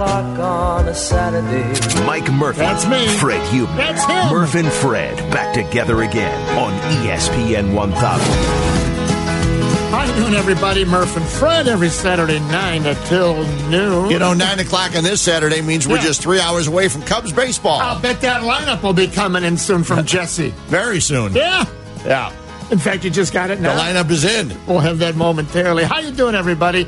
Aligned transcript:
o'clock 0.00 0.38
on 0.38 0.88
a 0.88 0.94
Saturday. 0.94 2.04
Mike 2.04 2.30
Murphy. 2.30 2.58
That's 2.58 2.86
me. 2.86 3.06
Fred 3.18 3.40
Huebner. 3.48 3.76
That's 3.76 4.04
him. 4.04 4.28
Murph 4.30 4.54
and 4.54 4.70
Fred 4.70 5.16
back 5.32 5.54
together 5.54 6.02
again 6.02 6.58
on 6.58 6.72
ESPN 7.02 7.74
1000. 7.74 7.96
How 9.90 10.04
you 10.04 10.14
doing, 10.14 10.34
everybody? 10.34 10.84
Murph 10.84 11.16
and 11.16 11.24
Fred 11.24 11.68
every 11.68 11.88
Saturday, 11.88 12.40
9 12.40 12.86
until 12.86 13.42
noon. 13.70 14.10
You 14.10 14.18
know, 14.18 14.34
9 14.34 14.58
o'clock 14.60 14.94
on 14.96 15.04
this 15.04 15.22
Saturday 15.22 15.62
means 15.62 15.88
we're 15.88 15.96
Yeah. 15.96 16.02
just 16.02 16.20
three 16.22 16.40
hours 16.40 16.66
away 16.66 16.88
from 16.88 17.02
Cubs 17.02 17.32
baseball. 17.32 17.80
I'll 17.80 17.98
bet 17.98 18.20
that 18.20 18.42
lineup 18.42 18.82
will 18.82 18.92
be 18.92 19.06
coming 19.06 19.44
in 19.44 19.56
soon 19.56 19.82
from 19.84 20.04
Jesse. 20.06 20.52
Very 20.66 21.00
soon. 21.00 21.34
Yeah. 21.34 21.64
Yeah. 22.04 22.30
In 22.70 22.78
fact, 22.78 23.04
you 23.04 23.10
just 23.10 23.32
got 23.32 23.50
it 23.50 23.62
The 23.62 23.68
lineup 23.68 24.10
is 24.10 24.24
in. 24.24 24.52
We'll 24.66 24.80
have 24.80 24.98
that 24.98 25.14
momentarily. 25.14 25.84
How 25.84 26.00
you 26.00 26.10
doing, 26.10 26.34
everybody? 26.34 26.86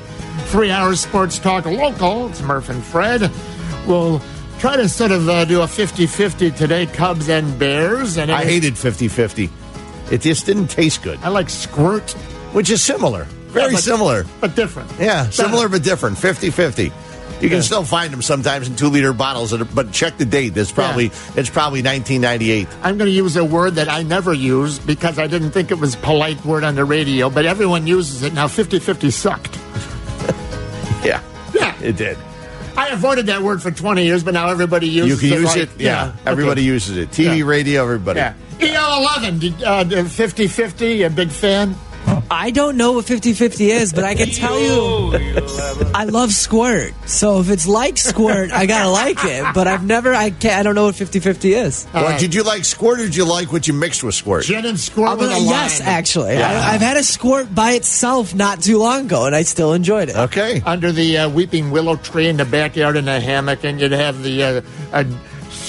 Three 0.48 0.70
hours 0.70 1.00
sports 1.00 1.38
talk 1.38 1.66
local. 1.66 2.28
It's 2.28 2.40
Murph 2.40 2.70
and 2.70 2.82
Fred. 2.82 3.30
We'll 3.86 4.20
try 4.58 4.76
to 4.76 4.88
sort 4.88 5.12
of 5.12 5.28
uh, 5.28 5.44
do 5.44 5.60
a 5.60 5.66
50-50 5.66 6.56
today, 6.56 6.86
Cubs 6.86 7.28
and 7.28 7.58
Bears. 7.58 8.16
And 8.16 8.32
I 8.32 8.44
hated 8.44 8.76
50 8.76 9.08
50. 9.08 9.50
It 10.10 10.22
just 10.22 10.46
didn't 10.46 10.68
taste 10.68 11.02
good, 11.02 11.18
I 11.22 11.28
like 11.28 11.50
squirt, 11.50 12.12
which 12.52 12.70
is 12.70 12.82
similar. 12.82 13.24
Very 13.48 13.66
Yeah, 13.66 13.72
but- 13.72 13.82
similar. 13.82 14.26
but 14.40 14.56
different. 14.56 14.90
Yeah, 14.98 15.28
similar 15.30 15.68
but 15.68 15.82
different. 15.82 16.16
50 16.16 16.48
50. 16.50 16.84
You 16.84 16.92
Yeah. 17.42 17.48
can 17.50 17.62
still 17.62 17.84
find 17.84 18.10
them 18.12 18.22
sometimes 18.22 18.66
in 18.68 18.74
two 18.74 18.88
liter 18.88 19.12
bottles, 19.12 19.52
but 19.74 19.92
check 19.92 20.16
the 20.16 20.24
date. 20.24 20.56
It's 20.56 20.72
probably 20.72 21.12
it's 21.36 21.50
probably 21.50 21.82
1998. 21.82 22.66
I'm 22.82 22.96
going 22.96 23.08
to 23.10 23.14
use 23.14 23.36
a 23.36 23.44
word 23.44 23.74
that 23.74 23.88
I 23.90 24.02
never 24.02 24.32
use 24.32 24.78
because 24.78 25.18
I 25.18 25.26
didn't 25.26 25.50
think 25.50 25.70
it 25.70 25.78
was 25.78 25.94
polite 25.94 26.42
word 26.44 26.64
on 26.64 26.74
the 26.74 26.84
radio, 26.86 27.28
but 27.28 27.44
everyone 27.44 27.86
uses 27.86 28.22
it 28.22 28.32
now. 28.32 28.48
50-50 28.48 29.12
sucked. 29.12 29.56
Yeah, 31.04 31.20
Yeah. 31.54 31.74
it 31.82 31.96
did. 31.96 32.16
I 32.76 32.88
avoided 32.88 33.26
that 33.26 33.42
word 33.42 33.60
for 33.60 33.70
20 33.70 34.04
years, 34.04 34.22
but 34.22 34.34
now 34.34 34.48
everybody 34.50 34.88
uses 34.88 35.22
You 35.22 35.32
it. 35.34 35.40
use 35.40 35.46
like- 35.48 35.56
it. 35.62 35.70
Yeah, 35.78 36.12
everybody 36.26 36.60
okay. 36.62 36.66
uses 36.66 36.96
it. 36.96 37.10
TV, 37.10 37.38
Yeah. 37.38 37.44
radio, 37.44 37.82
everybody. 37.82 38.20
Yeah. 38.20 38.34
EO11, 38.60 39.38
did, 39.40 39.62
uh, 39.62 39.84
50-50, 40.08 41.02
a 41.04 41.10
big 41.10 41.30
fan? 41.30 41.74
I 42.30 42.50
don't 42.50 42.76
know 42.76 42.92
what 42.92 43.06
50 43.06 43.32
50 43.32 43.70
is, 43.70 43.92
but 43.92 44.04
I 44.04 44.14
can 44.14 44.28
tell 44.28 44.58
you 44.60 45.12
I 45.94 46.04
love 46.04 46.32
squirt. 46.32 46.92
So 47.06 47.40
if 47.40 47.48
it's 47.50 47.66
like 47.66 47.96
squirt, 47.96 48.50
I 48.52 48.66
gotta 48.66 48.90
like 48.90 49.24
it. 49.24 49.44
But 49.54 49.66
I've 49.66 49.84
never, 49.84 50.12
I 50.14 50.30
can't, 50.30 50.54
I 50.60 50.62
don't 50.62 50.74
know 50.74 50.84
what 50.86 50.94
50 50.94 51.20
50 51.20 51.54
is. 51.54 51.86
Well, 51.94 52.04
right. 52.04 52.20
did 52.20 52.34
you 52.34 52.42
like 52.42 52.64
squirt 52.64 53.00
or 53.00 53.04
did 53.04 53.16
you 53.16 53.24
like 53.24 53.50
what 53.52 53.66
you 53.66 53.72
mixed 53.74 54.02
with 54.02 54.14
squirt? 54.14 54.44
Gin 54.44 54.66
and 54.66 54.78
squirt 54.78 55.08
I'm 55.08 55.18
with 55.18 55.28
a 55.28 55.34
gonna- 55.34 55.44
lime. 55.44 55.54
yes, 55.54 55.80
actually. 55.80 56.36
I, 56.36 56.74
I've 56.74 56.80
had 56.80 56.96
a 56.96 57.02
squirt 57.02 57.54
by 57.54 57.72
itself 57.72 58.34
not 58.34 58.62
too 58.62 58.78
long 58.78 59.06
ago, 59.06 59.24
and 59.26 59.34
I 59.34 59.42
still 59.42 59.72
enjoyed 59.72 60.08
it. 60.10 60.16
Okay. 60.16 60.60
Under 60.66 60.92
the 60.92 61.18
uh, 61.18 61.28
weeping 61.30 61.70
willow 61.70 61.96
tree 61.96 62.28
in 62.28 62.36
the 62.36 62.44
backyard 62.44 62.96
in 62.96 63.08
a 63.08 63.20
hammock, 63.20 63.64
and 63.64 63.80
you'd 63.80 63.92
have 63.92 64.22
the 64.22 64.42
uh, 64.42 64.60
a 64.92 65.04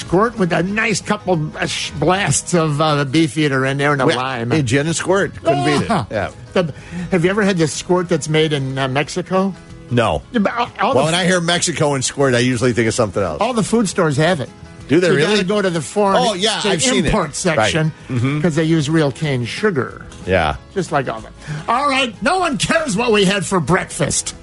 squirt 0.10 0.40
with 0.40 0.52
a 0.52 0.64
nice 0.64 1.02
couple 1.02 1.56
uh, 1.56 1.68
sh- 1.68 1.92
blasts 1.92 2.56
of 2.56 2.82
uh, 2.82 3.06
beef 3.06 3.38
eater 3.38 3.64
in 3.64 3.78
there 3.78 3.94
and 3.94 4.02
a 4.02 4.08
Well, 4.08 4.16
lime. 4.18 4.50
hey, 4.50 4.64
gin 4.64 4.88
and 4.88 4.96
squirt. 4.96 5.36
Couldn't 5.36 5.66
beat 5.66 5.84
it. 5.84 5.88
Yeah. 5.90 6.06
Yeah. 6.10 6.32
The- 6.54 6.74
have 7.12 7.24
you 7.24 7.30
ever 7.30 7.44
had 7.44 7.60
the 7.60 7.68
squirt 7.68 8.10
that's 8.10 8.28
made 8.28 8.52
in 8.52 8.76
uh, 8.80 8.88
Mexico? 8.88 9.54
No. 9.92 10.24
All, 10.34 10.72
all 10.80 10.96
Well, 10.96 11.06
when 11.06 11.14
I 11.14 11.26
hear 11.26 11.40
Mexico 11.42 11.94
and 11.94 12.04
squirt, 12.04 12.34
I 12.34 12.40
usually 12.40 12.74
think 12.74 12.88
of 12.88 12.96
something 12.96 13.22
else. 13.22 13.40
all 13.40 13.54
the 13.54 13.62
food 13.62 13.88
stores 13.88 14.18
have 14.18 14.40
it. 14.42 14.50
Do 14.88 15.00
they 15.00 15.10
you 15.10 15.16
really? 15.16 15.36
gotta 15.36 15.48
go 15.48 15.62
to 15.62 15.70
the 15.70 15.82
foreign 15.82 16.18
Oh, 16.20 16.34
yeah, 16.34 16.60
I've 16.64 16.82
seen 16.82 17.06
it. 17.06 17.10
import 17.10 17.36
section 17.36 17.92
because 18.08 18.24
Right. 18.24 18.32
Mm-hmm. 18.42 18.50
they 18.56 18.64
use 18.64 18.90
real 18.90 19.12
cane 19.12 19.46
sugar, 19.46 20.08
Yeah. 20.26 20.56
just 20.74 20.92
like 20.92 21.08
all 21.08 21.22
that. 21.22 21.34
All 21.68 21.88
right, 21.88 22.20
no 22.24 22.40
one 22.40 22.58
cares 22.58 22.98
what 22.98 23.12
we 23.12 23.26
had 23.26 23.46
for 23.46 23.60
breakfast. 23.60 24.36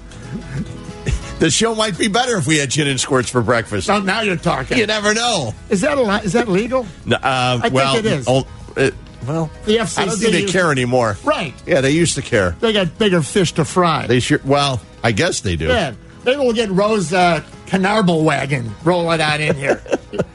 The 1.39 1.51
show 1.51 1.75
might 1.75 1.97
be 1.97 2.07
better 2.07 2.37
if 2.37 2.47
we 2.47 2.57
had 2.57 2.69
gin 2.71 2.87
and 2.87 2.99
squirts 2.99 3.29
for 3.29 3.41
breakfast. 3.41 3.89
Oh, 3.89 3.99
now 3.99 4.21
you're 4.21 4.35
talking. 4.37 4.77
You 4.77 4.87
never 4.87 5.13
know. 5.13 5.53
Is 5.69 5.81
that 5.81 5.97
a 5.97 6.01
li- 6.01 6.21
is 6.23 6.33
that 6.33 6.47
legal? 6.47 6.87
No, 7.05 7.15
uh, 7.17 7.61
think 7.61 7.73
well, 7.75 7.95
it 7.95 8.05
is. 8.05 8.25
oh, 8.27 8.47
it- 8.75 8.95
well, 9.27 9.49
The 9.65 9.77
FCC 9.77 10.01
I 10.01 10.05
don't 10.05 10.17
think 10.17 10.31
they 10.31 10.41
used- 10.41 10.53
care 10.53 10.71
anymore. 10.71 11.17
Right. 11.23 11.53
Yeah, 11.65 11.81
they 11.81 11.91
used 11.91 12.15
to 12.15 12.21
care. 12.21 12.55
They 12.59 12.71
got 12.73 12.97
bigger 12.97 13.21
fish 13.21 13.51
to 13.53 13.65
fry. 13.65 14.07
They 14.07 14.19
sure. 14.19 14.39
Well, 14.45 14.81
I 15.03 15.11
guess 15.11 15.41
they 15.41 15.55
do. 15.57 15.65
yeah, 15.67 15.93
maybe 16.25 16.37
we'll 16.39 16.53
get 16.53 16.71
Rose 16.71 17.11
uh, 17.13 17.41
Canarble 17.67 18.23
wagon, 18.23 18.73
rolling 18.83 19.19
out 19.21 19.39
in 19.41 19.55
here. 19.57 19.81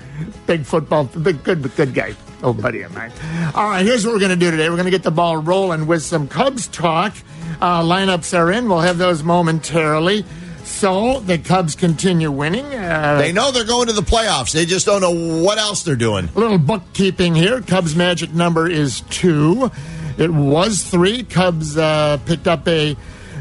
big 0.46 0.64
football, 0.64 1.04
big 1.04 1.42
good, 1.42 1.74
good 1.74 1.94
guy, 1.94 2.14
old 2.42 2.60
buddy 2.60 2.82
of 2.82 2.94
mine. 2.94 3.12
All 3.54 3.68
right, 3.70 3.84
here's 3.84 4.04
what 4.04 4.12
we're 4.12 4.20
going 4.20 4.30
to 4.30 4.36
do 4.36 4.50
today. 4.50 4.68
We're 4.68 4.76
going 4.76 4.84
to 4.84 4.90
get 4.90 5.02
the 5.04 5.10
ball 5.10 5.38
rolling 5.38 5.86
with 5.86 6.02
some 6.02 6.28
Cubs 6.28 6.66
talk. 6.68 7.14
Uh, 7.60 7.82
lineups 7.82 8.36
are 8.38 8.52
in. 8.52 8.68
We'll 8.68 8.80
have 8.80 8.98
those 8.98 9.22
momentarily. 9.22 10.24
So 10.72 11.20
the 11.20 11.38
Cubs 11.38 11.74
continue 11.76 12.30
winning. 12.30 12.64
Uh, 12.64 13.18
They 13.18 13.30
know 13.32 13.50
they're 13.52 13.64
going 13.64 13.86
to 13.86 13.92
the 13.92 14.00
playoffs. 14.02 14.52
They 14.52 14.64
just 14.66 14.84
don't 14.84 15.00
know 15.00 15.42
what 15.42 15.58
else 15.58 15.82
they're 15.84 15.94
doing. 15.96 16.28
A 16.34 16.38
little 16.40 16.58
bookkeeping 16.58 17.34
here. 17.34 17.60
Cubs' 17.60 17.94
magic 17.94 18.32
number 18.34 18.68
is 18.68 19.02
two. 19.02 19.70
It 20.18 20.30
was 20.32 20.82
three. 20.82 21.22
Cubs 21.22 21.76
uh, 21.78 22.18
picked 22.26 22.48
up 22.48 22.66
a 22.66 22.96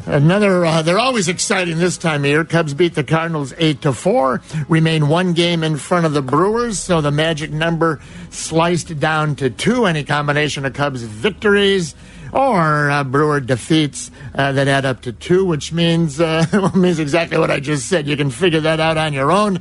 another. 0.06 0.66
Uh, 0.66 0.81
they're 0.84 1.00
always 1.00 1.30
exciting 1.30 1.78
this 1.80 1.97
time 1.97 2.22
of 2.22 2.28
year. 2.30 2.44
Cubs 2.44 2.74
beat 2.74 2.94
the 2.96 3.03
Cardinals 3.03 3.53
eight 3.58 3.81
to 3.81 3.94
four. 3.94 4.42
Remain 4.69 5.08
one 5.08 5.34
game 5.34 5.63
in 5.63 5.78
front 5.78 6.06
of 6.06 6.13
the 6.13 6.22
Brewers, 6.22 6.78
so 6.80 7.02
the 7.02 7.12
magic 7.12 7.52
number 7.52 8.00
sliced 8.30 9.00
down 9.00 9.36
to 9.38 9.50
two. 9.50 9.86
Any 9.86 10.03
combination 10.03 10.66
of 10.66 10.74
Cubs 10.74 11.02
victories. 11.02 11.96
Or 12.31 12.90
uh, 12.90 13.03
Brewer 13.03 13.42
defeats 13.42 14.09
uh, 14.36 14.53
that 14.53 14.68
add 14.68 14.86
up 14.86 15.02
to 15.02 15.12
two, 15.12 15.46
which 15.46 15.74
means 15.74 16.19
uh, 16.19 16.72
means 16.75 17.00
exactly 17.00 17.38
what 17.38 17.52
I 17.52 17.59
just 17.59 17.88
said. 17.90 18.08
You 18.08 18.16
can 18.16 18.31
figure 18.31 18.62
that 18.62 18.80
out 18.80 18.97
on 18.97 19.14
your 19.14 19.31
own. 19.31 19.59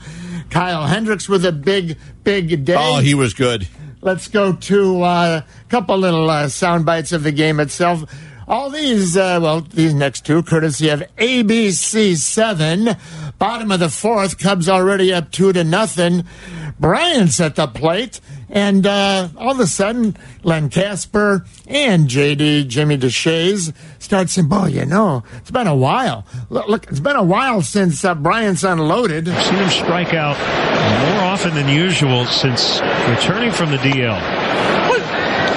Kyle 0.50 0.86
Hendricks 0.86 1.28
with 1.28 1.44
a 1.44 1.52
big, 1.52 1.96
big 2.24 2.64
day. 2.64 2.76
Oh, 2.76 2.98
he 2.98 3.14
was 3.14 3.34
good. 3.34 3.68
Let's 4.02 4.28
go 4.28 4.52
to 4.52 5.02
uh, 5.02 5.42
a 5.44 5.68
couple 5.68 5.98
little 5.98 6.28
uh, 6.28 6.48
sound 6.48 6.86
bites 6.86 7.12
of 7.12 7.22
the 7.22 7.32
game 7.32 7.60
itself. 7.60 8.04
All 8.48 8.68
these, 8.68 9.16
uh, 9.16 9.38
well, 9.40 9.60
these 9.60 9.94
next 9.94 10.26
two, 10.26 10.42
courtesy 10.42 10.88
of 10.88 11.04
ABC 11.18 12.16
7. 12.16 12.96
Bottom 13.38 13.70
of 13.70 13.78
the 13.78 13.88
fourth, 13.88 14.38
Cubs 14.38 14.68
already 14.68 15.12
up 15.12 15.30
two 15.30 15.52
to 15.52 15.62
nothing. 15.62 16.24
Bryant's 16.80 17.38
at 17.40 17.56
the 17.56 17.66
plate, 17.66 18.20
and 18.48 18.86
uh, 18.86 19.28
all 19.36 19.52
of 19.52 19.60
a 19.60 19.66
sudden, 19.66 20.16
Len 20.42 20.70
Kasper 20.70 21.44
and 21.68 22.08
JD 22.08 22.68
Jimmy 22.68 22.96
Deshaies 22.96 23.74
start 23.98 24.30
saying, 24.30 24.48
"Boy, 24.48 24.68
you 24.68 24.86
know, 24.86 25.22
it's 25.36 25.50
been 25.50 25.66
a 25.66 25.76
while. 25.76 26.24
Look, 26.48 26.68
look 26.68 26.86
it's 26.88 27.00
been 27.00 27.16
a 27.16 27.22
while 27.22 27.60
since 27.60 28.02
uh, 28.02 28.14
Bryant's 28.14 28.64
unloaded." 28.64 29.28
I've 29.28 29.44
seen 29.44 29.56
him 29.56 29.68
strike 29.68 30.14
out 30.14 30.38
more 30.38 31.24
often 31.24 31.54
than 31.54 31.68
usual 31.68 32.24
since 32.24 32.80
returning 33.08 33.52
from 33.52 33.70
the 33.70 33.76
DL. 33.76 34.50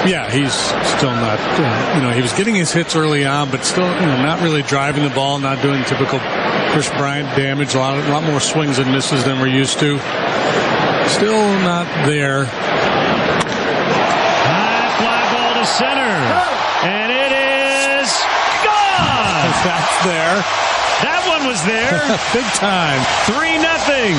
Yeah, 0.05 0.29
he's 0.29 0.53
still 0.97 1.11
not. 1.11 1.39
Uh, 1.39 1.93
you 1.95 2.01
know, 2.01 2.11
he 2.11 2.21
was 2.21 2.33
getting 2.33 2.55
his 2.55 2.73
hits 2.73 2.93
early 2.93 3.25
on, 3.25 3.49
but 3.49 3.63
still, 3.63 3.85
you 3.85 4.05
know, 4.05 4.21
not 4.21 4.41
really 4.41 4.61
driving 4.63 5.01
the 5.03 5.09
ball, 5.15 5.39
not 5.39 5.61
doing 5.61 5.81
typical 5.85 6.19
Kris 6.71 6.89
Bryant 6.89 7.33
damage. 7.37 7.73
A 7.73 7.79
lot, 7.79 7.97
a 7.97 8.11
lot 8.11 8.23
more 8.23 8.41
swings 8.41 8.79
and 8.79 8.91
misses 8.91 9.23
than 9.23 9.39
we're 9.39 9.47
used 9.47 9.79
to. 9.79 9.97
Still 11.07 11.59
not 11.61 11.85
there. 12.05 12.45
High 14.45 14.89
fly 14.99 15.21
ball 15.33 15.53
to 15.61 15.65
center. 15.65 16.13
And 16.87 17.11
it 17.11 17.31
is 17.31 18.09
gone. 18.63 19.49
That's 19.63 19.97
there, 20.03 20.35
That 21.03 21.23
one 21.27 21.47
was 21.47 21.61
there. 21.65 21.99
big 22.33 22.45
time. 22.59 22.99
3 23.25 23.57
nothing. 23.61 24.15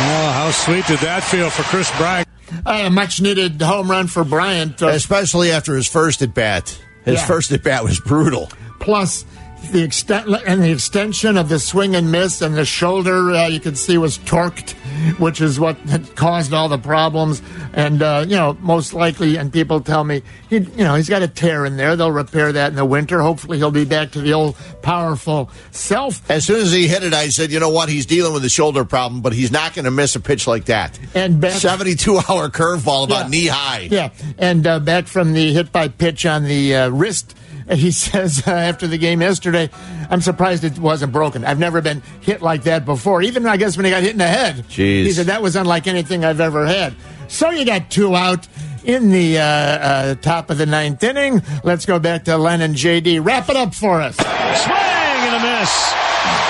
Oh, 0.00 0.30
how 0.34 0.50
sweet 0.50 0.86
did 0.86 0.98
that 1.00 1.22
feel 1.24 1.50
for 1.50 1.62
Kris 1.64 1.90
Bryant? 1.96 2.28
A 2.66 2.88
much 2.90 3.20
needed 3.20 3.60
home 3.60 3.90
run 3.90 4.06
for 4.06 4.24
Bryant. 4.24 4.82
Uh, 4.82 4.88
Especially 4.88 5.50
after 5.52 5.74
his 5.76 5.86
first 5.88 6.22
at 6.22 6.34
bat. 6.34 6.78
His 7.04 7.20
Yeah. 7.20 7.26
first 7.26 7.52
at 7.52 7.62
bat 7.62 7.84
was 7.84 8.00
brutal. 8.00 8.50
plus 8.80 9.24
the 9.72 9.82
extent 9.82 10.26
and 10.46 10.62
the 10.62 10.70
extension 10.70 11.36
of 11.36 11.48
the 11.48 11.58
swing 11.58 11.94
and 11.94 12.10
miss 12.10 12.40
and 12.40 12.54
the 12.56 12.64
shoulder 12.64 13.30
uh, 13.32 13.48
you 13.48 13.60
could 13.60 13.76
see 13.76 13.98
was 13.98 14.16
torqued 14.18 14.72
which 15.18 15.40
is 15.40 15.60
what 15.60 15.76
caused 16.14 16.52
all 16.54 16.68
the 16.68 16.78
problems 16.78 17.42
and 17.74 18.00
uh, 18.02 18.24
you 18.26 18.34
know 18.36 18.56
most 18.60 18.94
likely 18.94 19.36
and 19.36 19.52
people 19.52 19.80
tell 19.80 20.04
me 20.04 20.22
he 20.48 20.56
you 20.58 20.84
know 20.84 20.94
he's 20.94 21.08
got 21.08 21.22
a 21.22 21.28
tear 21.28 21.66
in 21.66 21.76
there 21.76 21.96
they'll 21.96 22.10
repair 22.12 22.50
that 22.52 22.68
in 22.70 22.76
the 22.76 22.84
winter 22.84 23.20
hopefully 23.20 23.58
he'll 23.58 23.70
be 23.70 23.84
back 23.84 24.10
to 24.10 24.20
the 24.20 24.32
old 24.32 24.56
powerful 24.80 25.50
self 25.70 26.28
As 26.30 26.46
soon 26.46 26.60
as 26.62 26.72
he 26.72 26.88
hit 26.88 27.02
it, 27.02 27.12
I 27.12 27.28
said, 27.28 27.50
you 27.52 27.60
know 27.60 27.68
what? 27.68 27.88
He's 27.88 28.06
dealing 28.06 28.32
with 28.32 28.44
a 28.44 28.48
shoulder 28.48 28.84
problem, 28.84 29.20
but 29.20 29.32
he's 29.34 29.52
not 29.52 29.74
going 29.74 29.84
to 29.84 29.90
miss 29.90 30.16
a 30.16 30.20
pitch 30.20 30.46
like 30.46 30.64
that. 30.66 30.98
And 31.14 31.40
back- 31.40 31.52
72 31.60 32.16
hour 32.16 32.48
curveball 32.48 33.04
about 33.04 33.24
Yeah. 33.24 33.28
knee 33.28 33.46
high. 33.48 33.88
Yeah, 33.90 34.10
and 34.38 34.66
uh, 34.66 34.80
back 34.80 35.06
from 35.06 35.34
the 35.34 35.52
hit 35.52 35.72
by 35.72 35.88
pitch 35.88 36.24
on 36.24 36.44
the 36.44 36.74
uh, 36.74 36.88
wrist, 36.88 37.36
he 37.70 37.90
says 37.92 38.42
uh, 38.46 38.50
after 38.50 38.86
the 38.86 38.98
game 38.98 39.20
yesterday, 39.20 39.70
I'm 40.10 40.20
surprised 40.20 40.64
it 40.64 40.78
wasn't 40.78 41.12
broken. 41.12 41.44
I've 41.44 41.58
never 41.58 41.80
been 41.80 42.02
hit 42.20 42.42
like 42.42 42.64
that 42.64 42.84
before. 42.84 43.22
Even 43.22 43.46
I 43.46 43.56
guess 43.56 43.76
when 43.76 43.84
he 43.84 43.90
got 43.90 44.02
hit 44.02 44.12
in 44.12 44.18
the 44.18 44.26
head, 44.26 44.56
Jeez. 44.68 45.04
he 45.04 45.12
said 45.12 45.26
that 45.26 45.42
was 45.42 45.56
unlike 45.56 45.86
anything 45.86 46.24
I've 46.24 46.40
ever 46.40 46.66
had. 46.66 46.94
So 47.28 47.50
you 47.50 47.64
got 47.64 47.90
two 47.90 48.16
out 48.16 48.46
in 48.84 49.10
the 49.10 49.38
uh, 49.38 49.42
uh, 49.42 50.14
top 50.16 50.50
of 50.50 50.58
the 50.58 50.66
ninth 50.66 51.02
inning. 51.04 51.42
Let's 51.62 51.84
go 51.84 51.98
back 51.98 52.24
to 52.24 52.38
Len 52.38 52.62
and 52.62 52.74
JD. 52.74 53.24
Wrap 53.24 53.48
it 53.50 53.56
up 53.56 53.74
for 53.74 54.00
us. 54.00 54.16
Swing 54.16 54.74
and 54.74 55.36
a 55.36 55.60
miss. 55.60 55.92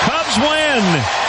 Cubs 0.03 0.37
win. 0.37 1.28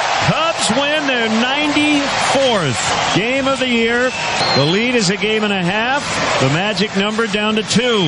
Cubs 0.77 1.01
their 1.11 1.29
94th 1.29 3.17
game 3.17 3.49
of 3.49 3.59
the 3.59 3.69
year. 3.69 4.11
The 4.57 4.65
lead 4.65 4.95
is 4.95 5.11
a 5.11 5.17
game 5.17 5.43
and 5.43 5.53
a 5.53 5.63
half. 5.63 6.03
The 6.41 6.49
magic 6.51 6.97
number 6.97 7.27
down 7.27 7.57
to 7.57 7.63
two. 7.63 8.05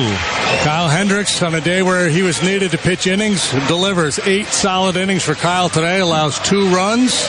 Kyle 0.63 0.87
Hendricks 0.87 1.41
on 1.43 1.53
a 1.53 1.61
day 1.61 1.81
where 1.83 2.09
he 2.09 2.21
was 2.21 2.41
needed 2.41 2.71
to 2.71 2.77
pitch 2.77 3.05
innings 3.05 3.51
delivers 3.67 4.19
eight 4.19 4.47
solid 4.47 4.95
innings 4.95 5.23
for 5.23 5.35
Kyle 5.35 5.69
today. 5.69 5.99
Allows 5.99 6.39
two 6.39 6.69
runs. 6.73 7.27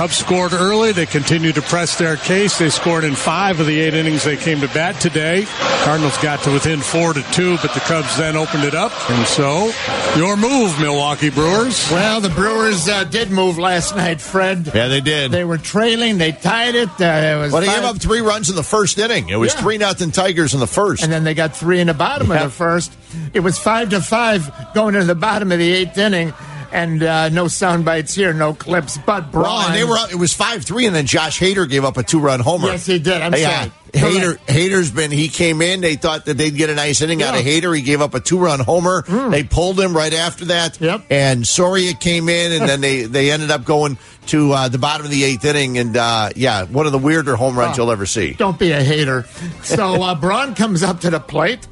Cubs 0.00 0.16
scored 0.16 0.54
early. 0.54 0.92
They 0.92 1.04
continued 1.04 1.56
to 1.56 1.60
press 1.60 1.98
their 1.98 2.16
case. 2.16 2.56
They 2.58 2.70
scored 2.70 3.04
in 3.04 3.14
five 3.14 3.60
of 3.60 3.66
the 3.66 3.78
eight 3.78 3.92
innings 3.92 4.24
they 4.24 4.38
came 4.38 4.58
to 4.62 4.68
bat 4.68 4.98
today. 4.98 5.44
Cardinals 5.84 6.16
got 6.22 6.42
to 6.44 6.52
within 6.54 6.80
four 6.80 7.12
to 7.12 7.22
two, 7.32 7.58
but 7.58 7.74
the 7.74 7.80
Cubs 7.80 8.16
then 8.16 8.34
opened 8.34 8.64
it 8.64 8.74
up. 8.74 8.92
And 9.10 9.26
so, 9.26 9.70
your 10.16 10.38
move, 10.38 10.80
Milwaukee 10.80 11.28
Brewers. 11.28 11.86
Well, 11.90 12.22
the 12.22 12.30
Brewers 12.30 12.88
uh, 12.88 13.04
did 13.04 13.30
move 13.30 13.58
last 13.58 13.94
night, 13.94 14.22
Fred. 14.22 14.70
Yeah, 14.74 14.88
they 14.88 15.02
did. 15.02 15.32
They 15.32 15.44
were 15.44 15.58
trailing. 15.58 16.16
They 16.16 16.32
tied 16.32 16.76
it. 16.76 16.88
Uh, 16.98 17.04
it 17.04 17.38
was 17.38 17.52
But 17.52 17.64
he 17.64 17.68
five- 17.68 17.80
gave 17.82 17.84
up 17.84 17.96
three 17.98 18.22
runs 18.22 18.48
in 18.48 18.56
the 18.56 18.62
first 18.62 18.98
inning. 18.98 19.28
It 19.28 19.36
was 19.36 19.52
Yeah. 19.52 19.60
three 19.60 19.76
nothing 19.76 20.12
Tigers 20.12 20.54
in 20.54 20.60
the 20.60 20.66
first. 20.66 21.02
and 21.02 21.12
then 21.12 21.24
they 21.24 21.34
got 21.34 21.54
three 21.54 21.78
in 21.78 21.88
the 21.88 21.94
bottom 21.94 22.30
Yeah. 22.30 22.36
of 22.36 22.42
the 22.44 22.50
first. 22.56 22.90
It 23.34 23.40
was 23.40 23.58
five 23.58 23.90
to 23.90 24.00
five 24.00 24.50
going 24.72 24.94
into 24.94 25.06
the 25.06 25.14
bottom 25.14 25.52
of 25.52 25.58
the 25.58 25.70
eighth 25.70 25.98
inning, 25.98 26.32
and 26.72 27.02
uh, 27.02 27.28
no 27.30 27.48
sound 27.48 27.84
bites 27.84 28.14
here, 28.14 28.32
no 28.32 28.54
clips. 28.54 28.98
But 28.98 29.30
Braun, 29.32 29.44
Well, 29.44 29.72
they 29.72 29.84
were 29.84 29.96
up, 29.96 30.10
it 30.12 30.16
was 30.16 30.32
five 30.34 30.64
three, 30.64 30.86
and 30.86 30.94
then 30.94 31.06
Josh 31.06 31.38
Hader 31.40 31.68
gave 31.68 31.84
up 31.84 31.96
a 31.96 32.02
two 32.02 32.20
run 32.20 32.40
homer. 32.40 32.68
Yes, 32.68 32.86
he 32.86 32.98
did. 32.98 33.20
I'm 33.20 33.34
yeah. 33.34 33.60
sorry. 33.64 33.72
Hader, 33.92 34.38
Hader's 34.46 34.92
been. 34.92 35.10
He 35.10 35.26
came 35.26 35.60
in. 35.60 35.80
They 35.80 35.96
thought 35.96 36.26
that 36.26 36.36
they'd 36.38 36.54
get 36.54 36.70
a 36.70 36.76
nice 36.76 37.00
inning 37.00 37.24
out 37.24 37.36
of 37.36 37.44
Yeah. 37.44 37.60
Hader. 37.60 37.74
He 37.74 37.82
gave 37.82 38.00
up 38.00 38.14
a 38.14 38.20
two 38.20 38.38
run 38.38 38.60
homer. 38.60 39.02
They 39.30 39.42
pulled 39.42 39.80
him 39.80 39.96
right 39.96 40.14
after 40.14 40.44
that. 40.46 40.80
Yep. 40.80 41.06
And 41.10 41.44
Soria 41.44 41.94
came 41.94 42.28
in, 42.28 42.52
and 42.52 42.68
then 42.68 42.80
they 42.80 43.02
they 43.06 43.32
ended 43.32 43.50
up 43.50 43.64
going 43.64 43.98
to 44.26 44.52
uh, 44.52 44.68
the 44.68 44.78
bottom 44.78 45.04
of 45.06 45.10
the 45.10 45.24
eighth 45.24 45.44
inning. 45.44 45.76
And 45.78 45.96
uh, 45.96 46.30
yeah, 46.36 46.66
one 46.66 46.86
of 46.86 46.92
the 46.92 46.98
weirder 46.98 47.34
home 47.34 47.58
runs 47.58 47.78
Oh. 47.78 47.82
you'll 47.82 47.90
ever 47.90 48.06
see. 48.06 48.34
Don't 48.34 48.58
be 48.60 48.70
a 48.70 48.80
hater. 48.82 49.24
So 49.64 50.00
uh, 50.02 50.14
Braun 50.14 50.54
comes 50.54 50.84
up 50.84 51.00
to 51.00 51.10
the 51.10 51.18
plate, 51.20 51.66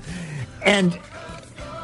and 0.64 0.98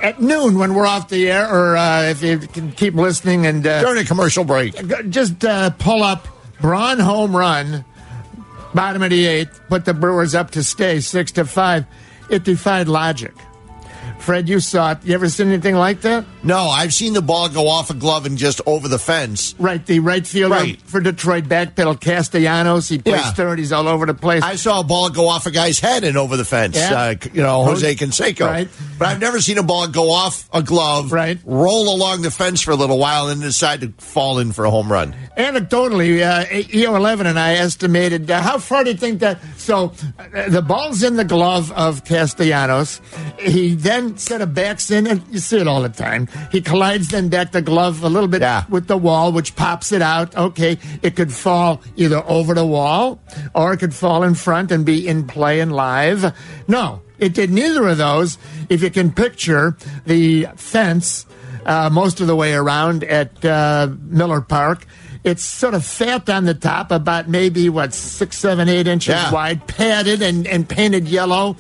at 0.05 0.21
noon 0.21 0.59
when 0.59 0.75
we're 0.75 0.87
off 0.87 1.09
the 1.09 1.31
air, 1.31 1.49
or 1.51 1.77
uh, 1.77 2.03
if 2.03 2.23
you 2.23 2.39
can 2.39 2.71
keep 2.73 2.95
listening 2.95 3.47
and 3.47 3.67
uh, 3.67 3.81
During 3.81 4.03
a 4.03 4.05
commercial 4.05 4.45
break. 4.45 4.75
just 5.09 5.43
uh, 5.45 5.71
pull 5.71 6.03
up 6.03 6.29
Braun 6.61 6.99
home 6.99 7.35
run, 7.35 7.85
bottom 8.75 9.03
of 9.03 9.11
the 9.11 9.27
eighth, 9.27 9.61
put 9.69 9.87
the 9.87 9.95
Brewers 9.95 10.35
up 10.35 10.51
to 10.53 10.63
stay 10.63 11.01
six 11.01 11.33
to 11.33 11.47
five. 11.47 11.87
It 12.31 12.45
defied 12.45 12.87
logic. 12.89 13.33
Fred, 14.25 14.49
you 14.49 14.59
saw 14.59 14.93
it. 14.93 14.99
You 15.05 15.13
ever 15.15 15.29
seen 15.29 15.49
anything 15.49 15.75
like 15.75 16.01
that? 16.01 16.25
No, 16.43 16.61
I've 16.69 16.95
seen 16.95 17.13
the 17.13 17.21
ball 17.21 17.49
go 17.51 17.69
off 17.69 17.91
a 17.91 17.95
glove 17.95 18.25
and 18.25 18.39
just 18.39 18.61
over 18.65 18.89
the 18.89 18.99
fence. 18.99 19.55
Right, 19.59 19.85
the 19.85 20.01
right 20.01 20.27
fielder 20.27 20.55
Right. 20.55 20.81
for 20.87 21.01
Detroit 21.01 21.45
backpedal 21.45 22.01
Castellanos. 22.01 22.89
He 22.89 22.97
plays 22.99 23.17
Yeah. 23.21 23.33
third. 23.33 23.59
He's 23.59 23.71
all 23.73 23.87
over 23.87 24.07
the 24.07 24.15
place. 24.15 24.43
I 24.43 24.57
saw 24.57 24.81
a 24.81 24.85
ball 24.85 25.11
go 25.11 25.29
off 25.29 25.45
a 25.47 25.51
guy's 25.51 25.79
head 25.79 26.05
and 26.05 26.17
over 26.17 26.39
the 26.39 26.45
fence. 26.45 26.77
Yeah. 26.77 26.95
Uh, 26.95 27.15
you 27.35 27.43
know, 27.43 27.65
Jose 27.65 27.95
Canseco. 27.97 28.47
Right. 28.47 28.69
But 28.99 29.09
I've 29.09 29.21
never 29.21 29.41
seen 29.43 29.59
a 29.59 29.63
ball 29.63 29.89
go 29.89 30.11
off 30.11 30.49
a 30.55 30.63
glove, 30.63 31.13
Right. 31.13 31.39
roll 31.45 31.95
along 31.95 32.23
the 32.23 32.31
fence 32.31 32.63
for 32.63 32.71
a 32.71 32.77
little 32.77 32.99
while, 32.99 33.29
and 33.29 33.41
then 33.43 33.49
decide 33.49 33.83
to 33.83 33.93
fall 33.99 34.39
in 34.39 34.53
for 34.53 34.65
a 34.65 34.71
home 34.71 34.91
run. 34.91 35.15
Anecdotally, 35.37 36.23
uh, 36.23 36.45
EO11 36.73 37.27
and 37.27 37.39
I 37.39 37.55
estimated 37.55 38.31
uh, 38.31 38.41
how 38.41 38.57
far 38.59 38.85
do 38.85 38.91
you 38.91 38.97
think 38.97 39.21
that? 39.21 39.39
So 39.59 39.93
uh, 40.35 40.49
the 40.49 40.63
ball's 40.63 41.03
in 41.03 41.17
the 41.17 41.25
glove 41.25 41.71
of 41.73 42.05
Castellanos. 42.05 43.01
He 43.39 43.75
then 43.75 44.14
sort 44.21 44.41
of 44.41 44.55
backs 44.55 44.91
in, 44.91 45.07
and 45.07 45.23
you 45.31 45.39
see 45.39 45.59
it 45.59 45.67
all 45.69 45.83
the 45.83 45.89
time. 45.89 46.29
He 46.53 46.61
collides 46.61 47.09
then 47.09 47.29
back 47.29 47.53
the 47.53 47.63
glove 47.63 48.03
a 48.03 48.09
little 48.09 48.29
bit 48.29 48.41
Yeah. 48.43 48.65
with 48.69 48.87
the 48.87 48.97
wall, 48.97 49.33
which 49.33 49.57
pops 49.57 49.93
it 49.93 50.03
out. 50.03 50.35
Okay, 50.37 50.79
it 51.03 51.17
could 51.17 51.33
fall 51.33 51.81
either 51.97 52.23
over 52.27 52.55
the 52.55 52.67
wall 52.67 53.21
or 53.55 53.73
it 53.73 53.79
could 53.79 53.95
fall 53.95 54.23
in 54.23 54.35
front 54.35 54.71
and 54.73 54.85
be 54.85 55.07
in 55.07 55.27
play 55.27 55.61
and 55.61 55.73
live. 55.73 56.33
No, 56.69 57.01
it 57.19 57.35
did 57.35 57.51
neither 57.51 57.87
of 57.89 57.99
those. 57.99 58.39
If 58.69 58.83
you 58.83 58.91
can 58.91 59.13
picture 59.13 59.77
the 60.07 60.47
fence 60.57 61.27
uh, 61.67 61.89
most 61.91 62.21
of 62.21 62.27
the 62.27 62.37
way 62.37 62.53
around 62.53 63.05
at 63.05 63.43
uh, 63.45 63.89
Miller 64.03 64.43
Park. 64.43 64.87
It's 65.25 65.43
sort 65.43 65.73
of 65.73 65.83
fat 65.83 66.29
on 66.29 66.45
the 66.45 66.53
top, 66.53 66.91
about 66.91 67.27
maybe 67.31 67.71
what 67.71 67.95
six, 67.95 68.37
seven, 68.37 68.69
eight 68.69 68.87
inches 68.87 69.15
Yeah. 69.15 69.31
wide, 69.33 69.67
padded 69.67 70.21
and, 70.21 70.47
and 70.47 70.69
painted 70.69 71.09
yellow. 71.09 71.57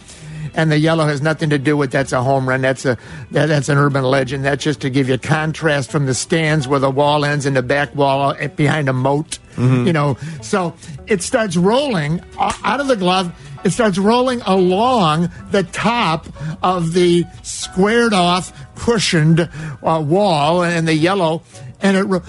And 0.54 0.70
the 0.70 0.78
yellow 0.78 1.04
has 1.04 1.20
nothing 1.20 1.50
to 1.50 1.58
do 1.58 1.76
with 1.76 1.90
that's 1.90 2.12
a 2.12 2.22
home 2.22 2.48
run. 2.48 2.60
That's 2.60 2.84
a 2.84 2.96
that, 3.32 3.46
that's 3.46 3.68
an 3.68 3.76
urban 3.78 4.04
legend. 4.04 4.44
That's 4.44 4.62
just 4.62 4.80
to 4.82 4.90
give 4.90 5.08
you 5.08 5.18
contrast 5.18 5.90
from 5.90 6.06
the 6.06 6.14
stands 6.14 6.68
where 6.68 6.80
the 6.80 6.90
wall 6.90 7.24
ends 7.24 7.44
and 7.46 7.56
the 7.56 7.62
back 7.62 7.94
wall 7.94 8.34
behind 8.56 8.88
a 8.88 8.92
moat. 8.92 9.38
You 9.86 9.92
know, 9.92 10.16
so 10.42 10.74
it 11.06 11.22
starts 11.22 11.56
rolling 11.56 12.20
out 12.38 12.80
of 12.80 12.88
the 12.88 12.96
glove. 12.96 13.32
It 13.64 13.70
starts 13.70 13.98
rolling 13.98 14.40
along 14.42 15.30
the 15.52 15.62
top 15.62 16.26
of 16.62 16.92
the 16.92 17.24
squared 17.42 18.12
off, 18.12 18.52
cushioned 18.74 19.48
uh, 19.82 20.04
wall 20.06 20.62
and 20.64 20.86
the 20.88 20.94
yellow, 20.94 21.42
and 21.80 21.96
it. 21.96 22.22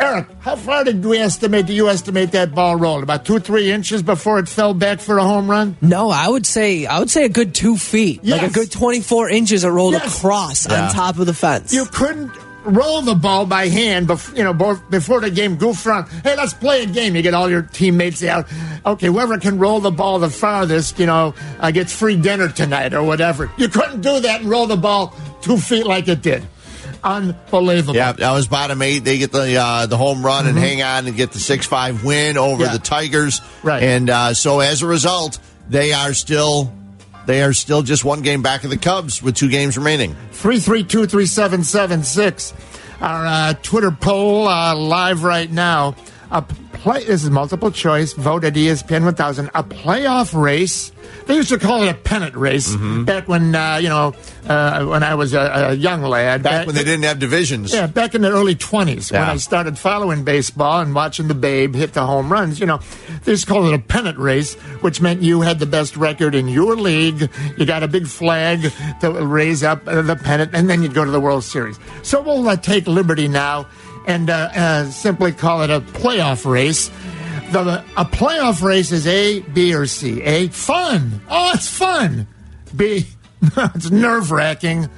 Ro- 0.00 0.06
Eric, 0.08 0.26
how 0.40 0.56
far 0.56 0.84
did 0.84 1.04
we 1.04 1.18
estimate? 1.18 1.66
Do 1.66 1.72
you 1.74 1.88
estimate 1.88 2.32
that 2.32 2.54
ball 2.54 2.76
rolled? 2.76 3.02
About 3.02 3.24
two, 3.24 3.38
three 3.38 3.70
inches 3.70 4.02
before 4.02 4.38
it 4.38 4.48
fell 4.48 4.74
back 4.74 5.00
for 5.00 5.18
a 5.18 5.22
home 5.24 5.50
run. 5.50 5.76
No, 5.80 6.10
I 6.10 6.28
would 6.28 6.46
say 6.46 6.86
I 6.86 6.98
would 6.98 7.10
say 7.10 7.24
a 7.24 7.28
good 7.28 7.54
two 7.54 7.76
feet, 7.76 8.24
like 8.24 8.42
a 8.42 8.50
good 8.50 8.70
twenty 8.70 9.00
four 9.00 9.28
inches. 9.28 9.64
It 9.64 9.68
rolled 9.68 9.94
Yes. 9.94 10.16
across 10.18 10.68
Yeah. 10.68 10.86
on 10.88 10.92
top 10.94 11.18
of 11.18 11.26
the 11.26 11.34
fence. 11.34 11.72
You 11.72 11.84
couldn't 11.86 12.30
roll 12.64 13.00
the 13.02 13.14
ball 13.14 13.46
by 13.46 13.68
hand, 13.68 14.08
bef- 14.08 14.36
you 14.36 14.44
know, 14.44 14.52
before 14.90 15.20
the 15.20 15.30
game. 15.30 15.56
Goof 15.56 15.84
around. 15.86 16.08
Hey, 16.22 16.36
let's 16.36 16.52
play 16.54 16.82
a 16.82 16.86
game. 16.86 17.16
You 17.16 17.22
get 17.22 17.32
all 17.34 17.48
your 17.50 17.62
teammates 17.62 18.22
out. 18.24 18.46
Okay, 18.84 19.06
whoever 19.06 19.38
can 19.38 19.58
roll 19.58 19.80
the 19.80 19.90
ball 19.90 20.18
the 20.18 20.28
farthest, 20.30 20.98
you 20.98 21.06
know, 21.06 21.34
uh, 21.58 21.70
gets 21.70 21.92
free 21.92 22.16
dinner 22.16 22.48
tonight 22.48 22.92
or 22.94 23.02
whatever. 23.02 23.50
You 23.56 23.68
couldn't 23.68 24.02
do 24.02 24.20
that 24.20 24.40
and 24.42 24.50
roll 24.50 24.66
the 24.66 24.76
ball 24.76 25.14
two 25.42 25.56
feet 25.56 25.86
like 25.86 26.06
it 26.08 26.20
did. 26.22 26.42
Unbelievable. 27.02 27.94
Yeah, 27.96 28.12
that 28.12 28.32
was 28.32 28.46
bottom 28.48 28.82
eight. 28.82 29.00
They 29.04 29.16
get 29.18 29.32
the 29.32 29.56
uh, 29.56 29.86
the 29.86 29.96
home 29.96 30.22
run 30.24 30.46
and 30.46 30.56
hang 30.58 30.82
on 30.82 31.06
and 31.06 31.16
get 31.16 31.32
the 31.32 31.38
six 31.38 31.66
five 31.66 32.04
win 32.04 32.36
over 32.38 32.64
Yeah. 32.64 32.72
the 32.72 32.78
Tigers. 32.78 33.40
Right. 33.62 33.82
And 33.82 34.10
uh, 34.10 34.34
so 34.34 34.60
as 34.60 34.82
a 34.82 34.86
result, 34.86 35.38
they 35.68 35.92
are 35.92 36.12
still 36.14 36.72
they 37.26 37.42
are 37.42 37.52
still 37.52 37.82
just 37.82 38.04
one 38.04 38.22
game 38.22 38.42
back 38.42 38.64
of 38.64 38.70
the 38.70 38.76
Cubs 38.76 39.22
with 39.22 39.34
two 39.36 39.48
games 39.48 39.76
remaining. 39.78 40.14
3323776. 40.32 42.52
Our 43.00 43.26
uh, 43.26 43.54
Twitter 43.62 43.90
poll 43.90 44.46
uh, 44.46 44.74
live 44.76 45.24
right 45.24 45.50
now. 45.50 45.96
A 46.30 46.42
play. 46.80 47.04
This 47.04 47.24
is 47.24 47.30
multiple 47.30 47.70
choice. 47.70 48.12
Vote 48.14 48.44
at 48.44 48.54
ESPN 48.54 49.04
1000. 49.04 49.50
A 49.54 49.62
playoff 49.62 50.40
race. 50.40 50.92
They 51.26 51.34
used 51.36 51.48
to 51.50 51.58
call 51.58 51.82
it 51.82 51.88
a 51.88 51.94
pennant 51.94 52.34
race 52.36 52.74
back 53.04 53.28
when 53.28 53.54
uh, 53.54 53.76
you 53.76 53.88
know 53.88 54.14
uh, 54.46 54.84
when 54.86 55.02
I 55.02 55.14
was 55.14 55.34
a, 55.34 55.40
a 55.40 55.74
young 55.74 56.02
lad. 56.02 56.42
Back 56.42 56.66
when 56.66 56.74
they 56.74 56.84
didn't 56.84 57.04
have 57.04 57.18
divisions. 57.18 57.72
Yeah, 57.72 57.86
back 57.86 58.14
in 58.14 58.22
the 58.22 58.30
early 58.30 58.54
20s 58.54 59.12
when 59.12 59.22
I 59.22 59.36
started 59.36 59.78
following 59.78 60.24
baseball 60.24 60.80
and 60.80 60.94
watching 60.94 61.28
the 61.28 61.34
Babe 61.34 61.74
hit 61.74 61.92
the 61.92 62.06
home 62.06 62.30
runs. 62.30 62.60
You 62.60 62.66
know, 62.66 62.80
they 63.24 63.32
used 63.32 63.46
to 63.46 63.52
call 63.52 63.66
it 63.66 63.74
a 63.74 63.78
pennant 63.78 64.18
race, 64.18 64.54
which 64.82 65.00
meant 65.00 65.22
you 65.22 65.40
had 65.40 65.58
the 65.58 65.66
best 65.66 65.96
record 65.96 66.34
in 66.34 66.48
your 66.48 66.76
league. 66.76 67.28
You 67.56 67.66
got 67.66 67.82
a 67.82 67.88
big 67.88 68.06
flag 68.06 68.72
to 69.00 69.10
raise 69.10 69.62
up 69.62 69.84
the 69.84 70.18
pennant, 70.22 70.52
and 70.54 70.70
then 70.70 70.82
you'd 70.82 70.94
go 70.94 71.04
to 71.04 71.10
the 71.10 71.20
World 71.20 71.44
Series. 71.44 71.78
So 72.02 72.22
we'll 72.22 72.48
uh, 72.48 72.56
take 72.56 72.86
liberty 72.86 73.28
now 73.28 73.66
and 74.06 74.30
uh, 74.30 74.50
uh, 74.54 74.84
simply 74.86 75.32
call 75.32 75.62
it 75.62 75.70
a 75.70 75.80
playoff 75.80 76.50
race. 76.50 76.90
The, 77.52 77.84
a 77.96 78.04
playoff 78.04 78.62
race 78.62 78.92
is 78.92 79.06
A, 79.06 79.40
B, 79.40 79.74
or 79.74 79.86
C. 79.86 80.22
A, 80.22 80.48
fun. 80.48 81.20
Oh, 81.28 81.52
it's 81.54 81.68
fun. 81.68 82.26
B, 82.74 83.06
it's 83.42 83.90
nerve 83.90 84.30
wracking. 84.30 84.88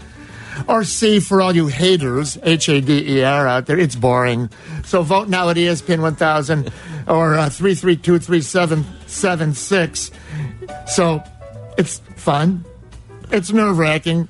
Or 0.69 0.85
C 0.85 1.19
for 1.19 1.41
all 1.41 1.57
you 1.57 1.69
haters, 1.69 2.37
H 2.43 2.69
A 2.69 2.83
D 2.83 3.19
E 3.19 3.25
R 3.25 3.49
out 3.49 3.65
there. 3.67 3.79
It's 3.79 3.95
boring. 3.95 4.51
So 4.85 5.03
vote 5.03 5.29
now 5.29 5.49
at 5.49 5.57
ESPN 5.57 6.03
1000 6.03 6.71
or 7.09 7.35
uh, 7.35 7.49
332 7.49 8.19
3776. 8.19 10.11
So 10.87 11.23
it's 11.79 12.01
fun. 12.17 12.65
It's 13.31 13.51
nerve 13.51 13.79
wracking. 13.79 14.29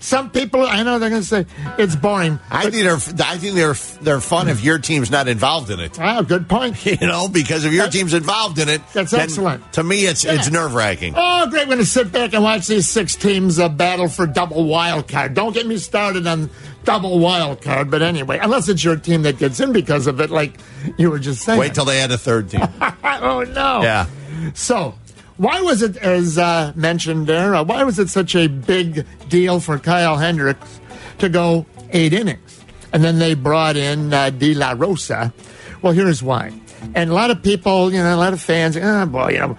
Some 0.00 0.30
people, 0.30 0.62
I 0.62 0.82
know 0.82 0.98
they're 0.98 1.10
going 1.10 1.22
to 1.22 1.28
say 1.28 1.46
it's 1.78 1.94
boring. 1.94 2.38
I 2.50 2.70
think 2.70 2.82
they're 2.82 3.26
I 3.26 3.36
think 3.36 3.54
they're 3.54 3.74
they're 4.02 4.20
fun 4.20 4.48
if 4.48 4.64
your 4.64 4.78
team's 4.78 5.10
not 5.10 5.28
involved 5.28 5.70
in 5.70 5.78
it. 5.78 6.00
Ah, 6.00 6.22
good 6.22 6.48
point. 6.48 6.76
You 6.90 7.06
know, 7.06 7.28
because 7.28 7.64
if 7.64 7.72
your 7.72 7.88
team's 7.88 8.14
involved 8.14 8.58
in 8.58 8.68
it, 8.68 8.80
That's 8.92 9.12
excellent. 9.12 9.72
To 9.74 9.84
me, 9.84 10.06
it's 10.06 10.24
it's 10.24 10.50
nerve 10.50 10.74
wracking. 10.74 11.14
Oh, 11.16 11.48
great. 11.48 11.60
We're 11.68 11.74
going 11.74 11.78
to 11.78 11.86
sit 11.86 12.10
back 12.10 12.32
and 12.32 12.42
watch 12.42 12.66
these 12.66 12.88
six 12.88 13.14
teams 13.14 13.58
uh, 13.58 13.68
battle 13.68 14.08
for 14.08 14.26
double 14.26 14.64
wild 14.64 15.06
card. 15.06 15.34
Don't 15.34 15.52
get 15.52 15.66
me 15.66 15.76
started 15.76 16.26
on 16.26 16.50
double 16.84 17.18
wild 17.18 17.62
card. 17.62 17.90
But 17.90 18.02
anyway, 18.02 18.38
unless 18.42 18.68
it's 18.68 18.82
your 18.82 18.96
team 18.96 19.22
that 19.22 19.38
gets 19.38 19.60
in 19.60 19.72
because 19.72 20.06
of 20.06 20.20
it, 20.20 20.30
like 20.30 20.54
you 20.98 21.10
were 21.10 21.18
just 21.18 21.42
saying. 21.42 21.60
Wait 21.60 21.74
till 21.74 21.84
they 21.84 22.00
add 22.00 22.10
a 22.10 22.18
third 22.18 22.50
team. 22.50 22.62
oh, 23.04 23.44
no. 23.54 23.82
Yeah. 23.82 24.06
So, 24.54 24.94
why 25.40 25.62
was 25.62 25.80
it, 25.80 25.96
as 25.96 26.36
uh, 26.36 26.70
mentioned 26.76 27.26
there, 27.26 27.54
uh, 27.54 27.64
why 27.64 27.82
was 27.82 27.98
it 27.98 28.10
such 28.10 28.36
a 28.36 28.46
big 28.46 29.06
deal 29.30 29.58
for 29.58 29.78
Kyle 29.78 30.18
Hendricks 30.18 30.80
to 31.16 31.30
go 31.30 31.64
eight 31.92 32.12
innings? 32.12 32.62
And 32.92 33.02
then 33.02 33.18
they 33.18 33.32
brought 33.32 33.78
in 33.78 34.12
uh, 34.12 34.28
De 34.28 34.52
La 34.52 34.72
Rosa, 34.76 35.32
Well, 35.80 35.94
here's 35.94 36.22
why. 36.22 36.52
And 36.94 37.08
a 37.08 37.14
lot 37.14 37.30
of 37.30 37.42
people, 37.42 37.90
you 37.90 38.02
know, 38.02 38.14
a 38.14 38.20
lot 38.20 38.34
of 38.34 38.40
fans, 38.42 38.76
oh 38.76 39.06
boy, 39.06 39.30
you 39.30 39.38
know, 39.38 39.54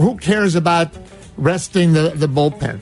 who 0.00 0.18
cares 0.18 0.54
about 0.54 0.90
resting 1.38 1.94
the, 1.94 2.10
the 2.14 2.26
bullpen? 2.26 2.80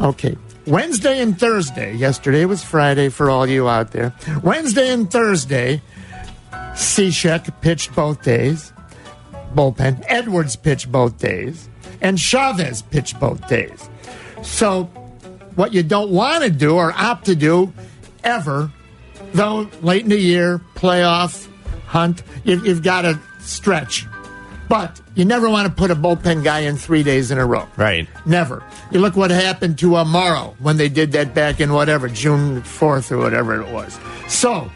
Okay. 0.00 0.36
Wednesday 0.66 1.20
and 1.20 1.38
Thursday, 1.38 1.94
yesterday 1.94 2.46
was 2.46 2.64
Friday 2.64 3.10
for 3.10 3.30
all 3.30 3.46
you 3.46 3.68
out 3.68 3.92
there. 3.92 4.12
Wednesday 4.42 4.90
and 4.90 5.08
Thursday, 5.08 5.82
Cishek 6.72 7.60
pitched 7.60 7.94
both 7.94 8.22
days, 8.22 8.72
bullpen. 9.54 10.04
Edwards 10.08 10.56
pitched 10.56 10.90
both 10.90 11.18
days, 11.18 11.68
and 12.00 12.18
Chavez 12.18 12.82
pitched 12.82 13.18
both 13.20 13.46
days. 13.48 13.88
So, 14.42 14.84
what 15.54 15.72
you 15.72 15.82
don't 15.82 16.10
want 16.10 16.44
to 16.44 16.50
do 16.50 16.76
or 16.76 16.92
opt 16.92 17.26
to 17.26 17.36
do 17.36 17.72
ever, 18.24 18.70
though 19.32 19.68
late 19.82 20.04
in 20.04 20.10
the 20.10 20.18
year, 20.18 20.60
playoff 20.74 21.46
hunt, 21.86 22.22
you, 22.44 22.62
you've 22.64 22.82
got 22.82 23.02
to 23.02 23.18
stretch. 23.40 24.06
But 24.68 25.00
you 25.16 25.24
never 25.24 25.50
want 25.50 25.66
to 25.66 25.74
put 25.74 25.90
a 25.90 25.96
bullpen 25.96 26.44
guy 26.44 26.60
in 26.60 26.76
three 26.76 27.02
days 27.02 27.32
in 27.32 27.38
a 27.38 27.44
row. 27.44 27.66
Right. 27.76 28.08
Never. 28.24 28.62
You 28.92 29.00
look 29.00 29.16
what 29.16 29.32
happened 29.32 29.78
to 29.80 30.04
Morrow 30.04 30.54
when 30.60 30.76
they 30.76 30.88
did 30.88 31.10
that 31.12 31.34
back 31.34 31.60
in 31.60 31.72
whatever, 31.72 32.08
June 32.08 32.62
4th 32.62 33.10
or 33.10 33.18
whatever 33.18 33.60
it 33.60 33.68
was. 33.72 33.98
So, 34.28 34.70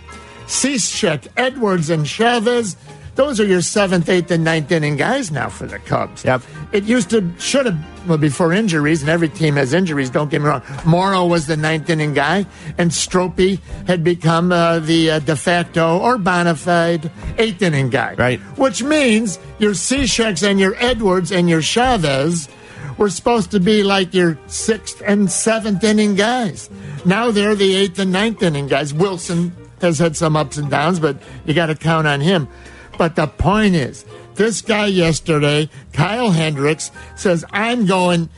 Cishek, 0.46 1.28
Edwards, 1.36 1.90
and 1.90 2.04
Chavez, 2.06 2.76
those 3.14 3.38
are 3.38 3.46
your 3.46 3.62
seventh, 3.62 4.08
eighth, 4.08 4.30
and 4.30 4.44
ninth 4.44 4.72
inning 4.72 4.96
guys 4.96 5.30
now 5.30 5.48
for 5.48 5.66
the 5.66 5.78
Cubs. 5.78 6.24
Yep. 6.24 6.42
It 6.72 6.84
used 6.84 7.10
to, 7.10 7.30
should 7.38 7.66
have, 7.66 8.08
well, 8.08 8.18
before 8.18 8.52
injuries, 8.52 9.02
and 9.02 9.10
every 9.10 9.28
team 9.28 9.54
has 9.54 9.72
injuries, 9.72 10.10
don't 10.10 10.30
get 10.30 10.40
me 10.40 10.48
wrong. 10.48 10.62
Morrow 10.84 11.24
was 11.26 11.46
the 11.46 11.56
ninth 11.56 11.88
inning 11.88 12.14
guy, 12.14 12.46
and 12.76 12.90
Stropey 12.90 13.60
had 13.86 14.02
become 14.02 14.50
uh, 14.50 14.80
the 14.80 15.12
uh, 15.12 15.18
de 15.20 15.36
facto 15.36 15.98
or 15.98 16.18
bona 16.18 16.56
fide 16.56 17.10
eighth 17.38 17.62
inning 17.62 17.90
guy. 17.90 18.14
Right. 18.14 18.40
Which 18.58 18.82
means 18.82 19.38
your 19.58 19.72
Cisheks 19.72 20.42
and 20.48 20.58
your 20.58 20.74
Edwards 20.78 21.30
and 21.30 21.48
your 21.48 21.62
Chavez 21.62 22.48
were 22.98 23.10
supposed 23.10 23.50
to 23.52 23.60
be 23.60 23.82
like 23.82 24.14
your 24.14 24.38
sixth 24.46 25.02
and 25.04 25.30
seventh 25.30 25.82
inning 25.82 26.14
guys. 26.14 26.70
Now 27.04 27.30
they're 27.30 27.54
the 27.54 27.74
eighth 27.74 27.98
and 27.98 28.12
ninth 28.12 28.42
inning 28.42 28.68
guys. 28.68 28.94
Wilson 28.94 29.52
has 29.80 29.98
had 29.98 30.16
some 30.16 30.36
ups 30.36 30.56
and 30.56 30.70
downs, 30.70 31.00
but 31.00 31.16
you 31.44 31.54
got 31.54 31.66
to 31.66 31.74
count 31.74 32.06
on 32.06 32.20
him. 32.20 32.48
But 32.98 33.16
the 33.16 33.26
point 33.26 33.74
is, 33.74 34.04
this 34.34 34.62
guy 34.62 34.86
yesterday, 34.86 35.68
Kyle 35.92 36.30
Hendricks, 36.30 36.90
says, 37.16 37.44
I'm 37.52 37.86
going 37.86 38.28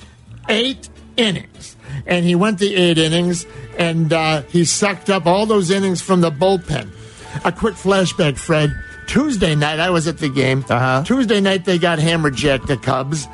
eight 0.48 0.88
innings. 1.16 1.76
And 2.06 2.24
he 2.24 2.34
went 2.34 2.58
the 2.58 2.74
eight 2.74 2.98
innings, 2.98 3.46
and 3.78 4.12
uh, 4.12 4.42
he 4.42 4.64
sucked 4.64 5.08
up 5.10 5.26
all 5.26 5.46
those 5.46 5.70
innings 5.70 6.00
from 6.02 6.20
the 6.20 6.30
bullpen. 6.30 6.90
A 7.44 7.52
quick 7.52 7.74
flashback, 7.74 8.38
Fred. 8.38 8.74
Tuesday 9.06 9.54
night, 9.54 9.78
I 9.78 9.90
was 9.90 10.08
at 10.08 10.18
the 10.18 10.28
game. 10.28 10.64
Uh-huh. 10.68 11.04
Tuesday 11.04 11.40
night, 11.40 11.64
they 11.64 11.78
got 11.78 11.98
hammerjacked, 11.98 12.66
the 12.66 12.76
Cubs, 12.76 13.26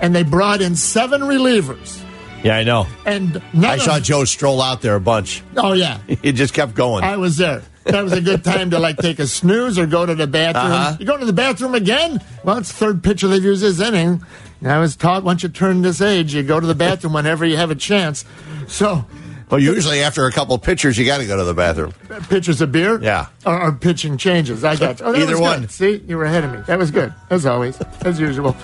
and 0.00 0.14
they 0.14 0.22
brought 0.22 0.60
in 0.62 0.74
seven 0.74 1.20
relievers. 1.22 2.02
Yeah, 2.42 2.56
I 2.56 2.62
know. 2.64 2.86
And 3.04 3.42
I 3.60 3.74
of- 3.74 3.82
saw 3.82 4.00
Joe 4.00 4.24
stroll 4.24 4.62
out 4.62 4.80
there 4.80 4.94
a 4.94 5.00
bunch. 5.00 5.42
Oh, 5.56 5.72
yeah. 5.72 5.98
He 6.22 6.32
just 6.32 6.54
kept 6.54 6.74
going. 6.74 7.04
I 7.04 7.16
was 7.16 7.36
there. 7.36 7.62
That 7.88 8.02
was 8.04 8.12
a 8.12 8.20
good 8.20 8.44
time 8.44 8.70
to 8.70 8.78
like 8.78 8.96
take 8.98 9.18
a 9.18 9.26
snooze 9.26 9.78
or 9.78 9.86
go 9.86 10.04
to 10.06 10.14
the 10.14 10.26
bathroom. 10.26 10.72
Uh-huh. 10.72 10.96
You 11.00 11.06
go 11.06 11.16
to 11.16 11.24
the 11.26 11.32
bathroom 11.32 11.74
again? 11.74 12.20
Well, 12.44 12.58
it's 12.58 12.70
third 12.72 13.02
pitcher 13.02 13.28
they've 13.28 13.42
used 13.42 13.62
this 13.62 13.80
inning. 13.80 14.22
And 14.60 14.70
I 14.72 14.78
was 14.78 14.96
taught 14.96 15.24
once 15.24 15.42
you 15.42 15.48
turn 15.48 15.82
this 15.82 16.00
age, 16.00 16.34
you 16.34 16.42
go 16.42 16.60
to 16.60 16.66
the 16.66 16.74
bathroom 16.74 17.12
whenever 17.14 17.44
you 17.46 17.56
have 17.56 17.70
a 17.70 17.74
chance. 17.74 18.24
So, 18.66 19.06
well, 19.50 19.60
usually 19.60 20.02
after 20.02 20.26
a 20.26 20.32
couple 20.32 20.58
pitchers, 20.58 20.98
you 20.98 21.06
got 21.06 21.18
to 21.18 21.26
go 21.26 21.36
to 21.36 21.44
the 21.44 21.54
bathroom. 21.54 21.92
pitchers 22.28 22.60
of 22.60 22.72
beer? 22.72 23.00
Yeah. 23.00 23.26
Or, 23.46 23.60
or 23.68 23.72
pitching 23.72 24.18
changes. 24.18 24.64
I 24.64 24.76
got 24.76 24.98
you. 25.00 25.06
Oh, 25.06 25.14
Either 25.14 25.34
good. 25.34 25.40
one. 25.40 25.68
See, 25.68 26.02
you 26.06 26.16
were 26.18 26.24
ahead 26.24 26.44
of 26.44 26.52
me. 26.52 26.58
That 26.66 26.78
was 26.78 26.90
good, 26.90 27.14
as 27.30 27.46
always, 27.46 27.80
as 28.02 28.20
usual. 28.20 28.54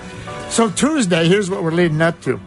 So, 0.49 0.69
Tuesday, 0.69 1.27
here's 1.27 1.49
what 1.49 1.63
we're 1.63 1.71
leading 1.71 2.01
up 2.01 2.21
to 2.23 2.39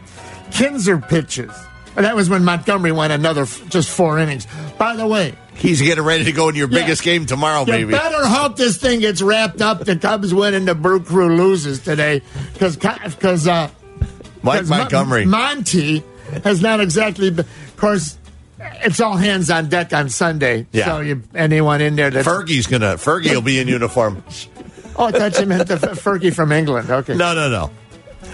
Kintzler 0.51 1.07
pitches. 1.09 1.51
And 1.97 2.05
that 2.05 2.15
was 2.15 2.31
when 2.31 2.45
Montgomery 2.45 2.93
went 2.93 3.13
another 3.13 3.43
f- 3.43 3.69
just 3.71 3.91
four 3.91 4.19
innings. 4.21 4.47
By 4.79 4.95
the 4.95 5.07
way, 5.07 5.35
He's 5.59 5.83
getting 5.83 6.05
ready 6.05 6.25
to 6.25 6.33
go 6.33 6.49
in 6.49 6.55
your 6.55 6.69
Yeah. 6.71 6.81
biggest 6.81 7.03
game 7.03 7.27
tomorrow, 7.27 7.61
You 7.67 7.73
maybe. 7.73 7.91
better 7.93 8.25
hope 8.27 8.57
this 8.57 8.77
thing 8.77 9.01
gets 9.01 9.21
wrapped 9.21 9.61
up. 9.61 9.85
The 9.85 9.97
Cubs 9.97 10.33
win 10.33 10.55
and 10.55 10.67
the 10.69 10.75
Brew 10.75 11.01
Crew 11.01 11.37
loses 11.37 11.81
today 11.81 12.23
because 12.53 12.77
because 12.77 13.47
uh, 13.49 13.69
Mike 14.43 14.67
Montgomery. 14.67 15.25
Monty 15.27 16.05
has 16.45 16.63
not 16.63 16.81
exactly. 16.81 17.31
Been, 17.31 17.41
of 17.41 17.77
course, 17.77 18.17
it's 18.85 19.01
all 19.01 19.17
hands 19.17 19.51
on 19.51 19.69
deck 19.69 19.93
on 19.93 20.09
Sunday. 20.11 20.67
Yeah. 20.73 20.85
So 20.87 21.01
you 21.01 21.23
anyone 21.35 21.81
in 21.81 21.97
there 21.97 22.11
that 22.11 22.25
Fergie's 22.25 22.67
gonna. 22.69 22.95
Fergie 22.95 23.35
will 23.35 23.43
be 23.43 23.59
in 23.59 23.67
uniform. 23.67 24.23
oh, 24.97 25.07
I 25.07 25.11
thought 25.13 25.41
you 25.41 25.47
meant 25.47 25.67
the 25.69 25.75
Fergie 25.77 26.33
from 26.33 26.53
England. 26.53 26.89
Okay, 26.91 27.15
No, 27.17 27.35
no, 27.35 27.49
no. 27.51 27.71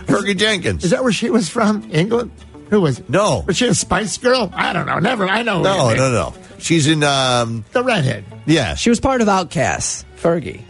Fergie 0.07 0.37
Jenkins. 0.37 0.85
is 0.85 0.91
that 0.91 1.03
where 1.03 1.13
she 1.13 1.31
was 1.31 1.49
from? 1.49 1.89
England? 1.91 2.31
Who 2.75 2.81
was 2.81 2.99
it? 2.99 3.09
No. 3.09 3.45
Was 3.47 3.57
she 3.57 3.69
a 3.69 3.75
Spice 3.75 4.19
Girl? 4.19 4.51
I 4.53 4.73
don't 4.73 4.85
know. 4.87 4.99
Never. 4.99 5.29
I 5.29 5.45
know. 5.45 5.59
who 5.59 5.63
No, 5.63 5.95
no, 5.95 6.11
no. 6.11 6.35
She's 6.59 6.89
in. 6.89 7.05
um 7.05 7.65
The 7.71 7.85
redhead. 7.85 8.25
Yeah. 8.47 8.75
She 8.75 8.91
was 8.91 8.99
part 8.99 9.21
of 9.21 9.29
OutKast, 9.29 10.05
Fergie. 10.21 10.61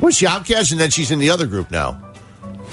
Was 0.00 0.16
she 0.16 0.26
OutKast, 0.26 0.72
and 0.72 0.80
then 0.80 0.90
she's 0.90 1.12
in 1.12 1.20
the 1.20 1.30
other 1.30 1.46
group 1.46 1.70
now 1.70 2.02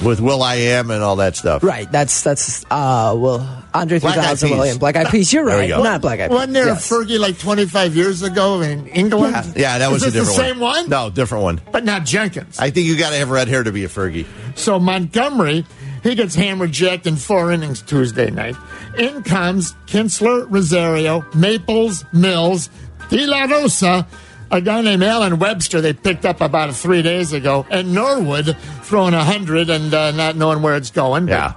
with 0.04 0.20
Will 0.22 0.42
I 0.42 0.56
Am 0.56 0.90
and 0.90 1.04
all 1.04 1.18
that 1.18 1.36
stuff. 1.36 1.64
Right. 1.64 1.92
That's 1.92 2.24
that's 2.24 2.64
uh 2.72 3.14
well 3.16 3.64
Andre 3.76 4.00
Black 4.00 4.18
Eyed 4.18 4.40
3000 4.40 4.50
Peas. 4.50 4.58
William 4.58 4.78
Black 4.80 4.96
Eyed 4.96 5.08
Peas. 5.10 5.32
You're 5.32 5.46
There 5.46 5.56
we 5.58 5.62
right. 5.62 5.70
go. 5.78 5.84
Not 5.84 6.02
Black 6.02 6.20
Eyed 6.20 6.30
Peas. 6.32 6.36
Wasn't 6.36 6.54
there 6.54 6.66
Yes. 6.66 6.90
a 6.92 6.94
Fergie 6.96 7.20
like 7.20 7.38
25 7.38 7.96
years 7.96 8.24
ago 8.24 8.62
in 8.62 8.88
England? 8.88 9.36
Yeah. 9.36 9.54
Yeah, 9.56 9.78
that 9.78 9.92
was 9.92 10.02
Is 10.02 10.16
a 10.16 10.18
this 10.18 10.28
different 10.30 10.38
the 10.50 10.54
same 10.54 10.60
one? 10.60 10.90
No, 10.90 11.12
different 11.12 11.44
one. 11.44 11.62
But 11.72 11.84
not 11.86 12.06
Jenkins. 12.06 12.58
I 12.58 12.72
think 12.72 12.88
you 12.88 12.98
got 12.98 13.12
to 13.12 13.18
have 13.18 13.30
red 13.30 13.50
hair 13.50 13.62
to 13.64 13.72
be 13.72 13.84
a 13.84 13.88
Fergie. 13.88 14.26
So 14.56 14.80
Montgomery, 14.80 15.64
he 16.04 16.16
gets 16.16 16.36
hammered 16.36 16.72
jacked 16.72 17.08
in 17.08 17.16
four 17.16 17.52
innings 17.52 17.82
Tuesday 17.82 18.30
night. 18.30 18.56
In 18.98 19.24
comes 19.24 19.74
Kintzler, 19.86 20.46
Rosario, 20.50 21.26
Maples, 21.36 22.06
Mills, 22.14 22.70
De 23.10 23.26
La 23.26 23.44
Rosa, 23.46 24.08
a 24.52 24.62
guy 24.62 24.82
named 24.82 25.04
Allen 25.04 25.40
Webster 25.40 25.82
they 25.82 25.94
picked 25.94 26.26
up 26.26 26.42
about 26.42 26.74
three 26.76 27.02
days 27.02 27.34
ago, 27.34 27.66
and 27.70 27.94
Norwood 27.94 28.56
throwing 28.84 29.14
a 29.14 29.24
hundred 29.24 29.70
and 29.70 29.94
uh, 29.94 30.12
not 30.12 30.36
knowing 30.36 30.62
where 30.62 30.76
it's 30.76 30.92
going. 30.92 31.28
Yeah. 31.28 31.54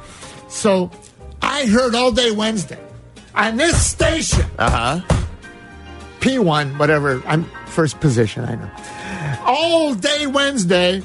So 0.48 0.90
I 1.40 1.66
heard 1.66 1.94
all 1.94 2.10
day 2.12 2.30
Wednesday 2.32 2.78
on 3.34 3.56
this 3.56 3.80
station, 3.90 4.44
Uh 4.58 5.00
huh. 5.00 5.16
P1, 6.20 6.78
whatever, 6.78 7.22
I'm 7.26 7.44
first 7.66 7.98
position, 8.00 8.44
I 8.44 8.54
know. 8.56 8.70
All 9.46 9.94
day 9.94 10.26
Wednesday. 10.26 11.02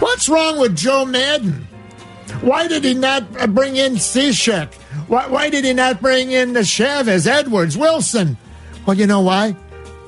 What's 0.00 0.28
wrong 0.28 0.58
with 0.58 0.76
Joe 0.76 1.04
Maddon? 1.04 1.66
Why 2.40 2.68
did 2.68 2.84
he 2.84 2.94
not 2.94 3.24
uh, 3.40 3.46
bring 3.46 3.76
in 3.76 3.94
Cishek? 3.94 4.72
Why, 5.08 5.26
why 5.26 5.50
did 5.50 5.64
he 5.64 5.72
not 5.72 6.00
bring 6.00 6.30
in 6.30 6.52
the 6.52 6.64
Chavez, 6.64 7.26
Edwards, 7.26 7.76
Wilson? 7.76 8.36
Well, 8.86 8.96
you 8.96 9.06
know 9.06 9.22
why? 9.22 9.56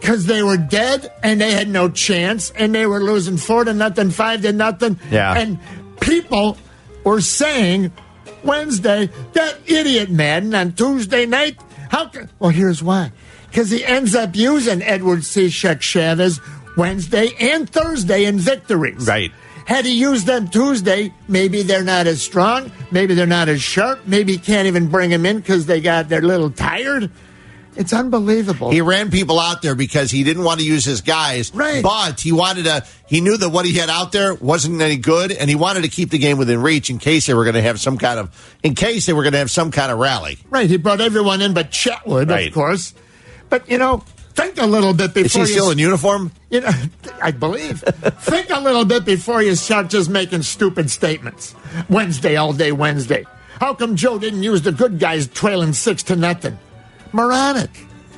Because 0.01 0.27
they 0.27 0.43
were 0.43 0.57
dead 0.57 1.11
and 1.23 1.41
they 1.41 1.53
had 1.53 1.69
no 1.69 1.89
chance 1.89 2.51
and 2.53 2.75
they 2.75 2.87
were 2.87 3.03
losing 3.03 3.37
four 3.37 3.65
to 3.65 3.75
nothing, 3.75 4.11
five 4.11 4.43
to 4.43 4.53
nothing. 4.53 4.99
Yeah. 5.11 5.35
And 5.37 5.59
people 6.01 6.57
were 7.05 7.21
saying 7.21 7.93
Wednesday, 8.45 9.11
that 9.33 9.59
idiot 9.67 10.11
Maddon 10.11 10.55
on 10.55 10.73
Tuesday 10.73 11.27
night. 11.27 11.59
How 11.91 12.07
can, 12.07 12.31
well, 12.39 12.51
here's 12.51 12.83
why. 12.83 13.13
Because 13.49 13.71
he 13.71 13.85
ends 13.85 14.15
up 14.15 14.37
using 14.37 14.83
Edward 14.83 15.21
Cishek 15.21 15.81
Chavez 15.81 16.41
Wednesday 16.77 17.33
and 17.41 17.69
Thursday 17.69 18.25
in 18.25 18.39
victories. 18.39 19.07
Right. 19.07 19.33
Had 19.71 19.85
he 19.85 19.93
used 19.93 20.27
them 20.27 20.49
Tuesday, 20.49 21.15
maybe 21.29 21.63
they're 21.63 21.85
not 21.85 22.09
as 22.09 22.21
strong. 22.21 22.73
Maybe 22.91 23.15
they're 23.15 23.25
not 23.25 23.49
as 23.49 23.63
sharp. 23.63 24.01
Maybe 24.05 24.33
he 24.33 24.39
can't 24.39 24.67
even 24.67 24.89
bring 24.89 25.11
them 25.11 25.25
in 25.25 25.37
because 25.39 25.67
they 25.67 25.81
got 25.81 26.09
they're 26.09 26.19
a 26.19 26.27
little 26.27 26.51
tired. 26.51 27.09
It's 27.77 27.93
unbelievable. 27.93 28.73
He 28.73 28.81
ran 28.81 29.13
people 29.13 29.39
out 29.39 29.63
there 29.63 29.77
because 29.77 30.11
he 30.11 30.25
didn't 30.25 30.43
want 30.43 30.59
to 30.59 30.67
use 30.67 30.85
his 30.85 31.03
guys. 31.03 31.55
Right. 31.55 31.85
But 31.85 32.21
he 32.21 32.33
wanted 32.33 32.65
to, 32.65 32.85
he 33.07 33.21
knew 33.21 33.37
that 33.37 33.51
what 33.51 33.65
he 33.65 33.75
had 33.79 33.89
out 33.89 34.11
there 34.11 34.35
wasn't 34.35 34.81
any 34.83 34.97
good, 34.97 35.31
and 35.31 35.49
he 35.49 35.55
wanted 35.55 35.83
to 35.85 35.89
keep 35.89 36.11
the 36.11 36.19
game 36.19 36.37
within 36.37 36.61
reach 36.63 36.91
in 36.91 36.99
case 36.99 37.29
they 37.29 37.35
were 37.35 37.45
going 37.45 37.55
to 37.55 37.63
have 37.63 37.79
some 37.79 37.97
kind 37.97 38.19
of, 38.19 38.57
in 38.65 38.75
case 38.75 39.07
they 39.07 39.13
were 39.13 39.23
going 39.23 39.35
to 39.35 39.39
have 39.39 39.53
some 39.53 39.71
kind 39.71 39.93
of 39.93 39.99
rally. 39.99 40.39
right. 40.51 40.69
He 40.69 40.79
brought 40.79 41.01
everyone 41.01 41.41
in 41.43 41.55
but 41.55 41.71
Chatwood, 41.71 42.29
Right. 42.29 42.49
of 42.49 42.55
course. 42.55 42.93
But 43.49 43.71
you 43.71 43.79
know, 43.79 44.03
think 44.41 44.59
a 44.59 44.67
little 44.67 44.95
bit 44.95 45.15
before 45.15 45.43
Is 45.43 45.49
he 45.49 45.55
you 45.55 45.61
still 45.61 45.71
in 45.71 45.79
uniform? 45.79 46.33
You 46.51 46.61
know, 46.63 46.71
I 47.23 47.31
believe. 47.31 47.81
Think 47.81 48.51
a 48.51 48.61
little 48.61 48.85
bit 48.85 49.05
before 49.05 49.43
you 49.43 49.55
start 49.55 49.89
just 49.89 50.11
making 50.11 50.43
stupid 50.43 50.91
statements. 50.91 51.55
Wednesday, 51.89 52.37
all 52.37 52.53
day 52.53 52.73
Wednesday. 52.73 53.25
How 53.61 53.75
come 53.75 53.97
Joe 53.97 54.19
didn't 54.19 54.43
use 54.43 54.63
the 54.63 54.73
good 54.73 54.99
guys 54.99 55.27
trailing 55.27 55.73
six 55.73 56.03
to 56.05 56.17
nothing? 56.17 56.59
Moronic. 57.13 57.71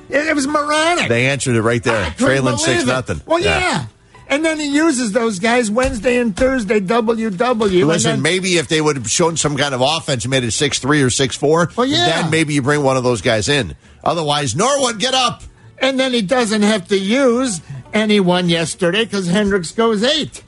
It, 0.08 0.26
it 0.28 0.34
was 0.34 0.46
moronic. 0.46 1.08
They 1.08 1.26
answered 1.26 1.56
it 1.56 1.62
right 1.62 1.82
there. 1.82 2.10
Trailing 2.16 2.58
six 2.58 2.82
it. 2.82 2.86
nothing. 2.86 3.20
Well, 3.26 3.40
yeah. 3.40 3.86
And 4.28 4.44
then 4.44 4.58
he 4.58 4.66
uses 4.66 5.12
those 5.12 5.40
guys 5.40 5.70
Wednesday 5.70 6.18
and 6.18 6.34
Thursday, 6.34 6.80
WW. 6.80 7.86
Listen, 7.86 8.12
and 8.12 8.16
then, 8.18 8.22
maybe 8.22 8.56
if 8.56 8.68
they 8.68 8.80
would 8.80 8.96
have 8.96 9.10
shown 9.10 9.36
some 9.36 9.56
kind 9.58 9.74
of 9.74 9.82
offense 9.82 10.26
made 10.26 10.42
it 10.44 10.52
six 10.52 10.78
three 10.78 11.02
or 11.02 11.10
six 11.10 11.36
four, 11.36 11.70
Well, 11.76 11.86
yeah. 11.86 12.22
then 12.22 12.30
maybe 12.30 12.54
you 12.54 12.62
bring 12.62 12.82
one 12.82 12.96
of 12.96 13.04
those 13.04 13.20
guys 13.20 13.48
in. 13.48 13.76
Otherwise, 14.02 14.56
Norwood, 14.56 14.98
get 14.98 15.12
up. 15.12 15.42
And 15.82 15.98
then 16.00 16.12
he 16.12 16.22
doesn't 16.22 16.62
have 16.62 16.88
to 16.88 16.96
use 16.98 17.60
anyone 17.92 18.48
yesterday 18.48 19.04
because 19.04 19.26
Hendricks 19.26 19.72
goes 19.72 20.02
eight. 20.02 20.42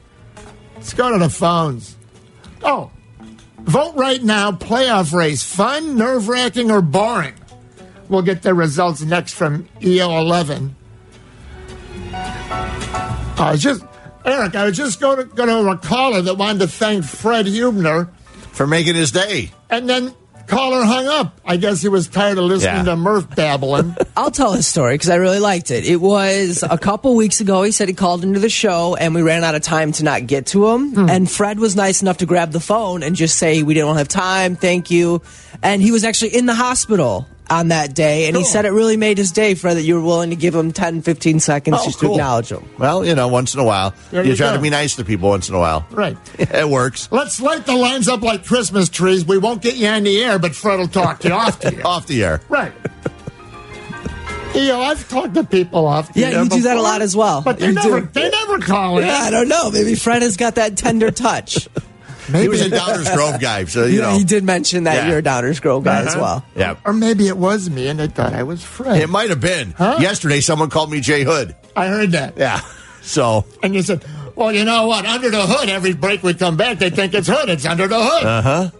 Let's 0.76 0.94
go 0.94 1.12
to 1.12 1.18
the 1.18 1.28
phones. 1.28 1.96
Oh, 2.62 2.90
vote 3.60 3.94
right 3.96 4.22
now. 4.22 4.52
Playoff 4.52 5.12
race. 5.12 5.42
Fun, 5.42 5.96
nerve 5.98 6.28
wracking, 6.28 6.70
or 6.70 6.80
boring? 6.80 7.34
We'll 8.08 8.22
get 8.22 8.42
the 8.42 8.54
results 8.54 9.02
next 9.02 9.34
from 9.34 9.64
EO11. 9.80 10.70
I 12.12 13.50
was 13.52 13.62
just, 13.62 13.84
Eric, 14.24 14.54
I 14.54 14.66
was 14.66 14.76
just 14.76 15.00
going 15.00 15.16
to, 15.18 15.24
going 15.24 15.48
to 15.48 15.70
a 15.70 15.76
caller 15.78 16.22
that 16.22 16.34
wanted 16.36 16.60
to 16.60 16.68
thank 16.68 17.04
Fred 17.04 17.46
Huebner, 17.46 18.08
For 18.52 18.66
making 18.66 18.94
his 18.94 19.10
day. 19.10 19.50
and 19.70 19.88
then 19.88 20.14
caller 20.46 20.84
hung 20.84 21.06
up. 21.06 21.40
I 21.44 21.56
guess 21.56 21.82
he 21.82 21.88
was 21.88 22.08
tired 22.08 22.38
of 22.38 22.44
listening 22.44 22.74
Yeah. 22.76 22.82
to 22.84 22.96
Murph 22.96 23.34
babbling. 23.34 23.96
I'll 24.16 24.30
tell 24.30 24.52
his 24.52 24.66
story 24.66 24.94
because 24.94 25.10
I 25.10 25.16
really 25.16 25.38
liked 25.40 25.70
it. 25.70 25.84
It 25.84 25.96
was 26.00 26.62
a 26.68 26.78
couple 26.78 27.14
weeks 27.16 27.40
ago. 27.40 27.62
He 27.62 27.70
said 27.72 27.88
he 27.88 27.94
called 27.94 28.22
into 28.24 28.40
the 28.40 28.48
show 28.48 28.94
and 28.96 29.14
we 29.14 29.22
ran 29.22 29.44
out 29.44 29.54
of 29.54 29.62
time 29.62 29.92
to 29.92 30.04
not 30.04 30.26
get 30.26 30.46
to 30.46 30.68
him. 30.68 30.92
Hmm. 30.94 31.10
And 31.10 31.30
Fred 31.30 31.58
was 31.58 31.76
nice 31.76 32.02
enough 32.02 32.18
to 32.18 32.26
grab 32.26 32.52
the 32.52 32.60
phone 32.60 33.02
and 33.02 33.16
just 33.16 33.36
say, 33.36 33.62
We 33.62 33.74
didn't 33.74 33.96
have 33.96 34.08
time. 34.08 34.56
Thank 34.56 34.90
you. 34.90 35.22
And 35.62 35.80
he 35.82 35.90
was 35.92 36.04
actually 36.04 36.36
in 36.36 36.46
the 36.46 36.54
hospital 36.54 37.26
on 37.50 37.68
that 37.68 37.94
day. 37.94 38.26
And 38.26 38.36
he 38.36 38.42
said 38.44 38.64
it 38.64 38.70
really 38.70 38.96
made 38.96 39.18
his 39.18 39.30
day, 39.32 39.54
Fred, 39.54 39.76
that 39.76 39.82
you 39.82 39.94
were 39.96 40.00
willing 40.00 40.30
to 40.30 40.36
give 40.36 40.54
him 40.54 40.72
10, 40.72 41.02
15 41.02 41.40
seconds 41.40 41.76
Oh, 41.80 41.84
just 41.84 41.98
cool. 41.98 42.10
to 42.10 42.14
acknowledge 42.14 42.48
him. 42.50 42.64
Well, 42.78 43.04
you 43.04 43.14
know, 43.14 43.28
once 43.28 43.52
in 43.54 43.60
a 43.60 43.64
while. 43.64 43.94
There 44.10 44.24
you 44.24 44.30
you 44.30 44.36
try 44.36 44.50
go. 44.50 44.56
to 44.56 44.62
be 44.62 44.70
nice 44.70 44.96
to 44.96 45.04
people 45.04 45.28
once 45.28 45.48
in 45.48 45.54
a 45.54 45.58
while. 45.58 45.86
right. 45.90 46.16
it 46.38 46.68
works. 46.68 47.08
Let's 47.12 47.40
light 47.40 47.66
the 47.66 47.74
lines 47.76 48.08
up 48.08 48.22
like 48.22 48.46
Christmas 48.46 48.88
trees. 48.88 49.24
We 49.26 49.38
won't 49.38 49.60
get 49.62 49.76
you 49.76 49.88
on 49.88 50.04
the 50.04 50.22
air, 50.24 50.38
but 50.38 50.54
Fred 50.54 50.78
will 50.78 50.88
talk 50.88 51.20
to 51.20 51.28
you 51.28 51.34
off 51.34 51.60
the 51.60 51.74
air. 51.76 51.86
Off 51.86 52.06
the 52.06 52.24
air. 52.24 52.40
Right. 52.48 52.72
You 54.54 54.68
know, 54.68 54.80
I've 54.82 55.08
talked 55.08 55.34
to 55.34 55.42
people 55.42 55.84
off 55.84 56.12
the 56.12 56.20
Yeah, 56.20 56.28
air 56.28 56.42
you 56.44 56.48
do 56.48 56.60
that 56.60 56.76
a 56.76 56.80
lot 56.80 57.02
as 57.02 57.16
well. 57.16 57.42
But 57.42 57.58
they 57.58 57.66
You 57.66 57.72
never, 57.72 58.02
do. 58.02 58.06
they 58.12 58.30
never 58.30 58.60
call 58.60 58.98
in. 58.98 59.06
Yeah, 59.06 59.14
I 59.18 59.30
don't 59.30 59.48
know. 59.48 59.68
Maybe 59.72 59.96
Fred 59.96 60.22
has 60.22 60.36
got 60.36 60.54
that 60.54 60.76
tender 60.76 61.10
touch. 61.10 61.68
He 62.32 62.48
was 62.48 62.62
a 62.62 62.70
Downers 62.70 63.12
Grove 63.14 63.40
guy, 63.40 63.64
so, 63.66 63.84
you 63.84 63.98
yeah, 64.00 64.10
know. 64.12 64.18
he 64.18 64.24
did 64.24 64.44
mention 64.44 64.84
that 64.84 64.94
Yeah. 65.04 65.08
you're 65.10 65.18
a 65.18 65.22
Downers 65.22 65.60
Grove 65.60 65.84
guy 65.84 66.00
as 66.02 66.08
Uh-huh. 66.14 66.20
well. 66.20 66.44
Yeah. 66.56 66.76
Or 66.84 66.92
maybe 66.92 67.28
it 67.28 67.36
was 67.36 67.68
me 67.68 67.88
and 67.88 67.98
they 68.00 68.06
thought 68.08 68.32
I 68.32 68.42
was 68.44 68.62
Fred. 68.62 69.00
It 69.02 69.08
might 69.10 69.30
have 69.30 69.40
been. 69.40 69.72
Huh? 69.76 69.96
Yesterday, 70.00 70.40
someone 70.40 70.70
called 70.70 70.90
me 70.90 71.00
Jay 71.00 71.22
Hood. 71.24 71.54
I 71.76 71.86
heard 71.88 72.12
that. 72.12 72.34
Yeah. 72.36 72.60
So, 73.02 73.44
And 73.62 73.74
you 73.74 73.82
said, 73.82 74.02
well, 74.34 74.52
you 74.52 74.64
know 74.64 74.86
what? 74.86 75.04
Under 75.04 75.28
the 75.30 75.42
hood, 75.42 75.68
every 75.68 75.92
break 75.92 76.22
we 76.22 76.32
come 76.34 76.56
back, 76.56 76.78
they 76.78 76.88
think 76.90 77.12
it's 77.14 77.28
hood. 77.28 77.48
It's 77.50 77.66
under 77.66 77.86
the 77.86 78.02
hood. 78.02 78.24
Uh 78.24 78.42
huh. 78.42 78.70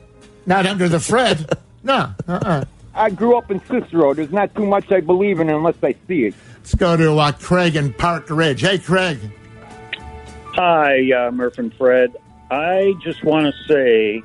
Not 0.46 0.64
under 0.66 0.88
the 0.88 0.98
Fred. 1.00 1.58
no. 1.82 2.08
Uh-uh. 2.26 2.64
I 2.94 3.10
grew 3.10 3.36
up 3.36 3.50
in 3.50 3.60
Cicero. 3.66 4.14
There's 4.14 4.30
not 4.32 4.54
too 4.54 4.64
much 4.64 4.90
I 4.92 5.00
believe 5.00 5.40
in 5.40 5.50
unless 5.50 5.74
I 5.82 5.94
see 6.08 6.26
it. 6.26 6.34
Let's 6.58 6.74
go 6.76 6.96
to 6.96 7.18
uh, 7.18 7.32
Craig 7.32 7.76
in 7.76 7.92
Park 7.92 8.30
Ridge. 8.30 8.62
Hey, 8.62 8.78
Craig. 8.78 9.18
Hi, 10.54 11.10
uh, 11.12 11.30
Murph 11.32 11.58
and 11.58 11.74
Fred. 11.74 12.14
I 12.50 12.94
just 13.02 13.24
want 13.24 13.46
to 13.46 13.64
say 13.64 14.22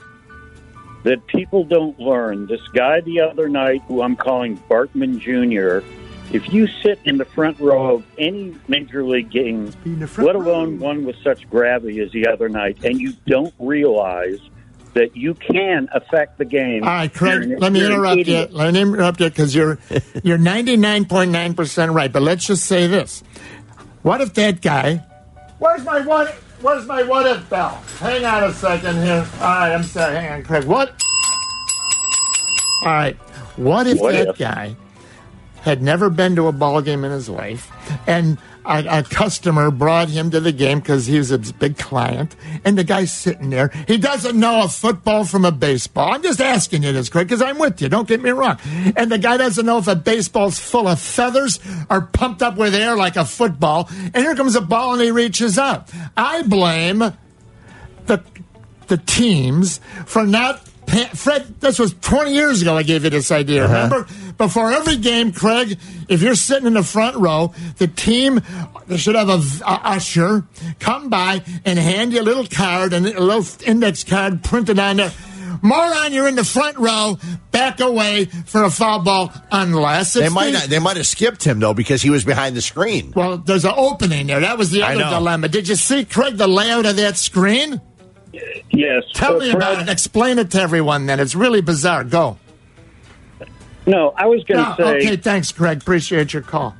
that 1.04 1.26
people 1.28 1.64
don't 1.64 2.00
learn. 2.00 2.48
This 2.48 2.66
guy 2.70 3.02
the 3.02 3.22
other 3.22 3.50
night, 3.50 3.82
who 3.88 4.02
I'm 4.02 4.16
calling 4.16 4.58
Bartman 4.70 5.20
Jr., 5.20 5.86
if 6.32 6.54
you 6.54 6.68
sit 6.68 7.00
in 7.06 7.18
the 7.18 7.26
front 7.26 7.60
row 7.60 7.96
of 7.96 8.06
any 8.18 8.56
major 8.68 9.04
league 9.04 9.32
game, 9.32 9.74
in 9.86 10.00
the 10.00 10.08
front 10.08 10.28
let 10.28 10.36
alone 10.36 10.78
row. 10.78 10.88
one 10.88 11.06
with 11.06 11.16
such 11.24 11.50
gravity 11.50 12.00
as 12.02 12.12
the 12.12 12.28
other 12.28 12.50
night, 12.50 12.84
and 12.84 13.00
you 13.00 13.14
don't 13.26 13.54
realize 13.58 14.40
that 14.94 15.16
you 15.16 15.34
can 15.34 15.90
affect 15.92 16.38
the 16.38 16.46
game. 16.46 16.84
All 16.84 16.90
right, 16.90 17.12
Craig, 17.12 17.60
let 17.60 17.72
me 17.72 17.80
you're 17.80 17.92
interrupt 17.92 18.28
you. 18.28 18.48
Let 18.52 18.74
me 18.74 18.82
interrupt 18.82 19.20
you 19.20 19.30
because 19.30 19.56
you're 19.56 19.80
you're 20.24 20.38
99.9% 20.38 21.94
right. 21.96 22.12
But 22.12 22.22
let's 22.22 22.46
just 22.46 22.66
say 22.66 22.88
this. 22.88 23.24
What 24.04 24.22
if 24.22 24.34
that 24.36 24.62
guy. 24.62 25.06
Where's 25.58 25.84
my 25.84 26.02
what? 26.02 26.38
Where's 26.62 26.86
my 26.86 27.04
what 27.04 27.26
if 27.26 27.50
bell? 27.50 27.82
Hang 28.00 28.26
on 28.26 28.44
a 28.44 28.54
second 28.54 28.96
here. 29.02 29.26
All 29.36 29.48
right, 29.48 29.74
I'm 29.74 29.84
sorry. 29.84 30.16
Hang 30.16 30.32
on, 30.34 30.44
Craig. 30.44 30.66
What? 30.66 30.90
All 32.84 32.88
right. 32.90 33.16
What 33.56 33.88
if 33.88 34.00
What 34.00 34.14
that 34.14 34.28
if? 34.30 34.38
guy 34.38 34.76
had 35.62 35.82
never 35.82 36.10
been 36.10 36.36
to 36.36 36.48
a 36.48 36.52
ball 36.52 36.82
game 36.82 37.04
in 37.04 37.12
his 37.12 37.28
life 37.30 37.70
and 38.08 38.38
a, 38.66 39.00
a 39.00 39.04
customer 39.04 39.72
brought 39.72 40.10
him 40.10 40.30
to 40.32 40.40
the 40.40 40.52
game 40.52 40.80
because 40.80 41.06
he 41.06 41.18
was 41.18 41.32
a 41.32 41.40
big 41.40 41.78
client 41.78 42.36
and 42.66 42.78
the 42.78 42.84
guy's 42.84 43.12
sitting 43.12 43.50
there 43.50 43.70
he 43.88 43.98
doesn't 43.98 44.38
know 44.40 44.64
a 44.64 44.68
football 44.68 45.24
from 45.24 45.46
a 45.46 45.52
baseball 45.52 46.14
i'm 46.14 46.22
just 46.22 46.42
asking 46.42 46.84
you 46.84 46.92
this 46.92 47.10
craig 47.10 47.28
because 47.28 47.42
i'm 47.42 47.58
with 47.58 47.82
you 47.82 47.90
don't 47.90 48.08
get 48.08 48.22
me 48.22 48.30
wrong 48.32 48.58
and 48.96 49.12
the 49.12 49.18
guy 49.18 49.38
doesn't 49.38 49.66
know 49.66 49.78
if 49.78 49.88
a 49.88 49.96
baseball's 49.96 50.60
full 50.60 50.88
of 50.88 51.00
feathers 51.00 51.60
or 51.90 52.02
pumped 52.02 52.42
up 52.42 52.58
with 52.58 52.76
air 52.76 52.96
like 52.96 53.16
a 53.16 53.26
football 53.26 53.90
and 54.14 54.18
here 54.18 54.36
comes 54.36 54.56
a 54.56 54.62
ball 54.62 54.94
and 54.94 55.02
he 55.02 55.12
reaches 55.12 55.58
up. 55.58 55.90
i 56.18 56.42
blame 56.44 57.00
the 58.06 58.22
the 58.88 58.98
teams 58.98 59.80
for 60.06 60.26
not. 60.26 60.62
pa- 60.88 61.12
Fred, 61.14 61.60
this 61.62 61.78
was 61.78 61.94
20 62.02 62.34
years 62.34 62.64
ago. 62.64 62.76
I 62.76 62.82
gave 62.82 63.04
you 63.04 63.12
this 63.12 63.30
idea. 63.32 63.66
Uh-huh. 63.66 63.74
Remember, 63.84 64.08
before 64.40 64.72
every 64.72 64.96
game, 64.96 65.32
Craig, 65.32 65.78
if 66.08 66.24
you're 66.24 66.34
sitting 66.34 66.66
in 66.66 66.74
the 66.74 66.84
front 66.84 67.18
row, 67.18 67.54
the 67.78 67.88
team 67.88 68.42
should 68.96 69.16
have 69.16 69.30
a, 69.30 69.42
a 69.66 69.80
usher 69.90 70.46
come 70.80 71.10
by 71.10 71.44
and 71.66 71.78
hand 71.78 72.14
you 72.14 72.22
a 72.22 72.24
little 72.24 72.48
card 72.48 72.94
and 72.94 73.06
a 73.06 73.20
little 73.20 73.46
index 73.68 74.04
card 74.04 74.42
printed 74.44 74.80
on 74.80 74.98
there. 74.98 75.12
Moron, 75.62 76.14
you're 76.14 76.28
in 76.30 76.36
the 76.36 76.46
front 76.46 76.78
row. 76.78 77.18
Back 77.52 77.82
away 77.82 78.26
for 78.26 78.64
a 78.64 78.72
foul 78.72 79.00
ball, 79.04 79.34
unless 79.52 80.16
it's 80.16 80.30
they 80.30 80.34
might 80.34 80.46
the- 80.46 80.52
not, 80.54 80.64
they 80.70 80.80
might 80.80 80.96
have 80.96 81.08
skipped 81.08 81.44
him, 81.44 81.60
though, 81.60 81.74
because 81.74 82.02
he 82.02 82.10
was 82.10 82.24
behind 82.24 82.56
the 82.56 82.62
screen. 82.62 83.12
Well, 83.14 83.38
there's 83.40 83.66
an 83.66 83.74
opening 83.76 84.28
there. 84.28 84.40
That 84.40 84.58
was 84.58 84.72
the 84.72 84.84
other 84.84 85.04
dilemma. 85.04 85.50
Did 85.50 85.68
you 85.68 85.76
see, 85.76 86.06
Craig, 86.06 86.38
the 86.38 86.48
layout 86.48 86.86
of 86.86 86.96
that 86.96 87.18
screen? 87.18 87.82
Yes. 88.72 89.04
Tell 89.14 89.38
me 89.38 89.52
Fred, 89.52 89.56
about 89.56 89.82
it. 89.82 89.92
Explain 89.92 90.40
it 90.40 90.52
to 90.52 90.62
everyone 90.62 91.08
then. 91.08 91.20
It's 91.20 91.36
really 91.36 91.60
bizarre. 91.62 92.06
Go. 92.06 92.38
No, 93.86 94.14
I 94.16 94.26
was 94.28 94.44
going 94.44 94.64
to 94.64 94.70
No, 94.70 94.76
say. 94.78 94.98
okay, 94.98 95.16
thanks, 95.16 95.52
Craig. 95.52 95.78
Appreciate 95.82 96.34
your 96.34 96.42
call. 96.44 96.76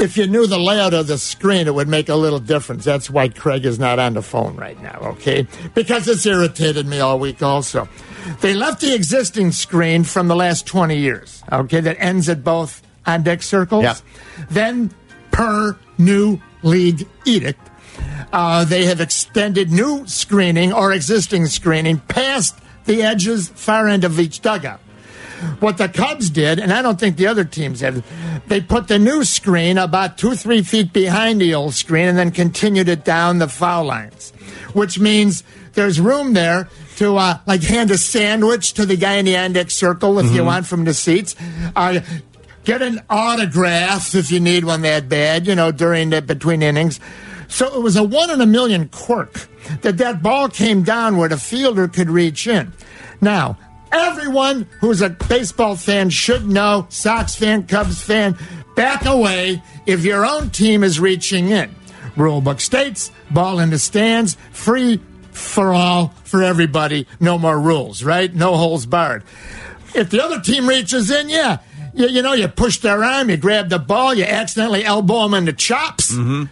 If 0.00 0.16
you 0.16 0.28
knew 0.28 0.46
the 0.46 0.58
layout 0.60 0.94
of 0.94 1.08
the 1.08 1.18
screen, 1.18 1.66
it 1.66 1.74
would 1.74 1.88
make 1.88 2.08
a 2.08 2.14
little 2.14 2.38
difference. 2.38 2.84
That's 2.84 3.10
why 3.10 3.28
Craig 3.30 3.66
is 3.66 3.80
not 3.80 3.98
on 3.98 4.14
the 4.14 4.22
phone 4.22 4.54
right 4.54 4.80
now, 4.80 4.96
okay? 5.02 5.44
Because 5.74 6.06
it's 6.06 6.24
irritated 6.24 6.86
me 6.86 7.00
all 7.00 7.18
week 7.18 7.42
also. 7.42 7.88
They 8.40 8.54
left 8.54 8.80
the 8.80 8.94
existing 8.94 9.50
screen 9.50 10.04
from 10.04 10.28
the 10.28 10.36
last 10.36 10.66
20 10.66 10.96
years, 10.96 11.42
okay, 11.50 11.80
that 11.80 11.96
ends 11.98 12.28
at 12.28 12.44
both 12.44 12.80
on 13.06 13.24
deck 13.24 13.42
circles. 13.42 13.82
Yeah. 13.82 13.94
Then, 14.50 14.92
per 15.32 15.76
new 15.98 16.40
league 16.62 17.04
edict, 17.24 17.58
uh, 18.32 18.64
they 18.66 18.84
have 18.84 19.00
extended 19.00 19.72
new 19.72 20.06
screening 20.06 20.72
or 20.72 20.92
existing 20.92 21.46
screening 21.46 21.98
past 21.98 22.54
the 22.88 23.02
edges, 23.02 23.48
far 23.48 23.86
end 23.86 24.02
of 24.02 24.18
each 24.18 24.40
dugout. 24.40 24.80
What 25.60 25.78
the 25.78 25.88
Cubs 25.88 26.30
did, 26.30 26.58
and 26.58 26.72
I 26.72 26.82
don't 26.82 26.98
think 26.98 27.16
the 27.16 27.28
other 27.28 27.44
teams 27.44 27.80
have, 27.80 28.04
they 28.48 28.60
put 28.60 28.88
the 28.88 28.98
new 28.98 29.22
screen 29.22 29.78
about 29.78 30.18
two, 30.18 30.34
three 30.34 30.62
feet 30.62 30.92
behind 30.92 31.40
the 31.40 31.54
old 31.54 31.74
screen 31.74 32.08
and 32.08 32.18
then 32.18 32.32
continued 32.32 32.88
it 32.88 33.04
down 33.04 33.38
the 33.38 33.46
foul 33.46 33.84
lines, 33.84 34.32
which 34.72 34.98
means 34.98 35.44
there's 35.74 36.00
room 36.00 36.32
there 36.32 36.68
to 36.96 37.16
uh, 37.16 37.38
like 37.46 37.62
hand 37.62 37.92
a 37.92 37.98
sandwich 37.98 38.72
to 38.72 38.84
the 38.84 38.96
guy 38.96 39.14
in 39.14 39.26
the 39.26 39.36
index 39.36 39.76
circle 39.76 40.18
if 40.18 40.32
you 40.32 40.44
want 40.44 40.66
from 40.66 40.84
the 40.84 40.92
seats. 40.92 41.36
Uh, 41.76 42.00
get 42.64 42.82
an 42.82 43.00
autograph 43.08 44.16
if 44.16 44.32
you 44.32 44.40
need 44.40 44.64
one 44.64 44.82
that 44.82 45.08
bad, 45.08 45.46
you 45.46 45.54
know, 45.54 45.70
during 45.70 46.10
the 46.10 46.20
between 46.20 46.62
innings. 46.62 46.98
So 47.48 47.74
it 47.74 47.82
was 47.82 47.96
a 47.96 48.04
one 48.04 48.30
in 48.30 48.40
a 48.40 48.46
million 48.46 48.88
quirk 48.88 49.48
that 49.82 49.98
that 49.98 50.22
ball 50.22 50.48
came 50.48 50.82
down 50.82 51.16
where 51.16 51.28
the 51.28 51.38
fielder 51.38 51.88
could 51.88 52.10
reach 52.10 52.46
in. 52.46 52.72
Now, 53.20 53.58
everyone 53.90 54.68
who's 54.80 55.02
a 55.02 55.10
baseball 55.10 55.76
fan 55.76 56.10
should 56.10 56.46
know, 56.46 56.86
Sox 56.90 57.34
fan, 57.34 57.66
Cubs 57.66 58.02
fan, 58.02 58.36
back 58.76 59.06
away 59.06 59.62
if 59.86 60.04
your 60.04 60.24
own 60.24 60.50
team 60.50 60.84
is 60.84 61.00
reaching 61.00 61.48
in. 61.48 61.74
Rulebook 62.16 62.60
states, 62.60 63.10
ball 63.30 63.60
in 63.60 63.70
the 63.70 63.78
stands, 63.78 64.36
free 64.52 65.00
for 65.32 65.72
all, 65.72 66.08
for 66.24 66.42
everybody, 66.42 67.06
no 67.20 67.38
more 67.38 67.58
rules, 67.58 68.02
right? 68.02 68.32
No 68.34 68.56
holes 68.56 68.86
barred. 68.86 69.22
If 69.94 70.10
the 70.10 70.22
other 70.22 70.40
team 70.40 70.68
reaches 70.68 71.10
in, 71.10 71.28
yeah, 71.28 71.58
you, 71.94 72.08
you 72.08 72.22
know, 72.22 72.32
you 72.34 72.48
push 72.48 72.78
their 72.78 73.02
arm, 73.02 73.30
you 73.30 73.36
grab 73.36 73.68
the 73.68 73.78
ball, 73.78 74.14
you 74.14 74.24
accidentally 74.24 74.84
elbow 74.84 75.22
them 75.22 75.34
in 75.34 75.44
the 75.44 75.52
chops. 75.52 76.12
Mm-hmm. 76.12 76.44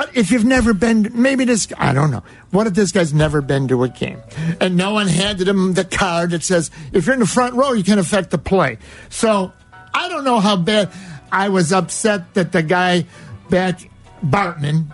But 0.00 0.16
if 0.16 0.30
you've 0.30 0.46
never 0.46 0.72
been, 0.72 1.10
maybe 1.12 1.44
this, 1.44 1.68
I 1.76 1.92
don't 1.92 2.10
know. 2.10 2.22
What 2.52 2.66
if 2.66 2.72
this 2.72 2.90
guy's 2.90 3.12
never 3.12 3.42
been 3.42 3.68
to 3.68 3.82
a 3.84 3.88
game? 3.90 4.18
And 4.58 4.74
no 4.74 4.94
one 4.94 5.06
handed 5.06 5.46
him 5.46 5.74
the 5.74 5.84
card 5.84 6.30
that 6.30 6.42
says, 6.42 6.70
if 6.94 7.04
you're 7.04 7.12
in 7.12 7.20
the 7.20 7.26
front 7.26 7.54
row, 7.54 7.72
you 7.72 7.84
can 7.84 7.98
affect 7.98 8.30
the 8.30 8.38
play. 8.38 8.78
So 9.10 9.52
I 9.92 10.08
don't 10.08 10.24
know 10.24 10.40
how 10.40 10.56
bad 10.56 10.90
I 11.30 11.50
was 11.50 11.70
upset 11.70 12.32
that 12.32 12.50
the 12.50 12.62
guy 12.62 13.04
back, 13.50 13.90
Bartman, 14.24 14.86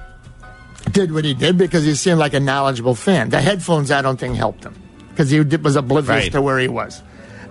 did 0.91 1.13
what 1.13 1.25
he 1.25 1.35
did 1.35 1.57
because 1.57 1.85
he 1.85 1.95
seemed 1.95 2.19
like 2.19 2.35
a 2.35 2.41
knowledgeable 2.41 2.97
fan. 2.97 3.29
The 3.31 3.41
headphones, 3.41 3.93
I 3.93 4.03
don't 4.03 4.19
think, 4.19 4.35
helped 4.35 4.65
him 4.65 4.75
because 5.11 5.31
he 5.31 5.39
was 5.39 5.77
oblivious 5.77 6.09
Right. 6.25 6.33
to 6.33 6.43
where 6.43 6.59
he 6.59 6.67
was. 6.67 7.01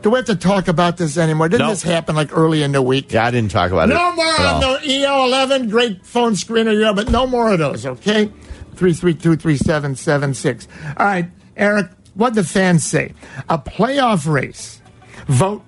Do 0.06 0.12
we 0.12 0.18
have 0.18 0.26
to 0.28 0.36
talk 0.36 0.68
about 0.68 0.98
this 0.98 1.18
anymore? 1.18 1.50
Didn't 1.50 1.66
No. 1.66 1.72
this 1.72 1.82
happen 1.82 2.16
like 2.16 2.30
early 2.32 2.62
in 2.62 2.74
the 2.74 2.82
week? 2.84 3.12
Yeah, 3.12 3.26
I 3.26 3.32
didn't 3.32 3.50
talk 3.50 3.72
about 3.72 3.90
it. 3.90 3.96
No 3.96 4.12
more 4.12 4.24
at 4.28 4.40
all. 4.40 4.60
the 4.60 4.78
EO11. 4.88 5.72
Great 5.72 6.06
phone 6.06 6.34
screener, 6.34 6.80
yeah, 6.80 6.94
but 6.94 7.10
no 7.10 7.26
more 7.26 7.52
of 7.52 7.58
those, 7.58 7.88
okay? 7.88 8.30
332-3776. 8.76 10.68
All 10.98 11.06
right, 11.08 11.26
Eric, 11.58 11.88
what 12.14 12.36
the 12.36 12.44
fans 12.44 12.86
say? 12.86 13.14
A 13.50 13.58
playoff 13.58 14.32
race. 14.32 14.80
Vote. 15.26 15.64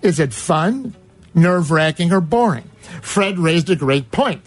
Is 0.00 0.18
it 0.18 0.32
fun, 0.32 0.94
nerve-wracking, 1.34 2.10
or 2.10 2.22
boring? 2.22 2.70
Fred 3.02 3.38
raised 3.38 3.68
a 3.68 3.76
great 3.76 4.10
point. 4.10 4.40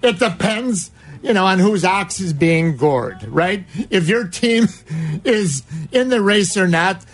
It 0.00 0.20
depends, 0.20 0.92
you 1.24 1.32
know, 1.32 1.44
on 1.44 1.58
whose 1.58 1.84
ox 1.84 2.20
is 2.20 2.32
being 2.32 2.76
gored, 2.76 3.24
right? 3.24 3.64
If 3.90 4.08
your 4.08 4.28
team 4.28 4.68
is 5.24 5.64
in 5.90 6.08
the 6.08 6.20
race 6.22 6.56
or 6.56 6.68
not, 6.68 7.04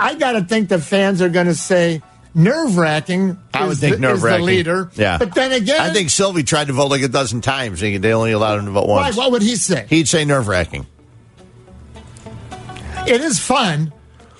I 0.00 0.14
got 0.14 0.32
to 0.32 0.42
think 0.42 0.68
the 0.70 0.78
fans 0.80 1.20
are 1.22 1.28
going 1.28 1.46
to 1.46 1.54
say 1.54 2.00
nerve 2.34 2.76
wracking. 2.76 3.36
I 3.52 3.66
would 3.66 3.76
think 3.78 3.98
nerve 4.00 4.16
is 4.16 4.22
the 4.22 4.26
wracking. 4.28 4.46
leader. 4.46 4.90
Yeah. 4.94 5.18
But 5.18 5.34
then 5.34 5.52
again, 5.52 5.80
I 5.80 5.92
think 5.92 6.10
Sylvie 6.10 6.42
tried 6.42 6.68
to 6.68 6.72
vote 6.72 6.90
like 6.90 7.02
a 7.02 7.08
dozen 7.08 7.40
times. 7.42 7.82
and 7.82 8.02
They 8.02 8.12
only 8.14 8.32
allowed 8.32 8.58
him 8.60 8.64
to 8.66 8.70
vote 8.70 8.88
once. 8.88 9.16
what 9.16 9.30
would 9.32 9.42
he 9.42 9.56
say? 9.56 9.86
He'd 9.88 10.08
say 10.08 10.24
nerve 10.24 10.48
wracking. 10.48 10.86
it 13.06 13.20
is 13.20 13.38
fun, 13.38 13.92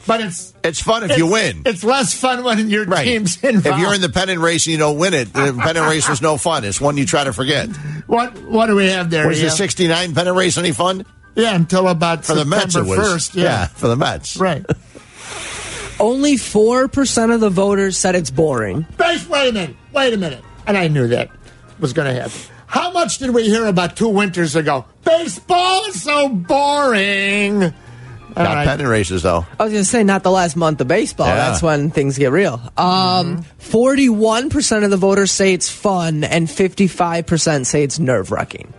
but 0.06 0.20
it's 0.20 0.54
It's 0.62 0.80
fun 0.80 1.08
if 1.10 1.16
you 1.16 1.26
win. 1.26 1.62
It's 1.66 1.82
less 1.84 2.12
fun 2.18 2.44
when 2.44 2.68
your 2.70 2.84
Right. 2.84 3.04
team's 3.04 3.42
involved. 3.42 3.66
If 3.66 3.78
you're 3.78 3.94
in 3.94 4.00
the 4.00 4.08
pennant 4.08 4.40
race 4.40 4.66
and 4.66 4.72
you 4.72 4.78
don't 4.78 4.98
win 4.98 5.14
it, 5.14 5.32
the 5.32 5.52
pennant 5.62 5.86
race 5.86 6.08
was 6.08 6.20
no 6.22 6.36
fun. 6.36 6.64
It's 6.64 6.80
one 6.80 6.96
you 6.96 7.06
try 7.06 7.24
to 7.24 7.32
forget. 7.32 7.68
what 8.06 8.36
what 8.44 8.66
do 8.66 8.76
we 8.76 8.86
have 8.88 9.10
there? 9.10 9.26
Was 9.28 9.38
yeah? 9.40 9.46
the 9.46 9.50
69 9.52 10.14
pennant 10.14 10.36
race 10.36 10.56
any 10.58 10.72
fun? 10.72 11.04
yeah, 11.34 11.54
until 11.54 11.88
about 11.88 12.24
For 12.24 12.34
the 12.34 12.44
Mets, 12.44 12.74
first. 12.74 13.34
Yeah. 13.34 13.66
for 13.66 13.88
the 13.88 13.96
Mets. 13.96 14.36
right. 14.36 14.64
Only 16.00 16.34
4% 16.34 17.34
of 17.34 17.40
the 17.40 17.50
voters 17.50 17.96
said 17.98 18.14
it's 18.14 18.30
boring. 18.30 18.86
Base, 18.96 19.28
wait 19.28 19.50
a 19.50 19.52
minute. 19.52 19.76
Wait 19.92 20.14
a 20.14 20.16
minute. 20.16 20.42
And 20.66 20.76
I 20.76 20.88
knew 20.88 21.08
that 21.08 21.30
was 21.78 21.92
going 21.92 22.12
to 22.14 22.20
happen. 22.20 22.38
How 22.66 22.90
much 22.92 23.18
did 23.18 23.30
we 23.30 23.44
hear 23.44 23.66
about 23.66 23.96
two 23.96 24.08
winters 24.08 24.56
ago? 24.56 24.84
Baseball 25.04 25.84
is 25.86 26.02
so 26.02 26.28
boring. 26.28 27.62
All 28.36 28.44
Not 28.44 28.54
right. 28.54 28.66
pennant 28.66 28.88
races, 28.88 29.24
though. 29.24 29.44
I 29.58 29.64
was 29.64 29.72
going 29.72 29.82
to 29.82 29.88
say, 29.88 30.04
not 30.04 30.22
the 30.22 30.30
last 30.30 30.56
month 30.56 30.80
of 30.80 30.86
baseball. 30.86 31.26
Yeah. 31.26 31.34
That's 31.34 31.62
when 31.62 31.90
things 31.90 32.16
get 32.16 32.30
real. 32.30 32.60
Um, 32.76 33.44
41% 33.58 34.84
of 34.84 34.90
the 34.90 34.96
voters 34.96 35.32
say 35.32 35.52
it's 35.52 35.68
fun, 35.68 36.22
and 36.22 36.46
55% 36.46 37.66
say 37.66 37.82
it's 37.82 37.98
nerve 37.98 38.30
wracking. 38.30 38.72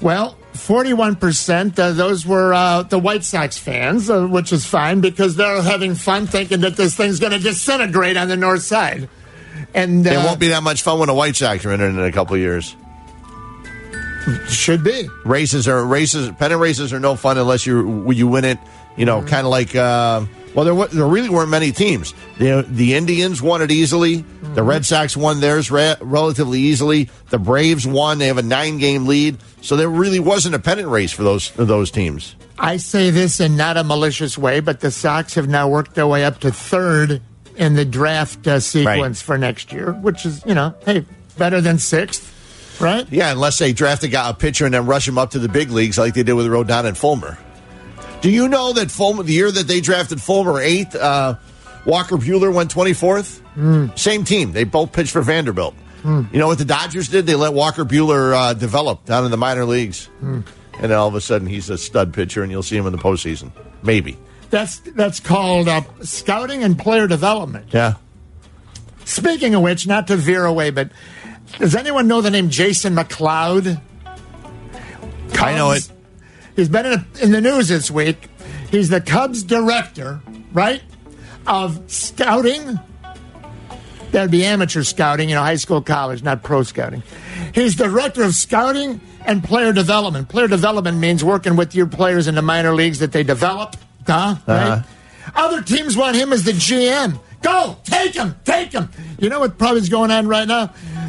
Well, 0.00 0.38
41%, 0.52 1.78
uh, 1.78 1.92
those 1.92 2.26
were 2.26 2.52
uh, 2.54 2.82
the 2.82 2.98
White 2.98 3.24
Sox 3.24 3.58
fans, 3.58 4.08
uh, 4.10 4.26
which 4.26 4.52
is 4.52 4.66
fine 4.66 5.00
because 5.00 5.36
they're 5.36 5.62
having 5.62 5.94
fun 5.94 6.26
thinking 6.26 6.60
that 6.60 6.76
this 6.76 6.94
thing's 6.94 7.18
going 7.18 7.32
to 7.32 7.38
disintegrate 7.38 8.16
on 8.16 8.28
the 8.28 8.36
north 8.36 8.62
side. 8.62 9.08
And 9.74 10.06
uh, 10.06 10.10
It 10.10 10.16
won't 10.18 10.40
be 10.40 10.48
that 10.48 10.62
much 10.62 10.82
fun 10.82 10.98
when 10.98 11.08
the 11.08 11.14
White 11.14 11.36
Sox 11.36 11.64
are 11.64 11.72
in 11.72 11.80
it 11.80 11.84
in 11.86 11.98
a 11.98 12.12
couple 12.12 12.36
years. 12.36 12.76
Should 14.48 14.84
be. 14.84 15.08
Races 15.24 15.66
are 15.66 15.84
races. 15.84 16.30
Pennant 16.38 16.60
races 16.60 16.92
are 16.92 17.00
no 17.00 17.16
fun 17.16 17.38
unless 17.38 17.66
you 17.66 18.08
you 18.12 18.28
win 18.28 18.44
it. 18.44 18.58
You 18.96 19.04
know, 19.04 19.22
kind 19.22 19.44
of 19.46 19.50
like. 19.50 19.74
Well, 20.54 20.64
there 20.64 20.86
there 20.88 21.06
really 21.06 21.30
weren't 21.30 21.48
many 21.50 21.72
teams. 21.72 22.14
The 22.38 22.64
the 22.68 22.94
Indians 22.94 23.40
won 23.40 23.62
it 23.62 23.70
easily. 23.70 24.24
The 24.54 24.62
Red 24.62 24.84
Sox 24.84 25.16
won 25.16 25.40
theirs 25.40 25.70
re- 25.70 25.96
relatively 26.00 26.60
easily. 26.60 27.08
The 27.30 27.38
Braves 27.38 27.86
won. 27.86 28.18
They 28.18 28.26
have 28.26 28.38
a 28.38 28.42
nine 28.42 28.78
game 28.78 29.06
lead. 29.06 29.38
So 29.62 29.76
there 29.76 29.88
really 29.88 30.20
wasn't 30.20 30.54
a 30.54 30.58
pennant 30.58 30.88
race 30.88 31.10
for 31.12 31.22
those 31.22 31.46
for 31.46 31.64
those 31.64 31.90
teams. 31.90 32.36
I 32.58 32.76
say 32.76 33.10
this 33.10 33.40
in 33.40 33.56
not 33.56 33.76
a 33.76 33.84
malicious 33.84 34.36
way, 34.36 34.60
but 34.60 34.80
the 34.80 34.90
Sox 34.90 35.34
have 35.34 35.48
now 35.48 35.68
worked 35.68 35.94
their 35.94 36.06
way 36.06 36.24
up 36.24 36.40
to 36.40 36.52
third 36.52 37.22
in 37.56 37.74
the 37.74 37.84
draft 37.84 38.46
uh, 38.46 38.60
sequence 38.60 39.20
for 39.22 39.38
next 39.38 39.72
year, 39.72 39.92
which 39.92 40.24
is, 40.26 40.44
you 40.46 40.54
know, 40.54 40.74
hey, 40.84 41.04
better 41.38 41.60
than 41.60 41.78
sixth, 41.78 42.78
right? 42.80 43.06
Yeah, 43.10 43.32
unless 43.32 43.58
they 43.58 43.72
draft 43.72 44.04
a 44.04 44.08
guy, 44.08 44.28
a 44.28 44.34
pitcher, 44.34 44.64
and 44.64 44.74
then 44.74 44.86
rush 44.86 45.08
him 45.08 45.18
up 45.18 45.30
to 45.30 45.38
the 45.38 45.48
big 45.48 45.70
leagues 45.70 45.98
like 45.98 46.14
they 46.14 46.22
did 46.22 46.34
with 46.34 46.46
Rodon 46.46 46.84
and 46.84 46.96
Fulmer. 46.96 47.38
Do 48.22 48.30
you 48.30 48.48
know 48.48 48.72
that 48.72 48.90
Fulmer, 48.90 49.22
the 49.24 49.32
year 49.34 49.50
that 49.50 49.66
they 49.68 49.80
drafted 49.80 50.22
Fulmer 50.22 50.60
eighth, 50.60 50.94
uh, 50.94 51.34
Walker 51.84 52.16
Buehler 52.16 52.54
went 52.54 52.70
twenty 52.70 52.94
fourth? 52.94 53.42
Same 53.96 54.24
team. 54.24 54.52
They 54.52 54.64
both 54.64 54.92
pitched 54.92 55.10
for 55.10 55.20
Vanderbilt. 55.22 55.74
You 56.04 56.26
know 56.32 56.48
what 56.48 56.58
the 56.58 56.64
Dodgers 56.64 57.08
did? 57.08 57.26
They 57.26 57.34
let 57.36 57.52
Walker 57.52 57.84
Buehler 57.84 58.32
uh, 58.34 58.54
develop 58.54 59.04
down 59.04 59.24
in 59.24 59.30
the 59.30 59.36
minor 59.36 59.64
leagues, 59.64 60.08
and 60.20 60.44
then 60.80 60.92
all 60.92 61.06
of 61.06 61.14
a 61.14 61.20
sudden 61.20 61.46
he's 61.46 61.68
a 61.70 61.78
stud 61.78 62.12
pitcher, 62.14 62.42
and 62.42 62.50
you'll 62.50 62.62
see 62.64 62.76
him 62.76 62.86
in 62.86 62.92
the 62.92 62.98
postseason. 62.98 63.52
Maybe. 63.82 64.16
That's 64.50 64.78
that's 64.80 65.20
called 65.20 65.68
uh, 65.68 65.82
scouting 66.02 66.64
and 66.64 66.78
player 66.78 67.06
development. 67.06 67.66
Yeah. 67.72 67.94
Speaking 69.04 69.54
of 69.54 69.62
which, 69.62 69.86
not 69.86 70.06
to 70.08 70.16
veer 70.16 70.44
away, 70.44 70.70
but 70.70 70.90
does 71.58 71.74
anyone 71.74 72.08
know 72.08 72.20
the 72.20 72.30
name 72.30 72.50
Jason 72.50 72.94
McLeod? 72.94 73.80
I 75.40 75.56
know 75.56 75.72
it. 75.72 75.90
He's 76.56 76.68
been 76.68 76.86
in, 76.86 77.04
in 77.20 77.32
the 77.32 77.40
news 77.40 77.68
this 77.68 77.90
week. 77.90 78.28
He's 78.70 78.88
the 78.88 79.00
Cubs 79.00 79.42
director, 79.42 80.20
right, 80.52 80.82
of 81.46 81.90
scouting. 81.90 82.78
That'd 84.10 84.30
be 84.30 84.44
amateur 84.44 84.82
scouting, 84.82 85.28
you 85.30 85.34
know, 85.34 85.42
high 85.42 85.56
school, 85.56 85.80
college, 85.80 86.22
not 86.22 86.42
pro 86.42 86.62
scouting. 86.62 87.02
He's 87.54 87.76
director 87.76 88.22
of 88.22 88.34
scouting 88.34 89.00
and 89.24 89.42
player 89.42 89.72
development. 89.72 90.28
Player 90.28 90.48
development 90.48 90.98
means 90.98 91.24
working 91.24 91.56
with 91.56 91.74
your 91.74 91.86
players 91.86 92.28
in 92.28 92.34
the 92.34 92.42
minor 92.42 92.74
leagues 92.74 92.98
that 92.98 93.12
they 93.12 93.22
develop. 93.22 93.76
Duh, 94.04 94.36
right? 94.46 94.68
Uh-huh. 94.72 94.82
Other 95.34 95.62
teams 95.62 95.96
want 95.96 96.16
him 96.16 96.32
as 96.32 96.44
the 96.44 96.52
GM. 96.52 97.18
Go, 97.40 97.76
take 97.84 98.14
him, 98.14 98.36
take 98.44 98.72
him. 98.72 98.90
You 99.18 99.28
know 99.28 99.40
what 99.40 99.58
probably 99.58 99.80
is 99.80 99.88
going 99.88 100.10
on 100.10 100.28
right 100.28 100.46
now? 100.46 100.68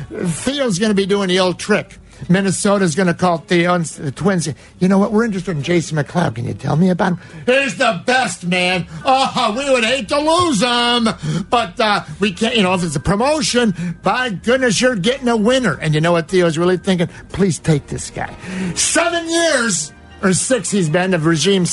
Theo's 0.09 0.79
going 0.79 0.91
to 0.91 0.95
be 0.95 1.05
doing 1.05 1.27
the 1.27 1.39
old 1.39 1.59
trick. 1.59 1.97
Minnesota's 2.29 2.95
going 2.95 3.07
to 3.07 3.13
call 3.13 3.39
Theo 3.39 3.73
and 3.73 3.85
the 3.85 4.11
Twins. 4.11 4.47
You 4.79 4.87
know 4.87 4.97
what? 4.97 5.11
We're 5.11 5.25
interested 5.25 5.57
in 5.57 5.63
Jason 5.63 5.97
McLeod. 5.97 6.35
Can 6.35 6.45
you 6.45 6.53
tell 6.53 6.75
me 6.75 6.89
about 6.89 7.13
him? 7.13 7.19
He's 7.45 7.77
the 7.77 8.01
best, 8.05 8.45
man. 8.45 8.87
Oh, 9.05 9.55
we 9.57 9.69
would 9.71 9.83
hate 9.83 10.07
to 10.09 10.19
lose 10.19 10.61
him, 10.61 11.45
but 11.49 11.79
uh, 11.79 12.03
we 12.19 12.31
can't. 12.33 12.55
You 12.55 12.63
know, 12.63 12.73
if 12.73 12.83
it's 12.83 12.95
a 12.95 12.99
promotion, 12.99 13.73
by 14.01 14.29
goodness, 14.29 14.79
you're 14.81 14.95
getting 14.95 15.27
a 15.27 15.37
winner. 15.37 15.77
And 15.79 15.93
you 15.93 16.01
know 16.01 16.11
what 16.11 16.27
Theo's 16.29 16.57
really 16.57 16.77
thinking? 16.77 17.07
Please 17.29 17.59
take 17.59 17.87
this 17.87 18.09
guy. 18.09 18.35
Seven 18.75 19.29
years 19.29 19.93
or 20.21 20.33
six 20.33 20.71
he's 20.71 20.89
been 20.89 21.13
of 21.13 21.25
regime. 21.25 21.65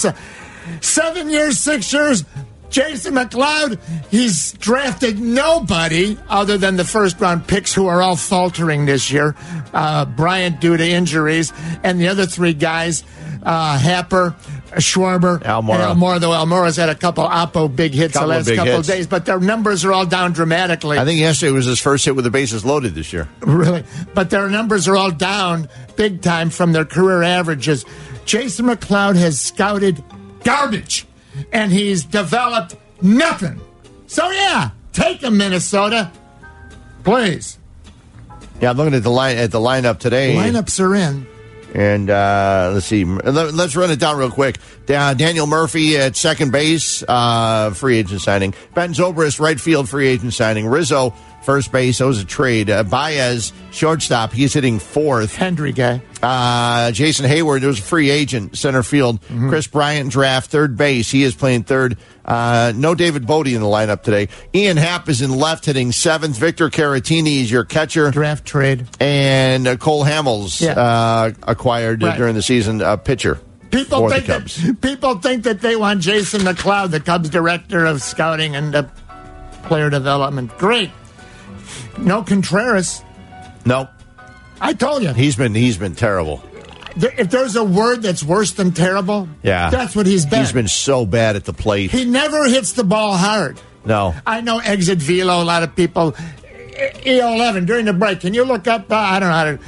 Seven 0.81 1.31
years, 1.31 1.59
six 1.59 1.93
years. 1.93 2.25
Jason 2.71 3.15
McLeod, 3.15 3.79
he's 4.11 4.53
drafted 4.53 5.19
nobody 5.19 6.17
other 6.29 6.57
than 6.57 6.77
the 6.77 6.85
first 6.85 7.21
round 7.21 7.47
picks 7.47 7.75
who 7.75 7.89
are 7.89 8.01
all 8.01 8.17
faltering 8.17 8.87
this 8.87 9.11
year. 9.11 9.35
Uh, 9.75 10.05
Bryant 10.05 10.61
due 10.61 10.77
to 10.77 10.89
injuries, 10.89 11.53
and 11.83 12.01
the 12.01 12.09
other 12.09 12.27
three 12.27 12.55
guys, 12.55 13.03
uh, 13.43 13.77
Happer, 13.79 14.37
Schwarber, 14.77 15.41
Almora. 15.43 15.75
and 15.91 16.01
Almora. 16.01 16.21
Though 16.21 16.31
Almora's 16.31 16.77
had 16.77 16.89
a 16.89 16.95
couple 16.95 17.25
Oppo 17.25 17.75
big 17.75 17.93
hits 17.93 18.13
Couple 18.13 18.29
the 18.29 18.35
last 18.37 18.49
couple 18.55 18.65
hits. 18.75 18.89
of 18.89 18.95
days, 18.95 19.07
but 19.09 19.27
their 19.27 19.41
numbers 19.41 19.85
are 19.85 19.93
all 19.93 20.07
down 20.07 20.33
dramatically. 20.33 20.97
I 20.99 21.05
think 21.05 21.19
yesterday 21.19 21.51
was 21.53 21.67
his 21.67 21.81
first 21.81 22.05
hit 22.05 22.15
with 22.15 22.25
the 22.25 22.31
bases 22.31 22.65
loaded 22.65 22.95
this 22.95 23.13
year. 23.13 23.29
Really. 23.41 23.83
But 24.15 24.31
their 24.31 24.49
numbers 24.49 24.87
are 24.87 24.97
all 24.97 25.11
down 25.11 25.69
big 25.97 26.23
time 26.23 26.51
from 26.51 26.73
their 26.73 26.85
career 26.85 27.23
averages. 27.23 27.85
Jason 28.27 28.67
McLeod 28.67 29.17
has 29.17 29.41
scouted 29.41 30.03
garbage 30.45 31.05
and 31.53 31.73
he's 31.73 32.05
developed 32.05 32.77
nothing. 33.03 33.61
So, 34.07 34.31
yeah, 34.31 34.71
take 34.93 35.23
him, 35.23 35.37
Minnesota. 35.37 36.11
Please. 37.05 37.59
Yeah, 38.61 38.71
I'm 38.71 38.77
looking 38.77 38.95
at 38.95 39.03
the 39.03 39.11
line 39.11 39.39
at 39.39 39.51
the 39.51 39.61
lineup 39.61 39.99
today. 39.99 40.35
Lineups 40.35 40.81
are 40.81 40.95
in. 40.95 41.27
And 41.75 42.11
uh, 42.11 42.73
let's 42.75 42.87
see. 42.87 43.05
Let, 43.05 43.55
us 43.55 43.77
run 43.77 43.91
it 43.91 44.01
down 44.01 44.17
real 44.17 44.31
quick. 44.31 44.59
Da- 44.91 45.15
Daniel 45.15 45.47
Murphy 45.47 45.97
at 45.97 46.17
second 46.17 46.51
base, 46.51 47.05
uh, 47.07 47.71
free 47.71 47.99
agent 47.99 48.21
signing. 48.23 48.55
Ben 48.75 48.93
Zobrist, 48.93 49.39
right 49.39 49.61
field, 49.61 49.89
free 49.89 50.09
agent 50.09 50.35
signing. 50.35 50.67
Rizzo, 50.67 51.15
first 51.45 51.71
base. 51.71 51.99
That 51.99 52.07
was 52.07 52.19
a 52.21 52.25
trade. 52.25 52.69
Uh, 52.71 52.83
Baez, 52.83 53.53
shortstop. 53.71 54.33
He's 54.33 54.53
hitting 54.53 54.81
fourth. 54.81 55.37
Henry 55.37 55.71
guy. 55.71 56.03
Uh, 56.21 56.91
Jason 56.91 57.25
Heyward, 57.27 57.63
was 57.65 57.79
a 57.79 57.83
free 57.83 58.11
agent, 58.11 58.59
center 58.59 58.83
field. 58.83 59.21
Kris 59.49 59.69
Bryant, 59.69 60.11
draft, 60.11 60.51
third 60.51 60.77
base. 60.77 61.09
He 61.09 61.23
is 61.23 61.37
playing 61.37 61.63
third. 61.63 61.97
Uh, 62.25 62.73
no 62.75 62.97
David 62.97 63.29
Bote 63.29 63.47
in 63.47 63.61
the 63.61 63.69
lineup 63.69 64.03
today. 64.03 64.27
Ian 64.53 64.77
Happ 64.77 65.09
is 65.09 65.23
in 65.23 65.31
left, 65.31 65.67
hitting 65.67 65.93
seventh. 65.93 66.37
Victor 66.37 66.69
Caratini 66.69 67.43
is 67.43 67.51
your 67.51 67.65
catcher. 67.65 68.11
Draft 68.11 68.45
trade. 68.45 68.89
And 68.99 69.69
uh, 69.69 69.77
Cole 69.77 70.05
Hamels 70.05 70.61
Yeah. 70.61 70.73
uh, 70.73 71.31
acquired 71.45 72.03
uh, 72.03 72.09
Right. 72.09 72.19
during 72.19 72.35
the 72.35 72.43
season, 72.43 72.83
uh, 72.83 72.97
pitcher 72.97 73.39
People 73.71 74.09
think 74.11 74.27
that 74.27 74.79
people 74.81 75.15
think 75.17 75.45
that 75.45 75.61
they 75.61 75.77
want 75.77 76.01
Jason 76.01 76.41
McLeod, 76.43 76.91
the 76.91 77.01
Cubs 77.01 77.31
director 77.31 77.85
of 77.87 78.03
scouting 78.03 78.57
and 78.57 78.75
uh, 78.75 78.83
player 79.65 79.91
development. 79.91 80.57
Great. 80.59 80.91
No 81.99 82.23
Contreras. 82.23 83.03
No, 83.65 83.89
I 84.61 84.73
told 84.73 85.03
you. 85.03 85.13
he's 85.13 85.37
been 85.37 85.55
he's 85.55 85.77
been 85.79 85.95
terrible. 85.95 86.43
If 86.97 87.31
there's 87.31 87.55
a 87.55 87.63
word 87.63 88.03
that's 88.03 88.23
worse 88.25 88.53
than 88.53 88.73
terrible, 88.73 89.29
Yeah, 89.45 89.71
that's 89.71 89.95
what 89.95 90.07
he's 90.07 90.27
been. 90.27 90.41
He's 90.41 90.53
been 90.53 90.67
so 90.69 91.07
bad 91.07 91.37
at 91.37 91.45
the 91.45 91.53
plate. 91.53 91.91
He 91.93 92.05
never 92.05 92.49
hits 92.49 92.73
the 92.73 92.83
ball 92.85 93.17
hard. 93.17 93.61
No. 93.85 94.15
I 94.27 94.41
know 94.41 94.59
exit 94.59 94.99
velo. 94.99 95.43
A 95.43 95.45
lot 95.45 95.63
of 95.63 95.77
people. 95.77 96.13
E11 96.13 97.67
during 97.67 97.85
the 97.85 97.93
break. 97.93 98.21
Can 98.21 98.35
you 98.35 98.45
look 98.45 98.67
up? 98.67 98.91
Uh, 98.91 98.97
I 98.97 99.21
don't 99.21 99.29
know 99.29 99.35
how 99.35 99.45
to 99.45 99.59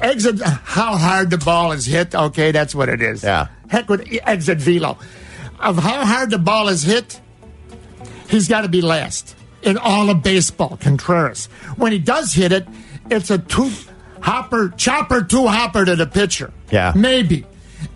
exit. 0.00 0.40
How 0.40 0.96
hard 0.96 1.30
the 1.30 1.38
ball 1.38 1.72
is 1.72 1.86
hit? 1.86 2.14
Okay, 2.14 2.52
that's 2.52 2.74
what 2.74 2.88
it 2.88 3.02
is. 3.02 3.22
Yeah. 3.22 3.48
Heck 3.68 3.88
with 3.88 4.06
exit 4.24 4.58
velo. 4.58 4.98
Of 5.60 5.78
how 5.78 6.04
hard 6.04 6.30
the 6.30 6.38
ball 6.38 6.68
is 6.68 6.82
hit, 6.82 7.20
he's 8.28 8.48
got 8.48 8.62
to 8.62 8.68
be 8.68 8.80
last 8.80 9.36
in 9.62 9.76
all 9.76 10.08
of 10.10 10.22
baseball. 10.22 10.78
Contreras. 10.80 11.46
When 11.76 11.92
he 11.92 11.98
does 11.98 12.32
hit 12.32 12.52
it, 12.52 12.66
it's 13.10 13.30
a 13.30 13.38
two 13.38 13.70
hopper, 14.20 14.70
chopper, 14.70 15.22
two 15.22 15.46
hopper 15.46 15.84
to 15.84 15.96
the 15.96 16.06
pitcher. 16.06 16.52
Yeah. 16.70 16.92
maybe. 16.94 17.44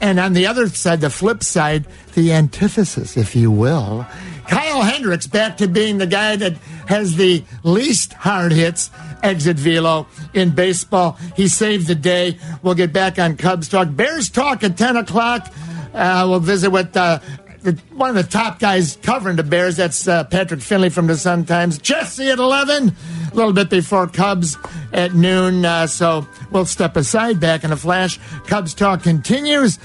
And 0.00 0.18
on 0.18 0.32
the 0.32 0.46
other 0.46 0.68
side, 0.68 1.00
the 1.00 1.10
flip 1.10 1.42
side, 1.42 1.86
the 2.14 2.32
antithesis, 2.32 3.16
if 3.16 3.34
you 3.34 3.50
will, 3.50 4.06
Kyle 4.52 4.82
Hendricks 4.82 5.26
back 5.26 5.56
to 5.56 5.66
being 5.66 5.96
the 5.96 6.06
guy 6.06 6.36
that 6.36 6.52
has 6.86 7.16
the 7.16 7.42
least 7.62 8.12
hard 8.12 8.52
hits 8.52 8.90
exit 9.22 9.56
velo 9.56 10.06
in 10.34 10.50
baseball. 10.50 11.16
He 11.34 11.48
saved 11.48 11.86
the 11.86 11.94
day. 11.94 12.36
We'll 12.62 12.74
get 12.74 12.92
back 12.92 13.18
on 13.18 13.38
Cubs 13.38 13.70
talk. 13.70 13.88
Bears 13.96 14.28
talk 14.28 14.62
at 14.62 14.76
10 14.76 14.98
o'clock. 14.98 15.50
Uh, 15.94 16.26
we'll 16.28 16.40
visit 16.40 16.70
with 16.70 16.94
uh, 16.94 17.20
the, 17.62 17.80
one 17.94 18.10
of 18.10 18.16
the 18.16 18.30
top 18.30 18.58
guys 18.58 18.98
covering 19.00 19.36
the 19.36 19.42
Bears. 19.42 19.78
That's 19.78 20.06
uh, 20.06 20.24
Patrick 20.24 20.60
Finley 20.60 20.90
from 20.90 21.06
the 21.06 21.16
Sun 21.16 21.46
Times. 21.46 21.78
Jesse 21.78 22.28
at 22.28 22.38
11, 22.38 22.94
a 23.32 23.34
little 23.34 23.54
bit 23.54 23.70
before 23.70 24.06
Cubs 24.06 24.58
at 24.92 25.14
noon. 25.14 25.64
Uh, 25.64 25.86
so 25.86 26.26
we'll 26.50 26.66
step 26.66 26.98
aside 26.98 27.40
back 27.40 27.64
in 27.64 27.72
a 27.72 27.76
flash. 27.76 28.20
Cubs 28.46 28.74
talk 28.74 29.02
continues. 29.02 29.78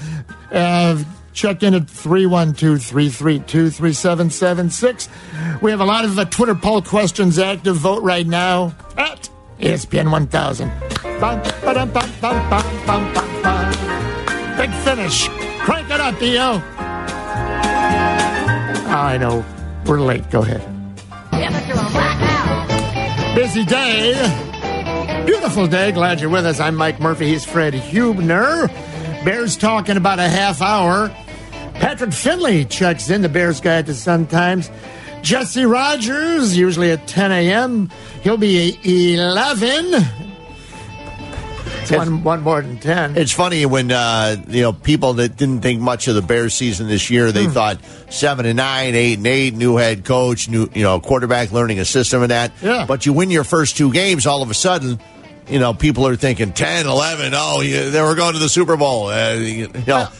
Uh, 0.52 1.02
check 1.38 1.62
in 1.62 1.72
at 1.72 1.88
312 1.88 2.82
332 2.82 3.70
3776. 3.70 5.08
We 5.62 5.70
have 5.70 5.80
a 5.80 5.84
lot 5.84 6.04
of 6.04 6.18
uh, 6.18 6.24
Twitter 6.24 6.56
poll 6.56 6.82
questions 6.82 7.38
active. 7.38 7.76
Vote 7.76 8.02
right 8.02 8.26
now 8.26 8.74
at 8.96 9.30
ESPN 9.60 10.10
1000. 10.10 10.68
Bum, 11.20 11.40
ba-dum, 11.62 11.92
bum, 11.92 12.10
bum, 12.20 12.50
bum, 12.50 12.64
bum, 12.86 13.14
bum, 13.14 13.42
bum. 13.42 14.56
Big 14.56 14.72
finish. 14.82 15.28
Crank 15.60 15.88
it 15.90 16.00
up, 16.00 16.20
EO. 16.20 16.60
I 18.90 19.16
know. 19.18 19.44
We're 19.86 20.00
late. 20.00 20.28
Go 20.30 20.42
ahead. 20.42 20.64
Busy 23.36 23.64
day. 23.64 24.14
Beautiful 25.24 25.68
day. 25.68 25.92
Glad 25.92 26.20
you're 26.20 26.30
with 26.30 26.46
us. 26.46 26.58
I'm 26.58 26.74
Mike 26.74 26.98
Murphy. 26.98 27.28
He's 27.28 27.44
Fred 27.44 27.74
Huebner. 27.74 28.66
Bears 29.24 29.56
talking 29.56 29.96
about 29.96 30.18
a 30.18 30.28
half 30.28 30.60
hour. 30.60 31.14
Patrick 31.80 32.12
Finley 32.12 32.64
checks 32.64 33.08
in, 33.10 33.22
the 33.22 33.28
Bears 33.28 33.60
guy 33.60 33.76
at 33.76 33.86
the 33.86 33.94
Sun 33.94 34.26
Times. 34.26 34.70
Jesse 35.22 35.64
Rogers, 35.64 36.56
usually 36.56 36.90
at 36.90 37.06
10 37.06 37.32
a.m. 37.32 37.90
He'll 38.22 38.36
be 38.36 38.78
11. 39.14 40.04
It's 41.80 41.90
one, 41.90 42.22
one 42.22 42.42
more 42.42 42.60
than 42.60 42.78
10. 42.78 43.16
It's 43.16 43.32
funny 43.32 43.64
when 43.64 43.90
uh, 43.90 44.36
you 44.48 44.62
know 44.62 44.72
people 44.72 45.14
that 45.14 45.36
didn't 45.36 45.60
think 45.62 45.80
much 45.80 46.06
of 46.06 46.14
the 46.14 46.22
Bears 46.22 46.52
season 46.54 46.86
this 46.88 47.08
year. 47.08 47.32
They 47.32 47.46
thought 47.46 47.78
seven 48.10 48.44
and 48.46 48.58
nine, 48.58 48.94
eight 48.94 49.16
and 49.18 49.26
eight, 49.26 49.54
new 49.54 49.76
head 49.76 50.04
coach, 50.04 50.48
new 50.48 50.68
you 50.74 50.82
know 50.82 51.00
quarterback, 51.00 51.50
learning 51.50 51.78
a 51.80 51.84
system 51.86 52.22
and 52.22 52.30
that. 52.30 52.52
Yeah. 52.62 52.84
But 52.86 53.06
you 53.06 53.12
win 53.14 53.30
your 53.30 53.44
first 53.44 53.76
two 53.76 53.90
games, 53.92 54.26
all 54.26 54.42
of 54.42 54.50
a 54.50 54.54
sudden, 54.54 55.00
you 55.48 55.58
know 55.58 55.72
people 55.72 56.06
are 56.06 56.16
thinking 56.16 56.52
10, 56.52 56.86
11, 56.86 57.32
Oh, 57.34 57.62
you, 57.62 57.90
they 57.90 58.02
were 58.02 58.14
going 58.14 58.34
to 58.34 58.38
the 58.38 58.50
Super 58.50 58.76
Bowl. 58.76 59.06
Uh, 59.08 59.32
you 59.34 59.68
know, 59.68 59.80
yeah, 59.86 60.10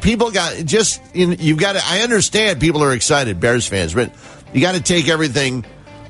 people 0.00 0.30
got 0.30 0.64
just 0.64 1.02
you've 1.14 1.58
got 1.58 1.72
to. 1.72 1.82
I 1.84 2.00
understand 2.00 2.60
people 2.60 2.82
are 2.82 2.92
excited, 2.92 3.40
Bears 3.40 3.66
fans, 3.66 3.94
but 3.94 4.12
you 4.52 4.60
got 4.60 4.74
to 4.74 4.82
take 4.82 5.08
everything 5.08 5.64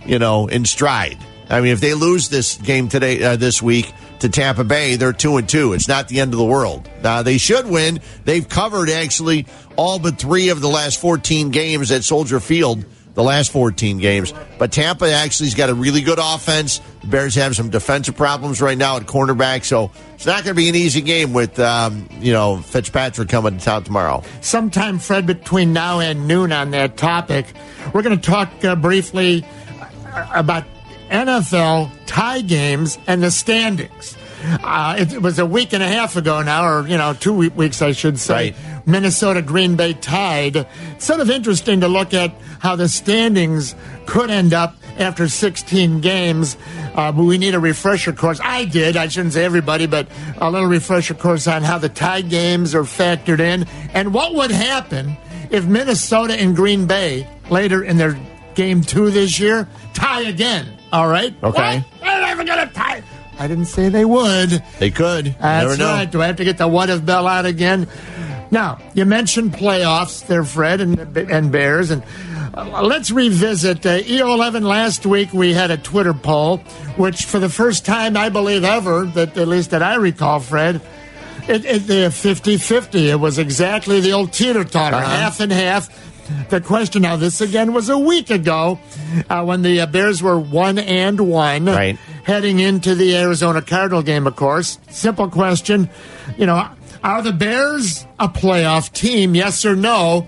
you 0.04 0.18
know 0.18 0.46
in 0.46 0.64
stride. 0.64 1.18
I 1.48 1.60
mean, 1.60 1.72
if 1.72 1.80
they 1.80 1.94
lose 1.94 2.28
this 2.28 2.56
game 2.56 2.88
today, 2.88 3.22
uh, 3.22 3.36
this 3.36 3.60
week 3.60 3.92
to 4.20 4.28
Tampa 4.28 4.64
Bay, 4.64 4.96
they're 4.96 5.12
two 5.12 5.36
and 5.36 5.48
two. 5.48 5.72
It's 5.74 5.88
not 5.88 6.08
the 6.08 6.20
end 6.20 6.32
of 6.32 6.38
the 6.38 6.44
world. 6.44 6.88
They 7.02 7.38
should 7.38 7.66
win. 7.66 8.00
They've 8.24 8.48
covered 8.48 8.88
actually 8.88 9.46
all 9.76 9.98
but 9.98 10.18
three 10.18 10.48
of 10.48 10.60
the 10.60 10.68
last 10.68 11.00
14 11.00 11.50
games 11.50 11.90
at 11.90 12.04
Soldier 12.04 12.40
Field. 12.40 12.84
The 13.14 13.22
last 13.22 13.52
14 13.52 13.98
games, 13.98 14.34
but 14.58 14.72
Tampa 14.72 15.08
actually's 15.12 15.54
got 15.54 15.70
a 15.70 15.74
really 15.74 16.00
good 16.00 16.18
offense. 16.20 16.80
The 17.00 17.06
Bears 17.06 17.36
have 17.36 17.54
some 17.54 17.70
defensive 17.70 18.16
problems 18.16 18.60
right 18.60 18.76
now 18.76 18.96
at 18.96 19.04
cornerback, 19.04 19.64
so 19.64 19.92
it's 20.14 20.26
not 20.26 20.42
going 20.42 20.54
to 20.56 20.60
be 20.60 20.68
an 20.68 20.74
easy 20.74 21.00
game 21.00 21.32
with 21.32 21.60
um, 21.60 22.08
you 22.18 22.32
know 22.32 22.56
Fitzpatrick 22.56 23.28
coming 23.28 23.58
to 23.58 23.64
town 23.64 23.84
tomorrow. 23.84 24.22
sometime, 24.40 24.98
Fred, 24.98 25.26
between 25.26 25.72
now 25.72 26.00
and 26.00 26.26
noon 26.26 26.50
on 26.50 26.72
that 26.72 26.96
topic. 26.96 27.46
We're 27.92 28.02
going 28.02 28.18
to 28.18 28.30
talk 28.30 28.50
uh, 28.64 28.74
briefly 28.74 29.44
uh, 30.12 30.26
about 30.34 30.64
NFL 31.10 31.90
tie 32.06 32.40
games 32.40 32.98
and 33.06 33.22
the 33.22 33.30
standings. 33.30 34.16
Uh, 34.44 34.96
it, 34.98 35.12
it 35.12 35.22
was 35.22 35.38
a 35.38 35.46
week 35.46 35.72
and 35.72 35.82
a 35.82 35.88
half 35.88 36.16
ago 36.16 36.42
now, 36.42 36.66
or, 36.66 36.86
you 36.86 36.98
know, 36.98 37.14
two 37.14 37.32
weeks, 37.50 37.80
I 37.80 37.92
should 37.92 38.18
say. 38.18 38.34
Right. 38.50 38.73
Minnesota 38.86 39.42
Green 39.42 39.76
Bay 39.76 39.94
tied. 39.94 40.56
It's 40.56 41.04
sort 41.04 41.20
of 41.20 41.30
interesting 41.30 41.80
to 41.80 41.88
look 41.88 42.12
at 42.14 42.32
how 42.58 42.76
the 42.76 42.88
standings 42.88 43.74
could 44.06 44.30
end 44.30 44.52
up 44.52 44.76
after 44.98 45.28
16 45.28 46.00
games. 46.00 46.56
Uh, 46.94 47.10
but 47.12 47.24
we 47.24 47.38
need 47.38 47.54
a 47.54 47.60
refresher 47.60 48.12
course. 48.12 48.40
I 48.42 48.64
did. 48.66 48.96
I 48.96 49.08
shouldn't 49.08 49.32
say 49.34 49.44
everybody, 49.44 49.86
but 49.86 50.08
a 50.38 50.50
little 50.50 50.68
refresher 50.68 51.14
course 51.14 51.46
on 51.46 51.62
how 51.62 51.78
the 51.78 51.88
tie 51.88 52.20
games 52.20 52.74
are 52.74 52.82
factored 52.82 53.40
in 53.40 53.66
and 53.94 54.12
what 54.14 54.34
would 54.34 54.50
happen 54.50 55.16
if 55.50 55.66
Minnesota 55.66 56.34
and 56.34 56.54
Green 56.54 56.86
Bay 56.86 57.26
later 57.50 57.82
in 57.82 57.96
their 57.96 58.18
game 58.54 58.82
two 58.82 59.10
this 59.10 59.40
year 59.40 59.66
tie 59.94 60.22
again. 60.22 60.66
All 60.92 61.08
right. 61.08 61.34
Okay. 61.42 61.78
What? 61.78 62.00
They're 62.00 62.20
never 62.20 62.44
going 62.44 62.68
to 62.68 62.72
tie. 62.74 63.02
I 63.36 63.48
didn't 63.48 63.64
say 63.64 63.88
they 63.88 64.04
would. 64.04 64.62
They 64.78 64.92
could. 64.92 65.26
That's 65.40 65.66
Never 65.66 65.76
know. 65.76 65.86
right. 65.92 66.08
Do 66.10 66.22
I 66.22 66.26
have 66.26 66.36
to 66.36 66.44
get 66.44 66.56
the 66.56 66.68
what 66.68 66.88
if 66.88 67.04
bell 67.04 67.26
out 67.26 67.46
again? 67.46 67.88
Now, 68.54 68.78
you 68.94 69.04
mentioned 69.04 69.52
playoffs 69.52 70.24
there, 70.28 70.44
Fred, 70.44 70.80
and, 70.80 71.16
and 71.16 71.50
Bears. 71.50 71.90
And 71.90 72.04
uh, 72.56 72.82
let's 72.84 73.10
revisit 73.10 73.84
uh, 73.84 73.98
E11 73.98 74.62
last 74.62 75.04
week. 75.04 75.32
We 75.32 75.52
had 75.52 75.72
a 75.72 75.76
Twitter 75.76 76.14
poll, 76.14 76.58
which 76.96 77.24
for 77.24 77.40
the 77.40 77.48
first 77.48 77.84
time, 77.84 78.16
I 78.16 78.28
believe, 78.28 78.62
ever, 78.62 79.06
that 79.06 79.36
at 79.36 79.48
least 79.48 79.70
that 79.70 79.82
I 79.82 79.96
recall, 79.96 80.38
Fred, 80.38 80.80
it, 81.48 81.64
it, 81.64 81.86
the 81.88 82.12
50 82.12 82.56
50. 82.58 83.10
It 83.10 83.16
was 83.16 83.38
exactly 83.40 83.98
the 84.00 84.12
old 84.12 84.32
teeter 84.32 84.62
totter, 84.62 84.96
Uh-huh. 84.98 85.04
half 85.16 85.40
and 85.40 85.50
half. 85.50 85.90
The 86.48 86.60
question 86.62 87.02
now, 87.02 87.16
this 87.16 87.40
again 87.42 87.74
was 87.74 87.90
a 87.90 87.98
week 87.98 88.30
ago 88.30 88.78
uh, 89.28 89.44
when 89.44 89.60
the 89.62 89.80
uh, 89.82 89.86
Bears 89.86 90.22
were 90.22 90.38
one 90.38 90.78
and 90.78 91.20
one 91.20 91.66
Right. 91.66 91.96
heading 92.22 92.60
into 92.60 92.94
the 92.94 93.14
Arizona 93.16 93.60
Cardinal 93.60 94.00
game, 94.02 94.26
of 94.26 94.34
course. 94.36 94.78
Simple 94.88 95.28
question. 95.28 95.90
You 96.38 96.46
know, 96.46 96.66
are 97.04 97.22
the 97.22 97.32
Bears 97.32 98.06
a 98.18 98.28
playoff 98.28 98.90
team? 98.92 99.34
Yes 99.34 99.64
or 99.64 99.76
no? 99.76 100.26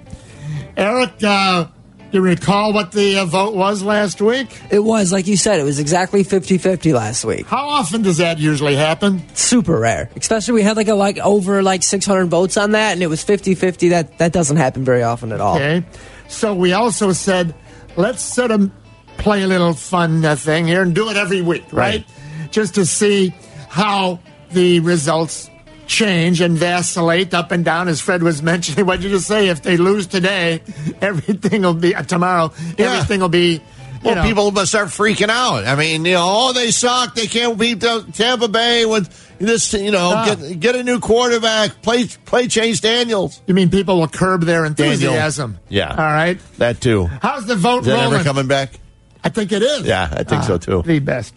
Eric, 0.76 1.12
uh, 1.24 1.64
do 1.64 2.18
you 2.18 2.20
recall 2.20 2.74
what 2.74 2.92
the 2.92 3.18
uh, 3.18 3.24
vote 3.24 3.54
was 3.54 3.82
last 3.82 4.20
week? 4.20 4.48
It 4.70 4.80
was, 4.80 5.10
like 5.10 5.26
you 5.26 5.38
said, 5.38 5.58
it 5.58 5.64
was 5.64 5.78
exactly 5.78 6.22
50 6.22 6.58
50 6.58 6.92
last 6.92 7.24
week. 7.24 7.46
How 7.46 7.66
often 7.66 8.02
does 8.02 8.18
that 8.18 8.38
usually 8.38 8.76
happen? 8.76 9.24
Super 9.34 9.80
rare. 9.80 10.10
Especially 10.16 10.52
we 10.52 10.62
had 10.62 10.76
like 10.76 10.88
a 10.88 10.94
like 10.94 11.18
over 11.18 11.62
like 11.62 11.82
600 11.82 12.26
votes 12.26 12.58
on 12.58 12.72
that 12.72 12.92
and 12.92 13.02
it 13.02 13.08
was 13.08 13.24
50 13.24 13.54
50. 13.54 13.88
That, 13.88 14.18
that 14.18 14.32
doesn't 14.32 14.58
happen 14.58 14.84
very 14.84 15.02
often 15.02 15.32
at 15.32 15.40
all. 15.40 15.56
Okay. 15.56 15.82
So 16.28 16.54
we 16.54 16.74
also 16.74 17.12
said, 17.12 17.54
let's 17.96 18.22
sort 18.22 18.50
of 18.50 18.70
play 19.16 19.42
a 19.42 19.46
little 19.46 19.72
fun 19.72 20.22
uh, 20.24 20.36
thing 20.36 20.66
here 20.66 20.82
and 20.82 20.94
do 20.94 21.08
it 21.08 21.16
every 21.16 21.40
week, 21.40 21.64
right? 21.72 22.04
Just 22.50 22.74
to 22.74 22.84
see 22.84 23.34
how 23.68 24.20
the 24.50 24.80
results 24.80 25.50
change 25.87 26.40
and 26.40 26.57
vacillate 26.59 27.33
up 27.35 27.53
and 27.53 27.64
down, 27.64 27.88
as 27.88 28.01
Fred 28.01 28.22
was 28.22 28.42
mentioning. 28.53 28.87
What 28.87 28.96
did 29.01 29.05
you 29.05 29.16
just 29.16 29.27
say? 29.29 29.49
If 29.49 29.62
they 29.62 29.77
lose 29.77 30.07
today, 30.07 30.62
everything 31.01 31.62
will 31.62 31.75
be 31.75 31.94
uh, 31.94 32.03
tomorrow. 32.03 32.53
Yeah. 32.79 32.92
Everything 32.92 33.20
will 33.20 33.29
be. 33.29 33.61
Well, 34.05 34.16
know, 34.16 34.22
people 34.22 34.53
must 34.53 34.70
start 34.70 34.88
freaking 34.88 35.31
out. 35.31 35.64
I 35.64 35.75
mean, 35.75 36.05
you 36.05 36.12
know, 36.12 36.25
oh, 36.25 36.53
they 36.53 36.70
suck. 36.70 37.14
They 37.16 37.27
can't 37.27 37.59
beat 37.59 37.81
the 37.81 38.07
Tampa 38.12 38.46
Bay 38.46 38.85
with 38.87 39.09
this. 39.38 39.72
You 39.72 39.90
know, 39.90 40.12
Ah. 40.14 40.35
get 40.37 40.61
get 40.61 40.77
a 40.77 40.85
new 40.85 41.01
quarterback. 41.01 41.83
Play 41.83 42.07
play 42.25 42.46
Chase 42.46 42.79
Daniels. 42.81 43.40
You 43.49 43.55
mean 43.55 43.68
people 43.70 43.99
will 43.99 44.07
curb 44.07 44.42
their 44.42 44.62
Daniel. 44.68 44.92
enthusiasm? 44.92 45.59
Yeah. 45.68 45.88
All 45.90 45.96
right. 45.96 46.38
That 46.59 46.81
too. 46.81 47.07
How's 47.20 47.46
the 47.46 47.57
vote 47.57 47.81
Is 47.81 47.87
that 47.87 47.94
rolling? 47.94 48.14
ever 48.14 48.22
coming 48.25 48.46
back? 48.46 48.79
I 49.25 49.29
think 49.29 49.51
it 49.51 49.62
is. 49.62 49.83
Yeah, 49.83 50.09
I 50.12 50.22
think 50.22 50.44
so, 50.44 50.55
Ah, 50.55 50.59
too. 50.59 50.83
The 50.87 51.01
best. 51.01 51.35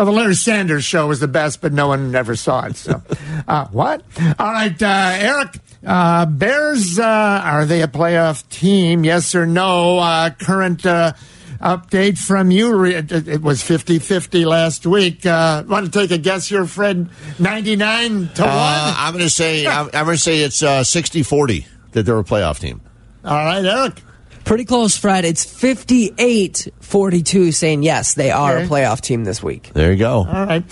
Well, 0.00 0.06
the 0.06 0.12
Larry 0.12 0.34
Sanders 0.34 0.82
show 0.82 1.08
was 1.08 1.20
the 1.20 1.28
best, 1.28 1.60
but 1.60 1.74
no 1.74 1.88
one 1.88 2.14
ever 2.14 2.34
saw 2.34 2.64
it. 2.64 2.76
So, 2.76 3.02
uh, 3.46 3.66
what? 3.66 4.02
All 4.38 4.50
right, 4.50 4.82
uh, 4.82 5.10
Eric. 5.12 5.58
Uh, 5.86 6.24
Bears, 6.24 6.98
uh, 6.98 7.04
are 7.04 7.66
they 7.66 7.82
a 7.82 7.86
playoff 7.86 8.48
team? 8.48 9.04
Yes 9.04 9.34
or 9.34 9.44
no? 9.44 9.98
Uh, 9.98 10.30
current 10.30 10.86
uh, 10.86 11.12
update 11.60 12.16
from 12.16 12.50
you. 12.50 12.82
It, 12.84 13.12
it 13.12 13.42
was 13.42 13.62
50 13.62 13.98
50 13.98 14.46
last 14.46 14.86
week. 14.86 15.26
Uh, 15.26 15.64
want 15.68 15.84
to 15.84 15.92
take 15.92 16.10
a 16.12 16.18
guess 16.18 16.48
here, 16.48 16.64
Fred? 16.64 17.10
99 17.38 18.10
to 18.36 18.40
1? 18.40 18.50
Uh, 18.50 18.94
I'm 18.96 19.12
going 19.12 19.22
to 19.22 19.28
say 19.28 19.66
I'm, 19.66 19.90
I'm 19.92 20.06
going 20.06 20.16
to 20.16 20.22
say 20.22 20.38
it's 20.38 20.62
uh, 20.62 20.80
60-40 20.80 21.66
that 21.92 22.04
they're 22.04 22.18
a 22.18 22.24
playoff 22.24 22.58
team. 22.58 22.80
All 23.22 23.36
right, 23.36 23.62
Eric. 23.62 24.00
Pretty 24.44 24.64
close, 24.64 24.96
Fred. 24.96 25.24
It's 25.24 25.44
58 25.44 26.68
42 26.80 27.52
saying 27.52 27.82
yes, 27.82 28.14
they 28.14 28.30
are 28.30 28.56
Okay. 28.58 28.64
a 28.64 28.68
playoff 28.68 29.00
team 29.00 29.24
this 29.24 29.42
week. 29.42 29.70
There 29.74 29.92
you 29.92 29.98
go. 29.98 30.26
All 30.26 30.46
right. 30.46 30.64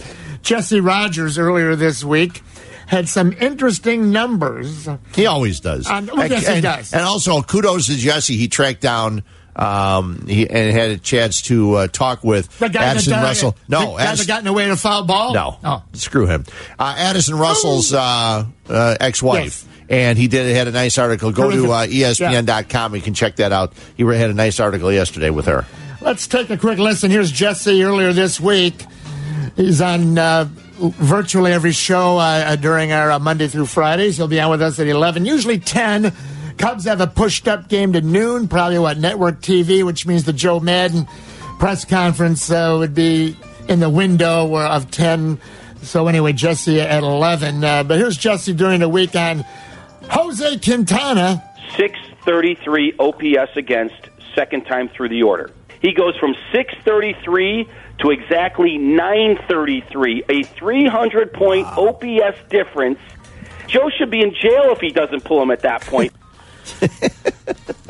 Jesse 0.42 0.81
Rogers 0.81 1.38
earlier 1.38 1.76
this 1.76 2.02
week 2.02 2.42
had 2.87 3.09
some 3.09 3.33
interesting 3.40 4.11
numbers. 4.11 4.88
He 5.14 5.26
always 5.26 5.61
does. 5.61 5.87
Um, 5.88 6.09
well, 6.12 6.28
yes, 6.28 6.46
he 6.46 6.54
and, 6.54 6.62
does. 6.62 6.92
And 6.92 7.02
also, 7.02 7.42
kudos 7.42 7.87
to 7.87 7.96
Jesse. 7.96 8.37
He 8.37 8.48
tracked 8.48 8.81
down 8.81 9.22
um, 9.54 10.24
he, 10.26 10.48
and 10.48 10.72
had 10.72 10.90
a 10.92 10.98
chance 10.98 11.42
to 11.42 11.74
uh, 11.74 11.87
talk 11.88 12.24
with 12.24 12.62
Addison 12.62 13.11
that, 13.12 13.22
uh, 13.22 13.26
Russell. 13.26 13.50
the 13.68 13.78
No, 13.81 13.96
guy 13.96 14.04
Addison, 14.04 14.26
that 14.26 14.33
got 14.33 14.38
in 14.38 14.44
the 14.46 14.52
way 14.52 14.64
of 14.66 14.70
a 14.70 14.76
foul 14.76 15.04
ball. 15.04 15.35
no, 15.35 15.59
Oh. 15.64 15.83
screw 15.92 16.26
him. 16.26 16.44
Uh, 16.78 16.94
Addison 16.96 17.37
Russell's 17.37 17.92
uh, 17.92 18.44
uh, 18.68 18.96
ex-wife. 19.00 19.44
Yes. 19.44 19.64
And 19.88 20.18
he 20.18 20.29
did 20.29 20.55
had 20.55 20.68
a 20.68 20.72
nice 20.72 20.98
article. 20.98 21.33
Go 21.33 21.51
to 21.51 21.72
uh. 21.72 21.87
ESPN.com. 21.87 22.94
You 22.94 23.01
can 23.01 23.14
check 23.14 23.37
that 23.37 23.53
out. 23.53 23.72
He 23.96 24.05
had 24.05 24.31
a 24.31 24.35
nice 24.35 24.61
article 24.61 24.92
yesterday 24.92 25.31
with 25.31 25.46
her. 25.46 25.64
Let's 26.01 26.27
take 26.27 26.51
a 26.51 26.57
quick 26.57 26.79
listen. 26.79 27.11
Here's 27.11 27.33
Jesse 27.33 27.83
earlier 27.83 28.12
this 28.12 28.38
week. 28.38 28.85
He's 29.57 29.81
on 29.81 30.16
uh, 30.16 30.46
virtually 30.79 31.53
every 31.53 31.72
show 31.72 32.18
uh, 32.18 32.55
during 32.57 32.92
our 32.92 33.11
uh, 33.11 33.18
Monday 33.18 33.48
through 33.48 33.66
Fridays. 33.66 34.16
He'll 34.16 34.29
be 34.29 34.40
on 34.40 34.51
with 34.51 34.62
us 34.62 34.79
at 34.79 34.87
11, 34.87 35.24
usually 35.24 35.59
10. 35.59 36.12
Cubs 36.57 36.85
have 36.85 37.01
a 37.01 37.07
pushed 37.07 37.48
up 37.48 37.68
game 37.68 37.92
to 37.94 38.01
noon, 38.01 38.48
probably 38.48 38.79
what, 38.79 38.98
network 38.98 39.40
TV, 39.40 39.85
which 39.85 40.07
means 40.07 40.24
the 40.24 40.33
Joe 40.33 40.61
Maddon 40.61 41.07
press 41.59 41.85
conference 41.85 42.51
uh, 42.51 42.77
would 42.79 42.94
be 42.94 43.37
in 43.68 43.81
the 43.81 43.90
window 43.90 44.57
of 44.57 44.90
10. 44.90 45.40
So, 45.83 46.09
anyway, 46.09 46.33
Jesse 46.33 46.81
at 46.81 47.03
11. 47.03 47.62
Uh, 47.62 47.85
but 47.85 47.98
here's 47.98 48.16
Jesse 48.16 48.53
during 48.53 48.81
the 48.81 48.88
week 48.88 49.14
on 49.16 49.44
Jose 50.11 50.59
Quintana. 50.59 51.43
633 51.77 52.95
OPS 52.99 53.57
against 53.57 53.95
second 54.35 54.65
time 54.65 54.89
through 54.89 55.09
the 55.09 55.23
order. 55.23 55.51
He 55.81 55.93
goes 55.93 56.17
from 56.17 56.35
633 56.53 57.69
to 58.01 58.11
exactly 58.11 58.79
933, 58.79 60.25
a 60.29 60.43
300 60.43 61.33
point 61.33 61.67
OPS 61.67 62.39
difference. 62.49 62.99
Joe 63.67 63.91
should 63.91 64.11
be 64.11 64.23
in 64.23 64.35
jail 64.35 64.73
if 64.73 64.81
he 64.81 64.91
doesn't 64.91 65.25
pull 65.25 65.43
him 65.43 65.51
at 65.51 65.61
that 65.61 65.83
point. 65.83 66.13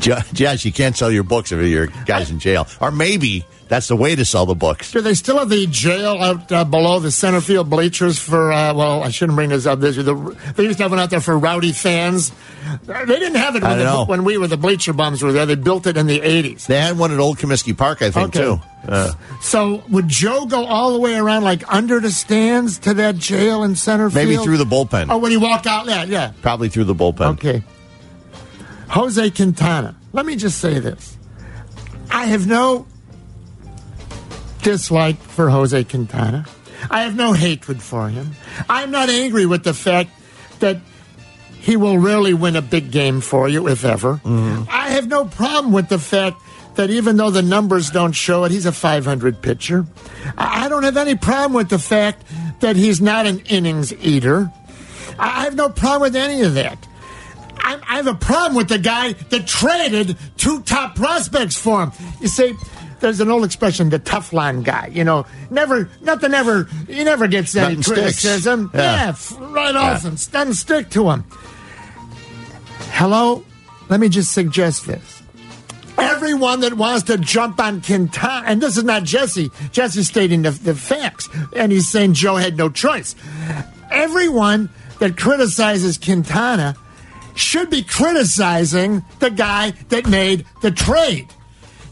Josh, 0.00 0.64
you 0.64 0.72
can't 0.72 0.96
sell 0.96 1.10
your 1.10 1.24
books 1.24 1.52
if 1.52 1.60
your 1.66 1.88
guy's 2.06 2.30
in 2.30 2.38
jail. 2.38 2.66
Or 2.80 2.90
maybe 2.90 3.44
that's 3.70 3.86
the 3.86 3.94
way 3.96 4.16
to 4.16 4.24
sell 4.24 4.44
the 4.46 4.54
books. 4.56 4.90
Do 4.90 5.00
they 5.00 5.14
still 5.14 5.38
have 5.38 5.48
the 5.48 5.64
jail 5.68 6.20
out 6.20 6.50
uh, 6.50 6.64
below 6.64 6.98
the 6.98 7.12
center 7.12 7.40
field 7.40 7.70
bleachers 7.70 8.18
for? 8.18 8.50
Uh, 8.52 8.74
well, 8.74 9.02
I 9.04 9.10
shouldn't 9.10 9.36
bring 9.36 9.50
this 9.50 9.64
up. 9.64 9.78
This 9.78 9.94
the, 9.96 10.36
they 10.56 10.64
used 10.64 10.78
to 10.78 10.82
have 10.84 10.90
one 10.90 10.98
out 10.98 11.10
there 11.10 11.20
for 11.20 11.38
rowdy 11.38 11.70
fans. 11.72 12.32
They 12.84 13.04
didn't 13.06 13.36
have 13.36 13.54
it 13.54 13.62
when, 13.62 13.78
the, 13.78 14.04
when 14.06 14.24
we 14.24 14.36
were 14.38 14.48
the 14.48 14.56
bleacher 14.56 14.92
bums 14.92 15.22
were 15.22 15.32
there. 15.32 15.46
They 15.46 15.54
built 15.54 15.86
it 15.86 15.96
in 15.96 16.06
the 16.08 16.20
eighties. 16.20 16.66
They 16.66 16.80
had 16.80 16.98
one 16.98 17.12
at 17.12 17.20
Old 17.20 17.38
Comiskey 17.38 17.76
Park, 17.76 18.02
I 18.02 18.10
think, 18.10 18.36
Okay. 18.36 18.40
too. 18.40 18.60
Uh, 18.88 19.12
So 19.40 19.84
would 19.88 20.08
Joe 20.08 20.46
go 20.46 20.64
all 20.66 20.92
the 20.92 20.98
way 20.98 21.14
around, 21.14 21.44
like 21.44 21.62
under 21.72 22.00
the 22.00 22.10
stands 22.10 22.78
to 22.80 22.94
that 22.94 23.16
jail 23.18 23.62
in 23.62 23.76
center 23.76 24.10
field? 24.10 24.28
maybe 24.28 24.42
through 24.42 24.56
the 24.58 24.64
bullpen. 24.64 25.06
Oh, 25.10 25.18
when 25.18 25.30
he 25.30 25.36
walked 25.36 25.66
out, 25.66 25.86
yeah, 25.86 26.02
yeah. 26.04 26.32
Probably 26.42 26.68
through 26.68 26.84
the 26.84 26.94
bullpen. 26.94 27.34
Okay. 27.34 27.62
Jose 28.88 29.30
Quintana. 29.30 29.94
Let 30.12 30.26
me 30.26 30.34
just 30.34 30.58
say 30.58 30.80
this. 30.80 31.16
I 32.10 32.24
have 32.26 32.46
no 32.48 32.86
dislike 34.60 35.16
for 35.18 35.50
Jose 35.50 35.84
Quintana. 35.84 36.46
I 36.90 37.02
have 37.02 37.16
no 37.16 37.32
hatred 37.32 37.82
for 37.82 38.08
him. 38.08 38.32
I'm 38.68 38.90
not 38.90 39.10
angry 39.10 39.46
with 39.46 39.64
the 39.64 39.74
fact 39.74 40.10
that 40.60 40.78
he 41.60 41.76
will 41.76 41.98
rarely 41.98 42.32
win 42.32 42.56
a 42.56 42.62
big 42.62 42.90
game 42.90 43.20
for 43.20 43.48
you, 43.48 43.68
if 43.68 43.84
ever. 43.84 44.14
Mm-hmm. 44.24 44.64
I 44.70 44.90
have 44.90 45.08
no 45.08 45.26
problem 45.26 45.72
with 45.72 45.88
the 45.88 45.98
fact 45.98 46.40
that 46.76 46.88
even 46.88 47.16
though 47.16 47.30
the 47.30 47.42
numbers 47.42 47.90
don't 47.90 48.12
show 48.12 48.44
it, 48.44 48.52
he's 48.52 48.64
a 48.64 48.72
500 48.72 49.42
pitcher. 49.42 49.84
I 50.38 50.68
don't 50.68 50.84
have 50.84 50.96
any 50.96 51.16
problem 51.16 51.52
with 51.52 51.68
the 51.68 51.78
fact 51.78 52.24
that 52.60 52.76
he's 52.76 53.00
not 53.00 53.26
an 53.26 53.40
innings 53.40 53.92
eater. 53.92 54.50
I 55.18 55.44
have 55.44 55.54
no 55.54 55.68
problem 55.68 56.02
with 56.02 56.16
any 56.16 56.42
of 56.42 56.54
that. 56.54 56.86
I 57.62 57.96
have 57.96 58.06
a 58.06 58.14
problem 58.14 58.56
with 58.56 58.68
the 58.68 58.78
guy 58.78 59.12
that 59.12 59.46
traded 59.46 60.16
two 60.36 60.62
top 60.62 60.96
prospects 60.96 61.56
for 61.56 61.84
him. 61.84 61.92
You 62.20 62.28
see, 62.28 62.54
there's 63.00 63.20
an 63.20 63.30
old 63.30 63.44
expression, 63.44 63.88
the 63.90 63.98
Teflon 63.98 64.62
guy. 64.64 64.88
You 64.92 65.04
know, 65.04 65.26
never, 65.50 65.88
nothing 66.02 66.32
ever, 66.34 66.64
he 66.86 67.02
never 67.04 67.26
gets 67.26 67.54
any 67.56 67.76
Nothing 67.76 67.82
sticks. 67.82 67.98
criticism. 68.00 68.70
Yeah. 68.74 68.80
Yeah, 68.80 69.08
f- 69.10 69.36
right 69.40 69.74
off 69.76 70.04
and 70.04 70.30
doesn't 70.30 70.54
stick 70.54 70.90
to 70.90 71.10
him. 71.10 71.24
Hello, 72.92 73.44
let 73.88 74.00
me 74.00 74.08
just 74.08 74.32
suggest 74.32 74.86
this. 74.86 75.22
Everyone 75.98 76.60
that 76.60 76.74
wants 76.74 77.04
to 77.04 77.18
jump 77.18 77.60
on 77.60 77.82
Quintana, 77.82 78.44
and 78.46 78.60
this 78.62 78.76
is 78.76 78.84
not 78.84 79.04
Jesse. 79.04 79.50
Jesse's 79.70 80.08
stating 80.08 80.42
the, 80.42 80.50
the 80.50 80.74
facts, 80.74 81.28
and 81.54 81.70
he's 81.72 81.88
saying 81.88 82.14
Joe 82.14 82.36
had 82.36 82.56
no 82.56 82.68
choice. 82.70 83.14
Everyone 83.90 84.70
that 84.98 85.16
criticizes 85.18 85.98
Quintana 85.98 86.74
should 87.34 87.70
be 87.70 87.82
criticizing 87.82 89.04
the 89.18 89.30
guy 89.30 89.72
that 89.88 90.06
made 90.06 90.44
the 90.62 90.70
trade. 90.70 91.28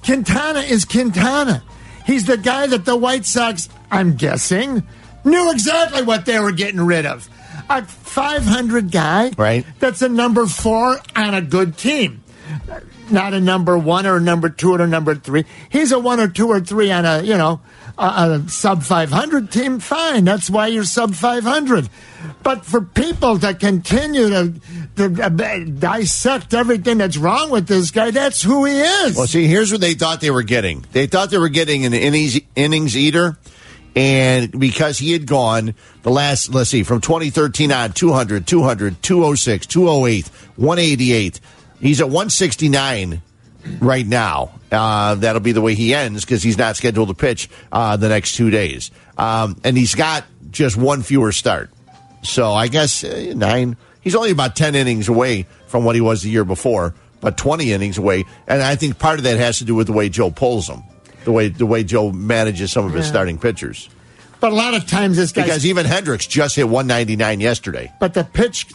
Quintana 0.09 0.61
is 0.61 0.87
Quintana. 0.87 1.63
He's 2.07 2.25
the 2.25 2.39
guy 2.39 2.67
that 2.67 2.87
the 2.87 2.97
White 2.97 3.27
Sox, 3.27 3.69
I'm 3.91 4.17
guessing, 4.17 4.83
knew 5.23 5.51
exactly 5.53 6.03
what 6.03 6.25
they 6.25 6.41
were 6.41 6.51
getting 6.53 6.81
rid 6.81 7.05
of. 7.05 7.29
A 7.69 7.85
500 7.85 8.91
guy 8.91 9.33
Right. 9.37 9.67
that's 9.81 10.01
a 10.01 10.09
number 10.09 10.47
four 10.47 10.99
on 11.15 11.35
a 11.35 11.43
good 11.43 11.77
team. 11.77 12.23
Not 13.11 13.35
a 13.35 13.41
number 13.41 13.77
one 13.77 14.07
or 14.07 14.17
a 14.17 14.21
number 14.21 14.49
two 14.49 14.73
or 14.73 14.81
a 14.81 14.87
number 14.87 15.15
three. 15.15 15.45
He's 15.69 15.93
a 15.93 15.99
one 15.99 16.21
or 16.21 16.29
two 16.29 16.49
or 16.49 16.61
three 16.61 16.91
on 16.91 17.05
a, 17.05 17.21
you 17.23 17.37
know, 17.37 17.61
a, 17.99 18.43
sub 18.49 18.83
500 18.83 19.51
team. 19.51 19.81
Fine. 19.81 20.25
That's 20.25 20.49
why 20.49 20.69
you're 20.69 20.85
sub 20.85 21.15
500. 21.15 21.89
But 22.43 22.65
for 22.65 22.81
people 22.81 23.39
to 23.41 23.55
continue 23.55 24.29
to, 24.31 24.55
to 24.97 25.23
uh, 25.23 25.59
dissect 25.79 26.55
everything 26.55 26.99
that's 26.99 27.17
wrong 27.17 27.51
with 27.51 27.67
this 27.67 27.91
guy, 27.91 28.11
that's 28.11 28.43
who 28.43 28.65
he 28.65 28.81
is. 28.81 29.17
Well, 29.17 29.27
see, 29.27 29.47
here's 29.47 29.73
what 29.73 29.81
they 29.81 29.95
thought 29.95 30.21
they 30.21 30.31
were 30.31 30.43
getting. 30.43 30.85
They 30.93 31.07
thought 31.07 31.31
they 31.31 31.39
were 31.39 31.49
getting 31.49 31.85
an 31.85 31.95
innings, 31.95 32.41
innings 32.55 32.97
eater. 32.97 33.37
And 33.97 34.59
because 34.59 34.99
he 34.99 35.13
had 35.13 35.27
gone 35.27 35.75
the 36.03 36.11
last, 36.11 36.55
let's 36.55 36.71
see, 36.71 36.85
from 36.85 37.01
2013 37.01 37.73
on, 37.73 37.93
200, 37.93 38.47
200, 38.47 39.03
206, 39.03 39.67
208, 39.67 40.29
188. 40.57 41.41
He's 41.81 42.01
at 42.01 42.07
169 42.07 43.23
right 43.81 44.07
now. 44.07 44.51
Uh, 44.71 45.15
that'll 45.17 45.41
be 45.41 45.53
the 45.53 45.61
way 45.63 45.75
he 45.75 45.95
ends 45.95 46.25
because 46.25 46.43
he's 46.43 46.59
not 46.59 46.77
scheduled 46.77 47.09
to 47.09 47.15
pitch 47.15 47.49
uh, 47.73 47.97
the 47.97 48.09
next 48.09 48.35
two 48.35 48.51
days. 48.51 48.91
Um, 49.17 49.57
and 49.65 49.77
he's 49.77 49.95
got 49.95 50.25
just 50.51 50.77
one 50.77 51.03
fewer 51.03 51.33
start. 51.33 51.71
So 52.23 52.53
I 52.53 52.69
guess 52.69 53.05
uh, 53.05 53.33
nine. 53.37 53.77
He's 54.01 54.15
only 54.15 54.31
about 54.31 54.57
10 54.57 54.75
innings 54.75 55.09
away 55.09 55.47
from 55.67 55.85
what 55.85 55.95
he 55.95 56.01
was 56.01 56.23
the 56.23 56.31
year 56.31 56.45
before, 56.45 56.95
but 57.21 57.37
20 57.37 57.73
innings 57.73 57.99
away. 57.99 58.25
And 58.47 58.63
I 58.63 58.77
think 58.77 58.99
part 58.99 59.19
of 59.19 59.25
that 59.25 59.39
has 59.39 59.59
to 59.59 59.65
do 59.65 59.75
with 59.75 59.87
the 59.87 59.93
way 59.93 60.09
Joe 60.09 60.31
pulls 60.31 60.69
him, 60.69 60.83
the 61.25 61.33
way 61.33 61.49
the 61.49 61.67
way 61.67 61.83
Joe 61.85 62.11
manages 62.13 62.73
some 62.73 62.85
of 62.87 62.93
his 62.93 63.07
Yeah. 63.07 63.11
starting 63.11 63.39
pitchers. 63.39 63.89
But 64.41 64.53
a 64.53 64.55
lot 64.55 64.75
of 64.75 64.87
times 64.87 65.17
this 65.17 65.33
guy. 65.33 65.43
Because 65.43 65.67
even 65.67 65.85
Hendricks 65.85 66.27
just 66.27 66.57
hit 66.57 66.69
199 66.69 67.41
yesterday. 67.41 67.93
But 67.99 68.15
the 68.15 68.23
pitch, 68.25 68.67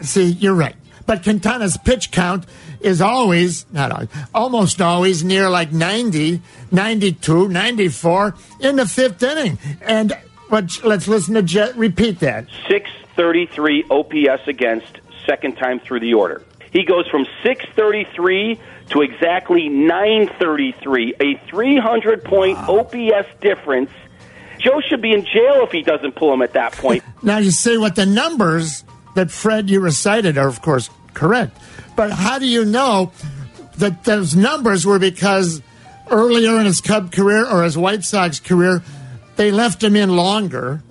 see, 0.00 0.26
you're 0.26 0.54
right. 0.54 0.76
But 1.06 1.24
Quintana's 1.24 1.76
pitch 1.76 2.12
count 2.12 2.46
is 2.82 3.00
always, 3.00 3.66
not 3.72 3.90
always, 3.92 4.08
almost 4.34 4.80
always 4.80 5.24
near 5.24 5.48
like 5.48 5.72
90, 5.72 6.40
92, 6.70 7.48
94 7.48 8.34
in 8.60 8.76
the 8.76 8.86
fifth 8.86 9.22
inning. 9.22 9.58
And 9.80 10.16
what, 10.48 10.84
let's 10.84 11.08
listen 11.08 11.34
to 11.34 11.42
Jet 11.42 11.76
repeat 11.76 12.20
that. 12.20 12.46
633 12.68 13.84
OPS 13.90 14.48
against 14.48 15.00
second 15.26 15.56
time 15.56 15.80
through 15.80 16.00
the 16.00 16.14
order. 16.14 16.42
He 16.72 16.84
goes 16.84 17.06
from 17.08 17.26
633 17.42 18.58
to 18.90 19.02
exactly 19.02 19.68
933, 19.68 21.14
a 21.20 21.36
300 21.48 22.24
point 22.24 22.58
OPS 22.58 23.28
difference. 23.40 23.90
Joe 24.58 24.80
should 24.80 25.02
be 25.02 25.12
in 25.12 25.24
jail 25.24 25.64
if 25.64 25.72
he 25.72 25.82
doesn't 25.82 26.14
pull 26.14 26.32
him 26.32 26.42
at 26.42 26.52
that 26.54 26.72
point. 26.72 27.02
Now 27.24 27.38
you 27.38 27.52
say 27.52 27.78
what 27.78 27.94
the 27.94 28.04
numbers 28.04 28.82
that 29.14 29.30
Fred 29.30 29.70
you 29.70 29.78
recited 29.78 30.36
are, 30.38 30.48
of 30.48 30.60
course, 30.60 30.90
correct. 31.14 31.56
But 31.96 32.12
how 32.12 32.38
do 32.38 32.46
you 32.46 32.64
know 32.64 33.12
that 33.78 34.04
those 34.04 34.34
numbers 34.34 34.86
were 34.86 34.98
because 34.98 35.62
earlier 36.10 36.58
in 36.58 36.66
his 36.66 36.80
Cub 36.80 37.12
career 37.12 37.46
or 37.46 37.64
his 37.64 37.76
White 37.76 38.04
Sox 38.04 38.40
career, 38.40 38.82
they 39.36 39.50
left 39.50 39.82
him 39.82 39.96
in 39.96 40.16
longer 40.16 40.82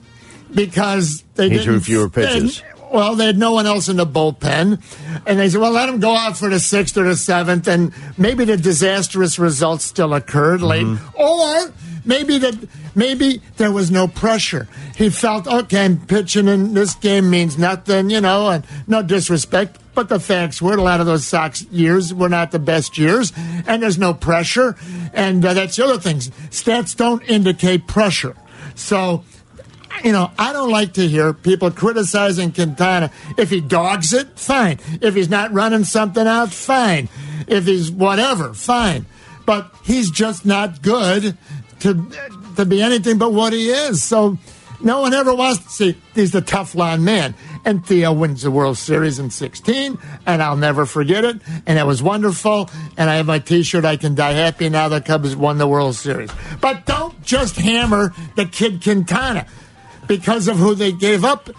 because 0.53 1.23
they 1.35 1.45
He 1.45 1.49
didn't 1.49 1.63
threw 1.65 1.79
fewer 1.79 2.09
pitches. 2.09 2.61
well, 2.91 3.15
they 3.15 3.25
had 3.25 3.37
no 3.37 3.53
one 3.53 3.65
else 3.65 3.87
in 3.87 3.97
the 3.97 4.05
bullpen, 4.05 4.81
and 5.25 5.39
they 5.39 5.49
said, 5.49 5.61
"Well, 5.61 5.71
let 5.71 5.87
him 5.87 5.99
go 5.99 6.15
out 6.15 6.37
for 6.37 6.49
the 6.49 6.59
sixth 6.59 6.97
or 6.97 7.03
the 7.03 7.15
seventh, 7.15 7.67
and 7.67 7.93
maybe 8.17 8.43
the 8.45 8.57
disastrous 8.57 9.39
results 9.39 9.85
still 9.85 10.13
occurred 10.13 10.61
late, 10.61 10.85
mm-hmm. 10.85 11.21
or 11.21 11.73
maybe 12.05 12.37
that 12.39 12.55
maybe 12.95 13.41
there 13.57 13.71
was 13.71 13.91
no 13.91 14.07
pressure. 14.07 14.67
He 14.95 15.09
felt, 15.09 15.47
okay, 15.47 15.85
I'm 15.85 15.99
pitching 15.99 16.47
in 16.47 16.73
this 16.73 16.95
game 16.95 17.29
means 17.29 17.57
nothing, 17.57 18.09
you 18.09 18.21
know, 18.21 18.49
and 18.49 18.65
no 18.87 19.01
disrespect. 19.01 19.77
But 19.93 20.09
the 20.09 20.19
facts 20.19 20.61
were 20.61 20.75
a 20.75 20.81
lot 20.81 21.01
of 21.01 21.05
those 21.05 21.27
Sox 21.27 21.63
years 21.63 22.13
were 22.13 22.29
not 22.29 22.51
the 22.51 22.59
best 22.59 22.97
years, 22.97 23.33
and 23.67 23.83
there's 23.83 23.97
no 23.97 24.13
pressure. 24.13 24.77
And 25.13 25.43
uh, 25.43 25.53
that's 25.53 25.75
the 25.75 25.85
other 25.85 25.99
thing. 25.99 26.17
Stats 26.17 26.95
don't 26.95 27.21
indicate 27.23 27.87
pressure. 27.87 28.35
So, 28.75 29.25
you 30.03 30.13
know, 30.13 30.31
I 30.37 30.53
don't 30.53 30.71
like 30.71 30.93
to 30.93 31.07
hear 31.07 31.33
people 31.33 31.71
criticizing 31.71 32.53
Quintana. 32.53 33.11
If 33.37 33.49
he 33.49 33.59
dogs 33.59 34.13
it, 34.13 34.39
fine. 34.39 34.79
If 35.01 35.15
he's 35.15 35.29
not 35.29 35.51
running 35.51 35.83
something 35.83 36.25
out, 36.25 36.51
fine. 36.51 37.09
If 37.47 37.65
he's 37.65 37.91
whatever, 37.91 38.53
fine. 38.53 39.05
But 39.45 39.73
he's 39.83 40.09
just 40.09 40.45
not 40.45 40.81
good 40.81 41.37
to 41.81 42.11
to 42.55 42.65
be 42.65 42.81
anything 42.81 43.17
but 43.17 43.33
what 43.33 43.53
he 43.53 43.69
is. 43.69 44.03
So 44.03 44.37
no 44.83 45.01
one 45.01 45.13
ever 45.13 45.33
wants 45.33 45.63
to 45.63 45.69
see 45.69 45.95
he's 46.15 46.31
the 46.31 46.41
Teflon 46.41 47.01
man. 47.01 47.35
And 47.63 47.85
Theo 47.85 48.11
wins 48.13 48.41
the 48.41 48.49
World 48.51 48.77
Series 48.77 49.19
in 49.19 49.29
16, 49.29 49.97
and 50.25 50.41
I'll 50.41 50.57
never 50.57 50.85
forget 50.85 51.23
it. 51.23 51.39
And 51.67 51.77
it 51.77 51.85
was 51.85 52.01
wonderful. 52.01 52.69
And 52.97 53.09
I 53.09 53.15
have 53.15 53.27
my 53.27 53.39
t 53.39 53.61
shirt, 53.63 53.85
I 53.85 53.97
can 53.97 54.15
die 54.15 54.33
happy 54.33 54.67
now 54.69 54.89
the 54.89 54.99
Cubs 55.01 55.35
won 55.35 55.57
the 55.59 55.67
World 55.67 55.95
Series. 55.95 56.31
But 56.59 56.85
don't 56.85 57.21
just 57.23 57.55
hammer 57.57 58.13
the 58.35 58.45
kid 58.45 58.81
Quintana 58.81 59.45
because 60.07 60.47
of 60.47 60.57
who 60.57 60.73
they 60.75 60.91
gave 60.91 61.23
up. 61.23 61.49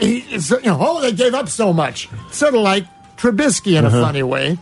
He, 0.00 0.20
you 0.30 0.60
know, 0.64 0.78
oh, 0.80 1.00
they 1.00 1.12
gave 1.12 1.34
up 1.34 1.48
so 1.48 1.72
much. 1.72 2.08
Sort 2.32 2.54
of 2.54 2.60
like 2.62 2.84
Trubisky 3.16 3.78
in 3.78 3.84
a 3.84 3.88
Uh-huh. 3.88 4.02
funny 4.02 4.22
way. 4.24 4.58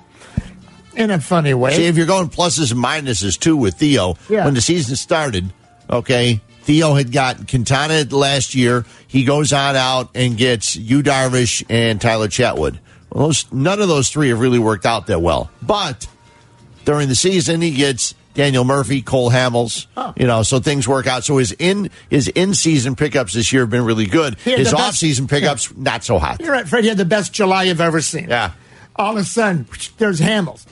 In 0.94 1.10
a 1.10 1.18
funny 1.20 1.54
way. 1.54 1.74
See, 1.74 1.86
if 1.86 1.96
you're 1.96 2.06
going 2.06 2.28
pluses 2.28 2.70
and 2.70 2.84
minuses 2.84 3.38
too 3.40 3.56
with 3.56 3.76
Theo, 3.76 4.16
Yeah. 4.28 4.44
when 4.44 4.52
the 4.52 4.60
season 4.60 4.94
started, 4.96 5.50
okay, 5.88 6.42
Theo 6.62 6.94
had 6.94 7.12
got 7.12 7.48
Quintana 7.48 8.04
last 8.10 8.54
year. 8.54 8.84
He 9.08 9.24
goes 9.24 9.52
on 9.52 9.76
out 9.76 10.10
and 10.14 10.36
gets 10.36 10.76
Yu 10.76 11.02
Darvish 11.02 11.64
and 11.68 12.00
Tyler 12.00 12.28
Chatwood. 12.28 12.78
Well, 13.10 13.26
those, 13.26 13.52
none 13.52 13.80
of 13.80 13.88
those 13.88 14.08
three 14.08 14.28
have 14.28 14.40
really 14.40 14.58
worked 14.58 14.86
out 14.86 15.08
that 15.08 15.20
well. 15.20 15.50
But 15.60 16.06
during 16.84 17.08
the 17.08 17.14
season, 17.14 17.60
he 17.60 17.72
gets 17.72 18.14
Daniel 18.34 18.64
Murphy, 18.64 19.02
Cole 19.02 19.30
Hamels. 19.30 19.86
Oh. 19.96 20.14
You 20.16 20.26
know, 20.26 20.42
so 20.42 20.60
things 20.60 20.88
work 20.88 21.06
out. 21.06 21.24
So 21.24 21.36
his 21.36 21.52
in 21.52 21.90
his 22.08 22.28
in 22.28 22.54
season 22.54 22.96
pickups 22.96 23.34
this 23.34 23.52
year 23.52 23.62
have 23.62 23.70
been 23.70 23.84
really 23.84 24.06
good. 24.06 24.38
His 24.38 24.72
off 24.72 24.94
season 24.94 25.26
pickups 25.28 25.74
not 25.76 26.04
so 26.04 26.18
hot. 26.18 26.40
You're 26.40 26.52
right, 26.52 26.66
Fred. 26.66 26.84
You 26.84 26.90
had 26.90 26.98
the 26.98 27.04
best 27.04 27.32
July 27.32 27.64
you've 27.64 27.80
ever 27.80 28.00
seen. 28.00 28.28
Yeah. 28.28 28.52
All 28.96 29.16
of 29.16 29.22
a 29.22 29.24
sudden, 29.24 29.66
there's 29.98 30.20
Hamels. 30.20 30.64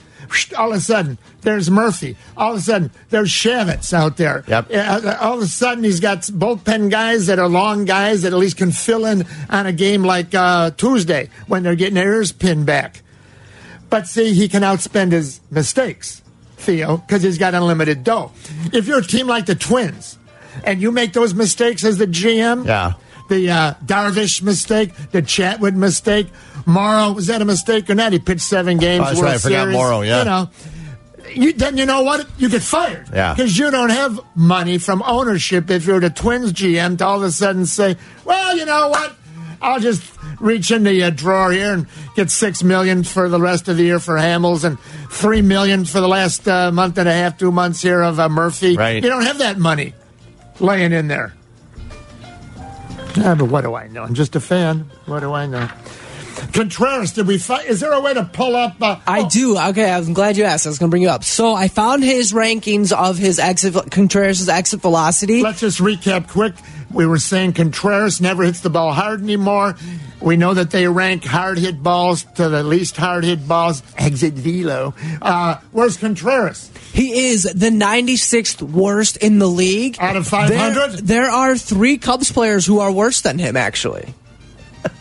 All 0.57 0.71
of 0.71 0.77
a 0.77 0.81
sudden, 0.81 1.17
there's 1.41 1.69
Murphy. 1.69 2.15
All 2.37 2.53
of 2.53 2.59
a 2.59 2.61
sudden, 2.61 2.91
there's 3.09 3.31
Chavez 3.31 3.93
out 3.93 4.17
there. 4.17 4.43
Yep. 4.47 4.71
All 5.21 5.35
of 5.37 5.41
a 5.43 5.47
sudden, 5.47 5.83
he's 5.83 5.99
got 5.99 6.19
bullpen 6.21 6.89
guys 6.89 7.27
that 7.27 7.39
are 7.39 7.47
long 7.49 7.85
guys 7.85 8.21
that 8.23 8.33
at 8.33 8.39
least 8.39 8.57
can 8.57 8.71
fill 8.71 9.05
in 9.05 9.25
on 9.49 9.65
a 9.65 9.73
game 9.73 10.03
like 10.03 10.33
uh, 10.35 10.71
Tuesday 10.71 11.29
when 11.47 11.63
they're 11.63 11.75
getting 11.75 11.95
their 11.95 12.13
ears 12.13 12.31
pinned 12.31 12.65
back. 12.65 13.01
But 13.89 14.07
see, 14.07 14.33
he 14.33 14.47
can 14.47 14.63
outspend 14.63 15.11
his 15.11 15.41
mistakes, 15.49 16.21
Theo, 16.57 16.97
because 16.97 17.23
he's 17.23 17.37
got 17.37 17.53
unlimited 17.53 18.03
dough. 18.03 18.31
If 18.71 18.87
you're 18.87 18.99
a 18.99 19.03
team 19.03 19.27
like 19.27 19.45
the 19.47 19.55
Twins 19.55 20.17
and 20.63 20.81
you 20.81 20.91
make 20.91 21.11
those 21.13 21.33
mistakes 21.33 21.83
as 21.83 21.97
the 21.97 22.07
GM, 22.07 22.65
Yeah. 22.65 22.93
the 23.29 23.49
uh, 23.51 23.73
Darvish 23.85 24.41
mistake, 24.41 24.93
the 25.11 25.21
Chatwood 25.21 25.75
mistake, 25.75 26.27
Morrow 26.65 27.13
was 27.13 27.27
that 27.27 27.41
a 27.41 27.45
mistake 27.45 27.89
or 27.89 27.95
not? 27.95 28.13
He 28.13 28.19
pitched 28.19 28.41
seven 28.41 28.77
games. 28.77 29.03
Oh, 29.03 29.05
that's 29.05 29.17
World 29.17 29.25
right. 29.25 29.35
I 29.35 29.37
forgot 29.39 29.61
Series. 29.63 29.75
Morrow, 29.75 30.01
yeah. 30.01 30.19
You 30.19 30.25
know, 30.25 30.49
you, 31.33 31.53
then 31.53 31.77
you 31.77 31.85
know 31.85 32.03
what? 32.03 32.27
You 32.37 32.49
get 32.49 32.61
fired. 32.61 33.09
Yeah. 33.13 33.33
Because 33.33 33.57
you 33.57 33.71
don't 33.71 33.89
have 33.89 34.19
money 34.35 34.77
from 34.77 35.01
ownership 35.05 35.69
if 35.69 35.85
you're 35.85 35.99
the 35.99 36.09
Twins 36.09 36.53
GM 36.53 36.97
to 36.99 37.05
all 37.05 37.17
of 37.17 37.23
a 37.23 37.31
sudden 37.31 37.65
say, 37.65 37.97
well, 38.25 38.57
you 38.57 38.65
know 38.65 38.89
what? 38.89 39.15
I'll 39.61 39.79
just 39.79 40.03
reach 40.39 40.71
in 40.71 40.83
the 40.83 41.03
uh, 41.03 41.09
drawer 41.11 41.51
here 41.51 41.73
and 41.73 41.87
get 42.15 42.31
six 42.31 42.63
million 42.63 43.03
for 43.03 43.29
the 43.29 43.39
rest 43.39 43.67
of 43.67 43.77
the 43.77 43.83
year 43.83 43.99
for 43.99 44.15
Hamels 44.15 44.63
and 44.63 44.79
three 45.11 45.43
million 45.43 45.85
for 45.85 46.01
the 46.01 46.07
last 46.07 46.47
uh, 46.47 46.71
month 46.71 46.97
and 46.97 47.07
a 47.07 47.13
half, 47.13 47.37
two 47.37 47.51
months 47.51 47.81
here 47.81 48.01
of 48.01 48.19
uh, 48.19 48.27
Murphy. 48.27 48.75
Right. 48.75 49.03
You 49.03 49.09
don't 49.09 49.23
have 49.23 49.37
that 49.37 49.59
money 49.59 49.93
laying 50.59 50.93
in 50.93 51.07
there. 51.07 51.33
Ah, 53.17 53.35
but 53.37 53.45
what 53.45 53.61
do 53.61 53.75
I 53.75 53.87
know? 53.87 54.03
I'm 54.03 54.13
just 54.13 54.35
a 54.35 54.39
fan. 54.39 54.89
What 55.05 55.19
do 55.19 55.33
I 55.33 55.45
know? 55.45 55.69
Contreras, 56.53 57.13
did 57.13 57.27
we? 57.27 57.37
Fi- 57.37 57.63
is 57.63 57.79
there 57.79 57.91
a 57.93 58.01
way 58.01 58.13
to 58.13 58.23
pull 58.23 58.55
up? 58.55 58.81
Uh, 58.81 58.99
I 59.07 59.27
do. 59.27 59.57
Okay, 59.57 59.91
I'm 59.91 60.13
glad 60.13 60.37
you 60.37 60.43
asked. 60.43 60.65
I 60.65 60.69
was 60.69 60.79
going 60.79 60.89
to 60.89 60.91
bring 60.91 61.03
you 61.03 61.09
up. 61.09 61.23
So 61.23 61.53
I 61.53 61.67
found 61.67 62.03
his 62.03 62.33
rankings 62.33 62.91
of 62.91 63.17
his 63.17 63.39
exit 63.39 63.73
Contreras' 63.91 64.49
exit 64.49 64.81
velocity. 64.81 65.41
Let's 65.41 65.59
just 65.61 65.79
recap 65.79 66.27
quick. 66.27 66.53
We 66.91 67.05
were 67.05 67.19
saying 67.19 67.53
Contreras 67.53 68.19
never 68.19 68.43
hits 68.43 68.59
the 68.59 68.69
ball 68.69 68.91
hard 68.91 69.21
anymore. 69.21 69.75
We 70.19 70.37
know 70.37 70.53
that 70.53 70.71
they 70.71 70.87
rank 70.87 71.23
hard 71.23 71.57
hit 71.57 71.81
balls 71.81 72.25
to 72.35 72.49
the 72.49 72.63
least 72.63 72.97
hard 72.97 73.23
hit 73.23 73.47
balls. 73.47 73.81
Exit 73.97 74.33
velo. 74.33 74.93
Uh, 75.21 75.57
where's 75.71 75.97
Contreras? 75.97 76.69
He 76.93 77.27
is 77.29 77.43
the 77.43 77.69
96th 77.69 78.61
worst 78.61 79.17
in 79.17 79.39
the 79.39 79.47
league. 79.47 79.95
Out 79.99 80.17
of 80.17 80.27
500? 80.27 80.91
There, 80.91 81.01
there 81.01 81.31
are 81.31 81.57
three 81.57 81.97
Cubs 81.97 82.31
players 82.31 82.65
who 82.65 82.79
are 82.79 82.91
worse 82.91 83.21
than 83.21 83.39
him, 83.39 83.55
actually. 83.57 84.13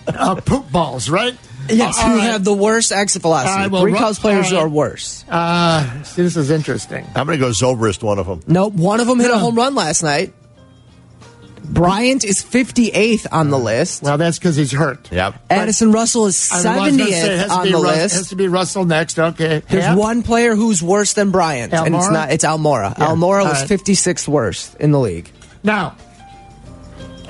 Uh, 0.07 0.35
poop 0.37 0.71
balls, 0.73 1.09
right? 1.09 1.37
Yes, 1.69 1.97
Uh, 1.99 2.03
who 2.09 2.17
right. 2.19 2.23
have 2.25 2.43
the 2.45 2.53
worst 2.55 2.91
exit 2.91 3.23
velocity. 3.23 3.53
All 3.53 3.57
right, 3.59 3.71
well, 3.71 3.83
three 3.83 3.93
Ru- 3.93 4.15
players 4.15 4.53
all 4.53 4.59
right. 4.59 4.65
are 4.65 4.69
worse. 4.69 5.25
Uh, 5.29 6.03
see, 6.03 6.23
this 6.23 6.37
is 6.37 6.51
interesting. 6.51 7.07
I'm 7.15 7.27
going 7.27 7.39
to 7.39 7.45
go 7.45 7.51
Zobrist, 7.53 8.03
one 8.03 8.19
of 8.19 8.27
them. 8.27 8.41
Nope, 8.47 8.75
one 8.75 8.99
of 9.01 9.07
them 9.07 9.21
hit 9.21 9.31
a 9.31 9.39
home 9.39 9.55
run 9.55 9.75
last 9.77 10.03
night. 10.03 10.33
Bryant 11.63 12.25
is 12.25 12.43
58th 12.43 13.27
on 13.31 13.51
the 13.51 13.59
list. 13.59 14.03
Well, 14.03 14.19
that's 14.19 14.39
because 14.39 14.57
he's 14.57 14.73
hurt. 14.73 15.13
Yep. 15.13 15.35
Addison 15.51 15.93
Russell 15.93 16.27
is 16.27 16.51
I 16.53 16.57
was 16.57 16.65
gonna 16.97 17.05
say, 17.05 17.11
it 17.11 17.13
70th 17.13 17.39
has 17.39 17.47
to 17.47 17.53
on 17.55 17.63
be 17.65 17.71
the 17.73 17.77
Rus- 17.79 17.97
list. 17.97 18.15
Has 18.17 18.29
to 18.31 18.37
be 18.37 18.49
Russell 18.49 18.85
next. 18.87 19.19
Okay. 19.19 19.63
There's 19.69 19.85
Happ? 19.85 19.97
one 19.99 20.23
player 20.25 20.57
who's 20.57 20.83
worse 20.83 21.13
than 21.13 21.31
Bryant, 21.31 21.73
and 21.73 21.95
it's 21.95 22.11
not. 22.11 22.33
It's 22.33 22.45
Almora. 22.45 22.99
Yeah, 22.99 23.07
Almora 23.09 23.45
was 23.45 23.63
all 23.63 23.69
right. 23.69 23.69
56th 23.69 24.27
worst 24.27 24.75
in 24.81 24.91
the 24.91 24.99
league. 24.99 25.31
Now, 25.63 25.95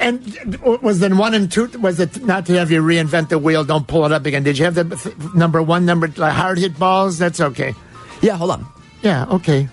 and 0.01 0.57
was 0.83 0.99
then 1.01 1.19
one 1.19 1.35
and 1.35 1.51
two? 1.51 1.69
Was 1.79 2.01
it 2.01 2.25
not 2.25 2.47
to 2.47 2.55
have 2.59 2.71
you 2.71 2.83
reinvent 2.83 3.29
the 3.29 3.39
wheel? 3.39 3.65
Don't 3.65 3.87
pull 3.87 4.05
it 4.07 4.13
up 4.13 4.25
again. 4.27 4.43
Did 4.43 4.59
you 4.59 4.65
have 4.65 4.75
the 4.75 4.85
th- 4.85 5.15
number 5.35 5.63
one, 5.63 5.85
number 5.87 6.09
like 6.17 6.33
hard 6.33 6.59
hit 6.59 6.79
balls? 6.79 7.19
That's 7.19 7.41
okay. 7.41 7.75
Yeah, 8.23 8.37
hold 8.37 8.51
on. 8.53 8.67
Yeah, 9.03 9.27
okay, 9.31 9.69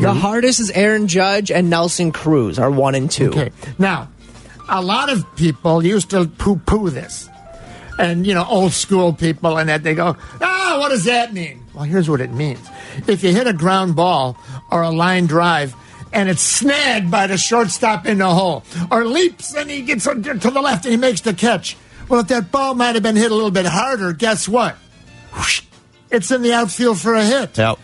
The 0.00 0.12
hardest 0.12 0.58
is 0.60 0.70
Aaron 0.72 1.06
Judge 1.06 1.50
and 1.52 1.70
Nelson 1.70 2.10
Cruz 2.10 2.58
are 2.58 2.70
one 2.70 2.94
and 2.96 3.08
two. 3.10 3.28
okay. 3.30 3.50
Now, 3.78 4.08
a 4.68 4.82
lot 4.82 5.08
of 5.12 5.24
people 5.36 5.84
used 5.84 6.10
to 6.10 6.26
poo-poo 6.26 6.90
this, 6.90 7.28
and 7.98 8.26
you 8.26 8.34
know, 8.34 8.44
old 8.48 8.72
school 8.72 9.12
people, 9.12 9.56
and 9.58 9.68
that 9.68 9.82
they 9.84 9.94
go, 9.94 10.16
ah, 10.40 10.76
what 10.80 10.88
does 10.88 11.04
that 11.04 11.32
mean? 11.32 11.62
Well, 11.74 11.84
here's 11.84 12.08
what 12.10 12.20
it 12.20 12.32
means: 12.32 12.60
if 13.06 13.22
you 13.22 13.32
hit 13.32 13.46
a 13.46 13.52
ground 13.52 13.94
ball 13.94 14.36
or 14.72 14.82
a 14.82 14.90
line 14.90 15.26
drive. 15.26 15.74
And 16.12 16.28
it's 16.28 16.42
snagged 16.42 17.10
by 17.10 17.28
the 17.28 17.36
shortstop 17.38 18.06
in 18.06 18.18
the 18.18 18.28
hole, 18.28 18.64
or 18.90 19.04
leaps 19.04 19.54
and 19.54 19.70
he 19.70 19.82
gets 19.82 20.04
to 20.04 20.14
the 20.14 20.60
left 20.60 20.84
and 20.84 20.92
he 20.92 20.98
makes 20.98 21.20
the 21.20 21.32
catch. 21.32 21.76
Well, 22.08 22.20
if 22.20 22.28
that 22.28 22.50
ball 22.50 22.74
might 22.74 22.96
have 22.96 23.04
been 23.04 23.14
hit 23.14 23.30
a 23.30 23.34
little 23.34 23.52
bit 23.52 23.66
harder, 23.66 24.12
guess 24.12 24.48
what? 24.48 24.76
It's 26.10 26.30
in 26.32 26.42
the 26.42 26.52
outfield 26.52 26.98
for 26.98 27.14
a 27.14 27.24
hit. 27.24 27.56
Yep. 27.56 27.78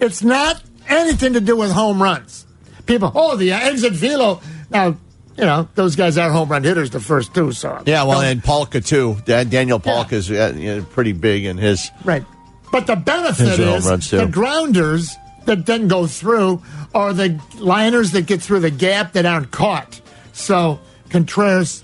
It's 0.00 0.22
not 0.22 0.62
anything 0.86 1.32
to 1.32 1.40
do 1.40 1.56
with 1.56 1.70
home 1.72 2.02
runs. 2.02 2.46
People, 2.84 3.10
oh, 3.14 3.36
the 3.36 3.52
exit 3.52 3.94
velo. 3.94 4.42
Now, 4.68 4.96
you 5.36 5.46
know, 5.46 5.68
those 5.74 5.96
guys 5.96 6.18
are 6.18 6.30
home 6.30 6.50
run 6.50 6.64
hitters, 6.64 6.90
the 6.90 7.00
first 7.00 7.34
two. 7.34 7.52
So 7.52 7.82
Yeah, 7.86 8.04
well, 8.04 8.20
and 8.20 8.42
Palka 8.42 8.84
too. 8.84 9.16
Daniel 9.24 9.80
Palka's 9.80 10.30
uh, 10.30 10.52
you 10.54 10.82
pretty 10.90 11.12
big 11.12 11.46
in 11.46 11.56
his. 11.56 11.90
right. 12.04 12.24
But 12.70 12.86
the 12.86 12.94
benefit 12.94 13.56
Those 13.56 13.60
are 13.60 13.90
home 13.90 13.98
is 13.98 14.10
the 14.10 14.26
grounders 14.26 15.16
that 15.46 15.64
doesn't 15.64 15.88
go 15.88 16.06
through 16.06 16.62
are 16.94 17.12
the 17.12 17.40
liners 17.58 18.12
that 18.12 18.26
get 18.26 18.42
through 18.42 18.60
the 18.60 18.70
gap 18.70 19.12
that 19.12 19.26
aren't 19.26 19.50
caught. 19.50 20.00
So 20.32 20.80
Contreras, 21.10 21.82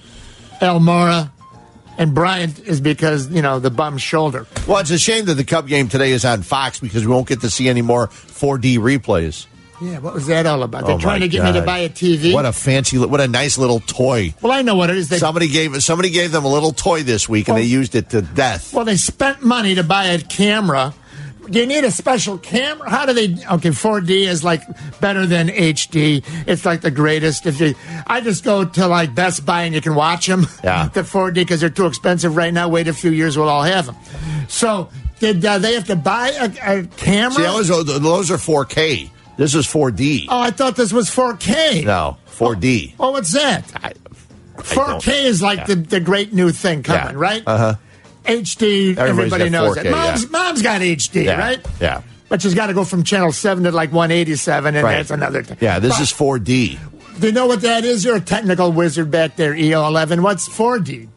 Almora, 0.60 1.30
and 1.98 2.14
Bryant 2.14 2.58
is 2.60 2.80
because 2.80 3.28
you 3.30 3.42
know 3.42 3.58
the 3.58 3.70
bum 3.70 3.98
shoulder. 3.98 4.46
Well, 4.66 4.78
it's 4.78 4.90
a 4.90 4.98
shame 4.98 5.24
that 5.26 5.34
the 5.34 5.44
Cup 5.44 5.66
game 5.66 5.88
today 5.88 6.10
is 6.12 6.24
on 6.24 6.42
Fox 6.42 6.78
because 6.80 7.06
we 7.06 7.12
won't 7.12 7.26
get 7.28 7.40
to 7.40 7.50
see 7.50 7.68
any 7.68 7.82
more 7.82 8.08
4D 8.08 8.78
replays. 8.78 9.46
Yeah, 9.80 9.98
what 9.98 10.14
was 10.14 10.26
that 10.28 10.46
all 10.46 10.62
about? 10.62 10.86
They're 10.86 10.94
Oh, 10.94 10.98
trying 10.98 11.20
to 11.20 11.28
get 11.28 11.44
me 11.44 11.52
to 11.52 11.60
buy 11.60 11.78
a 11.78 11.90
TV. 11.90 12.32
What 12.32 12.46
a 12.46 12.52
fancy, 12.52 12.96
what 12.96 13.20
a 13.20 13.28
nice 13.28 13.58
little 13.58 13.80
toy. 13.80 14.32
well, 14.40 14.52
I 14.52 14.62
know 14.62 14.74
what 14.74 14.88
it 14.88 14.96
is. 14.96 15.10
They 15.10 15.18
Somebody 15.18 15.48
gave 15.48 15.82
somebody 15.82 16.08
gave 16.10 16.32
them 16.32 16.44
a 16.46 16.48
little 16.48 16.72
toy 16.72 17.02
this 17.02 17.28
week, 17.28 17.48
and 17.48 17.58
they 17.58 17.62
used 17.62 17.94
it 17.94 18.08
to 18.10 18.22
death. 18.22 18.72
Well, 18.72 18.86
they 18.86 18.96
spent 18.96 19.42
money 19.42 19.74
to 19.74 19.82
buy 19.82 20.06
a 20.06 20.18
camera. 20.18 20.94
Do 21.50 21.60
you 21.60 21.66
need 21.66 21.84
a 21.84 21.90
special 21.90 22.38
camera? 22.38 22.90
How 22.90 23.06
do 23.06 23.12
they? 23.12 23.34
Okay, 23.46 23.70
4D 23.70 24.26
is 24.26 24.42
like 24.42 24.62
better 25.00 25.26
than 25.26 25.48
HD. 25.48 26.24
It's 26.46 26.64
like 26.64 26.80
the 26.80 26.90
greatest. 26.90 27.46
If 27.46 27.60
you, 27.60 27.74
I 28.06 28.20
just 28.20 28.44
go 28.44 28.64
to 28.64 28.86
like 28.88 29.14
Best 29.14 29.46
Buy 29.46 29.62
and 29.62 29.74
you 29.74 29.80
can 29.80 29.94
watch 29.94 30.26
them. 30.26 30.46
Yeah. 30.64 30.88
the 30.92 31.02
4D 31.02 31.34
because 31.34 31.60
they're 31.60 31.70
too 31.70 31.86
expensive 31.86 32.36
right 32.36 32.52
now. 32.52 32.68
Wait 32.68 32.88
a 32.88 32.92
few 32.92 33.10
years, 33.10 33.36
we'll 33.38 33.48
all 33.48 33.62
have 33.62 33.86
them. 33.86 33.96
So, 34.48 34.88
did 35.20 35.44
uh, 35.44 35.58
they 35.58 35.74
have 35.74 35.86
to 35.86 35.96
buy 35.96 36.30
a, 36.30 36.78
a 36.80 36.86
camera? 36.96 37.32
See, 37.36 37.42
that 37.42 37.54
was, 37.54 37.68
those 37.68 38.30
are 38.30 38.36
4K. 38.36 39.10
This 39.36 39.54
is 39.54 39.66
4D. 39.66 40.26
oh, 40.28 40.40
I 40.40 40.50
thought 40.50 40.76
this 40.76 40.92
was 40.92 41.08
4K. 41.10 41.84
No, 41.84 42.16
4D. 42.28 42.94
Oh, 42.98 43.10
what's 43.12 43.32
that? 43.32 43.70
I, 43.84 43.88
I 43.88 43.92
4K 44.62 45.24
is 45.24 45.42
like 45.42 45.58
Yeah. 45.60 45.64
the, 45.66 45.74
the 45.76 46.00
great 46.00 46.32
new 46.32 46.50
thing 46.50 46.82
coming, 46.82 47.14
Yeah. 47.14 47.20
right? 47.20 47.42
Uh 47.46 47.58
huh. 47.58 47.74
HD, 48.26 48.96
everybody 48.96 49.48
knows 49.50 49.76
4K, 49.76 49.84
it. 49.86 49.90
Mom's, 49.90 50.22
yeah. 50.24 50.28
mom's 50.30 50.62
got 50.62 50.80
HD, 50.82 51.24
Yeah. 51.24 51.38
right? 51.38 51.66
Yeah. 51.80 52.02
But 52.28 52.42
she's 52.42 52.54
got 52.54 52.66
to 52.66 52.74
go 52.74 52.84
from 52.84 53.04
channel 53.04 53.30
7 53.32 53.64
to 53.64 53.70
like 53.70 53.92
187, 53.92 54.74
and 54.74 54.84
Right. 54.84 54.96
that's 54.96 55.10
another 55.10 55.42
thing. 55.42 55.58
Yeah, 55.60 55.78
this 55.78 55.92
But 55.94 56.02
is 56.02 56.12
4D. 56.12 56.78
Do 57.20 57.26
you 57.28 57.32
know 57.32 57.46
what 57.46 57.62
that 57.62 57.84
is? 57.84 58.04
You're 58.04 58.16
a 58.16 58.20
technical 58.20 58.72
wizard 58.72 59.10
back 59.10 59.36
there, 59.36 59.54
EO11. 59.54 60.20
What's 60.20 60.48
4D? 60.48 61.08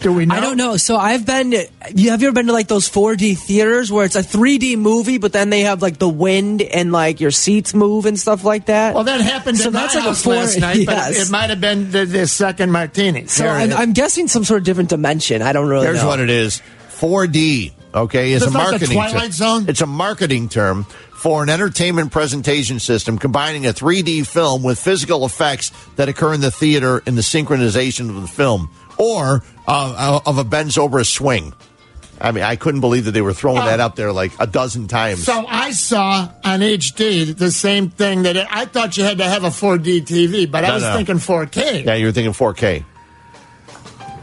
Do 0.00 0.12
we 0.12 0.26
know? 0.26 0.34
I 0.36 0.40
don't 0.40 0.56
know. 0.56 0.76
So 0.76 0.96
I've 0.96 1.26
been. 1.26 1.52
You 1.94 2.10
have 2.10 2.22
you 2.22 2.28
ever 2.28 2.32
been 2.34 2.46
to 2.46 2.52
like 2.52 2.68
those 2.68 2.88
4D 2.88 3.36
theaters 3.36 3.90
where 3.90 4.04
it's 4.04 4.14
a 4.14 4.22
3D 4.22 4.78
movie, 4.78 5.18
but 5.18 5.32
then 5.32 5.50
they 5.50 5.62
have 5.62 5.82
like 5.82 5.98
the 5.98 6.08
wind 6.08 6.62
and 6.62 6.92
like 6.92 7.20
your 7.20 7.30
seats 7.32 7.74
move 7.74 8.06
and 8.06 8.18
stuff 8.18 8.44
like 8.44 8.66
that? 8.66 8.94
Well, 8.94 9.04
that 9.04 9.20
happened 9.20 9.58
So 9.58 9.68
in 9.68 9.74
my 9.74 9.80
that's 9.80 9.94
like 9.96 10.06
a 10.06 10.14
four- 10.14 10.34
last 10.34 10.58
night, 10.60 10.86
but 10.86 11.12
it 11.12 11.30
might 11.30 11.50
have 11.50 11.60
been 11.60 11.90
the, 11.90 12.04
the 12.04 12.26
second 12.28 12.70
martini. 12.70 13.26
so 13.26 13.46
I'm. 13.48 13.72
I'm 13.72 13.92
guessing 13.92 14.28
some 14.28 14.44
sort 14.44 14.58
of 14.60 14.64
different 14.64 14.90
dimension. 14.90 15.42
I 15.42 15.52
don't 15.52 15.68
really 15.68 15.86
Here's 15.86 16.02
know. 16.02 16.08
what 16.08 16.20
it 16.20 16.30
is 16.30 16.62
4D, 16.90 17.72
okay, 17.94 18.32
is 18.32 18.42
Just 18.42 18.54
a 18.54 18.58
like 18.58 18.66
the 18.66 18.70
marketing 18.72 18.94
Twilight 18.96 19.22
term. 19.22 19.32
Zone? 19.32 19.64
It's 19.68 19.80
a 19.80 19.86
marketing 19.86 20.48
term 20.48 20.84
for 20.84 21.42
an 21.42 21.48
entertainment 21.48 22.12
presentation 22.12 22.78
system 22.78 23.18
combining 23.18 23.66
a 23.66 23.70
3D 23.72 24.24
film 24.26 24.62
with 24.62 24.78
physical 24.78 25.24
effects 25.24 25.70
that 25.96 26.08
occur 26.08 26.34
in 26.34 26.40
the 26.40 26.50
theater 26.52 27.02
in 27.06 27.16
the 27.16 27.22
synchronization 27.22 28.08
of 28.10 28.20
the 28.22 28.28
film 28.28 28.70
or 28.98 29.42
uh, 29.66 30.20
of 30.26 30.38
a 30.38 30.44
Ben 30.44 30.68
Zobrist 30.68 31.12
swing. 31.12 31.54
I 32.20 32.32
mean, 32.32 32.42
I 32.42 32.56
couldn't 32.56 32.80
believe 32.80 33.04
that 33.04 33.12
they 33.12 33.22
were 33.22 33.32
throwing 33.32 33.64
that 33.64 33.78
out 33.80 33.96
there 33.96 34.12
like 34.12 34.32
a 34.40 34.46
dozen 34.46 34.88
times. 34.88 35.22
So 35.22 35.46
I 35.46 35.70
saw 35.70 36.28
on 36.44 36.60
HD 36.60 37.36
the 37.36 37.50
same 37.52 37.90
thing 37.90 38.22
that 38.22 38.36
I 38.50 38.64
thought 38.64 38.96
you 38.96 39.04
had 39.04 39.18
to 39.18 39.24
have 39.24 39.44
a 39.44 39.48
4D 39.48 40.02
TV, 40.02 40.50
but 40.50 40.64
I 40.64 40.74
was 40.74 40.82
no. 40.82 40.96
thinking 40.96 41.16
4K. 41.16 41.84
yeah, 41.84 41.94
you 41.94 42.06
were 42.06 42.12
thinking 42.12 42.32
4K. 42.32 42.84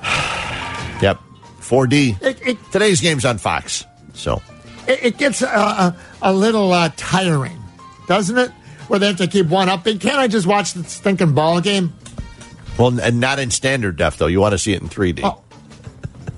yep, 1.01 1.19
4D. 1.61 2.21
It, 2.21 2.47
it, 2.47 2.57
Today's 2.71 2.99
game's 2.99 3.23
on 3.23 3.37
Fox, 3.37 3.85
so. 4.13 4.41
it, 4.87 5.05
it 5.05 5.17
gets 5.17 5.41
a, 5.41 5.47
a, 5.47 5.95
a 6.21 6.33
little 6.33 6.73
uh, 6.73 6.89
tiring, 6.97 7.61
doesn't 8.07 8.37
it? 8.37 8.51
Where 8.87 8.99
they 8.99 9.07
have 9.07 9.17
to 9.17 9.27
keep 9.27 9.47
one 9.47 9.69
upping. 9.69 9.99
Can't 9.99 10.17
I 10.17 10.27
just 10.27 10.45
watch 10.45 10.73
the 10.73 10.83
stinking 10.83 11.33
ball 11.33 11.61
game? 11.61 11.93
Well, 12.77 12.99
and 12.99 13.19
not 13.19 13.39
in 13.39 13.51
standard 13.51 13.97
def, 13.97 14.17
though. 14.17 14.27
You 14.27 14.41
want 14.41 14.53
to 14.53 14.57
see 14.57 14.73
it 14.73 14.81
in 14.81 14.89
3D. 14.89 15.21
Oh. 15.23 15.41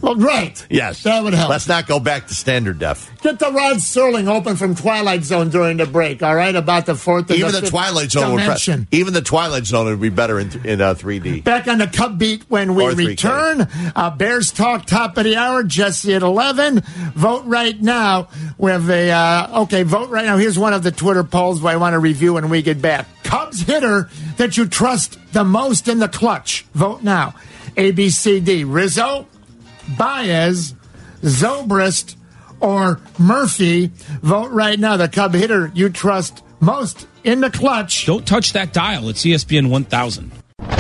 Well, 0.02 0.16
right. 0.16 0.66
Yes. 0.70 1.04
That 1.04 1.24
would 1.24 1.34
help. 1.34 1.50
Let's 1.50 1.68
not 1.68 1.88
go 1.88 2.00
back 2.00 2.28
to 2.28 2.36
standard 2.36 2.80
def. 2.80 3.10
Get 3.22 3.40
the 3.40 3.52
Rod 3.52 3.78
Serling 3.78 4.28
open 4.28 4.56
from 4.56 4.76
Twilight 4.76 5.24
Zone 5.24 5.50
during 5.50 5.78
the 5.78 5.88
break, 5.88 6.22
all 6.22 6.36
right? 6.36 6.56
About 6.56 6.86
the 6.86 6.96
fourth 6.96 7.32
Even 7.32 7.52
the 7.52 7.62
the 7.62 7.68
Twilight 7.68 8.12
Zone 8.12 8.36
would 8.36 8.44
pre- 8.60 8.86
even 8.92 9.14
the 9.14 9.22
Twilight 9.22 9.66
Zone 9.66 9.88
would 9.88 10.00
be 10.00 10.10
better 10.10 10.40
in 10.40 10.66
in 10.66 10.82
uh, 10.82 10.94
3D. 10.94 11.44
Back 11.44 11.68
on 11.68 11.80
the 11.80 11.88
Cub 11.88 12.20
Beat 12.20 12.44
when 12.48 12.76
we 12.76 12.94
return. 12.94 13.68
Uh, 13.96 14.12
Bears 14.12 14.52
Talk, 14.52 14.86
top 14.86 15.18
of 15.18 15.24
the 15.24 15.36
hour. 15.36 15.64
Jesse 15.64 16.14
at 16.14 16.22
11. 16.22 16.82
Vote 17.16 17.46
right 17.46 17.80
now. 17.82 18.30
We 18.58 18.72
have 18.72 18.90
a, 18.90 19.10
uh, 19.10 19.62
okay, 19.64 19.84
vote 19.84 20.10
right 20.10 20.26
now. 20.26 20.38
Here's 20.38 20.60
one 20.60 20.74
of 20.74 20.84
the 20.84 20.92
Twitter 20.92 21.24
polls 21.24 21.66
I 21.66 21.78
want 21.78 21.94
to 21.94 22.00
review 22.00 22.36
when 22.36 22.50
we 22.50 22.62
get 22.62 22.82
back. 22.82 23.08
Cubs 23.28 23.60
hitter 23.60 24.10
that 24.38 24.56
you 24.56 24.66
trust 24.66 25.20
the 25.34 25.44
most 25.44 25.90
in 25.90 26.00
the 26.00 26.08
clutch. 26.08 26.62
Vote 26.74 27.04
now. 27.04 27.36
A, 27.76 27.92
B, 27.92 28.10
C, 28.10 28.40
D. 28.40 28.64
Rizzo, 28.64 29.28
Baez, 29.98 30.74
Zobrist, 31.22 32.16
or 32.62 33.02
Murphy. 33.20 33.92
Vote 34.22 34.52
right 34.52 34.80
now. 34.80 34.96
The 34.96 35.10
Cub 35.10 35.34
hitter 35.34 35.74
you 35.76 35.90
trust 35.90 36.42
most 36.62 37.06
in 37.26 37.42
the 37.42 37.52
clutch. 37.52 38.06
Don't 38.06 38.26
touch 38.26 38.54
that 38.54 38.72
dial. 38.72 39.10
It's 39.10 39.26
ESPN 39.26 39.70
1000. 39.70 40.32
Cohen. 40.58 40.78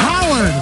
Howard. 0.00 0.54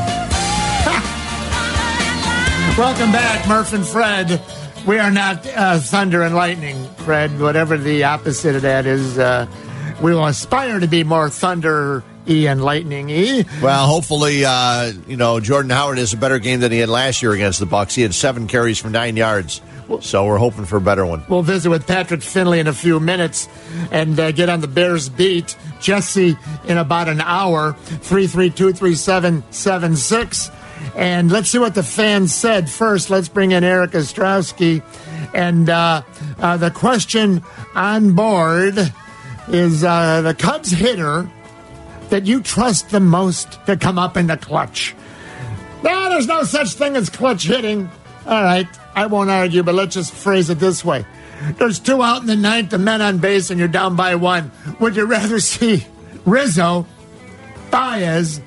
Welcome 2.78 3.12
back, 3.12 3.46
Murph 3.46 3.72
and 3.72 3.86
Fred. 3.86 4.42
We 4.88 4.98
are 4.98 5.10
not 5.10 5.46
uh, 5.46 5.80
thunder 5.80 6.22
and 6.22 6.34
lightning, 6.34 6.82
Fred. 6.96 7.38
Whatever 7.38 7.76
the 7.76 8.04
opposite 8.04 8.56
of 8.56 8.62
that 8.62 8.86
is, 8.86 9.18
uh, 9.18 9.46
we 10.00 10.14
will 10.14 10.24
aspire 10.24 10.80
to 10.80 10.86
be 10.86 11.04
more 11.04 11.28
thunder 11.28 12.02
y 12.26 12.46
and 12.46 12.64
lightning 12.64 13.08
y. 13.08 13.44
Well, 13.60 13.86
hopefully, 13.86 14.46
uh, 14.46 14.92
you 15.06 15.18
know 15.18 15.40
Jordan 15.40 15.70
Howard 15.70 15.98
has 15.98 16.14
a 16.14 16.16
better 16.16 16.38
game 16.38 16.60
than 16.60 16.72
he 16.72 16.78
had 16.78 16.88
last 16.88 17.20
year 17.20 17.32
against 17.32 17.60
the 17.60 17.66
Bucs. 17.66 17.94
He 17.94 18.00
had 18.00 18.14
seven 18.14 18.46
carries 18.46 18.78
for 18.78 18.88
nine 18.88 19.14
yards, 19.18 19.60
so 20.00 20.24
we're 20.24 20.38
hoping 20.38 20.64
for 20.64 20.78
a 20.78 20.80
better 20.80 21.04
one. 21.04 21.22
We'll 21.28 21.42
visit 21.42 21.68
with 21.68 21.86
Patrick 21.86 22.22
Finley 22.22 22.58
in 22.58 22.66
a 22.66 22.72
few 22.72 22.98
minutes 22.98 23.46
and 23.90 24.18
uh, 24.18 24.32
get 24.32 24.48
on 24.48 24.62
the 24.62 24.68
Bears 24.68 25.10
beat. 25.10 25.54
Jesse 25.82 26.34
in 26.66 26.78
about 26.78 27.10
an 27.10 27.20
hour, 27.20 27.74
332 27.74 28.72
3776. 28.72 30.50
And 30.96 31.30
let's 31.30 31.50
see 31.50 31.58
what 31.58 31.74
the 31.74 31.82
fans 31.82 32.34
said 32.34 32.68
first. 32.68 33.10
Let's 33.10 33.28
bring 33.28 33.52
in 33.52 33.64
Eric 33.64 33.92
Ostrowski. 33.92 34.82
And 35.34 35.68
uh, 35.68 36.02
uh, 36.38 36.56
the 36.56 36.70
question 36.70 37.42
on 37.74 38.14
board 38.14 38.92
is 39.48 39.84
uh, 39.84 40.22
the 40.22 40.34
Cubs 40.34 40.70
hitter 40.70 41.30
that 42.10 42.26
you 42.26 42.42
trust 42.42 42.90
the 42.90 43.00
most 43.00 43.64
to 43.66 43.76
come 43.76 43.98
up 43.98 44.16
in 44.16 44.26
the 44.26 44.36
clutch. 44.36 44.94
No, 45.82 46.08
there's 46.08 46.26
no 46.26 46.42
such 46.42 46.72
thing 46.72 46.96
as 46.96 47.10
clutch 47.10 47.44
hitting. 47.44 47.88
All 48.26 48.42
right, 48.42 48.66
I 48.94 49.06
won't 49.06 49.30
argue, 49.30 49.62
but 49.62 49.74
let's 49.74 49.94
just 49.94 50.12
phrase 50.12 50.50
it 50.50 50.58
this 50.58 50.84
way. 50.84 51.06
There's 51.56 51.78
two 51.78 52.02
out 52.02 52.20
in 52.20 52.26
the 52.26 52.36
ninth, 52.36 52.70
the 52.70 52.78
men 52.78 53.00
on 53.00 53.18
base, 53.18 53.50
and 53.50 53.58
you're 53.58 53.68
down 53.68 53.94
by 53.94 54.16
one. 54.16 54.50
Would 54.80 54.96
you 54.96 55.04
rather 55.04 55.38
see 55.40 55.86
Rizzo, 56.24 56.86
Baez, 57.70 58.40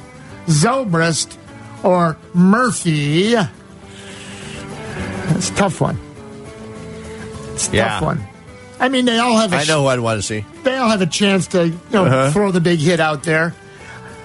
Zobrist, 0.47 1.37
or 1.83 2.17
Murphy? 2.33 3.35
It's 5.35 5.49
a 5.49 5.55
tough 5.55 5.81
one. 5.81 5.97
It's 7.53 7.69
a 7.69 7.75
Yeah. 7.75 7.87
tough 7.87 8.01
one. 8.03 8.27
I 8.79 8.89
mean, 8.89 9.05
they 9.05 9.19
all 9.19 9.37
have 9.37 9.53
a 9.53 9.57
I 9.57 9.63
know 9.65 9.81
who 9.83 9.87
I'd 9.87 9.99
want 9.99 10.19
to 10.19 10.23
see. 10.25 10.45
they 10.63 10.75
all 10.77 10.89
have 10.89 11.01
a 11.01 11.05
chance 11.07 11.47
to 11.47 11.67
you 11.67 11.79
know 11.91 12.05
Uh-huh. 12.05 12.31
throw 12.31 12.51
the 12.51 12.61
big 12.61 12.79
hit 12.79 12.99
out 12.99 13.23
there. 13.23 13.53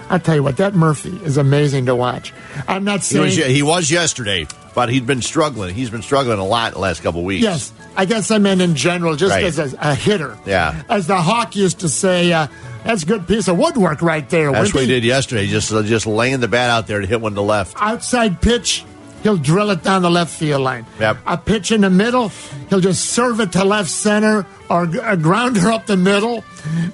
I'll 0.08 0.20
tell 0.20 0.36
you 0.36 0.42
what, 0.42 0.58
that 0.58 0.74
Murphy 0.74 1.18
is 1.24 1.36
amazing 1.36 1.86
to 1.86 1.94
watch. 1.96 2.32
I'm 2.68 2.84
not 2.84 3.00
He 3.00 3.06
saying 3.06 3.24
was, 3.24 3.36
he 3.36 3.62
was 3.62 3.90
yesterday, 3.90 4.46
but 4.74 4.88
he'd 4.88 5.04
been 5.06 5.20
struggling. 5.20 5.74
He's 5.74 5.90
been 5.90 6.02
struggling 6.02 6.38
a 6.38 6.44
lot 6.46 6.72
the 6.74 6.78
last 6.78 7.02
couple 7.02 7.24
weeks. 7.24 7.42
yes. 7.42 7.72
I 7.96 8.04
guess 8.04 8.30
I 8.30 8.38
meant 8.38 8.60
in 8.60 8.74
general, 8.74 9.16
just 9.16 9.32
Right. 9.32 9.44
as 9.44 9.58
a, 9.58 9.76
a 9.80 9.94
hitter. 9.94 10.36
Yeah. 10.46 10.82
As 10.88 11.06
the 11.06 11.16
Hawk 11.16 11.56
used 11.56 11.80
to 11.80 11.88
say, 11.88 12.32
uh, 12.32 12.46
that's 12.84 13.02
a 13.02 13.06
good 13.06 13.26
piece 13.26 13.48
of 13.48 13.56
woodwork 13.58 14.02
right 14.02 14.28
there. 14.30 14.52
That's 14.52 14.72
what 14.74 14.82
he 14.82 14.86
did 14.88 15.04
yesterday. 15.04 15.46
Just 15.46 15.72
uh, 15.72 15.82
just 15.82 16.06
laying 16.06 16.40
the 16.40 16.48
bat 16.48 16.70
out 16.70 16.86
there 16.86 17.00
to 17.00 17.06
hit 17.06 17.20
one 17.20 17.34
to 17.34 17.40
left. 17.40 17.76
Outside 17.80 18.40
pitch, 18.40 18.84
he'll 19.22 19.36
drill 19.38 19.70
it 19.70 19.82
down 19.82 20.02
the 20.02 20.10
left 20.10 20.32
field 20.32 20.62
line. 20.62 20.86
Yep. 21.00 21.16
A 21.26 21.36
pitch 21.36 21.72
in 21.72 21.80
the 21.80 21.90
middle, 21.90 22.30
he'll 22.68 22.80
just 22.80 23.06
serve 23.06 23.40
it 23.40 23.52
to 23.52 23.64
left 23.64 23.90
center 23.90 24.46
or 24.70 24.84
a 25.02 25.16
grounder 25.16 25.70
up 25.72 25.86
the 25.86 25.96
middle, 25.96 26.44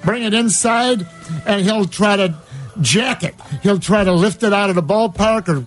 bring 0.03 0.23
it 0.23 0.33
inside, 0.33 1.05
and 1.45 1.61
he'll 1.63 1.85
try 1.85 2.15
to 2.15 2.33
jack 2.81 3.23
it. 3.23 3.35
He'll 3.61 3.77
try 3.79 4.03
to 4.03 4.13
lift 4.13 4.41
it 4.41 4.51
out 4.53 4.69
of 4.69 4.75
the 4.75 4.81
ballpark 4.83 5.47
or 5.47 5.65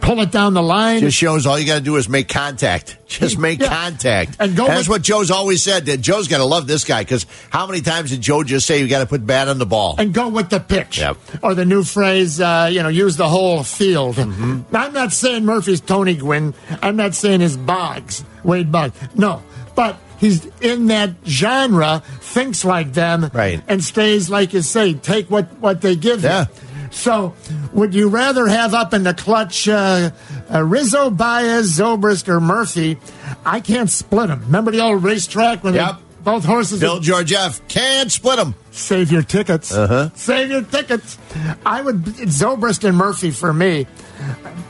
pull 0.00 0.20
it 0.20 0.30
down 0.30 0.54
the 0.54 0.62
line. 0.62 1.00
Just 1.00 1.16
shows 1.16 1.46
all 1.46 1.58
you 1.58 1.66
got 1.66 1.76
to 1.76 1.80
do 1.80 1.96
is 1.96 2.08
make 2.08 2.28
contact. 2.28 2.96
Just 3.08 3.38
make 3.38 3.60
Yeah. 3.60 3.68
contact. 3.68 4.36
And 4.38 4.54
go 4.56 4.66
that's 4.66 4.80
with- 4.80 4.88
what 4.88 5.02
Joe's 5.02 5.30
always 5.30 5.62
said. 5.62 5.86
That 5.86 6.00
Joe's 6.00 6.28
got 6.28 6.38
to 6.38 6.44
love 6.44 6.66
this 6.66 6.84
guy 6.84 7.02
because 7.02 7.26
how 7.50 7.66
many 7.66 7.80
times 7.80 8.10
did 8.10 8.20
Joe 8.20 8.42
just 8.44 8.66
say 8.66 8.80
you 8.80 8.88
got 8.88 9.00
to 9.00 9.06
put 9.06 9.26
bat 9.26 9.48
on 9.48 9.58
the 9.58 9.66
ball? 9.66 9.96
and 9.98 10.12
go 10.12 10.28
with 10.28 10.48
the 10.50 10.60
pitch. 10.60 10.98
Yep. 10.98 11.16
Or 11.42 11.54
the 11.54 11.64
new 11.64 11.82
phrase, 11.82 12.40
uh, 12.40 12.68
you 12.70 12.82
know, 12.82 12.88
use 12.88 13.16
the 13.16 13.28
whole 13.28 13.62
field. 13.64 14.16
Mm-hmm. 14.16 14.74
I'm 14.74 14.92
not 14.92 15.12
saying 15.12 15.44
Murphy's 15.44 15.80
Tony 15.80 16.14
Gwynn. 16.14 16.54
I'm 16.82 16.96
not 16.96 17.14
saying 17.14 17.40
his 17.40 17.56
Boggs, 17.56 18.24
Wade 18.44 18.70
Boggs. 18.70 18.94
No. 19.14 19.42
But 19.74 19.96
he's 20.18 20.46
in 20.60 20.86
that 20.86 21.10
genre, 21.26 22.02
thinks 22.20 22.64
like 22.64 22.92
them, 22.94 23.30
Right. 23.34 23.60
and 23.68 23.82
stays, 23.84 24.30
like 24.30 24.52
you 24.52 24.62
say, 24.62 24.94
take 24.94 25.30
what, 25.30 25.46
what 25.60 25.80
they 25.80 25.96
give 25.96 26.22
Yeah. 26.22 26.40
you. 26.40 26.46
So, 26.90 27.34
would 27.72 27.94
you 27.94 28.08
rather 28.08 28.46
have 28.46 28.74
up 28.74 28.94
in 28.94 29.02
the 29.02 29.14
clutch 29.14 29.68
uh, 29.68 30.10
uh, 30.52 30.62
Rizzo, 30.62 31.10
Baez, 31.10 31.78
Zobrist, 31.78 32.28
or 32.28 32.40
Murphy? 32.40 32.98
I 33.44 33.60
can't 33.60 33.90
split 33.90 34.28
them. 34.28 34.40
Remember 34.42 34.70
the 34.70 34.80
old 34.80 35.02
racetrack 35.02 35.62
when 35.64 35.72
they- 35.74 35.78
Yep. 35.80 35.96
both 36.24 36.44
horses 36.44 36.80
Bill 36.80 36.98
George 37.00 37.32
F. 37.32 37.66
Can't 37.68 38.10
split 38.10 38.36
them. 38.36 38.54
Save 38.72 39.10
your 39.12 39.22
tickets. 39.22 39.72
Uh-huh. 39.72 40.10
Save 40.14 40.50
your 40.50 40.62
tickets. 40.62 41.16
I 41.64 41.80
would 41.82 42.02
Zobrist 42.04 42.82
and 42.86 42.96
Murphy 42.96 43.30
for 43.30 43.52
me. 43.52 43.86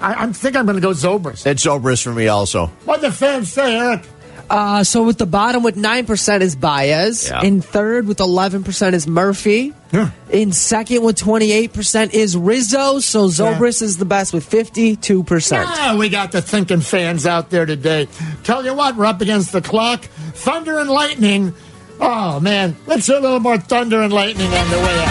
I, 0.01 0.25
I 0.25 0.33
think 0.33 0.57
I'm 0.57 0.67
going 0.67 0.77
to 0.77 0.83
go 0.83 0.91
Zobrist. 0.91 1.47
It's 1.47 1.64
Zobrist 1.64 2.03
for 2.03 2.12
me 2.12 2.29
also. 2.29 2.67
What 2.85 3.01
the 3.01 3.11
fans 3.11 3.51
say, 3.53 3.77
Eric? 3.79 4.03
Uh, 4.49 4.84
so 4.84 5.03
with 5.03 5.18
the 5.18 5.26
bottom 5.26 5.62
with 5.62 5.76
9% 5.76 6.40
is 6.40 6.57
Baez. 6.57 7.28
Yeah. 7.28 7.42
In 7.42 7.61
third 7.61 8.07
with 8.07 8.18
11% 8.18 8.92
is 8.92 9.07
Murphy. 9.07 9.74
Yeah. 9.92 10.11
In 10.30 10.53
second 10.53 11.03
with 11.03 11.16
28% 11.16 12.14
is 12.14 12.36
Rizzo. 12.36 13.01
So 13.01 13.28
Zobrist 13.28 13.82
is 13.82 13.99
the 13.99 14.05
best 14.05 14.32
with 14.32 14.49
52%. 14.49 15.64
Ah, 15.66 15.97
we 15.99 16.09
got 16.09 16.32
the 16.32 16.42
thinking 16.42 16.80
fans 16.80 17.26
out 17.26 17.51
there 17.51 17.66
today. 17.66 18.09
Tell 18.44 18.64
you 18.64 18.74
what, 18.74 18.97
we're 18.97 19.07
up 19.07 19.20
against 19.20 19.53
the 19.53 19.61
clock. 19.61 20.03
Thunder 20.34 20.78
and 20.78 20.90
lightning. 20.90 21.55
Oh 22.01 22.40
man, 22.40 22.76
let's 22.86 23.07
hear 23.07 23.16
a 23.16 23.20
little 23.20 23.40
more 23.40 23.59
thunder 23.59 24.03
and 24.03 24.12
lightning 24.12 24.53
on 24.53 24.70
the 24.70 24.76
way 24.76 24.99
up. 24.99 25.09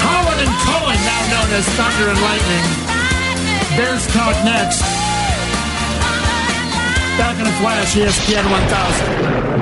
Howard 0.00 0.34
Kevin 0.44 0.60
Cohen, 0.66 1.00
now 1.06 1.22
known 1.30 1.50
as 1.54 1.64
Thunder 1.68 2.10
and 2.10 2.20
Lightning. 2.20 3.76
Bears 3.76 4.06
talk 4.12 4.44
next. 4.44 5.03
Back 7.16 7.38
in 7.38 7.46
a 7.46 7.52
flash, 7.60 7.94
ESPN 7.94 8.50
1000. 8.50 9.54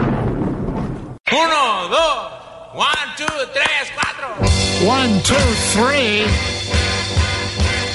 Uno, 1.32 1.88
dos, 1.88 2.32
one, 2.74 3.08
two, 3.16 3.26
tres, 3.52 3.90
cuatro. 3.96 4.86
One, 4.86 5.20
two, 5.22 5.54
three. 5.72 6.24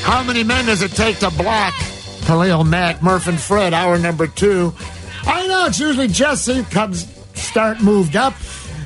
How 0.03 0.23
many 0.23 0.43
men 0.43 0.65
does 0.65 0.81
it 0.81 0.91
take 0.91 1.17
to 1.19 1.31
block 1.31 1.73
Khalil 2.25 2.63
Mack, 2.63 3.01
Murph, 3.01 3.27
and 3.27 3.39
Fred? 3.39 3.73
Hour 3.73 3.97
number 3.97 4.27
two. 4.27 4.73
I 5.23 5.47
know 5.47 5.65
it's 5.65 5.79
usually 5.79 6.07
Jesse. 6.07 6.63
comes 6.65 7.07
start 7.33 7.81
moved 7.81 8.15
up. 8.15 8.33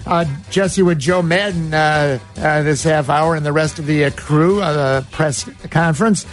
Uh, 0.05 0.25
Jesse 0.49 0.81
with 0.81 0.99
Joe 0.99 1.21
Maddon 1.21 1.73
uh, 1.73 2.17
uh, 2.37 2.63
this 2.63 2.83
half 2.83 3.09
hour 3.09 3.35
and 3.35 3.45
the 3.45 3.51
rest 3.53 3.77
of 3.77 3.85
the 3.85 4.05
uh, 4.05 4.09
crew, 4.11 4.55
the 4.55 5.05
press 5.11 5.47
conference. 5.69 6.25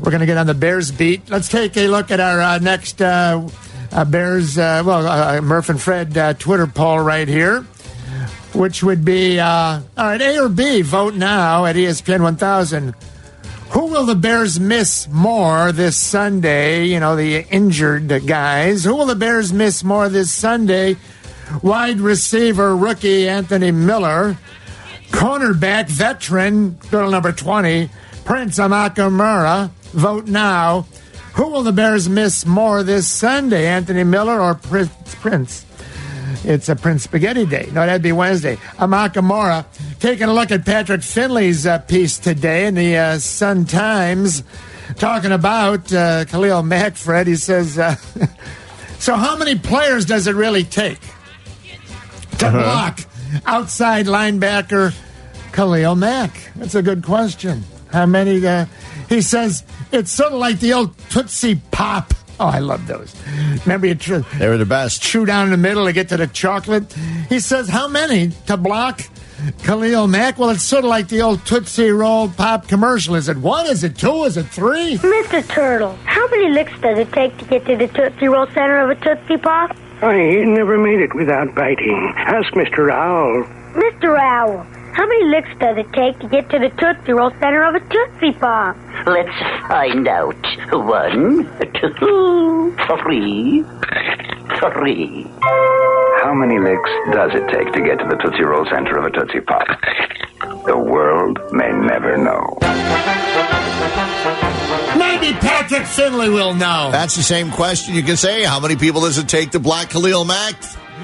We're 0.00 0.10
going 0.10 0.20
to 0.20 0.26
get 0.26 0.36
on 0.38 0.46
the 0.46 0.54
Bears 0.54 0.90
beat. 0.90 1.28
Let's 1.28 1.48
take 1.48 1.76
a 1.76 1.88
look 1.88 2.10
at 2.10 2.20
our 2.20 2.40
uh, 2.40 2.58
next 2.58 3.00
uh, 3.02 3.48
uh, 3.92 4.04
Bears, 4.04 4.58
uh, 4.58 4.82
well, 4.84 5.06
uh, 5.06 5.40
Murph 5.40 5.68
and 5.68 5.80
Fred 5.80 6.16
uh, 6.16 6.34
Twitter 6.34 6.66
poll 6.66 7.00
right 7.00 7.26
here, 7.26 7.62
which 8.52 8.82
would 8.82 9.04
be, 9.04 9.38
uh, 9.38 9.46
all 9.46 9.82
right, 9.96 10.20
A 10.20 10.42
or 10.42 10.48
B, 10.48 10.82
vote 10.82 11.14
now 11.14 11.64
at 11.64 11.76
ESPN 11.76 12.22
1000. 12.22 12.94
Who 13.70 13.86
will 13.86 14.06
the 14.06 14.14
Bears 14.14 14.60
miss 14.60 15.08
more 15.08 15.72
this 15.72 15.96
Sunday? 15.96 16.84
You 16.86 17.00
know, 17.00 17.16
the 17.16 17.46
injured 17.50 18.26
guys. 18.26 18.84
Who 18.84 18.94
will 18.94 19.06
the 19.06 19.16
Bears 19.16 19.52
miss 19.52 19.82
more 19.82 20.08
this 20.08 20.30
Sunday? 20.30 20.96
Wide 21.62 22.00
receiver 22.00 22.76
rookie 22.76 23.28
Anthony 23.28 23.70
Miller, 23.70 24.36
cornerback 25.10 25.88
veteran, 25.88 26.78
girl 26.90 27.10
number 27.10 27.32
20, 27.32 27.88
Prince 28.26 28.58
Amukamara. 28.58 29.70
Vote 29.92 30.26
now. 30.26 30.86
Who 31.34 31.48
will 31.48 31.62
the 31.62 31.72
Bears 31.72 32.08
miss 32.08 32.44
more 32.44 32.82
this 32.82 33.06
Sunday, 33.06 33.66
Anthony 33.66 34.04
Miller 34.04 34.40
or 34.40 34.54
Prince? 34.54 34.90
Prince? 35.16 35.64
It's 36.44 36.68
a 36.68 36.76
Prince 36.76 37.04
Spaghetti 37.04 37.46
Day. 37.46 37.66
No, 37.72 37.86
that'd 37.86 38.02
be 38.02 38.12
Wednesday. 38.12 38.56
Amakamura. 38.78 39.64
Taking 40.00 40.28
a 40.28 40.34
look 40.34 40.50
at 40.50 40.64
Patrick 40.66 41.02
Finley's 41.02 41.66
uh, 41.66 41.78
piece 41.78 42.18
today 42.18 42.66
in 42.66 42.74
the 42.74 42.96
uh, 42.96 43.18
Sun 43.18 43.66
Times, 43.66 44.42
talking 44.96 45.32
about 45.32 45.92
uh, 45.92 46.24
Khalil 46.26 46.62
Mack. 46.62 46.96
Fred, 46.96 47.26
he 47.26 47.36
says, 47.36 47.78
uh, 47.78 47.94
"So 48.98 49.14
how 49.16 49.36
many 49.36 49.56
players 49.56 50.04
does 50.04 50.26
it 50.26 50.34
really 50.34 50.64
take 50.64 51.00
to 52.38 52.46
Uh-huh. 52.46 52.62
block 52.62 53.00
outside 53.46 54.06
linebacker 54.06 54.94
Khalil 55.52 55.94
Mack?" 55.96 56.52
That's 56.56 56.74
a 56.74 56.82
good 56.82 57.02
question. 57.02 57.64
How 57.92 58.06
many? 58.06 58.44
Uh, 58.46 58.66
he 59.08 59.20
says 59.22 59.64
it's 59.92 60.10
sort 60.10 60.32
of 60.32 60.38
like 60.38 60.60
the 60.60 60.72
old 60.72 60.96
Tootsie 61.10 61.56
Pop. 61.70 62.12
Oh, 62.38 62.46
I 62.46 62.58
love 62.58 62.86
those. 62.86 63.14
Remember 63.64 63.86
you 63.86 63.94
tr- 63.94 64.18
They 64.38 64.46
were 64.48 64.58
the 64.58 64.66
best. 64.66 65.02
chew 65.02 65.24
down 65.24 65.46
in 65.46 65.50
the 65.52 65.56
middle 65.56 65.86
to 65.86 65.92
get 65.94 66.10
to 66.10 66.16
the 66.18 66.26
chocolate. 66.26 66.92
He 67.30 67.40
says, 67.40 67.68
How 67.68 67.88
many 67.88 68.28
to 68.46 68.56
block 68.58 69.00
Khalil 69.64 70.06
Mack? 70.06 70.38
Well, 70.38 70.50
it's 70.50 70.62
sort 70.62 70.84
of 70.84 70.90
like 70.90 71.08
the 71.08 71.22
old 71.22 71.46
Tootsie 71.46 71.90
Roll 71.90 72.28
Pop 72.28 72.68
commercial. 72.68 73.14
Is 73.14 73.28
it 73.30 73.38
one? 73.38 73.66
Is 73.66 73.84
it 73.84 73.96
two? 73.96 74.24
Is 74.24 74.36
it 74.36 74.44
three? 74.48 74.98
Mr. 74.98 75.46
Turtle, 75.48 75.96
how 76.04 76.26
many 76.28 76.50
licks 76.50 76.78
does 76.80 76.98
it 76.98 77.10
take 77.12 77.36
to 77.38 77.44
get 77.46 77.64
to 77.66 77.76
the 77.76 77.86
Tootsie 77.88 78.26
Roll 78.28 78.46
center 78.48 78.80
of 78.80 78.90
a 78.90 79.00
Tootsie 79.02 79.38
Pop? 79.38 79.74
I 80.02 80.16
never 80.44 80.76
made 80.76 81.00
it 81.00 81.14
without 81.14 81.54
biting. 81.54 82.12
Ask 82.16 82.52
Mr. 82.52 82.92
Owl. 82.92 83.44
Mr. 83.72 84.18
Owl, 84.18 84.66
how 84.96 85.06
many 85.06 85.24
licks 85.26 85.50
does 85.60 85.76
it 85.76 85.92
take 85.92 86.18
to 86.20 86.28
get 86.28 86.48
to 86.48 86.58
the 86.58 86.70
Tootsie 86.70 87.12
Roll 87.12 87.30
center 87.32 87.62
of 87.64 87.74
a 87.74 87.80
Tootsie 87.80 88.32
Pop? 88.38 88.74
Let's 89.06 89.38
find 89.68 90.08
out. 90.08 90.34
One, 90.72 91.44
two, 91.74 92.74
three, 93.02 93.62
three. 94.72 95.26
How 96.22 96.32
many 96.32 96.58
licks 96.58 96.90
does 97.12 97.32
it 97.34 97.46
take 97.52 97.74
to 97.74 97.82
get 97.82 97.98
to 97.98 98.06
the 98.08 98.16
Tootsie 98.16 98.42
Roll 98.42 98.64
center 98.70 98.96
of 98.96 99.04
a 99.04 99.10
Tootsie 99.10 99.40
Pop? 99.40 99.66
The 100.64 100.78
world 100.78 101.38
may 101.52 101.70
never 101.72 102.16
know. 102.16 102.56
Maybe 104.96 105.34
Patrick 105.38 105.84
Finley 105.84 106.30
will 106.30 106.54
know. 106.54 106.88
That's 106.90 107.16
the 107.16 107.22
same 107.22 107.50
question 107.50 107.94
you 107.94 108.02
can 108.02 108.16
say. 108.16 108.44
How 108.44 108.60
many 108.60 108.76
people 108.76 109.02
does 109.02 109.18
it 109.18 109.28
take 109.28 109.50
to 109.50 109.60
block 109.60 109.90
Khalil 109.90 110.24
Mack? 110.24 110.54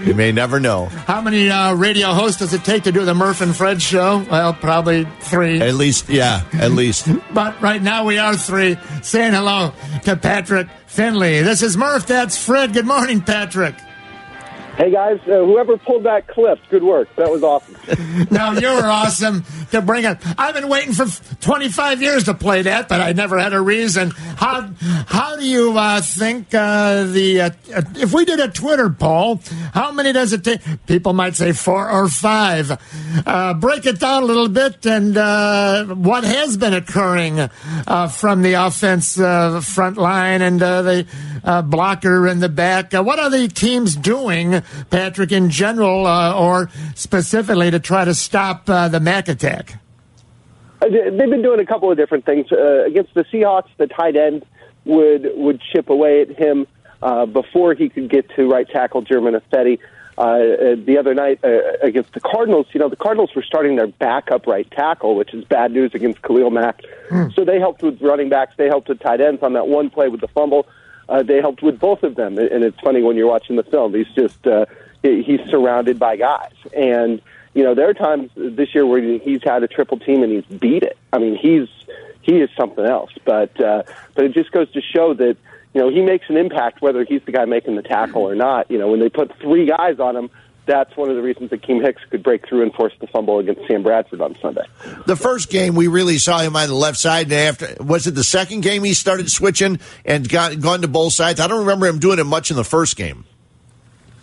You 0.04 0.14
may 0.14 0.32
never 0.32 0.58
know. 0.58 0.86
How 0.86 1.20
many 1.20 1.48
uh, 1.48 1.74
radio 1.74 2.12
hosts 2.12 2.40
does 2.40 2.52
it 2.52 2.64
take 2.64 2.82
to 2.84 2.92
do 2.92 3.04
the 3.04 3.14
Murph 3.14 3.40
and 3.40 3.54
Fred 3.54 3.80
show? 3.80 4.24
Well, 4.30 4.52
probably 4.52 5.06
three. 5.20 5.60
At 5.60 5.74
least, 5.74 6.08
yeah, 6.08 6.42
at 6.54 6.72
least. 6.72 7.08
But 7.32 7.60
right 7.62 7.80
now 7.80 8.04
we 8.04 8.18
are 8.18 8.36
three 8.36 8.76
saying 9.02 9.32
hello 9.32 9.72
to 10.04 10.16
Patrick 10.16 10.68
Finley. 10.86 11.40
This 11.40 11.62
is 11.62 11.76
Murph. 11.76 12.06
That's 12.06 12.36
Fred. 12.36 12.74
Good 12.74 12.86
morning, 12.86 13.22
Patrick. 13.22 13.74
Hey 14.76 14.90
guys, 14.90 15.20
uh, 15.28 15.44
whoever 15.44 15.76
pulled 15.76 16.04
that 16.04 16.26
clip, 16.28 16.58
good 16.70 16.82
work. 16.82 17.14
That 17.16 17.30
was 17.30 17.42
awesome. 17.42 17.76
No, 18.30 18.52
you 18.52 18.68
were 18.68 18.86
awesome 18.86 19.44
to 19.70 19.82
bring 19.82 20.04
it. 20.04 20.18
I've 20.38 20.54
been 20.54 20.68
waiting 20.68 20.92
for 20.92 21.06
25 21.40 22.00
years 22.02 22.24
to 22.24 22.34
play 22.34 22.62
that, 22.62 22.88
but 22.88 23.00
I 23.00 23.12
never 23.12 23.38
had 23.38 23.52
a 23.52 23.60
reason. 23.60 24.10
How 24.10 24.70
how 24.80 25.36
do 25.36 25.46
you 25.46 25.76
uh, 25.76 26.00
think 26.00 26.54
uh, 26.54 27.04
the 27.04 27.40
uh, 27.42 27.50
if 27.96 28.12
we 28.12 28.24
did 28.24 28.40
a 28.40 28.48
Twitter 28.48 28.90
poll, 28.90 29.40
how 29.72 29.92
many 29.92 30.12
does 30.12 30.32
it 30.32 30.44
take? 30.44 30.60
People 30.86 31.12
might 31.12 31.34
say 31.36 31.52
four 31.52 31.90
or 31.90 32.08
five. 32.08 32.78
Uh, 33.26 33.54
break 33.54 33.86
it 33.86 33.98
down 33.98 34.22
a 34.22 34.26
little 34.26 34.48
bit, 34.48 34.84
and 34.86 35.16
uh, 35.16 35.84
what 35.86 36.24
has 36.24 36.56
been 36.56 36.74
occurring 36.74 37.40
uh, 37.40 38.08
from 38.08 38.42
the 38.42 38.54
offense 38.54 39.18
uh, 39.18 39.60
front 39.60 39.96
line 39.96 40.42
and 40.42 40.62
uh, 40.62 40.82
the 40.82 41.06
uh, 41.44 41.62
blocker 41.62 42.26
in 42.28 42.40
the 42.40 42.48
back. 42.48 42.94
Uh, 42.94 43.02
what 43.02 43.18
are 43.18 43.30
the 43.30 43.48
teams 43.48 43.96
doing, 43.96 44.61
Patrick, 44.90 45.32
in 45.32 45.50
general, 45.50 46.06
uh, 46.06 46.34
or 46.34 46.70
specifically 46.94 47.70
to 47.70 47.80
try 47.80 48.04
to 48.04 48.14
stop 48.14 48.68
uh, 48.68 48.88
the 48.88 49.00
Mac 49.00 49.28
attack? 49.28 49.78
Uh, 50.80 50.88
They've 50.88 51.30
been 51.30 51.42
doing 51.42 51.60
a 51.60 51.66
couple 51.66 51.90
of 51.90 51.96
different 51.96 52.24
things. 52.24 52.50
Uh, 52.50 52.84
against 52.84 53.14
the 53.14 53.24
Seahawks, 53.24 53.68
the 53.76 53.86
tight 53.86 54.16
end 54.16 54.44
would 54.84 55.30
would 55.36 55.60
chip 55.72 55.90
away 55.90 56.22
at 56.22 56.30
him 56.30 56.66
uh, 57.02 57.26
before 57.26 57.74
he 57.74 57.88
could 57.88 58.10
get 58.10 58.28
to 58.36 58.48
right 58.48 58.68
tackle 58.68 59.02
Germain 59.02 59.34
Ifedi. 59.34 59.78
Uh, 60.18 60.76
the 60.84 60.98
other 60.98 61.14
night 61.14 61.40
uh, 61.42 61.48
against 61.82 62.12
the 62.12 62.20
Cardinals, 62.20 62.66
you 62.72 62.80
know, 62.80 62.88
the 62.90 62.96
Cardinals 62.96 63.30
were 63.34 63.42
starting 63.42 63.76
their 63.76 63.86
backup 63.86 64.46
right 64.46 64.70
tackle, 64.70 65.16
which 65.16 65.32
is 65.32 65.42
bad 65.44 65.72
news 65.72 65.92
against 65.94 66.20
Khalil 66.20 66.50
Mack. 66.50 66.82
So 67.34 67.44
they 67.44 67.58
helped 67.58 67.82
with 67.82 68.00
running 68.02 68.28
backs. 68.28 68.54
They 68.58 68.66
helped 68.66 68.88
with 68.88 69.00
tight 69.00 69.20
ends 69.22 69.42
on 69.42 69.54
that 69.54 69.68
one 69.68 69.88
play 69.88 70.08
with 70.08 70.20
the 70.20 70.28
fumble. 70.28 70.66
Uh, 71.08 71.22
they 71.22 71.40
helped 71.40 71.62
with 71.62 71.78
both 71.78 72.02
of 72.02 72.14
them. 72.14 72.38
And 72.38 72.64
it's 72.64 72.78
funny 72.80 73.02
when 73.02 73.16
you're 73.16 73.28
watching 73.28 73.56
the 73.56 73.62
film. 73.64 73.94
He's 73.94 74.08
just 74.14 74.46
uh, 74.46 74.66
he's 75.02 75.40
surrounded 75.50 75.98
by 75.98 76.16
guys, 76.16 76.54
and 76.76 77.20
you 77.54 77.62
know 77.62 77.74
there 77.74 77.88
are 77.88 77.94
times 77.94 78.30
this 78.36 78.74
year 78.74 78.86
where 78.86 79.00
he's 79.18 79.42
had 79.42 79.62
a 79.62 79.68
triple 79.68 79.98
team 79.98 80.22
and 80.22 80.32
he's 80.32 80.58
beat 80.58 80.82
it. 80.82 80.96
I 81.12 81.18
mean, 81.18 81.36
he's 81.36 81.68
he 82.22 82.40
is 82.40 82.50
something 82.56 82.84
else. 82.84 83.10
But 83.24 83.60
uh, 83.60 83.82
but 84.14 84.24
it 84.24 84.32
just 84.32 84.52
goes 84.52 84.70
to 84.72 84.80
show 84.80 85.14
that 85.14 85.36
you 85.74 85.80
know 85.80 85.90
he 85.90 86.02
makes 86.02 86.28
an 86.28 86.36
impact 86.36 86.82
whether 86.82 87.04
he's 87.04 87.22
the 87.24 87.32
guy 87.32 87.44
making 87.44 87.76
the 87.76 87.82
tackle 87.82 88.22
or 88.22 88.34
not. 88.34 88.70
You 88.70 88.78
know, 88.78 88.88
when 88.88 89.00
they 89.00 89.08
put 89.08 89.36
three 89.38 89.66
guys 89.66 89.98
on 89.98 90.16
him. 90.16 90.30
That's 90.64 90.96
one 90.96 91.10
of 91.10 91.16
the 91.16 91.22
reasons 91.22 91.50
that 91.50 91.60
Keem 91.62 91.82
Hicks 91.82 92.02
could 92.08 92.22
break 92.22 92.46
through 92.48 92.62
and 92.62 92.72
force 92.72 92.92
the 93.00 93.08
fumble 93.08 93.40
against 93.40 93.66
Sam 93.66 93.82
Bradford 93.82 94.20
on 94.20 94.36
Sunday. 94.40 94.62
The 95.06 95.16
first 95.16 95.50
game 95.50 95.74
we 95.74 95.88
really 95.88 96.18
saw 96.18 96.38
him 96.38 96.54
on 96.54 96.68
the 96.68 96.74
left 96.74 96.98
side, 96.98 97.26
and 97.26 97.32
after 97.32 97.76
was 97.82 98.06
it 98.06 98.12
the 98.14 98.22
second 98.22 98.60
game 98.62 98.84
he 98.84 98.94
started 98.94 99.28
switching 99.30 99.80
and 100.04 100.28
got 100.28 100.60
gone 100.60 100.82
to 100.82 100.88
both 100.88 101.14
sides? 101.14 101.40
I 101.40 101.48
don't 101.48 101.60
remember 101.60 101.86
him 101.86 101.98
doing 101.98 102.20
it 102.20 102.24
much 102.24 102.50
in 102.52 102.56
the 102.56 102.62
first 102.64 102.96
game. 102.96 103.24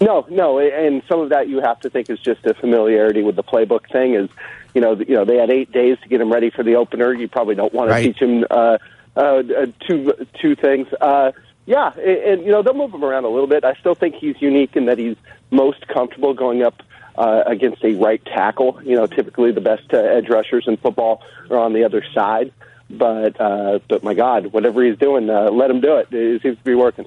No, 0.02 0.26
no, 0.30 0.60
and 0.60 1.04
some 1.10 1.20
of 1.20 1.30
that 1.30 1.50
you 1.50 1.60
have 1.60 1.82
to 1.82 1.90
think 1.90 2.10
is 2.10 2.20
just 2.22 2.46
a 2.46 2.54
familiarity 2.54 3.22
with 3.22 3.36
the 3.36 3.44
playbook 3.44 3.92
thing. 3.92 4.14
Is 4.16 4.30
you 4.74 4.80
know, 4.80 4.94
you 4.94 5.16
know, 5.16 5.26
they 5.26 5.36
had 5.36 5.50
eight 5.50 5.74
days 5.74 5.98
to 6.04 6.08
get 6.08 6.22
him 6.22 6.32
ready 6.32 6.52
for 6.52 6.64
the 6.64 6.76
opener. 6.76 7.12
You 7.14 7.28
probably 7.28 7.56
don't 7.56 7.74
want 7.74 7.90
to 7.90 7.92
Right. 7.94 8.04
teach 8.06 8.20
him 8.22 8.46
uh, 8.50 8.78
uh, 9.18 9.20
uh, 9.20 9.66
two 9.86 10.14
two 10.42 10.56
things. 10.56 10.88
Uh, 11.02 11.34
yeah, 11.70 11.94
and, 11.98 12.18
and 12.18 12.46
you 12.46 12.52
know 12.52 12.64
they'll 12.64 12.74
move 12.74 12.92
him 12.92 13.04
around 13.04 13.26
a 13.26 13.30
little 13.30 13.46
bit. 13.46 13.64
I 13.64 13.76
still 13.76 13.94
think 13.94 14.16
he's 14.16 14.36
unique 14.42 14.76
in 14.76 14.88
that 14.88 14.98
he's 14.98 15.16
most 15.52 15.88
comfortable 15.88 16.34
going 16.34 16.64
up 16.64 16.82
uh, 17.16 17.44
against 17.46 17.84
a 17.84 17.94
right 17.94 18.24
tackle. 18.26 18.82
You 18.84 18.96
know, 18.96 19.06
typically 19.06 19.52
the 19.52 19.62
best 19.62 19.94
uh, 19.94 19.98
edge 19.98 20.30
rushers 20.30 20.64
in 20.66 20.78
football 20.78 21.22
are 21.52 21.60
on 21.60 21.74
the 21.74 21.84
other 21.84 22.04
side. 22.12 22.52
But 22.90 23.40
uh, 23.40 23.80
but 23.88 24.04
my 24.04 24.16
God, 24.16 24.48
whatever 24.48 24.84
he's 24.84 24.98
doing, 24.98 25.30
uh, 25.30 25.52
let 25.52 25.70
him 25.70 25.80
do 25.80 25.98
it. 25.98 26.08
It 26.12 26.42
seems 26.42 26.58
to 26.58 26.64
be 26.64 26.74
working. 26.74 27.06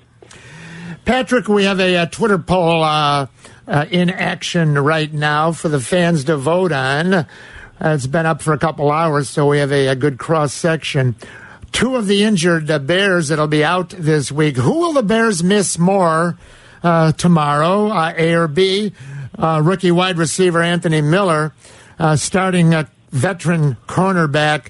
Patrick, 1.04 1.48
we 1.48 1.64
have 1.64 1.80
a, 1.80 1.96
uh 1.96 2.06
Twitter 2.06 2.38
poll 2.38 2.84
uh, 2.84 3.26
uh, 3.66 3.86
in 3.90 4.10
action 4.10 4.78
right 4.78 5.12
now 5.12 5.50
for 5.50 5.68
the 5.68 5.80
fans 5.80 6.22
to 6.24 6.36
vote 6.36 6.70
on. 6.70 7.14
Uh, 7.14 7.26
it's 7.80 8.06
been 8.06 8.26
up 8.26 8.40
for 8.40 8.52
a 8.52 8.58
couple 8.58 8.92
hours, 8.92 9.28
so 9.28 9.48
we 9.48 9.58
have 9.58 9.72
a, 9.72 9.88
a 9.88 9.96
good 9.96 10.18
cross 10.18 10.52
section. 10.52 11.16
Two 11.72 11.96
of 11.96 12.06
the 12.06 12.22
injured 12.22 12.70
uh, 12.70 12.78
Bears 12.78 13.28
that'll 13.28 13.46
be 13.46 13.64
out 13.64 13.88
this 13.90 14.30
week. 14.30 14.56
Who 14.56 14.78
will 14.78 14.92
the 14.92 15.02
Bears 15.02 15.42
miss 15.42 15.78
more 15.78 16.38
uh, 16.82 17.12
tomorrow, 17.12 17.88
uh, 17.88 18.12
A 18.16 18.34
or 18.34 18.46
B? 18.46 18.92
Uh, 19.36 19.62
rookie 19.64 19.90
wide 19.90 20.18
receiver 20.18 20.60
Anthony 20.60 21.00
Miller, 21.00 21.54
uh, 21.98 22.14
starting 22.16 22.74
veteran 23.10 23.78
cornerback, 23.88 24.66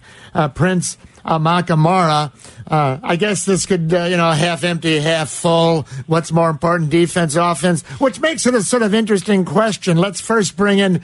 Prince 0.55 0.97
Amukamara. 1.25 2.33
Uh, 2.69 2.99
I 3.03 3.17
guess 3.17 3.45
this 3.45 3.67
could, 3.67 3.91
you 3.91 4.17
know, 4.17 4.31
half 4.31 4.63
empty, 4.63 5.01
half 5.01 5.31
full. 5.31 5.83
What's 6.07 6.31
more 6.31 6.49
important, 6.49 6.91
defense, 6.91 7.35
offense? 7.35 7.83
Which 8.01 8.21
makes 8.21 8.47
it 8.47 8.55
a 8.55 8.63
sort 8.63 8.83
of 8.83 8.95
interesting 8.95 9.45
question. 9.45 9.97
Let's 9.97 10.21
first 10.21 10.57
bring 10.57 10.79
in 10.79 11.03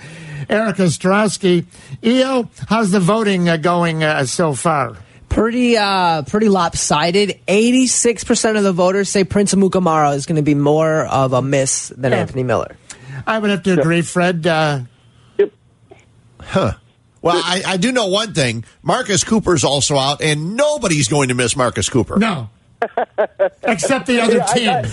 Erica 0.49 0.83
Ostrowski. 0.83 1.67
EO, 2.05 2.49
how's 2.69 2.93
the 2.93 3.01
voting 3.01 3.47
going 3.61 4.25
so 4.27 4.55
far? 4.55 4.97
Pretty, 5.29 5.77
uh, 5.77 6.23
pretty 6.23 6.49
lopsided. 6.49 7.39
Eighty-six 7.47 8.25
percent 8.25 8.57
of 8.57 8.65
the 8.65 8.73
voters 8.73 9.09
say 9.09 9.25
Prince 9.25 9.55
Amukamara 9.55 10.15
is 10.15 10.27
going 10.27 10.37
to 10.37 10.43
be 10.43 10.55
more 10.55 11.07
of 11.07 11.33
a 11.33 11.43
miss 11.43 11.89
than 11.91 12.13
Yeah. 12.13 12.19
Anthony 12.19 12.43
Miller. 12.43 12.77
I 13.27 13.39
would 13.39 13.51
have 13.51 13.63
to 13.65 13.79
agree, 13.81 14.03
Fred. 14.03 14.47
Uh, 14.47 14.81
Huh. 16.41 16.73
Well, 17.21 17.37
I, 17.45 17.63
I 17.67 17.77
do 17.77 17.93
know 17.93 18.07
one 18.07 18.33
thing. 18.33 18.65
Marcus 18.83 19.23
Cooper's 19.25 19.65
also 19.65 19.99
out, 19.99 20.23
and 20.23 20.57
nobody's 20.57 21.09
going 21.09 21.29
to 21.29 21.35
miss 21.35 21.57
Marcus 21.57 21.89
Cooper. 21.91 22.17
No. 22.19 22.49
Except 23.65 24.07
the 24.07 24.21
other 24.21 24.37
Yeah, 24.37 24.83
team. 24.83 24.93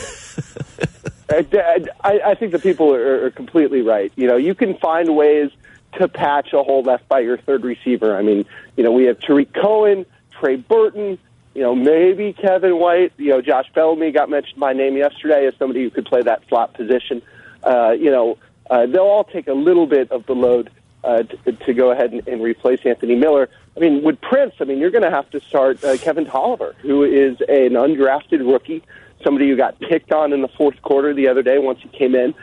I, 1.29 1.85
I, 2.03 2.19
I 2.31 2.35
think 2.35 2.51
the 2.51 2.59
people 2.59 2.93
are, 2.93 3.25
are 3.25 3.31
completely 3.31 3.81
right. 3.83 4.11
You 4.15 4.27
know, 4.27 4.35
you 4.37 4.53
can 4.55 4.75
find 4.77 5.15
ways 5.15 5.51
to 5.99 6.07
patch 6.07 6.51
a 6.51 6.61
hole 6.63 6.81
left 6.83 7.07
by 7.07 7.19
your 7.21 7.37
third 7.37 7.63
receiver. 7.63 8.17
I 8.17 8.21
mean, 8.21 8.45
you 8.75 8.83
know, 8.83 8.91
we 8.91 9.05
have 9.05 9.19
Tarik 9.19 9.53
Cohen, 9.53 10.05
Trey 10.39 10.55
Burton, 10.55 11.17
you 11.53 11.61
know, 11.61 11.75
maybe 11.75 12.33
Kevin 12.33 12.79
White. 12.79 13.13
You 13.17 13.31
know, 13.31 13.41
Josh 13.41 13.67
Bellamy 13.73 14.11
got 14.11 14.29
mentioned 14.29 14.59
by 14.59 14.73
name 14.73 14.97
yesterday 14.97 15.47
as 15.47 15.53
somebody 15.57 15.83
who 15.83 15.89
could 15.89 16.05
play 16.05 16.21
that 16.21 16.41
slot 16.47 16.73
position. 16.73 17.21
Uh, 17.63 17.91
you 17.91 18.11
know, 18.11 18.37
uh, 18.69 18.85
they'll 18.85 19.01
all 19.01 19.23
take 19.23 19.47
a 19.47 19.53
little 19.53 19.87
bit 19.87 20.11
of 20.11 20.25
the 20.25 20.33
load 20.33 20.69
uh, 21.03 21.23
to, 21.23 21.51
to 21.51 21.73
go 21.73 21.91
ahead 21.91 22.11
and, 22.11 22.27
and 22.27 22.41
replace 22.41 22.79
Anthony 22.85 23.15
Miller. 23.15 23.49
I 23.77 23.79
mean, 23.79 24.03
with 24.03 24.19
Prince, 24.21 24.53
I 24.59 24.63
mean, 24.63 24.79
you're 24.79 24.91
going 24.91 25.03
to 25.03 25.11
have 25.11 25.29
to 25.31 25.41
start 25.41 25.83
uh, 25.83 25.97
Kevin 25.97 26.25
Tolliver, 26.25 26.75
who 26.79 27.03
is 27.03 27.39
an 27.41 27.73
undrafted 27.73 28.39
rookie, 28.39 28.83
somebody 29.23 29.49
who 29.49 29.55
got 29.55 29.79
picked 29.79 30.11
on 30.11 30.33
in 30.33 30.41
the 30.41 30.47
fourth 30.47 30.81
quarter 30.81 31.13
the 31.13 31.27
other 31.27 31.43
day 31.43 31.59
once 31.59 31.79
he 31.81 31.89
came 31.89 32.15
in, 32.15 32.33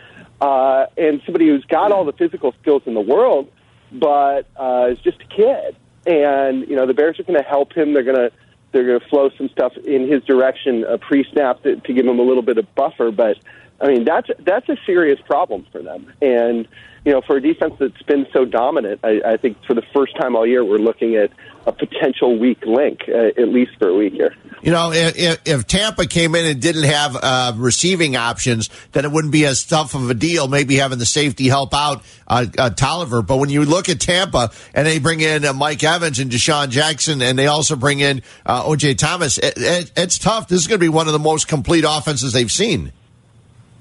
uh, 0.41 0.87
and 0.97 1.23
somebody 1.25 1.49
who's 1.49 1.65
got 1.65 1.93
all 1.93 2.05
the 2.05 2.13
physical 2.13 2.55
skills 2.61 2.83
in 2.87 2.95
the 2.95 3.01
world, 3.01 3.51
but 3.93 4.47
uh, 4.57 4.89
is 4.91 4.99
just 4.99 5.21
a 5.23 5.27
kid. 5.27 5.77
And 6.07 6.69
you 6.69 6.77
know, 6.77 6.87
the 6.87 6.95
Bears 6.95 7.19
are 7.21 7.25
going 7.25 7.39
to 7.39 7.49
help 7.49 7.73
him. 7.73 7.95
They're 7.95 8.03
going 8.03 8.17
to 8.17 8.33
they're 8.73 8.87
going 8.87 9.01
to 9.01 9.09
flow 9.09 9.31
some 9.37 9.49
stuff 9.51 9.77
in 9.77 10.09
his 10.09 10.25
direction 10.25 10.85
uh, 10.85 10.97
pre-snap 10.97 11.63
to, 11.63 11.77
to 11.77 11.93
give 11.93 12.07
him 12.07 12.19
a 12.19 12.23
little 12.23 12.43
bit 12.43 12.57
of 12.57 12.75
buffer. 12.75 13.11
But 13.11 13.37
I 13.81 13.89
mean, 13.89 14.05
that's 14.05 14.29
that's 14.41 14.69
a 14.69 14.77
serious 14.87 15.21
problem 15.27 15.67
for 15.71 15.83
them. 15.83 16.13
And 16.23 16.67
you 17.05 17.13
know, 17.13 17.21
for 17.21 17.37
a 17.37 17.41
defense 17.41 17.75
that's 17.79 18.03
been 18.03 18.27
so 18.33 18.45
dominant, 18.45 19.01
I, 19.03 19.21
I 19.25 19.37
think 19.37 19.59
for 19.65 19.75
the 19.75 19.83
first 19.95 20.17
time 20.17 20.37
all 20.37 20.47
year, 20.47 20.65
we're 20.65 20.79
looking 20.79 21.17
at 21.17 21.31
a 21.67 21.73
potential 21.73 22.39
weak 22.39 22.65
link, 22.65 23.01
uh, 23.09 23.41
at 23.41 23.49
least 23.49 23.73
for 23.79 23.89
a 23.89 23.95
week 23.95 24.15
here. 24.15 24.35
You 24.63 24.71
know, 24.71 24.93
if, 24.93 25.41
if 25.45 25.67
Tampa 25.67 26.07
came 26.07 26.35
in 26.35 26.45
and 26.45 26.63
didn't 26.63 26.85
have 26.85 27.17
uh, 27.17 27.53
receiving 27.57 28.17
options, 28.17 28.71
then 28.93 29.05
it 29.05 29.11
wouldn't 29.11 29.33
be 29.33 29.45
as 29.45 29.65
tough 29.65 29.95
of 29.95 30.09
a 30.09 30.15
deal. 30.15 30.47
Maybe 30.47 30.77
having 30.77 30.99
the 30.99 31.07
safety 31.07 31.49
help 31.49 31.75
out 31.75 32.05
uh, 32.29 32.47
uh, 32.57 32.71
Tolliver. 32.71 33.23
But 33.23 33.39
when 33.39 33.51
you 33.51 33.65
look 33.65 33.89
at 33.89 34.01
Tampa 34.01 34.53
and 34.73 34.87
they 34.87 35.01
bring 35.01 35.21
in 35.21 35.45
uh, 35.45 35.53
Mike 35.53 35.83
Evans 35.83 36.21
and 36.21 36.31
DeSean 36.31 36.71
Jackson, 36.71 37.23
and 37.23 37.37
they 37.37 37.49
also 37.49 37.75
bring 37.75 38.01
in 38.01 38.23
uh, 38.47 38.63
OJ 38.63 38.99
Thomas, 38.99 39.39
it, 39.39 39.55
it, 39.57 39.93
it's 39.97 40.19
tough. 40.19 40.47
This 40.47 40.61
is 40.61 40.69
going 40.69 40.79
to 40.79 40.85
be 40.85 40.89
one 40.89 41.09
of 41.09 41.13
the 41.13 41.19
most 41.19 41.49
complete 41.49 41.85
offenses 41.87 42.33
they've 42.33 42.53
seen. 42.53 42.93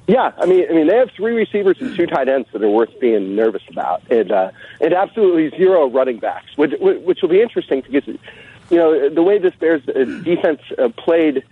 Yeah, 0.07 0.31
I 0.37 0.45
mean, 0.45 0.65
I 0.69 0.73
mean, 0.73 0.87
they 0.87 0.95
have 0.97 1.11
three 1.11 1.33
receivers 1.33 1.77
and 1.79 1.95
two 1.95 2.05
tight 2.07 2.27
ends 2.27 2.47
that 2.51 2.61
are 2.61 2.69
worth 2.69 2.99
being 2.99 3.35
nervous 3.35 3.61
about, 3.69 4.01
and 4.11 4.31
uh, 4.31 4.51
and 4.81 4.93
absolutely 4.93 5.55
zero 5.57 5.89
running 5.89 6.17
backs, 6.19 6.57
which 6.57 6.73
which 6.79 7.21
will 7.21 7.29
be 7.29 7.41
interesting 7.41 7.81
because 7.81 8.07
you 8.69 8.77
know 8.77 9.09
the 9.09 9.21
way 9.23 9.37
this 9.37 9.53
Bears 9.55 9.81
uh, 9.87 10.03
defense 10.23 10.59
uh, 10.77 10.89
played 10.89 11.43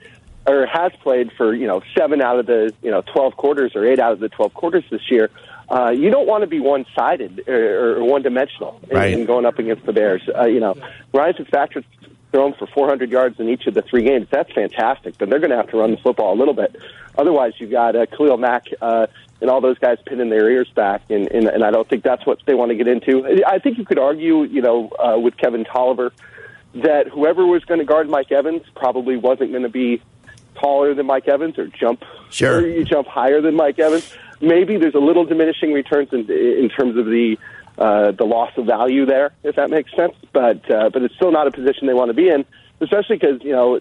or 0.48 0.66
has 0.66 0.92
played 1.04 1.32
for 1.34 1.54
you 1.54 1.68
know 1.68 1.82
seven 1.98 2.22
out 2.22 2.40
of 2.40 2.48
the 2.48 2.74
you 2.82 2.92
know 2.92 3.02
twelve 3.02 3.38
quarters 3.38 3.76
or 3.76 3.86
eight 3.86 4.00
out 4.00 4.14
of 4.14 4.20
the 4.20 4.30
twelve 4.30 4.54
quarters 4.54 4.84
this 4.90 5.10
year. 5.10 5.30
Uh, 5.70 5.92
you 5.92 6.10
don't 6.10 6.26
want 6.28 6.42
to 6.42 6.48
be 6.48 6.60
one 6.60 6.84
sided 6.96 7.48
or, 7.48 7.98
or 8.00 8.04
one 8.04 8.24
dimensional 8.24 8.80
in, 8.90 8.98
Right. 8.98 9.14
in 9.14 9.26
going 9.26 9.46
up 9.46 9.60
against 9.60 9.86
the 9.86 9.94
Bears. 9.94 10.28
Uh, 10.36 10.46
you 10.46 10.60
know, 10.60 10.76
Ryan 11.14 11.36
Fitzpatrick's 11.36 11.88
thrown 12.32 12.54
for 12.54 12.68
400 12.68 13.10
yards 13.10 13.40
in 13.40 13.50
each 13.50 13.66
of 13.68 13.74
the 13.74 13.82
three 13.82 14.04
games. 14.04 14.28
That's 14.30 14.52
fantastic, 14.54 15.18
but 15.18 15.30
they're 15.30 15.40
going 15.40 15.50
to 15.52 15.58
have 15.58 15.70
to 15.70 15.78
run 15.78 15.92
the 15.92 15.98
football 15.98 16.34
a 16.34 16.38
little 16.38 16.54
bit. 16.54 16.76
Otherwise, 17.18 17.54
you've 17.58 17.72
got 17.72 17.96
uh, 17.96 18.06
Khalil 18.06 18.38
Mack 18.38 18.68
uh, 18.82 19.08
and 19.42 19.50
all 19.50 19.62
those 19.62 19.80
guys 19.80 19.98
pinning 20.06 20.30
their 20.30 20.50
ears 20.50 20.70
back, 20.76 21.02
and, 21.10 21.28
and, 21.32 21.48
and 21.48 21.64
I 21.64 21.72
don't 21.72 21.88
think 21.90 22.04
that's 22.04 22.26
what 22.26 22.40
they 22.46 22.54
want 22.54 22.70
to 22.70 22.76
get 22.76 22.88
into. 22.88 23.44
I 23.48 23.60
think 23.60 23.78
you 23.78 23.86
could 23.86 24.00
argue, 24.00 24.44
you 24.44 24.62
know, 24.62 24.90
uh, 25.00 25.18
with 25.20 25.38
Kevin 25.38 25.66
Tolliver, 25.66 26.12
that 26.76 27.08
whoever 27.08 27.46
was 27.46 27.64
going 27.66 27.80
to 27.80 27.86
guard 27.86 28.10
Mike 28.10 28.32
Evans 28.32 28.62
probably 28.76 29.18
wasn't 29.18 29.52
going 29.52 29.64
to 29.64 29.70
be 29.70 30.02
taller 30.56 30.94
than 30.94 31.06
Mike 31.08 31.28
Evans 31.28 31.58
or 31.58 31.68
jump 31.68 32.04
Sure. 32.30 32.58
or 32.60 32.68
you 32.68 32.84
jump 32.84 33.08
higher 33.08 33.42
than 33.42 33.56
Mike 33.56 33.80
Evans. 33.80 34.14
Maybe 34.42 34.78
there's 34.78 34.94
a 34.96 35.00
little 35.00 35.26
diminishing 35.26 35.74
returns 35.74 36.10
in, 36.14 36.30
in 36.30 36.70
terms 36.70 36.96
of 36.98 37.06
the 37.06 37.38
uh, 37.80 38.12
the 38.12 38.26
loss 38.26 38.52
of 38.58 38.66
value 38.66 39.06
there, 39.06 39.32
if 39.44 39.56
that 39.56 39.70
makes 39.70 39.96
sense. 39.96 40.14
But 40.34 40.70
uh, 40.70 40.90
but 40.90 41.02
it's 41.02 41.16
still 41.16 41.32
not 41.32 41.48
a 41.48 41.52
position 41.52 41.88
they 41.88 41.94
want 41.94 42.10
to 42.10 42.14
be 42.14 42.30
in, 42.30 42.46
especially 42.82 43.16
because 43.18 43.42
you 43.42 43.54
know 43.54 43.80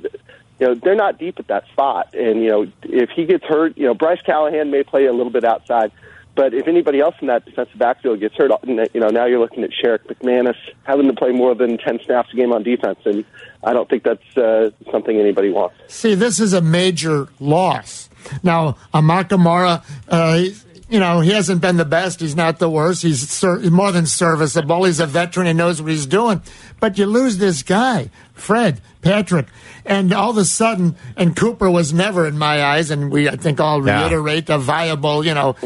you 0.61 0.67
know 0.67 0.75
they're 0.75 0.95
not 0.95 1.19
deep 1.19 1.39
at 1.39 1.49
that 1.49 1.67
spot, 1.73 2.15
and 2.15 2.41
you 2.41 2.49
know 2.49 2.67
if 2.85 3.11
he 3.11 3.27
gets 3.27 3.45
hurt, 3.45 3.77
you 3.77 3.87
know 3.87 3.95
Bryce 3.95 4.23
Callahan 4.23 4.71
may 4.71 4.85
play 4.85 5.07
a 5.07 5.13
little 5.13 5.33
bit 5.33 5.45
outside. 5.45 5.91
But 6.37 6.55
if 6.55 6.69
anybody 6.69 7.01
else 7.01 7.17
in 7.21 7.27
that 7.27 7.45
defensive 7.45 7.77
backfield 7.81 8.21
gets 8.21 8.37
hurt, 8.37 8.53
you 8.65 9.01
know 9.01 9.09
now 9.09 9.27
you're 9.27 9.41
looking 9.41 9.65
at 9.65 9.71
Sherrick 9.71 10.07
McManis 10.07 10.55
having 10.85 11.09
to 11.09 11.13
play 11.13 11.33
more 11.33 11.57
than 11.57 11.79
ten 11.79 11.99
snaps 12.05 12.33
a 12.33 12.37
game 12.37 12.53
on 12.53 12.63
defense, 12.63 13.01
and 13.05 13.25
I 13.65 13.73
don't 13.73 13.89
think 13.89 14.05
that's 14.05 14.37
uh, 14.37 14.71
something 14.93 15.19
anybody 15.19 15.51
wants. 15.51 15.75
See, 15.89 16.15
this 16.15 16.39
is 16.39 16.53
a 16.53 16.61
major 16.61 17.27
loss. 17.41 18.09
Now, 18.43 18.77
Amukamara, 18.95 19.83
uh, 20.09 20.45
you 20.89 20.99
know, 21.01 21.21
he 21.21 21.31
hasn't 21.33 21.61
been 21.61 21.77
the 21.77 21.85
best. 21.85 22.21
He's 22.21 22.35
not 22.37 22.59
the 22.59 22.71
worst. 22.71 23.03
He's 23.03 23.29
ser- 23.29 23.59
more 23.71 23.93
than 23.93 24.07
serviceable. 24.07 24.85
He's 24.85 25.01
a 25.01 25.07
veteran. 25.07 25.47
He 25.47 25.53
knows 25.53 25.83
what 25.83 25.91
he's 25.91 26.07
doing. 26.07 26.41
But 26.81 26.97
you 26.97 27.07
lose 27.07 27.39
this 27.39 27.63
guy, 27.63 28.11
Fred, 28.35 28.81
Patrick, 29.03 29.47
and 29.85 30.13
all 30.13 30.31
of 30.31 30.37
a 30.39 30.45
sudden, 30.45 30.97
and 31.17 31.35
Cooper 31.37 31.71
was 31.71 31.93
never 31.93 32.27
in 32.27 32.39
my 32.39 32.63
eyes, 32.63 32.91
and 32.91 33.11
we, 33.11 33.29
I 33.29 33.37
think, 33.37 33.61
all 33.61 33.85
Yeah. 33.87 34.03
reiterate 34.03 34.49
a 34.49 34.59
viable, 34.59 35.25
you 35.27 35.35
know, 35.35 35.57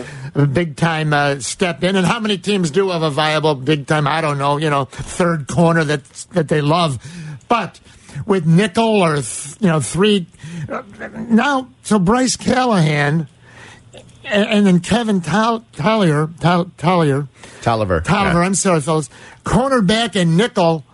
big 0.52 0.76
time 0.76 1.12
uh, 1.12 1.38
step 1.40 1.84
in. 1.84 1.96
And 1.96 2.06
how 2.06 2.18
many 2.18 2.38
teams 2.38 2.70
do 2.70 2.90
have 2.90 3.02
a 3.02 3.10
viable 3.10 3.54
big 3.54 3.86
time? 3.86 4.08
I 4.08 4.20
don't 4.22 4.38
know, 4.38 4.56
you 4.56 4.70
know, 4.70 4.86
third 4.86 5.46
corner 5.48 5.84
that 5.84 6.04
that 6.32 6.48
they 6.48 6.60
love, 6.62 6.98
but 7.48 7.78
with 8.26 8.46
nickel 8.46 9.02
or 9.02 9.16
th- 9.16 9.56
you 9.60 9.68
know 9.68 9.80
three 9.80 10.26
uh, 10.68 10.82
now. 11.28 11.68
So 11.82 11.98
Bryce 11.98 12.36
Callahan. 12.36 13.28
And, 14.24 14.48
and 14.48 14.66
then 14.66 14.80
Kevin 14.80 15.20
Tol- 15.20 15.64
Collier, 15.76 16.28
Tol- 16.40 16.70
Collier, 16.78 17.28
Tolliver. 17.62 18.00
Tolliver, 18.00 18.38
Yeah. 18.40 18.46
I'm 18.46 18.54
sorry, 18.54 18.80
fellas. 18.80 19.10
Cornerback 19.44 20.14
and 20.20 20.36
nickel. 20.36 20.84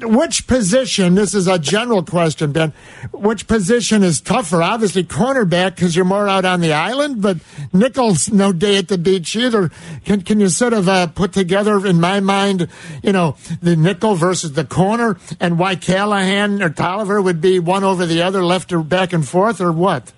Which 0.00 0.46
position, 0.46 1.16
this 1.16 1.34
is 1.34 1.48
a 1.48 1.58
general 1.58 2.04
question, 2.04 2.52
Ben, 2.52 2.72
which 3.12 3.48
position 3.48 4.04
is 4.04 4.20
tougher? 4.20 4.62
Obviously, 4.62 5.02
cornerback 5.02 5.74
because 5.74 5.96
you're 5.96 6.04
more 6.04 6.28
out 6.28 6.44
on 6.44 6.60
the 6.60 6.72
island, 6.72 7.20
but 7.20 7.38
nickel's 7.72 8.30
no 8.30 8.52
day 8.52 8.76
at 8.78 8.86
the 8.86 8.96
beach 8.96 9.34
either. 9.34 9.72
Can, 10.04 10.22
can 10.22 10.38
you 10.38 10.50
sort 10.50 10.72
of 10.72 10.88
uh, 10.88 11.08
put 11.08 11.32
together, 11.32 11.84
in 11.84 12.00
my 12.00 12.20
mind, 12.20 12.68
you 13.02 13.10
know, 13.10 13.34
the 13.60 13.74
nickel 13.74 14.14
versus 14.14 14.52
the 14.52 14.64
corner 14.64 15.16
and 15.40 15.58
why 15.58 15.74
Callahan 15.74 16.62
or 16.62 16.70
Tolliver 16.70 17.20
would 17.20 17.40
be 17.40 17.58
one 17.58 17.82
over 17.82 18.06
the 18.06 18.22
other, 18.22 18.44
left 18.44 18.72
or 18.72 18.84
back 18.84 19.12
and 19.12 19.26
forth, 19.26 19.60
or 19.60 19.72
what? 19.72 20.12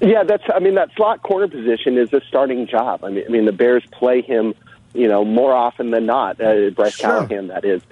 Yeah, 0.00 0.22
that's. 0.22 0.44
I 0.54 0.58
mean, 0.60 0.74
that 0.76 0.90
slot 0.96 1.22
corner 1.22 1.48
position 1.48 1.98
is 1.98 2.12
a 2.12 2.20
starting 2.28 2.66
job. 2.66 3.02
I 3.04 3.10
mean, 3.10 3.24
I 3.26 3.30
mean, 3.30 3.44
the 3.46 3.52
Bears 3.52 3.82
play 3.90 4.22
him, 4.22 4.54
you 4.94 5.08
know, 5.08 5.24
more 5.24 5.52
often 5.52 5.90
than 5.90 6.06
not. 6.06 6.40
Uh, 6.40 6.70
Bryce 6.70 6.96
Callahan, 6.96 7.48
that 7.48 7.64
is. 7.64 7.82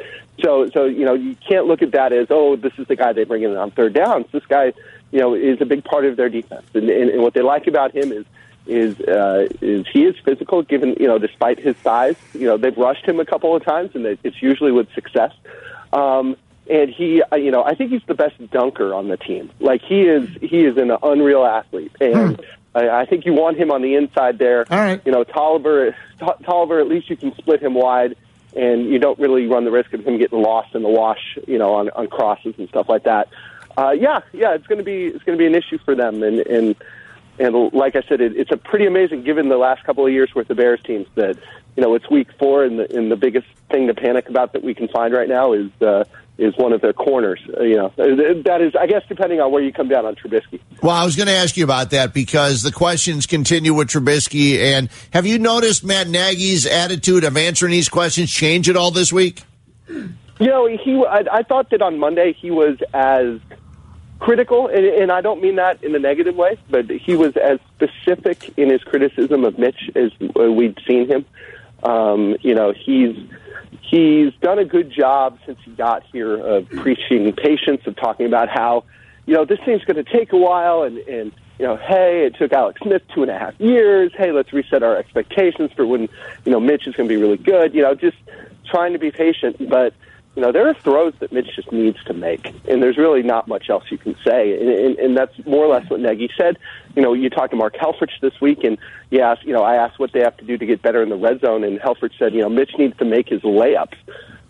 So, 0.40 0.68
so 0.70 0.84
you 0.84 1.04
know, 1.04 1.14
you 1.14 1.34
can't 1.48 1.66
look 1.66 1.82
at 1.82 1.92
that 1.92 2.12
as, 2.12 2.28
oh, 2.30 2.56
this 2.56 2.72
is 2.78 2.86
the 2.86 2.94
guy 2.96 3.12
they 3.12 3.24
bring 3.24 3.42
in 3.42 3.56
on 3.56 3.70
third 3.72 3.94
downs. 3.94 4.26
This 4.30 4.44
guy, 4.46 4.72
you 5.10 5.18
know, 5.18 5.34
is 5.34 5.60
a 5.60 5.64
big 5.64 5.82
part 5.82 6.04
of 6.04 6.16
their 6.16 6.28
defense, 6.28 6.66
and, 6.74 6.88
and, 6.88 7.10
and 7.10 7.22
what 7.22 7.34
they 7.34 7.42
like 7.42 7.66
about 7.66 7.94
him 7.94 8.12
is. 8.12 8.24
Is 8.68 8.98
uh, 8.98 9.46
is 9.60 9.86
he 9.92 10.06
is 10.06 10.16
physical? 10.24 10.60
Given 10.62 10.96
you 10.98 11.06
know, 11.06 11.18
despite 11.20 11.60
his 11.60 11.76
size, 11.84 12.16
you 12.34 12.48
know 12.48 12.56
they've 12.56 12.76
rushed 12.76 13.04
him 13.06 13.20
a 13.20 13.24
couple 13.24 13.54
of 13.54 13.64
times, 13.64 13.92
and 13.94 14.04
it- 14.04 14.18
it's 14.24 14.42
usually 14.42 14.72
with 14.72 14.92
success. 14.92 15.30
Um, 15.92 16.36
and 16.68 16.90
he, 16.90 17.22
uh, 17.22 17.36
you 17.36 17.50
know, 17.50 17.62
I 17.62 17.74
think 17.74 17.90
he's 17.90 18.02
the 18.06 18.14
best 18.14 18.34
dunker 18.50 18.94
on 18.94 19.08
the 19.08 19.16
team. 19.16 19.50
Like 19.60 19.82
he 19.82 20.02
is, 20.02 20.28
he 20.40 20.64
is 20.64 20.76
an 20.76 20.90
unreal 21.02 21.44
athlete, 21.44 21.92
and 22.00 22.40
I, 22.74 22.88
I 22.88 23.06
think 23.06 23.24
you 23.24 23.32
want 23.32 23.56
him 23.56 23.70
on 23.70 23.82
the 23.82 23.94
inside 23.94 24.38
there. 24.38 24.64
All 24.70 24.78
right. 24.78 25.00
You 25.04 25.12
know, 25.12 25.24
Tolliver, 25.24 25.96
T- 26.18 26.44
Tolliver, 26.44 26.80
at 26.80 26.88
least 26.88 27.08
you 27.08 27.16
can 27.16 27.34
split 27.36 27.62
him 27.62 27.74
wide, 27.74 28.16
and 28.54 28.86
you 28.86 28.98
don't 28.98 29.18
really 29.18 29.46
run 29.46 29.64
the 29.64 29.70
risk 29.70 29.92
of 29.92 30.06
him 30.06 30.18
getting 30.18 30.42
lost 30.42 30.74
in 30.74 30.82
the 30.82 30.88
wash, 30.88 31.38
you 31.46 31.58
know, 31.58 31.74
on 31.74 31.90
on 31.90 32.08
crosses 32.08 32.54
and 32.58 32.68
stuff 32.68 32.88
like 32.88 33.04
that. 33.04 33.28
Uh, 33.76 33.90
yeah, 33.90 34.20
yeah, 34.32 34.54
it's 34.54 34.66
going 34.66 34.78
to 34.78 34.84
be 34.84 35.06
it's 35.06 35.24
going 35.24 35.38
to 35.38 35.42
be 35.42 35.46
an 35.46 35.54
issue 35.54 35.78
for 35.84 35.94
them, 35.94 36.22
and 36.22 36.40
and 36.40 36.76
and 37.38 37.72
like 37.72 37.96
I 37.96 38.02
said, 38.08 38.20
it, 38.20 38.36
it's 38.36 38.50
a 38.50 38.56
pretty 38.56 38.86
amazing 38.86 39.22
given 39.22 39.48
the 39.48 39.58
last 39.58 39.84
couple 39.84 40.06
of 40.06 40.12
years 40.12 40.34
with 40.34 40.48
the 40.48 40.54
Bears 40.54 40.80
teams 40.82 41.06
that 41.14 41.38
you 41.76 41.82
know, 41.82 41.94
it's 41.94 42.08
week 42.10 42.28
four, 42.38 42.64
and 42.64 42.78
the, 42.78 42.96
and 42.96 43.10
the 43.10 43.16
biggest 43.16 43.46
thing 43.70 43.86
to 43.86 43.94
panic 43.94 44.28
about 44.28 44.54
that 44.54 44.64
we 44.64 44.74
can 44.74 44.88
find 44.88 45.12
right 45.12 45.28
now 45.28 45.52
is 45.52 45.70
uh, 45.82 46.04
is 46.38 46.54
one 46.56 46.72
of 46.72 46.80
their 46.80 46.92
corners. 46.92 47.40
Uh, 47.58 47.62
you 47.62 47.76
know, 47.76 47.92
that 47.96 48.60
is, 48.60 48.74
I 48.78 48.86
guess, 48.86 49.02
depending 49.08 49.40
on 49.40 49.50
where 49.50 49.62
you 49.62 49.72
come 49.72 49.88
down 49.88 50.04
on 50.04 50.14
Trubisky. 50.16 50.60
Well, 50.82 50.94
I 50.94 51.04
was 51.04 51.16
going 51.16 51.28
to 51.28 51.34
ask 51.34 51.56
you 51.56 51.64
about 51.64 51.90
that 51.90 52.12
because 52.12 52.62
the 52.62 52.72
questions 52.72 53.26
continue 53.26 53.72
with 53.72 53.88
Trubisky. 53.88 54.58
And 54.58 54.90
have 55.12 55.26
you 55.26 55.38
noticed 55.38 55.84
Matt 55.84 56.08
Nagy's 56.08 56.66
attitude 56.66 57.24
of 57.24 57.36
answering 57.36 57.72
these 57.72 57.88
questions 57.88 58.30
change 58.30 58.68
at 58.68 58.76
all 58.76 58.90
this 58.90 59.12
week? 59.12 59.42
You 59.88 60.16
know, 60.40 60.66
he. 60.66 61.02
I, 61.04 61.24
I 61.32 61.42
thought 61.42 61.70
that 61.70 61.80
on 61.80 61.98
Monday 61.98 62.34
he 62.34 62.50
was 62.50 62.76
as 62.92 63.40
critical, 64.18 64.68
and, 64.68 64.84
and 64.84 65.12
I 65.12 65.20
don't 65.20 65.40
mean 65.40 65.56
that 65.56 65.82
in 65.82 65.94
a 65.94 65.98
negative 65.98 66.36
way, 66.36 66.58
but 66.68 66.90
he 66.90 67.16
was 67.16 67.36
as 67.36 67.58
specific 67.74 68.52
in 68.58 68.70
his 68.70 68.82
criticism 68.82 69.44
of 69.44 69.58
Mitch 69.58 69.90
as 69.94 70.10
uh, 70.38 70.52
we'd 70.52 70.78
seen 70.86 71.08
him. 71.08 71.24
Um, 71.82 72.36
you 72.40 72.54
know, 72.54 72.72
he's 72.72 73.16
he's 73.82 74.32
done 74.40 74.58
a 74.58 74.64
good 74.64 74.90
job 74.90 75.38
since 75.46 75.58
he 75.64 75.72
got 75.72 76.02
here 76.12 76.36
of 76.36 76.68
hmm. 76.68 76.80
preaching 76.80 77.32
patience, 77.32 77.86
of 77.86 77.96
talking 77.96 78.26
about 78.26 78.48
how, 78.48 78.84
you 79.26 79.34
know, 79.34 79.44
this 79.44 79.58
thing's 79.64 79.84
going 79.84 80.02
to 80.02 80.10
take 80.10 80.32
a 80.32 80.36
while, 80.36 80.82
and 80.82 80.98
and 80.98 81.32
you 81.58 81.64
know, 81.64 81.76
hey, 81.76 82.26
it 82.26 82.36
took 82.36 82.52
Alex 82.52 82.80
Smith 82.82 83.02
two 83.14 83.22
and 83.22 83.30
a 83.30 83.38
half 83.38 83.58
years. 83.58 84.12
Hey, 84.16 84.30
let's 84.32 84.52
reset 84.52 84.82
our 84.82 84.96
expectations 84.96 85.70
for 85.74 85.86
when 85.86 86.02
you 86.44 86.52
know 86.52 86.60
Mitch 86.60 86.86
is 86.86 86.94
going 86.94 87.08
to 87.08 87.14
be 87.14 87.20
really 87.20 87.38
good. 87.38 87.74
You 87.74 87.82
know, 87.82 87.94
just 87.94 88.16
trying 88.66 88.92
to 88.92 88.98
be 88.98 89.10
patient, 89.10 89.68
but 89.68 89.94
you 90.36 90.42
know, 90.42 90.52
there 90.52 90.68
are 90.68 90.74
throws 90.74 91.14
that 91.20 91.32
Mitch 91.32 91.48
just 91.56 91.72
needs 91.72 91.96
to 92.04 92.12
make, 92.12 92.46
and 92.68 92.82
there's 92.82 92.98
really 92.98 93.22
not 93.22 93.48
much 93.48 93.70
else 93.70 93.84
you 93.90 93.96
can 93.96 94.14
say. 94.22 94.52
And, 94.60 94.68
and, 94.68 94.98
and 94.98 95.16
that's 95.16 95.32
more 95.46 95.64
or 95.64 95.68
less 95.68 95.88
what 95.88 96.00
Nagy 96.00 96.30
said. 96.36 96.58
You 96.94 97.00
know, 97.00 97.14
you 97.14 97.30
talked 97.30 97.52
to 97.52 97.56
Mark 97.56 97.74
Helfrich 97.74 98.20
this 98.20 98.38
week, 98.38 98.62
and 98.62 98.76
you 99.10 99.22
asked, 99.22 99.44
you 99.44 99.54
know, 99.54 99.62
I 99.62 99.76
asked 99.76 99.98
what 99.98 100.12
they 100.12 100.20
have 100.20 100.36
to 100.36 100.44
do 100.44 100.58
to 100.58 100.66
get 100.66 100.82
better 100.82 101.02
in 101.02 101.08
the 101.08 101.16
red 101.16 101.40
zone, 101.40 101.64
and 101.64 101.80
Helfrich 101.80 102.18
said, 102.18 102.34
you 102.34 102.42
know, 102.42 102.50
Mitch 102.50 102.72
needs 102.78 102.96
to 102.98 103.06
make 103.06 103.30
his 103.30 103.40
layups. 103.40 103.96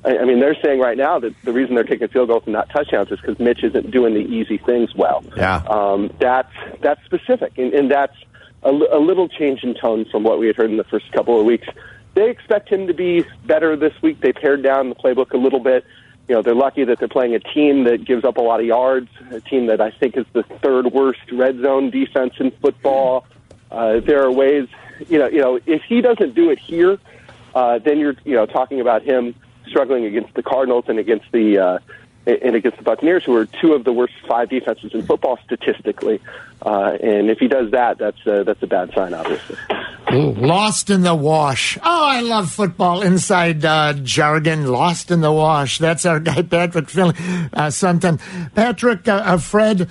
I, 0.05 0.19
I 0.19 0.25
mean, 0.25 0.41
they're 0.41 0.57
saying 0.61 0.81
right 0.81 0.97
now 0.97 1.21
that 1.21 1.35
the 1.45 1.53
reason 1.53 1.77
they're 1.77 1.85
taking 1.85 2.09
field 2.09 2.29
goals 2.31 2.43
and 2.47 2.53
not 2.53 2.69
touchdowns 2.71 3.13
is 3.13 3.21
because 3.21 3.39
Mitch 3.39 3.63
isn't 3.63 3.93
doing 3.93 4.15
the 4.15 4.21
easy 4.21 4.59
things 4.59 4.93
well. 4.93 5.25
Yeah. 5.37 5.63
Um, 5.69 6.13
that's 6.19 6.53
that's 6.81 7.05
specific, 7.05 7.59
and, 7.59 7.73
and 7.73 7.91
that's 7.93 8.17
a, 8.65 8.71
a 8.71 8.99
little 8.99 9.29
change 9.29 9.63
in 9.63 9.75
tone 9.75 10.05
from 10.11 10.25
what 10.25 10.41
we 10.41 10.49
had 10.49 10.57
heard 10.57 10.71
in 10.71 10.79
the 10.79 10.85
first 10.85 11.13
couple 11.13 11.39
of 11.39 11.47
weeks 11.47 11.69
they 12.17 12.31
expect 12.31 12.71
him 12.71 12.87
to 12.87 12.95
be 12.95 13.25
better 13.45 13.77
this 13.77 13.93
week. 14.03 14.21
They 14.21 14.33
pared 14.33 14.63
down 14.63 14.89
the 14.89 14.95
playbook 14.95 15.33
a 15.33 15.37
little 15.37 15.61
bit. 15.61 15.85
You 16.29 16.35
know, 16.35 16.43
they're 16.43 16.55
lucky 16.55 16.83
that 16.83 16.99
they're 16.99 17.09
playing 17.09 17.35
a 17.35 17.39
team 17.39 17.85
that 17.85 18.05
gives 18.05 18.25
up 18.25 18.39
a 18.39 18.41
lot 18.41 18.59
of 18.59 18.67
yards, 18.67 19.11
a 19.31 19.41
team 19.41 19.67
that 19.67 19.83
I 19.83 19.91
think 19.91 20.17
is 20.17 20.25
the 20.33 20.43
third 20.43 20.87
worst 20.87 21.21
red 21.31 21.61
zone 21.61 21.91
defense 21.91 22.33
in 22.41 22.51
football. 22.53 23.27
Uh, 23.71 24.01
there 24.01 24.25
are 24.25 24.33
ways, 24.33 24.67
you 25.09 25.19
know, 25.19 25.29
you 25.29 25.41
know, 25.41 25.61
if 25.67 25.83
he 25.83 26.01
doesn't 26.01 26.35
do 26.35 26.51
it 26.51 26.59
here, 26.59 26.99
uh, 27.55 27.79
then 27.79 27.99
you're, 27.99 28.17
you 28.25 28.35
know, 28.35 28.47
talking 28.47 28.81
about 28.81 29.03
him 29.03 29.35
struggling 29.69 30.07
against 30.07 30.33
the 30.35 30.43
Cardinals 30.43 30.87
and 30.89 30.99
against 30.99 31.31
the 31.33 31.59
uh, 31.59 31.79
and 32.27 32.57
against 32.57 32.79
the 32.79 32.83
Buccaneers, 32.83 33.25
who 33.25 33.37
are 33.37 33.47
two 33.47 33.73
of 33.73 33.85
the 33.85 33.93
worst 33.93 34.15
five 34.29 34.51
defenses 34.51 34.93
in 34.93 35.03
football 35.07 35.39
statistically. 35.45 36.21
Uh, 36.61 36.97
and 37.01 37.31
if 37.31 37.39
he 37.39 37.47
does 37.47 37.71
that, 37.71 37.99
that's 37.99 38.27
uh, 38.27 38.43
that's 38.43 38.63
a 38.63 38.67
bad 38.67 38.93
sign, 38.93 39.15
obviously. 39.15 39.57
Lost 40.11 40.91
in 40.91 41.03
the 41.03 41.15
wash. 41.15 41.79
Oh, 41.79 42.05
I 42.05 42.21
love 42.21 42.51
football 42.51 43.03
inside 43.03 43.65
uh, 43.65 43.93
jargon. 43.93 44.67
Lost 44.67 45.11
in 45.11 45.21
the 45.21 45.33
wash. 45.33 45.79
That's 45.79 46.07
our 46.07 46.21
guy, 46.21 46.43
Patrick 46.51 46.89
Finley. 46.89 47.15
Uh, 47.53 47.71
sometime, 47.71 48.19
Patrick, 48.55 49.07
uh, 49.07 49.23
uh, 49.25 49.39
Fred. 49.39 49.89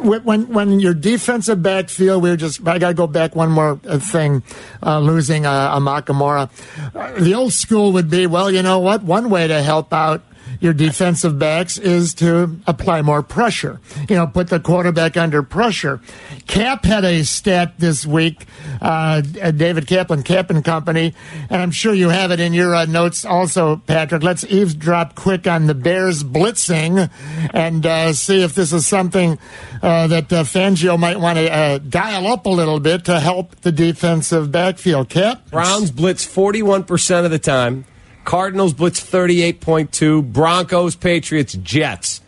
When 0.00 0.48
when 0.52 0.80
your 0.80 0.94
defensive 0.94 1.62
backfield, 1.62 2.22
we 2.22 2.30
are 2.30 2.36
just 2.36 2.66
I 2.66 2.78
got 2.78 2.88
to 2.88 2.94
go 2.94 3.06
back 3.06 3.34
one 3.34 3.50
more 3.50 3.80
uh, 3.86 3.98
thing, 3.98 4.42
uh, 4.82 5.00
losing 5.00 5.46
uh, 5.46 5.74
Amukamara. 5.78 6.50
Uh, 6.94 7.20
the 7.20 7.34
old 7.34 7.52
school 7.52 7.92
would 7.92 8.10
be, 8.10 8.26
well, 8.26 8.50
you 8.50 8.62
know 8.62 8.78
what? 8.80 9.02
One 9.02 9.30
way 9.30 9.46
to 9.46 9.62
help 9.62 9.92
out 9.94 10.22
your 10.60 10.72
defensive 10.72 11.38
backs 11.38 11.78
is 11.78 12.14
to 12.14 12.58
apply 12.66 13.02
more 13.02 13.22
pressure. 13.22 13.80
You 14.08 14.16
know, 14.16 14.26
put 14.26 14.48
the 14.48 14.60
quarterback 14.60 15.16
under 15.16 15.42
pressure. 15.42 16.00
Cap 16.46 16.84
had 16.84 17.04
a 17.04 17.24
stat 17.24 17.74
this 17.78 18.06
week, 18.06 18.46
uh, 18.80 19.20
David 19.20 19.86
Kaplan, 19.86 20.22
Cap 20.22 20.50
and 20.50 20.64
Company, 20.64 21.14
and 21.50 21.62
I'm 21.62 21.70
sure 21.70 21.94
you 21.94 22.08
have 22.08 22.30
it 22.30 22.40
in 22.40 22.52
your 22.52 22.74
uh, 22.74 22.84
notes 22.84 23.24
also, 23.24 23.76
Patrick. 23.76 24.22
Let's 24.22 24.44
eavesdrop 24.44 25.14
quick 25.14 25.46
on 25.46 25.66
the 25.66 25.74
Bears 25.74 26.22
blitzing 26.22 27.10
and 27.52 27.86
uh, 27.86 28.12
see 28.12 28.42
if 28.42 28.54
this 28.54 28.72
is 28.72 28.86
something 28.86 29.38
uh, 29.82 30.06
that 30.08 30.32
uh, 30.32 30.44
Fangio 30.44 30.98
might 30.98 31.20
want 31.20 31.38
to 31.38 31.52
uh, 31.52 31.78
dial 31.78 32.26
up 32.26 32.46
a 32.46 32.50
little 32.50 32.80
bit 32.80 33.04
to 33.06 33.20
help 33.20 33.56
the 33.62 33.72
defensive 33.72 34.50
backfield. 34.50 35.08
Cap? 35.08 35.50
Browns 35.50 35.90
blitz 35.90 36.26
41% 36.26 37.24
of 37.24 37.30
the 37.30 37.38
time. 37.38 37.84
Cardinals 38.24 38.72
blitz 38.72 39.00
38.2. 39.00 40.32
Broncos, 40.32 40.96
Patriots, 40.96 41.54
Jets. 41.54 42.20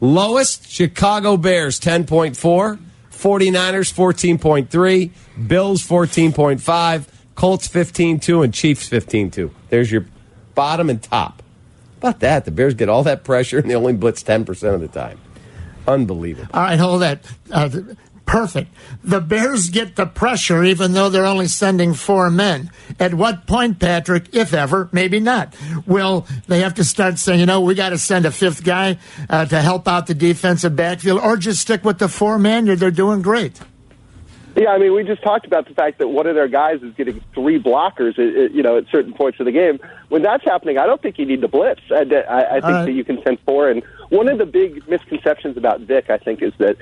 Lowest, 0.00 0.70
Chicago 0.70 1.36
Bears 1.36 1.80
10.4. 1.80 2.78
49ers 3.10 3.92
14.3. 3.92 5.48
Bills 5.48 5.86
14.5. 5.86 7.06
Colts 7.34 7.68
15.2. 7.68 8.44
And 8.44 8.54
Chiefs 8.54 8.88
15.2. 8.88 9.50
There's 9.70 9.90
your 9.90 10.06
bottom 10.54 10.88
and 10.90 11.02
top. 11.02 11.42
About 11.98 12.20
that, 12.20 12.44
the 12.44 12.52
Bears 12.52 12.74
get 12.74 12.88
all 12.88 13.02
that 13.04 13.24
pressure 13.24 13.58
and 13.58 13.68
they 13.68 13.74
only 13.74 13.92
blitz 13.92 14.22
10% 14.22 14.74
of 14.74 14.80
the 14.80 14.88
time. 14.88 15.18
Unbelievable. 15.88 16.50
All 16.54 16.62
right, 16.62 16.78
hold 16.78 17.02
that. 17.02 17.24
Uh, 17.50 17.68
perfect. 18.28 18.70
The 19.02 19.20
Bears 19.20 19.70
get 19.70 19.96
the 19.96 20.06
pressure 20.06 20.62
even 20.62 20.92
though 20.92 21.08
they're 21.08 21.26
only 21.26 21.48
sending 21.48 21.94
four 21.94 22.30
men. 22.30 22.70
At 23.00 23.14
what 23.14 23.46
point, 23.46 23.80
Patrick, 23.80 24.34
if 24.34 24.52
ever, 24.52 24.88
maybe 24.92 25.18
not, 25.18 25.56
will 25.86 26.26
they 26.46 26.60
have 26.60 26.74
to 26.74 26.84
start 26.84 27.18
saying, 27.18 27.40
you 27.40 27.46
know, 27.46 27.62
we 27.62 27.74
got 27.74 27.90
to 27.90 27.98
send 27.98 28.26
a 28.26 28.30
fifth 28.30 28.62
guy 28.62 28.98
uh, 29.30 29.46
to 29.46 29.60
help 29.60 29.88
out 29.88 30.06
the 30.06 30.14
defensive 30.14 30.76
backfield 30.76 31.20
or 31.20 31.36
just 31.38 31.62
stick 31.62 31.84
with 31.84 31.98
the 31.98 32.08
four 32.08 32.38
man? 32.38 32.66
They're 32.66 32.90
doing 32.90 33.22
great. 33.22 33.58
Yeah, 34.56 34.70
I 34.70 34.78
mean, 34.78 34.92
we 34.92 35.04
just 35.04 35.22
talked 35.22 35.46
about 35.46 35.68
the 35.68 35.74
fact 35.74 35.98
that 35.98 36.08
one 36.08 36.26
of 36.26 36.34
their 36.34 36.48
guys 36.48 36.82
is 36.82 36.92
getting 36.94 37.22
three 37.32 37.62
blockers, 37.62 38.18
uh, 38.18 38.22
uh, 38.22 38.48
you 38.52 38.62
know, 38.62 38.76
at 38.76 38.86
certain 38.90 39.14
points 39.14 39.38
of 39.40 39.46
the 39.46 39.52
game. 39.52 39.78
When 40.08 40.22
that's 40.22 40.44
happening, 40.44 40.78
I 40.78 40.86
don't 40.86 41.00
think 41.00 41.18
you 41.18 41.26
need 41.26 41.40
the 41.40 41.48
blitz. 41.48 41.80
I, 41.90 41.94
I, 41.94 42.00
I 42.00 42.52
think 42.52 42.64
right. 42.64 42.84
that 42.86 42.92
you 42.92 43.04
can 43.04 43.22
send 43.22 43.38
four. 43.46 43.70
And 43.70 43.82
one 44.08 44.28
of 44.28 44.38
the 44.38 44.46
big 44.46 44.86
misconceptions 44.88 45.56
about 45.56 45.80
Vic, 45.80 46.10
I 46.10 46.18
think, 46.18 46.42
is 46.42 46.52
that 46.58 46.76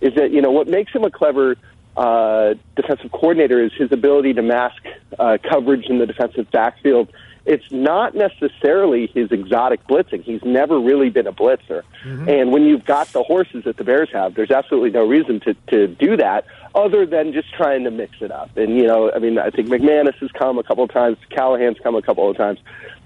is 0.00 0.14
that 0.14 0.30
you 0.32 0.40
know 0.40 0.50
what 0.50 0.68
makes 0.68 0.92
him 0.92 1.04
a 1.04 1.10
clever 1.10 1.56
uh, 1.96 2.54
defensive 2.76 3.10
coordinator 3.12 3.62
is 3.62 3.72
his 3.72 3.92
ability 3.92 4.34
to 4.34 4.42
mask 4.42 4.82
uh, 5.18 5.38
coverage 5.48 5.86
in 5.86 5.98
the 5.98 6.06
defensive 6.06 6.50
backfield. 6.50 7.08
It's 7.46 7.70
not 7.72 8.14
necessarily 8.14 9.06
his 9.08 9.32
exotic 9.32 9.84
blitzing. 9.86 10.22
He's 10.22 10.42
never 10.44 10.78
really 10.78 11.10
been 11.10 11.26
a 11.26 11.32
blitzer. 11.32 11.82
Mm-hmm. 12.04 12.28
And 12.28 12.52
when 12.52 12.64
you've 12.64 12.84
got 12.84 13.08
the 13.08 13.22
horses 13.22 13.64
that 13.64 13.76
the 13.76 13.84
Bears 13.84 14.10
have, 14.12 14.34
there's 14.34 14.50
absolutely 14.50 14.90
no 14.90 15.06
reason 15.06 15.40
to, 15.40 15.54
to 15.68 15.88
do 15.88 16.16
that 16.18 16.44
other 16.74 17.06
than 17.06 17.32
just 17.32 17.52
trying 17.54 17.84
to 17.84 17.90
mix 17.90 18.20
it 18.20 18.30
up. 18.30 18.56
And, 18.56 18.76
you 18.76 18.86
know, 18.86 19.10
I 19.10 19.18
mean, 19.18 19.38
I 19.38 19.50
think 19.50 19.68
McManis 19.68 20.14
has 20.18 20.30
come 20.32 20.58
a 20.58 20.62
couple 20.62 20.84
of 20.84 20.92
times, 20.92 21.16
Callahan's 21.30 21.78
come 21.82 21.96
a 21.96 22.02
couple 22.02 22.30
of 22.30 22.36
times. 22.36 22.60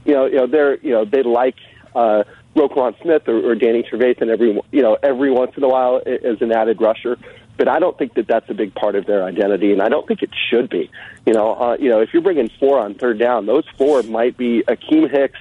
You 0.05 0.15
know, 0.15 0.27
you 0.27 0.37
know, 0.37 0.47
they're, 0.47 0.79
you 0.79 0.91
know, 0.91 1.05
they 1.05 1.23
like, 1.23 1.57
uh, 1.95 2.25
Roquan 2.55 3.01
Smith 3.03 3.29
or, 3.29 3.51
or 3.51 3.55
Danny 3.55 3.83
Trevathan 3.83 4.29
every 4.29 4.61
you 4.71 4.83
know 4.83 4.97
every 5.03 5.31
once 5.31 5.53
in 5.57 5.63
a 5.63 5.69
while 5.69 6.01
as 6.07 6.41
an 6.41 6.53
added 6.53 6.81
rusher. 6.81 7.19
But 7.57 7.69
I 7.69 7.79
don't 7.79 7.97
think 7.97 8.15
that 8.15 8.27
that's 8.27 8.49
a 8.51 8.55
big 8.55 8.75
part 8.75 8.97
of 8.97 9.07
their 9.07 9.23
identity, 9.25 9.73
and 9.73 9.81
I 9.81 9.89
don't 9.89 10.09
think 10.09 10.23
it 10.23 10.31
should 10.51 10.69
be. 10.69 10.91
You 11.25 11.35
know, 11.35 11.55
uh, 11.55 11.77
you 11.79 11.89
know, 11.89 12.01
if 12.01 12.13
you're 12.13 12.23
bringing 12.23 12.51
four 12.59 12.81
on 12.81 12.95
third 12.95 13.19
down, 13.19 13.47
those 13.47 13.65
four 13.79 14.03
might 14.03 14.37
be 14.37 14.65
Akiem 14.67 15.09
Hicks, 15.09 15.39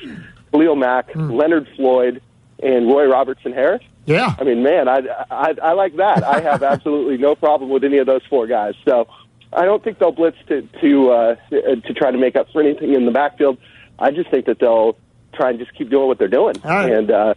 Khalil 0.52 0.76
Mack, 0.76 1.12
mm. 1.12 1.36
Leonard 1.36 1.68
Floyd, 1.76 2.22
and 2.62 2.88
Roy 2.88 3.08
Robertson 3.08 3.52
Harris. 3.52 3.82
Yeah, 4.06 4.36
I 4.38 4.44
mean, 4.44 4.62
man, 4.62 4.88
I, 4.88 5.02
I 5.32 5.56
I 5.62 5.72
like 5.74 5.96
that. 5.96 6.24
I 6.24 6.42
have 6.42 6.62
absolutely 6.74 7.18
no 7.18 7.36
problem 7.36 7.70
with 7.70 7.84
any 7.84 7.98
of 7.98 8.06
those 8.06 8.22
four 8.30 8.46
guys. 8.46 8.76
So 8.88 9.08
I 9.52 9.66
don't 9.66 9.84
think 9.84 9.98
they'll 9.98 10.12
blitz 10.12 10.38
to 10.50 10.62
to 10.82 11.12
uh, 11.12 11.36
to 11.50 11.94
try 11.96 12.12
to 12.12 12.18
make 12.18 12.36
up 12.36 12.48
for 12.52 12.62
anything 12.62 12.94
in 12.94 13.06
the 13.06 13.12
backfield. 13.12 13.58
I 13.98 14.12
just 14.12 14.30
think 14.30 14.46
that 14.46 14.60
they'll 14.60 14.98
try 15.34 15.50
and 15.50 15.60
just 15.60 15.74
keep 15.76 15.90
doing 15.90 16.08
what 16.08 16.18
they're 16.20 16.28
doing. 16.28 16.56
Right. 16.64 16.92
And 16.92 17.12
uh, 17.12 17.34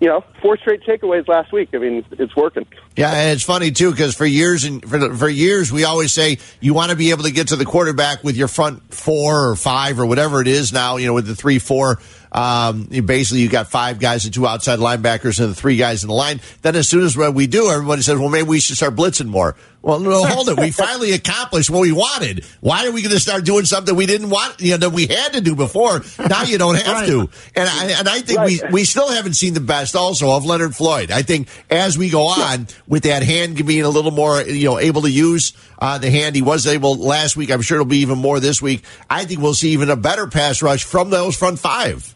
you 0.00 0.08
know, 0.08 0.22
four 0.42 0.58
straight 0.58 0.82
takeaways 0.82 1.26
last 1.26 1.52
week. 1.52 1.70
I 1.72 1.78
mean, 1.78 2.04
it's 2.12 2.36
working. 2.36 2.66
Yeah, 2.96 3.12
and 3.12 3.30
it's 3.30 3.42
funny 3.42 3.70
too 3.70 3.90
because 3.90 4.14
for 4.14 4.26
years 4.26 4.64
and 4.64 4.86
for, 4.86 5.14
for 5.14 5.28
years 5.28 5.72
we 5.72 5.84
always 5.84 6.12
say 6.12 6.38
you 6.60 6.74
want 6.74 6.90
to 6.90 6.96
be 6.96 7.10
able 7.10 7.24
to 7.24 7.30
get 7.30 7.48
to 7.48 7.56
the 7.56 7.64
quarterback 7.64 8.22
with 8.22 8.36
your 8.36 8.48
front 8.48 8.92
four 8.92 9.48
or 9.50 9.56
five 9.56 9.98
or 9.98 10.04
whatever 10.04 10.42
it 10.42 10.48
is 10.48 10.72
now. 10.72 10.96
You 10.96 11.06
know, 11.06 11.14
with 11.14 11.26
the 11.26 11.36
three 11.36 11.58
four. 11.58 11.98
Um, 12.32 12.88
you 12.90 13.02
basically, 13.02 13.40
you 13.40 13.48
got 13.48 13.68
five 13.68 13.98
guys 13.98 14.26
and 14.26 14.34
two 14.34 14.46
outside 14.46 14.78
linebackers 14.78 15.40
and 15.40 15.48
the 15.48 15.54
three 15.54 15.78
guys 15.78 16.02
in 16.02 16.08
the 16.08 16.14
line. 16.14 16.42
Then, 16.60 16.76
as 16.76 16.86
soon 16.86 17.04
as 17.04 17.16
we 17.16 17.46
do, 17.46 17.70
everybody 17.70 18.02
says, 18.02 18.18
"Well, 18.18 18.28
maybe 18.28 18.48
we 18.48 18.60
should 18.60 18.76
start 18.76 18.94
blitzing 18.94 19.28
more." 19.28 19.56
Well, 19.86 20.00
no, 20.00 20.24
hold 20.26 20.48
it. 20.48 20.58
We 20.58 20.72
finally 20.72 21.12
accomplished 21.12 21.70
what 21.70 21.80
we 21.80 21.92
wanted. 21.92 22.44
Why 22.60 22.88
are 22.88 22.90
we 22.90 23.02
going 23.02 23.14
to 23.14 23.20
start 23.20 23.44
doing 23.44 23.64
something 23.66 23.94
we 23.94 24.06
didn't 24.06 24.30
want? 24.30 24.60
You 24.60 24.72
know, 24.72 24.76
that 24.78 24.90
we 24.90 25.06
had 25.06 25.34
to 25.34 25.40
do 25.40 25.54
before. 25.54 26.02
Now 26.28 26.42
you 26.42 26.58
don't 26.58 26.74
have 26.74 26.86
Right. 26.86 27.06
to. 27.06 27.20
And 27.54 27.68
I, 27.68 27.84
and 27.98 28.08
I 28.08 28.18
think 28.20 28.40
we 28.40 28.60
we 28.72 28.84
still 28.84 29.08
haven't 29.08 29.34
seen 29.34 29.54
the 29.54 29.60
best 29.60 29.94
also 29.94 30.32
of 30.32 30.44
Leonard 30.44 30.74
Floyd. 30.74 31.12
I 31.12 31.22
think 31.22 31.46
as 31.70 31.96
we 31.96 32.10
go 32.10 32.22
on, 32.26 32.66
with 32.88 33.04
that 33.04 33.22
hand 33.22 33.64
being 33.64 33.82
a 33.84 33.88
little 33.88 34.10
more, 34.10 34.42
you 34.42 34.64
know, 34.64 34.80
able 34.80 35.02
to 35.02 35.10
use 35.10 35.52
uh, 35.78 35.98
the 35.98 36.10
hand. 36.10 36.34
He 36.34 36.42
was 36.42 36.66
able 36.66 36.96
last 36.96 37.36
week. 37.36 37.52
I'm 37.52 37.62
sure 37.62 37.76
it'll 37.76 37.86
be 37.86 37.98
even 37.98 38.18
more 38.18 38.40
this 38.40 38.60
week. 38.60 38.82
I 39.08 39.24
think 39.24 39.40
we'll 39.40 39.54
see 39.54 39.70
even 39.70 39.88
a 39.88 39.96
better 39.96 40.26
pass 40.26 40.62
rush 40.62 40.82
from 40.82 41.10
those 41.10 41.36
front 41.36 41.60
five. 41.60 42.12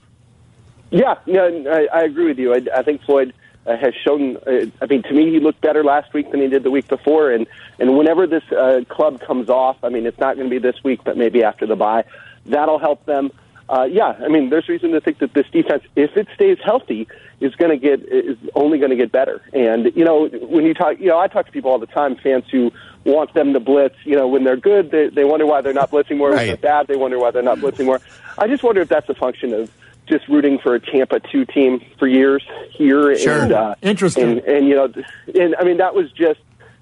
Yeah, 0.91 1.15
yeah, 1.25 1.49
I, 1.71 1.87
I 1.93 2.01
agree 2.03 2.27
with 2.27 2.39
you. 2.39 2.53
I, 2.53 2.63
I 2.75 2.83
think 2.83 3.03
Floyd 3.05 3.33
uh, 3.67 3.77
has 3.77 3.95
shown. 4.05 4.37
Uh, 4.39 4.67
I 4.81 4.87
mean, 4.87 5.03
to 5.03 5.13
me, 5.13 5.31
he 5.31 5.41
looked 5.41 5.61
better 5.61 5.85
last 5.85 6.13
week 6.15 6.31
than 6.31 6.41
he 6.41 6.49
did 6.49 6.63
the 6.63 6.71
week 6.71 6.89
before. 6.89 7.31
And 7.31 7.47
and 7.79 7.97
whenever 7.97 8.27
this 8.27 8.45
uh, 8.53 8.83
club 8.89 9.21
comes 9.21 9.49
off, 9.49 9.77
I 9.83 9.89
mean, 9.89 10.07
it's 10.07 10.19
not 10.19 10.37
going 10.37 10.49
to 10.49 10.51
be 10.51 10.59
this 10.59 10.83
week, 10.83 11.01
but 11.05 11.17
maybe 11.17 11.45
after 11.45 11.67
the 11.67 11.77
bye, 11.77 12.05
that'll 12.47 12.79
help 12.79 13.05
them. 13.07 13.31
Uh, 13.69 13.85
yeah, 13.85 14.19
I 14.21 14.27
mean, 14.27 14.51
there's 14.51 14.69
reason 14.69 14.91
to 14.91 15.01
think 15.01 15.19
that 15.19 15.33
this 15.33 15.47
defense, 15.53 15.85
if 15.95 16.17
it 16.17 16.27
stays 16.35 16.59
healthy, 16.65 17.07
is 17.39 17.55
going 17.55 17.71
to 17.71 17.77
get 17.77 18.01
is 18.03 18.37
only 18.55 18.79
going 18.79 18.91
to 18.91 18.97
get 18.97 19.13
better. 19.13 19.43
And 19.53 19.93
you 19.95 20.05
know, 20.05 20.27
when 20.27 20.65
you 20.65 20.75
talk, 20.75 20.99
you 20.99 21.07
know, 21.07 21.19
I 21.19 21.29
talk 21.29 21.47
to 21.47 21.53
people 21.53 21.71
all 21.71 21.79
the 21.79 21.87
time, 21.87 22.17
fans 22.17 22.45
who 22.51 22.73
want 23.05 23.33
them 23.33 23.53
to 23.53 23.61
blitz. 23.61 23.95
You 24.05 24.17
know, 24.17 24.27
when 24.27 24.43
they're 24.43 24.57
good, 24.57 24.91
they, 24.91 25.09
they 25.09 25.25
wonder 25.25 25.47
why 25.47 25.61
they're 25.61 25.73
not 25.73 25.91
blitzing 25.91 26.17
more. 26.19 26.31
When 26.31 26.47
they're 26.47 26.57
bad, 26.57 26.89
they 26.89 26.97
wonder 26.97 27.19
why 27.19 27.31
they're 27.31 27.43
not 27.43 27.59
blitzing 27.59 27.87
more. 27.87 28.01
I 28.37 28.49
just 28.49 28.63
wonder 28.63 28.81
if 28.81 28.89
that's 28.89 29.09
a 29.09 29.15
function 29.15 29.53
of 29.53 29.71
just 30.11 30.29
rooting 30.29 30.59
for 30.59 30.75
a 30.75 30.81
Tampa 30.81 31.21
two 31.21 31.45
team 31.47 31.81
for 31.99 32.07
years 32.07 32.45
here. 32.73 33.17
Sure. 33.17 33.43
And, 33.43 33.53
uh, 33.53 33.75
Interesting. 33.81 34.39
And, 34.39 34.41
and 34.41 34.69
you 34.69 34.75
know, 34.75 34.93
and 35.35 35.55
I 35.59 35.65
mean 35.65 35.79
that 35.79 35.95
was 35.95 36.11
just 36.13 36.41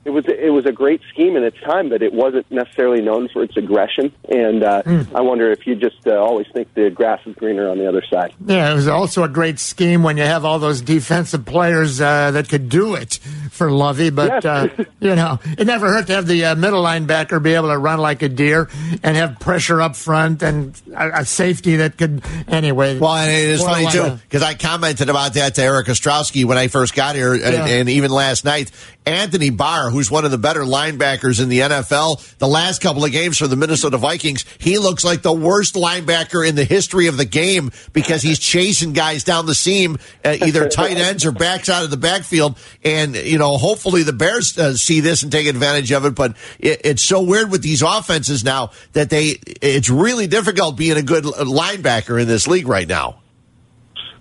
it 0.09 0.13
was 0.13 0.25
it 0.27 0.51
was 0.53 0.65
a 0.65 0.73
great 0.73 1.03
scheme 1.13 1.37
in 1.37 1.45
its 1.45 1.61
time, 1.61 1.91
but 1.91 2.03
it 2.03 2.15
wasn't 2.15 2.51
necessarily 2.51 3.03
known 3.03 3.29
for 3.29 3.43
its 3.43 3.57
aggression. 3.59 4.11
And 4.31 4.63
uh, 4.65 4.83
I 5.15 5.21
wonder 5.21 5.51
if 5.53 5.67
you 5.67 5.75
just 5.75 6.07
uh, 6.07 6.13
always 6.17 6.47
think 6.55 6.73
the 6.73 6.89
grass 6.89 7.21
is 7.27 7.35
greener 7.35 7.69
on 7.69 7.77
the 7.77 7.87
other 7.87 8.03
side. 8.11 8.33
Yeah, 8.47 8.73
it 8.73 8.75
was 8.75 8.89
also 8.89 9.23
a 9.23 9.29
great 9.29 9.59
scheme 9.59 10.03
when 10.03 10.17
you 10.17 10.23
have 10.23 10.47
all 10.47 10.59
those 10.59 10.81
defensive 10.81 11.45
players 11.45 12.01
uh, 12.01 12.31
that 12.31 12.49
could 12.49 12.71
do 12.71 12.95
it 12.95 13.15
for 13.51 13.71
Lovie. 13.71 14.09
But, 14.11 14.43
Yes. 14.43 14.45
uh, 14.47 14.69
you 15.01 15.15
know, 15.15 15.39
it 15.59 15.67
never 15.67 15.93
hurt 15.93 16.07
to 16.07 16.15
have 16.15 16.27
the 16.27 16.47
uh, 16.47 16.55
middle 16.55 16.83
linebacker 16.83 17.43
be 17.43 17.53
able 17.53 17.69
to 17.69 17.77
run 17.79 17.99
like 17.99 18.23
a 18.23 18.29
deer 18.31 18.71
and 19.03 19.15
have 19.17 19.39
pressure 19.41 19.83
up 19.83 19.95
front 19.95 20.43
and 20.43 20.81
a, 20.97 21.21
a 21.21 21.25
safety 21.27 21.77
that 21.77 21.99
could, 21.99 22.23
anyway. 22.49 22.99
Well, 22.99 23.15
and 23.15 23.31
it's 23.31 23.63
funny 23.63 23.91
too 23.91 24.19
because 24.23 24.43
I 24.43 24.55
commented 24.55 25.11
about 25.11 25.35
that 25.35 25.55
to 25.57 25.63
Eric 25.63 25.89
Ostrowski 25.89 26.47
when 26.47 26.57
I 26.57 26.69
first 26.69 26.95
got 26.95 27.15
here, 27.15 27.35
and, 27.35 27.43
Yeah. 27.43 27.67
and 27.67 27.89
even 27.91 28.11
last 28.11 28.45
night. 28.47 28.71
Anthony 29.07 29.49
Barr, 29.49 29.89
who's 29.99 30.13
one 30.13 30.25
of 30.25 30.31
the 30.31 30.39
better 30.39 30.63
linebackers 30.63 31.43
in 31.43 31.49
the 31.49 31.59
NFL, 31.59 32.39
the 32.39 32.47
last 32.47 32.81
couple 32.81 33.05
of 33.05 33.11
games 33.11 33.37
for 33.37 33.49
the 33.49 33.57
Minnesota 33.57 33.97
Vikings, 33.97 34.45
he 34.59 34.79
looks 34.79 35.05
like 35.05 35.23
the 35.23 35.33
worst 35.33 35.75
linebacker 35.75 36.49
in 36.49 36.55
the 36.55 36.63
history 36.63 37.09
of 37.09 37.17
the 37.17 37.25
game 37.25 37.73
because 37.93 38.23
he's 38.23 38.39
chasing 38.39 38.93
guys 38.93 39.25
down 39.25 39.47
the 39.47 39.57
seam, 39.57 39.99
uh, 40.25 40.37
either 40.41 40.69
tight 40.69 40.97
ends 40.97 41.27
or 41.27 41.33
backs 41.33 41.69
out 41.69 41.83
of 41.83 41.91
the 41.91 41.97
backfield. 41.97 42.57
And 42.85 43.17
you 43.17 43.39
know, 43.39 43.57
hopefully 43.57 44.05
the 44.05 44.13
Bears 44.13 44.57
uh, 44.57 44.75
see 44.75 45.01
this 45.01 45.25
and 45.25 45.33
take 45.33 45.49
advantage 45.49 45.91
of 45.91 46.05
it. 46.05 46.15
But 46.15 46.37
it, 46.61 46.83
it's 46.85 47.03
so 47.03 47.21
weird 47.21 47.51
with 47.51 47.63
these 47.63 47.83
offenses 47.83 48.45
now 48.45 48.71
that 48.93 49.11
they 49.11 49.41
it's 49.61 49.91
really 49.91 50.29
difficult 50.29 50.77
being 50.77 50.97
a 50.97 51.03
good 51.03 51.25
linebacker 51.25 52.23
in 52.23 52.29
this 52.29 52.47
league 52.47 52.69
right 52.69 52.87
now. 52.87 53.19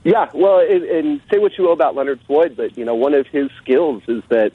Yeah, 0.03 0.29
well, 0.33 0.59
and, 0.59 0.83
and 0.85 1.21
say 1.29 1.37
what 1.37 1.55
you 1.57 1.65
will 1.65 1.73
about 1.73 1.93
Leonard 1.93 2.21
Floyd, 2.25 2.55
but 2.55 2.77
you 2.77 2.85
know, 2.85 2.95
one 2.95 3.13
of 3.13 3.27
his 3.27 3.51
skills 3.61 4.01
is 4.07 4.23
that 4.29 4.53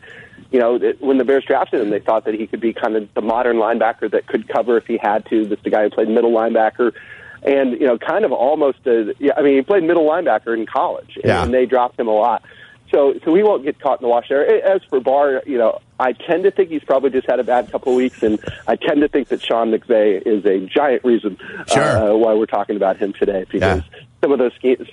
you 0.53 0.59
know 0.61 0.78
when 1.00 1.18
the 1.18 1.24
Bears 1.24 1.44
drafted 1.44 1.80
him, 1.80 1.90
they 1.90 2.00
thought 2.00 2.24
that 2.26 2.34
he 2.34 2.46
could 2.46 2.61
be 2.61 2.72
kind 2.72 2.96
of 2.96 3.12
the 3.14 3.22
modern 3.22 3.57
linebacker 3.57 4.11
that 4.11 4.26
could 4.26 4.48
cover 4.48 4.76
if 4.76 4.86
he 4.86 4.98
had 4.98 5.24
to. 5.26 5.44
This 5.46 5.59
the 5.64 5.70
guy 5.70 5.84
who 5.84 5.90
played 5.90 6.09
middle 6.09 6.32
linebacker, 6.32 6.92
and 7.42 7.72
you 7.72 7.86
know, 7.86 7.98
kind 7.98 8.24
of 8.24 8.32
almost 8.32 8.86
a. 8.86 9.14
Yeah, 9.18 9.32
I 9.36 9.42
mean, 9.42 9.57
he 9.57 9.62
played 9.62 9.84
middle 9.84 10.05
linebacker 10.09 10.57
in 10.57 10.66
college, 10.66 11.16
and, 11.16 11.24
Yeah. 11.24 11.42
and 11.42 11.53
they 11.55 11.66
dropped 11.66 11.98
him 11.98 12.09
a 12.09 12.14
lot. 12.14 12.42
So, 12.90 13.14
so 13.24 13.34
he 13.34 13.42
won't 13.42 13.62
get 13.64 13.80
caught 13.80 14.00
in 14.00 14.03
the 14.03 14.09
wash 14.09 14.28
there. 14.28 14.44
As 14.66 14.82
for 14.84 15.00
Barr, 15.00 15.42
you 15.46 15.57
know, 15.57 15.80
I 15.98 16.12
tend 16.12 16.44
to 16.44 16.50
think 16.50 16.68
he's 16.68 16.84
probably 16.84 17.09
just 17.09 17.26
had 17.26 17.40
a 17.40 17.44
bad 17.44 17.72
couple 17.72 17.92
of 17.92 17.96
weeks, 17.96 18.22
and 18.22 18.38
I 18.68 18.76
tend 18.76 19.00
to 19.00 19.09
think 19.09 19.28
that 19.28 19.40
Sean 19.42 19.70
McVay 19.72 20.20
is 20.26 20.44
a 20.44 20.61
giant 20.66 21.03
reason 21.03 21.38
uh, 21.74 22.11
why 22.11 22.34
we're 22.34 22.44
talking 22.44 22.76
about 22.76 22.98
him 22.98 23.14
today 23.14 23.46
because 23.50 23.82
some 24.23 24.31
of 24.31 24.39
those 24.39 24.53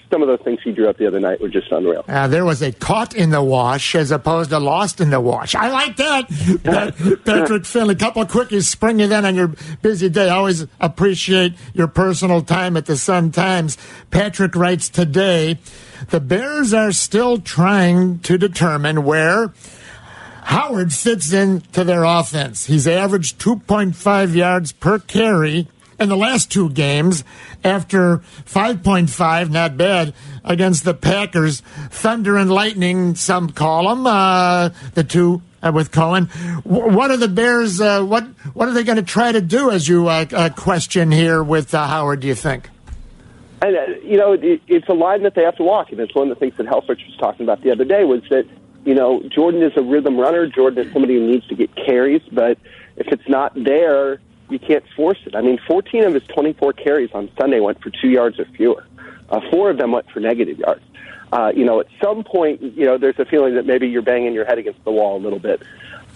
some 0.10 0.24
of 0.24 0.28
those 0.28 0.40
things 0.42 0.60
he 0.64 0.72
drew 0.72 0.90
up 0.90 0.98
the 0.98 1.06
other 1.06 1.20
night 1.20 1.40
were 1.40 1.50
just 1.50 1.72
unreal. 1.72 2.04
Uh, 2.08 2.28
there 2.28 2.46
was 2.46 2.64
a 2.64 2.72
caught 2.72 3.14
in 3.14 3.30
the 3.30 3.44
wash 3.44 3.94
as 3.94 4.10
opposed 4.10 4.50
to 4.50 4.58
lost 4.58 5.00
in 5.00 5.12
the 5.12 5.22
wash. 5.22 5.54
I 5.54 5.70
like 5.70 5.98
that. 5.98 6.28
Pat- 6.64 6.98
Patrick 7.26 7.66
Finley, 7.66 7.96
couple 7.96 8.24
of 8.24 8.30
quickies 8.30 8.66
springing 8.66 9.12
in 9.12 9.26
on 9.26 9.36
your 9.36 9.54
busy 9.84 10.10
day. 10.10 10.30
I 10.30 10.36
always 10.36 10.66
appreciate 10.80 11.54
your 11.74 11.88
personal 11.88 12.42
time 12.42 12.76
at 12.76 12.88
the 12.88 12.98
Sun 12.98 13.32
Times. 13.32 13.78
Patrick 14.10 14.56
writes 14.56 14.90
today, 14.90 15.60
the 16.10 16.20
Bears 16.20 16.74
are 16.74 16.92
still 16.92 17.38
trying 17.40 18.20
to 18.20 18.38
determine 18.38 19.04
where 19.04 19.54
Howard 20.46 20.92
fits 20.92 21.32
into 21.32 21.84
their 21.84 22.04
offense. 22.04 22.66
He's 22.66 22.88
averaged 22.88 23.40
2.5 23.40 24.34
yards 24.34 24.72
per 24.72 24.98
carry 24.98 25.68
in 26.00 26.10
the 26.10 26.18
last 26.18 26.52
two 26.52 26.70
games 26.70 27.24
after 27.64 28.20
5.5, 28.46 29.50
not 29.50 29.78
bad, 29.78 30.14
against 30.44 30.86
the 30.86 30.94
Packers. 30.94 31.62
Thunder 31.90 32.38
and 32.38 32.52
Lightning, 32.52 33.16
some 33.16 33.50
call 33.50 33.90
them, 33.90 34.08
uh, 34.08 34.70
the 34.94 35.04
two 35.04 35.42
uh, 35.62 35.72
with 35.74 35.92
Cohen. 35.92 36.26
What 36.64 37.12
are 37.12 37.18
the 37.18 37.28
Bears, 37.28 37.82
uh, 37.82 38.04
what, 38.04 38.24
what 38.54 38.68
are 38.68 38.74
they 38.74 38.84
going 38.84 38.98
to 38.98 39.04
try 39.04 39.32
to 39.32 39.42
do 39.42 39.72
as 39.72 39.88
you 39.88 40.08
uh, 40.08 40.26
uh, 40.32 40.50
question 40.50 41.12
here 41.12 41.44
with 41.44 41.74
uh, 41.74 41.86
Howard, 41.88 42.22
do 42.22 42.28
you 42.28 42.36
think? 42.36 42.70
And 43.62 43.76
you 44.04 44.18
know, 44.18 44.34
it, 44.34 44.62
it's 44.68 44.88
a 44.88 44.94
line 44.94 45.24
that 45.24 45.36
they 45.36 45.44
have 45.44 45.58
to 45.58 45.64
walk, 45.64 45.92
and 45.92 46.00
it's 46.00 46.16
one 46.16 46.32
of 46.32 46.38
the 46.38 46.40
things 46.40 46.56
that 46.58 46.66
Helfrich 46.66 47.06
was 47.06 47.18
talking 47.20 47.46
about 47.46 47.62
the 47.62 47.72
other 47.72 47.84
day 47.84 48.06
was 48.06 48.22
that 48.30 48.48
you 48.86 48.96
know 48.96 49.22
Jordan 49.28 49.62
is 49.62 49.74
a 49.76 49.82
rhythm 49.82 50.18
runner. 50.18 50.48
Jordan 50.48 50.88
is 50.88 50.94
somebody 50.94 51.16
who 51.16 51.28
needs 51.28 51.46
to 51.48 51.56
get 51.56 51.76
carries, 51.76 52.22
but 52.32 52.58
if 52.96 53.08
it's 53.08 53.28
not 53.28 53.54
there, 53.56 54.22
you 54.50 54.60
can't 54.60 54.84
force 54.96 55.20
it. 55.26 55.36
I 55.36 55.42
mean, 55.42 55.60
14 55.68 56.04
of 56.04 56.14
his 56.14 56.24
24 56.24 56.74
carries 56.74 57.12
on 57.14 57.30
Sunday 57.38 57.60
went 57.60 57.82
for 57.82 57.90
two 57.90 58.10
yards 58.10 58.40
or 58.40 58.46
fewer. 58.46 58.86
Uh, 59.30 59.42
four 59.52 59.70
of 59.70 59.78
them 59.78 59.92
went 59.92 60.10
for 60.10 60.20
negative 60.20 60.58
yards. 60.58 60.82
Uh, 61.32 61.52
you 61.56 61.64
know, 61.64 61.80
at 61.80 61.88
some 62.04 62.24
point, 62.24 62.62
you 62.62 62.86
know, 62.86 62.98
there's 62.98 63.20
a 63.20 63.26
feeling 63.26 63.56
that 63.56 63.66
maybe 63.66 63.88
you're 63.88 64.02
banging 64.02 64.34
your 64.34 64.46
head 64.46 64.58
against 64.58 64.84
the 64.84 64.92
wall 64.92 65.18
a 65.18 65.22
little 65.22 65.40
bit. 65.40 65.62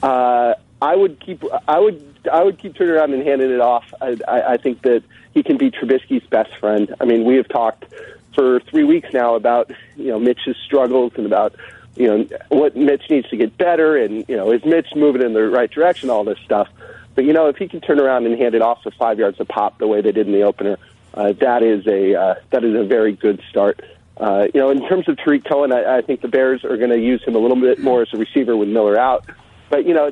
Uh, 0.02 0.56
I 0.82 0.96
would 0.96 1.20
keep, 1.20 1.44
I 1.68 1.80
would, 1.80 2.04
I 2.32 2.44
would 2.44 2.58
keep 2.58 2.76
turning 2.76 2.96
around 2.96 3.14
and 3.14 3.24
handing 3.24 3.52
it 3.52 3.62
off. 3.62 3.86
I, 4.02 4.18
I, 4.28 4.54
I 4.54 4.58
think 4.58 4.82
that 4.82 5.04
he 5.34 5.44
can 5.44 5.58
be 5.58 5.72
Trubisky's 5.72 6.26
best 6.28 6.56
friend. 6.58 6.94
I 7.00 7.06
mean, 7.06 7.26
we 7.26 7.36
have 7.36 7.48
talked 7.48 7.86
for 8.34 8.60
three 8.62 8.84
weeks 8.84 9.10
now 9.14 9.36
about 9.36 9.72
you 9.96 10.08
know 10.08 10.20
Mitch's 10.20 10.58
struggles 10.66 11.14
and 11.16 11.26
about 11.26 11.56
you 11.96 12.08
know 12.08 12.28
what 12.50 12.76
Mitch 12.76 13.04
needs 13.10 13.30
to 13.30 13.38
get 13.38 13.58
better, 13.58 13.98
and 13.98 14.26
you 14.28 14.36
know 14.36 14.52
is 14.52 14.64
Mitch 14.66 14.88
moving 14.96 15.22
in 15.22 15.34
the 15.34 15.44
right 15.50 15.70
direction, 15.70 16.10
all 16.10 16.24
this 16.24 16.40
stuff. 16.44 16.68
But 17.16 17.26
you 17.26 17.34
know, 17.34 17.48
if 17.48 17.58
he 17.58 17.68
can 17.68 17.82
turn 17.82 18.00
around 18.00 18.26
and 18.26 18.38
hand 18.38 18.56
it 18.56 18.62
off 18.62 18.84
for 18.84 18.92
five 18.92 19.20
yards 19.20 19.40
a 19.40 19.46
pop 19.46 19.78
the 19.78 19.88
way 19.88 20.02
they 20.02 20.12
did 20.12 20.28
in 20.28 20.34
the 20.34 20.44
opener, 20.44 20.78
uh, 21.14 21.34
that 21.34 21.62
is 21.64 21.86
a 21.88 22.16
uh, 22.16 22.36
that 22.50 22.64
is 22.64 22.76
a 22.76 22.84
very 22.84 23.14
good 23.14 23.42
start. 23.50 23.82
Uh, 24.18 24.48
you 24.54 24.60
know, 24.60 24.70
in 24.70 24.88
terms 24.88 25.10
of 25.10 25.18
Tarik 25.18 25.44
Cohen, 25.44 25.72
I, 25.72 25.98
I 25.98 26.02
think 26.02 26.22
the 26.22 26.28
Bears 26.28 26.64
are 26.64 26.78
going 26.78 26.92
to 26.92 27.00
use 27.00 27.24
him 27.24 27.36
a 27.36 27.40
little 27.40 27.60
bit 27.60 27.80
more 27.80 28.04
as 28.04 28.14
a 28.14 28.18
receiver 28.18 28.56
with 28.56 28.70
Miller 28.70 28.98
out. 28.98 29.26
But 29.70 29.86
you 29.86 29.94
know, 29.94 30.12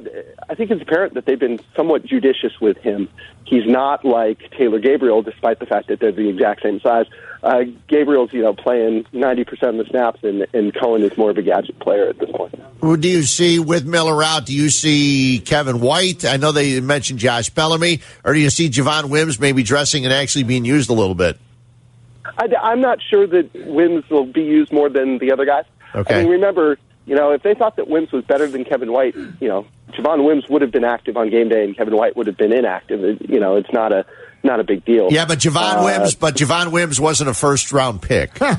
I 0.50 0.56
think 0.56 0.72
it's 0.72 0.82
apparent 0.82 1.14
that 1.14 1.26
they've 1.26 1.40
been 1.40 1.60
somewhat 1.76 2.06
judicious 2.06 2.60
with 2.60 2.78
him. 2.78 3.10
He's 3.46 3.68
not 3.68 4.04
like 4.06 4.52
Taylor 4.52 4.80
Gabriel, 4.80 5.22
despite 5.22 5.60
the 5.60 5.66
fact 5.66 5.88
that 5.90 6.00
they're 6.00 6.12
the 6.12 6.30
exact 6.30 6.64
same 6.64 6.80
size. 6.80 7.06
Uh, 7.44 7.64
Gabriel's 7.88 8.32
you 8.34 8.42
know 8.42 8.54
playing 8.54 9.06
ninety 9.12 9.44
percent 9.44 9.80
of 9.80 9.86
the 9.86 9.90
snaps, 9.90 10.24
and, 10.24 10.48
and 10.54 10.74
Cohen 10.74 11.02
is 11.04 11.16
more 11.18 11.32
of 11.32 11.38
a 11.38 11.42
gadget 11.42 11.80
player 11.80 12.08
at 12.08 12.18
this 12.20 12.30
point. 12.32 12.54
Who 12.82 12.98
do 12.98 13.08
you 13.08 13.24
see 13.24 13.60
with 13.60 13.86
Miller 13.86 14.24
out? 14.24 14.46
Do 14.46 14.56
you 14.56 14.70
see 14.70 15.42
Kevin 15.44 15.80
White? 15.80 16.26
I 16.26 16.38
know 16.38 16.52
they 16.52 16.80
mentioned 16.82 17.20
Josh 17.20 17.50
Bellamy, 17.50 18.02
or 18.24 18.34
do 18.34 18.40
you 18.40 18.50
see 18.50 18.70
Javon 18.70 19.10
Wims 19.10 19.40
maybe 19.40 19.64
dressing 19.64 20.06
and 20.06 20.14
actually 20.14 20.44
being 20.44 20.66
used 20.66 20.90
a 20.90 20.94
little 20.94 21.16
bit? 21.16 21.40
I, 22.38 22.48
I'm 22.62 22.82
not 22.82 23.00
sure 23.02 23.28
that 23.28 23.50
Wims 23.68 24.10
will 24.10 24.26
be 24.26 24.44
used 24.44 24.72
more 24.72 24.90
than 24.90 25.18
the 25.18 25.32
other 25.32 25.46
guys. 25.46 25.66
Okay. 25.94 26.20
I 26.20 26.24
mean, 26.24 26.32
remember, 26.32 26.78
you 27.06 27.16
know, 27.16 27.32
if 27.32 27.44
they 27.44 27.54
thought 27.54 27.76
that 27.78 27.88
Wims 27.88 28.12
was 28.12 28.24
better 28.26 28.48
than 28.48 28.64
Kevin 28.64 28.92
White, 28.92 29.16
you 29.16 29.48
know, 29.48 29.66
Javon 29.94 30.24
Wims 30.26 30.48
would 30.50 30.62
have 30.62 30.72
been 30.72 30.84
active 30.86 31.18
on 31.18 31.30
game 31.30 31.50
day, 31.50 31.64
and 31.64 31.76
Kevin 31.76 31.96
White 31.96 32.16
would 32.16 32.28
have 32.28 32.38
been 32.38 32.54
inactive. 32.54 33.04
It, 33.04 33.30
you 33.30 33.40
know, 33.40 33.56
it's 33.58 33.72
not 33.74 33.92
a 33.92 34.06
not 34.44 34.60
a 34.60 34.64
big 34.64 34.86
deal. 34.86 35.10
Yeah, 35.12 35.26
but 35.26 35.40
Javon 35.40 35.78
Uh, 35.82 35.84
Wims, 35.86 36.16
but 36.16 36.36
Javon 36.36 36.72
Wims 36.72 37.00
wasn't 37.00 37.30
a 37.30 37.34
first 37.34 37.72
round 37.72 38.02
pick. 38.02 38.40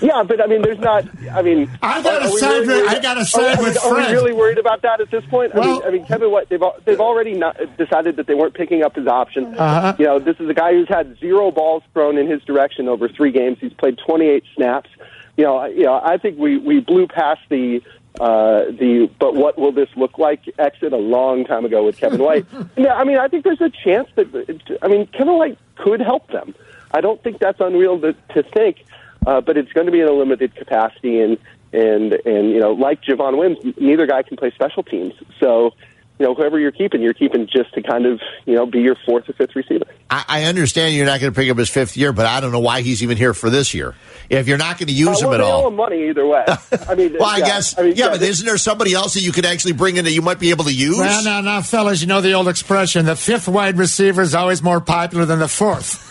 Yeah, 0.00 0.22
but 0.22 0.40
I 0.40 0.46
mean, 0.46 0.60
there's 0.62 0.78
not. 0.78 1.04
I 1.32 1.40
mean, 1.42 1.70
I 1.82 2.02
gotta 2.02 2.26
are 2.26 2.32
we 2.32 2.38
side 2.38 2.66
with- 2.66 2.88
I 2.88 2.98
gotta 3.00 3.20
are- 3.20 3.24
side 3.24 3.58
are 3.58 3.62
we- 3.62 3.68
with 3.70 3.78
Are 3.84 3.94
Fred. 3.94 4.08
we 4.10 4.12
really 4.14 4.32
worried 4.32 4.58
about 4.58 4.82
that 4.82 5.00
at 5.00 5.10
this 5.10 5.24
point? 5.26 5.52
I 5.54 5.60
mean, 5.60 5.82
I 5.82 5.90
mean, 5.90 6.04
Kevin 6.06 6.30
White. 6.30 6.48
They've 6.50 6.60
al- 6.62 6.76
they've 6.84 7.00
already 7.00 7.32
not 7.32 7.56
decided 7.78 8.16
that 8.16 8.26
they 8.26 8.34
weren't 8.34 8.52
picking 8.54 8.82
up 8.84 8.94
his 8.96 9.06
option. 9.06 9.54
Uh-huh. 9.54 9.96
You 9.98 10.04
know, 10.04 10.18
this 10.18 10.36
is 10.40 10.48
a 10.50 10.54
guy 10.54 10.72
who's 10.72 10.88
had 10.88 11.18
zero 11.18 11.50
balls 11.50 11.82
thrown 11.94 12.18
in 12.18 12.28
his 12.30 12.42
direction 12.42 12.86
over 12.86 13.08
three 13.08 13.32
games. 13.32 13.56
He's 13.60 13.72
played 13.72 13.98
28 14.06 14.44
snaps. 14.54 14.90
You 15.36 15.44
know, 15.44 15.56
I- 15.58 15.68
you 15.68 15.82
know, 15.84 16.00
I 16.02 16.16
think 16.18 16.38
we 16.38 16.58
we 16.58 16.80
blew 16.80 17.06
past 17.06 17.40
the. 17.48 17.82
Uh, 18.20 18.66
the 18.66 19.10
but 19.18 19.34
what 19.34 19.58
will 19.58 19.72
this 19.72 19.88
look 19.96 20.18
like 20.18 20.40
exit 20.56 20.92
a 20.92 20.96
long 20.96 21.44
time 21.44 21.64
ago 21.64 21.84
with 21.84 21.96
Kevin 21.96 22.22
White. 22.22 22.46
yeah, 22.76 22.94
I 22.94 23.02
mean, 23.02 23.18
I 23.18 23.26
think 23.26 23.42
there's 23.42 23.60
a 23.60 23.70
chance 23.70 24.08
that 24.14 24.76
I 24.82 24.86
mean 24.86 25.08
Kevin 25.08 25.34
White 25.36 25.58
could 25.74 25.98
help 26.00 26.28
them. 26.28 26.54
I 26.92 27.00
don't 27.00 27.20
think 27.24 27.40
that's 27.40 27.58
unreal 27.58 28.00
to, 28.02 28.12
to 28.34 28.44
think, 28.44 28.84
uh, 29.26 29.40
but 29.40 29.56
it's 29.56 29.72
going 29.72 29.86
to 29.86 29.90
be 29.92 29.98
in 30.00 30.06
a 30.06 30.12
limited 30.12 30.54
capacity, 30.54 31.20
and 31.22 31.38
and 31.72 32.12
and 32.24 32.50
you 32.50 32.60
know, 32.60 32.70
like 32.70 33.02
Javon 33.02 33.36
Wims, 33.36 33.58
neither 33.80 34.06
guy 34.06 34.22
can 34.22 34.36
play 34.36 34.52
special 34.52 34.84
teams. 34.84 35.14
So, 35.40 35.74
you 36.18 36.26
know, 36.26 36.34
whoever 36.34 36.58
you're 36.60 36.70
keeping, 36.70 37.02
you're 37.02 37.12
keeping 37.14 37.46
just 37.46 37.74
to 37.74 37.82
kind 37.82 38.06
of 38.06 38.20
you 38.46 38.54
know 38.54 38.66
be 38.66 38.80
your 38.80 38.96
fourth 39.04 39.28
or 39.28 39.32
fifth 39.32 39.56
receiver. 39.56 39.84
I, 40.10 40.24
I 40.28 40.44
understand 40.44 40.94
you're 40.94 41.06
not 41.06 41.20
going 41.20 41.32
to 41.32 41.36
pick 41.38 41.50
up 41.50 41.56
his 41.58 41.68
fifth 41.70 41.96
year, 41.96 42.12
but 42.12 42.26
I 42.26 42.40
don't 42.40 42.52
know 42.52 42.60
why 42.60 42.82
he's 42.82 43.02
even 43.02 43.16
here 43.16 43.34
for 43.34 43.50
this 43.50 43.74
year. 43.74 43.94
If 44.30 44.46
you're 44.46 44.58
not 44.58 44.78
going 44.78 44.86
to 44.88 44.92
use 44.94 45.20
Uh, 45.22 45.28
him 45.28 45.34
at 45.34 45.38
they 45.38 45.42
all. 45.44 45.66
owe 45.66 45.70
money 45.70 46.08
either 46.08 46.26
way. 46.26 46.44
I 46.88 46.94
mean, 46.94 47.14
Well, 47.18 47.24
I 47.28 47.38
yeah, 47.38 47.46
guess, 47.46 47.78
I 47.78 47.82
mean, 47.82 47.96
yeah, 47.96 48.08
but 48.10 48.20
this- 48.20 48.30
isn't 48.30 48.46
there 48.46 48.56
somebody 48.58 48.94
else 48.94 49.14
that 49.14 49.20
you 49.22 49.32
could 49.32 49.44
actually 49.46 49.72
bring 49.72 49.96
in 49.96 50.04
that 50.04 50.12
you 50.12 50.22
might 50.22 50.38
be 50.38 50.50
able 50.50 50.64
to 50.64 50.72
use? 50.74 50.98
Well, 50.98 51.24
now, 51.24 51.40
now, 51.40 51.60
fellas, 51.62 52.00
you 52.00 52.06
know 52.06 52.20
the 52.20 52.32
old 52.32 52.48
expression: 52.48 53.06
the 53.06 53.16
fifth 53.16 53.48
wide 53.48 53.76
receiver 53.76 54.22
is 54.22 54.34
always 54.34 54.62
more 54.62 54.80
popular 54.80 55.24
than 55.24 55.40
the 55.40 55.48
fourth 55.48 56.10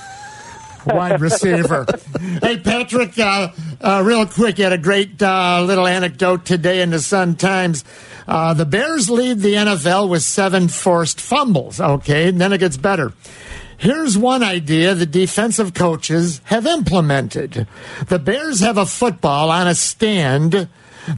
wide 0.85 1.21
receiver. 1.21 1.85
hey, 2.41 2.57
Patrick, 2.59 3.17
uh, 3.17 3.49
uh, 3.81 4.03
real 4.05 4.25
quick, 4.25 4.57
you 4.57 4.63
had 4.63 4.73
a 4.73 4.77
great 4.77 5.21
uh, 5.21 5.63
little 5.65 5.87
anecdote 5.87 6.45
today 6.45 6.81
in 6.81 6.89
the 6.89 6.99
Sun 6.99 7.35
Times. 7.35 7.83
Uh, 8.27 8.53
the 8.53 8.65
Bears 8.65 9.09
lead 9.09 9.39
the 9.39 9.53
NFL 9.53 10.09
with 10.09 10.23
seven 10.23 10.67
forced 10.67 11.19
fumbles. 11.19 11.79
Okay, 11.79 12.29
and 12.29 12.39
then 12.39 12.53
it 12.53 12.59
gets 12.59 12.77
better. 12.77 13.13
Here's 13.77 14.17
one 14.17 14.43
idea 14.43 14.95
the 14.95 15.05
defensive 15.05 15.73
coaches 15.73 16.39
have 16.45 16.65
implemented. 16.65 17.67
The 18.07 18.19
Bears 18.19 18.61
have 18.61 18.77
a 18.77 18.85
football 18.85 19.51
on 19.51 19.67
a 19.67 19.75
stand 19.75 20.69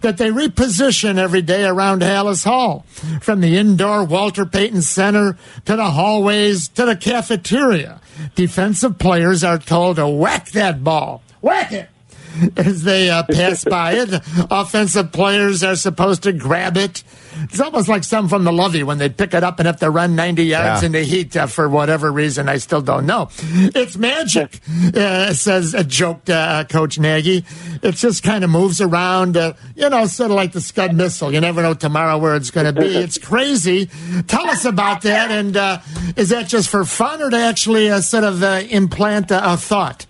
that 0.01 0.17
they 0.17 0.29
reposition 0.31 1.17
every 1.17 1.41
day 1.41 1.63
around 1.63 2.01
Halas 2.01 2.43
Hall, 2.43 2.85
from 3.21 3.41
the 3.41 3.57
indoor 3.57 4.03
Walter 4.03 4.45
Payton 4.45 4.81
Center 4.81 5.37
to 5.65 5.75
the 5.75 5.91
hallways 5.91 6.69
to 6.69 6.85
the 6.85 6.95
cafeteria. 6.95 8.01
Defensive 8.35 8.97
players 8.97 9.43
are 9.43 9.57
told 9.57 9.97
to 9.97 10.07
whack 10.07 10.51
that 10.51 10.83
ball. 10.83 11.21
Whack 11.41 11.71
it! 11.71 11.89
As 12.57 12.83
they 12.83 13.09
uh, 13.09 13.23
pass 13.23 13.63
by 13.69 13.93
it, 13.93 14.09
offensive 14.51 15.11
players 15.11 15.63
are 15.63 15.75
supposed 15.75 16.23
to 16.23 16.33
grab 16.33 16.77
it. 16.77 17.03
It's 17.43 17.59
almost 17.59 17.89
like 17.89 18.03
some 18.05 18.29
from 18.29 18.45
the 18.45 18.51
Lovie 18.53 18.83
when 18.83 18.97
they 18.97 19.09
pick 19.09 19.33
it 19.33 19.43
up 19.43 19.59
and 19.59 19.67
have 19.67 19.79
to 19.81 19.89
run 19.89 20.15
90 20.15 20.43
yards 20.45 20.81
Yeah. 20.81 20.85
in 20.85 20.91
the 20.93 21.03
heat 21.03 21.35
uh, 21.35 21.47
for 21.47 21.67
whatever 21.67 22.09
reason. 22.11 22.47
I 22.47 22.57
still 22.57 22.81
don't 22.81 23.05
know. 23.05 23.29
It's 23.41 23.97
magic, 23.97 24.59
uh, 24.95 25.33
says 25.33 25.75
uh, 25.75 25.83
joked 25.83 26.29
uh, 26.29 26.63
Coach 26.69 26.97
Nagy. 26.97 27.43
It 27.83 27.95
just 27.95 28.23
kind 28.23 28.43
of 28.45 28.49
moves 28.49 28.79
around, 28.79 29.35
uh, 29.35 29.53
you 29.75 29.89
know, 29.89 30.05
sort 30.05 30.31
of 30.31 30.37
like 30.37 30.53
the 30.53 30.61
Scud 30.61 30.95
missile. 30.95 31.33
You 31.33 31.41
never 31.41 31.61
know 31.61 31.73
tomorrow 31.73 32.17
where 32.17 32.35
it's 32.35 32.51
going 32.51 32.73
to 32.73 32.81
be. 32.81 32.87
It's 32.87 33.17
crazy. 33.17 33.87
Tell 34.27 34.49
us 34.49 34.63
about 34.63 35.01
that. 35.01 35.29
And 35.29 35.57
uh, 35.57 35.79
is 36.15 36.29
that 36.29 36.47
just 36.47 36.69
for 36.69 36.85
fun 36.85 37.21
or 37.21 37.29
to 37.29 37.37
actually 37.37 37.89
uh, 37.89 37.99
sort 37.99 38.23
of 38.23 38.41
uh, 38.43 38.61
implant 38.69 39.31
a 39.31 39.57
thought? 39.57 40.05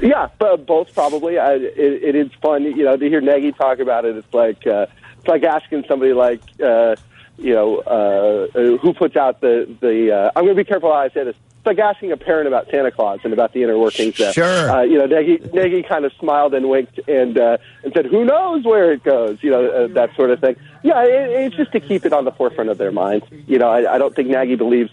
Yeah, 0.00 0.28
both 0.38 0.94
probably. 0.94 1.38
I, 1.38 1.54
it, 1.54 1.74
it 1.76 2.14
is 2.14 2.30
fun, 2.42 2.64
you 2.64 2.84
know, 2.84 2.96
to 2.96 3.08
hear 3.08 3.20
Nagy 3.20 3.52
talk 3.52 3.78
about 3.78 4.04
it. 4.04 4.16
It's 4.16 4.34
like 4.34 4.66
uh, 4.66 4.86
it's 5.18 5.28
like 5.28 5.42
asking 5.42 5.84
somebody 5.86 6.12
like, 6.12 6.40
uh, 6.62 6.96
you 7.38 7.54
know, 7.54 7.78
uh, 7.86 8.58
uh, 8.58 8.76
who 8.78 8.92
puts 8.94 9.16
out 9.16 9.40
the 9.40 9.68
the. 9.80 10.12
Uh, 10.12 10.30
I'm 10.34 10.44
going 10.44 10.56
to 10.56 10.62
be 10.62 10.68
careful 10.68 10.90
how 10.90 10.98
I 10.98 11.08
say 11.10 11.24
this. 11.24 11.36
It's 11.58 11.66
like 11.66 11.78
asking 11.78 12.10
a 12.10 12.16
parent 12.16 12.48
about 12.48 12.70
Santa 12.70 12.90
Claus 12.90 13.20
and 13.22 13.34
about 13.34 13.52
the 13.52 13.62
inner 13.62 13.78
workings. 13.78 14.16
There. 14.16 14.32
Sure. 14.32 14.70
Uh, 14.70 14.80
you 14.80 14.96
know, 14.96 15.04
Nagy, 15.04 15.38
Nagy 15.52 15.82
kind 15.82 16.06
of 16.06 16.12
smiled 16.18 16.54
and 16.54 16.70
winked 16.70 16.98
and 17.06 17.38
uh, 17.38 17.58
and 17.84 17.92
said, 17.92 18.06
"Who 18.06 18.24
knows 18.24 18.64
where 18.64 18.92
it 18.92 19.02
goes?" 19.02 19.36
You 19.42 19.50
know, 19.50 19.66
uh, 19.66 19.86
that 19.88 20.16
sort 20.16 20.30
of 20.30 20.40
thing. 20.40 20.56
Yeah, 20.82 21.02
it, 21.04 21.30
it's 21.30 21.56
just 21.56 21.72
to 21.72 21.80
keep 21.80 22.06
it 22.06 22.14
on 22.14 22.24
the 22.24 22.32
forefront 22.32 22.70
of 22.70 22.78
their 22.78 22.92
minds. 22.92 23.26
You 23.46 23.58
know, 23.58 23.68
I, 23.68 23.96
I 23.96 23.98
don't 23.98 24.16
think 24.16 24.28
Nagy 24.28 24.56
believes 24.56 24.90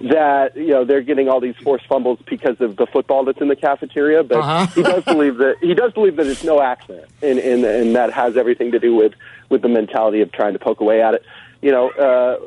that 0.00 0.56
you 0.56 0.68
know 0.68 0.84
they're 0.84 1.00
getting 1.02 1.28
all 1.28 1.40
these 1.40 1.56
forced 1.62 1.86
fumbles 1.86 2.18
because 2.26 2.60
of 2.60 2.76
the 2.76 2.86
football 2.86 3.24
that's 3.24 3.40
in 3.40 3.48
the 3.48 3.56
cafeteria, 3.56 4.22
but 4.22 4.38
Uh-huh. 4.38 4.66
he 4.68 4.82
does 4.82 5.04
believe 5.14 5.36
that 5.38 5.56
he 5.60 5.74
does 5.74 5.92
believe 5.92 6.16
that 6.16 6.26
it's 6.26 6.44
no 6.44 6.60
accident, 6.60 7.06
and, 7.22 7.38
and 7.38 7.64
and 7.64 7.94
that 7.96 8.12
has 8.12 8.36
everything 8.36 8.72
to 8.72 8.78
do 8.78 8.94
with 8.94 9.12
with 9.48 9.62
the 9.62 9.68
mentality 9.68 10.20
of 10.20 10.30
trying 10.32 10.52
to 10.52 10.58
poke 10.58 10.80
away 10.80 11.00
at 11.02 11.14
it. 11.14 11.22
You 11.62 11.72
know, 11.72 11.88
uh, 11.90 12.38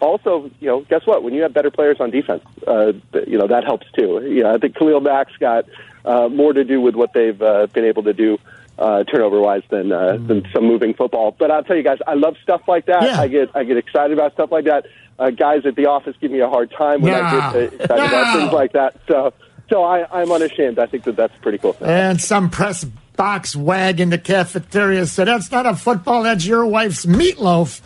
also, 0.00 0.50
you 0.60 0.68
know, 0.68 0.80
guess 0.82 1.04
what? 1.04 1.22
When 1.24 1.34
you 1.34 1.42
have 1.42 1.52
better 1.52 1.70
players 1.70 1.96
on 1.98 2.10
defense, 2.10 2.44
uh, 2.66 2.92
you 3.26 3.36
know 3.36 3.48
that 3.48 3.64
helps 3.64 3.86
too. 3.92 4.22
You 4.24 4.44
know, 4.44 4.54
I 4.54 4.58
think 4.58 4.76
Khalil 4.76 5.00
Mack's 5.00 5.36
got 5.38 5.64
uh, 6.04 6.28
more 6.28 6.52
to 6.52 6.62
do 6.64 6.80
with 6.80 6.94
what 6.94 7.12
they've 7.12 7.40
uh, 7.42 7.66
been 7.66 7.84
able 7.84 8.04
to 8.04 8.12
do 8.12 8.38
uh, 8.78 9.04
turnover 9.04 9.40
wise 9.40 9.62
than 9.70 9.92
uh, 9.92 10.16
than 10.18 10.46
some 10.52 10.64
moving 10.64 10.94
football. 10.94 11.34
But 11.38 11.50
I'll 11.50 11.64
tell 11.64 11.76
you 11.76 11.82
guys, 11.82 11.98
I 12.06 12.14
love 12.14 12.36
stuff 12.42 12.62
like 12.66 12.86
that. 12.86 13.02
Yeah. 13.02 13.20
I 13.20 13.28
get 13.28 13.50
I 13.54 13.64
get 13.64 13.76
excited 13.76 14.12
about 14.12 14.32
stuff 14.34 14.50
like 14.50 14.64
that. 14.64 14.86
Uh, 15.18 15.30
guys 15.30 15.66
at 15.66 15.76
the 15.76 15.86
office 15.86 16.16
give 16.20 16.30
me 16.30 16.40
a 16.40 16.48
hard 16.48 16.70
time 16.70 17.02
when 17.02 17.14
I 17.14 17.30
get 17.30 17.54
uh, 17.54 17.58
excited 17.58 18.04
about 18.06 18.36
things 18.36 18.52
like 18.52 18.72
that. 18.72 18.96
So 19.06 19.32
so 19.68 19.84
I, 19.84 20.20
I'm 20.20 20.30
unashamed. 20.30 20.78
I 20.78 20.86
think 20.86 21.04
that 21.04 21.16
that's 21.16 21.36
a 21.36 21.40
pretty 21.40 21.58
cool 21.58 21.72
thing. 21.72 21.88
And 21.88 22.20
some 22.20 22.50
press 22.50 22.84
box 23.16 23.54
wag 23.54 24.00
in 24.00 24.10
the 24.10 24.18
cafeteria 24.18 25.06
said, 25.06 25.28
That's 25.28 25.50
not 25.50 25.66
a 25.66 25.74
football, 25.74 26.24
that's 26.24 26.44
your 26.44 26.66
wife's 26.66 27.06
meatloaf 27.06 27.80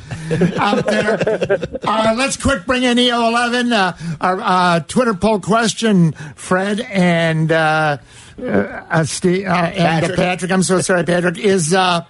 out 0.58 0.86
there. 0.86 1.18
uh, 1.84 2.14
let's 2.16 2.36
quick 2.36 2.66
bring 2.66 2.82
in 2.82 2.96
EO11, 2.96 3.72
uh, 3.72 4.16
our 4.20 4.40
uh, 4.40 4.80
Twitter 4.80 5.14
poll 5.14 5.40
question, 5.40 6.12
Fred 6.34 6.80
and. 6.80 8.00
Uh, 8.38 8.84
uh, 8.90 9.04
Steve, 9.04 9.46
uh, 9.46 9.50
and 9.50 9.76
Patrick. 9.76 10.16
Patrick, 10.16 10.52
I'm 10.52 10.62
so 10.62 10.80
sorry, 10.80 11.04
Patrick, 11.04 11.38
is 11.38 11.72
uh, 11.72 12.04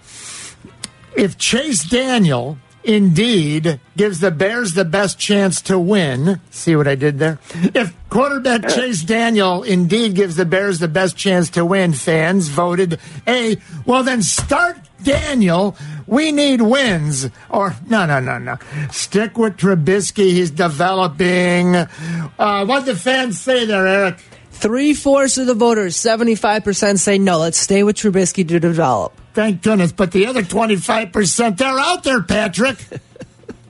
if 1.17 1.39
Chase 1.39 1.85
Daniel 1.85 2.59
indeed 2.83 3.81
gives 3.97 4.21
the 4.21 4.31
Bears 4.31 4.75
the 4.75 4.85
best 4.85 5.19
chance 5.19 5.61
to 5.63 5.79
win, 5.79 6.41
see 6.51 6.77
what 6.77 6.87
I 6.89 6.95
did 6.95 7.19
there? 7.19 7.39
If 7.75 7.95
quarterback 8.11 8.69
Chase 8.69 9.03
Daniel 9.03 9.63
indeed 9.63 10.15
gives 10.15 10.37
the 10.37 10.45
Bears 10.45 10.79
the 10.79 10.89
best 10.89 11.17
chance 11.17 11.51
to 11.51 11.65
win, 11.65 11.93
fans 11.93 12.49
voted 12.49 13.01
A, 13.27 13.57
well 13.85 14.03
then 14.03 14.23
start 14.23 14.79
Daniel. 15.03 15.77
We 16.07 16.33
need 16.33 16.63
wins. 16.63 17.29
Or, 17.51 17.75
no, 17.89 18.07
no, 18.07 18.21
no, 18.21 18.39
no. 18.39 18.57
Stick 18.91 19.37
with 19.37 19.57
Trubisky. 19.57 20.31
He's 20.31 20.53
developing. 20.53 21.75
Uh, 21.75 22.65
what 22.65 22.87
the 22.87 22.95
fans 22.95 23.41
say 23.41 23.67
there, 23.67 23.87
Eric? 23.87 24.19
Three 24.59 24.95
fourths 24.95 25.37
of 25.39 25.47
the 25.47 25.55
voters, 25.55 25.97
75% 25.97 26.99
say 26.99 27.19
no. 27.19 27.39
Let's 27.39 27.59
stay 27.59 27.83
with 27.83 27.97
Trubisky 27.97 28.47
to 28.49 28.59
develop. 28.59 29.13
Thank 29.35 29.63
goodness. 29.63 29.93
But 29.93 30.13
the 30.13 30.27
other 30.27 30.43
25%, 30.43 31.59
they're 31.59 31.79
out 31.79 32.03
there, 32.05 32.23
Patrick. 32.23 32.79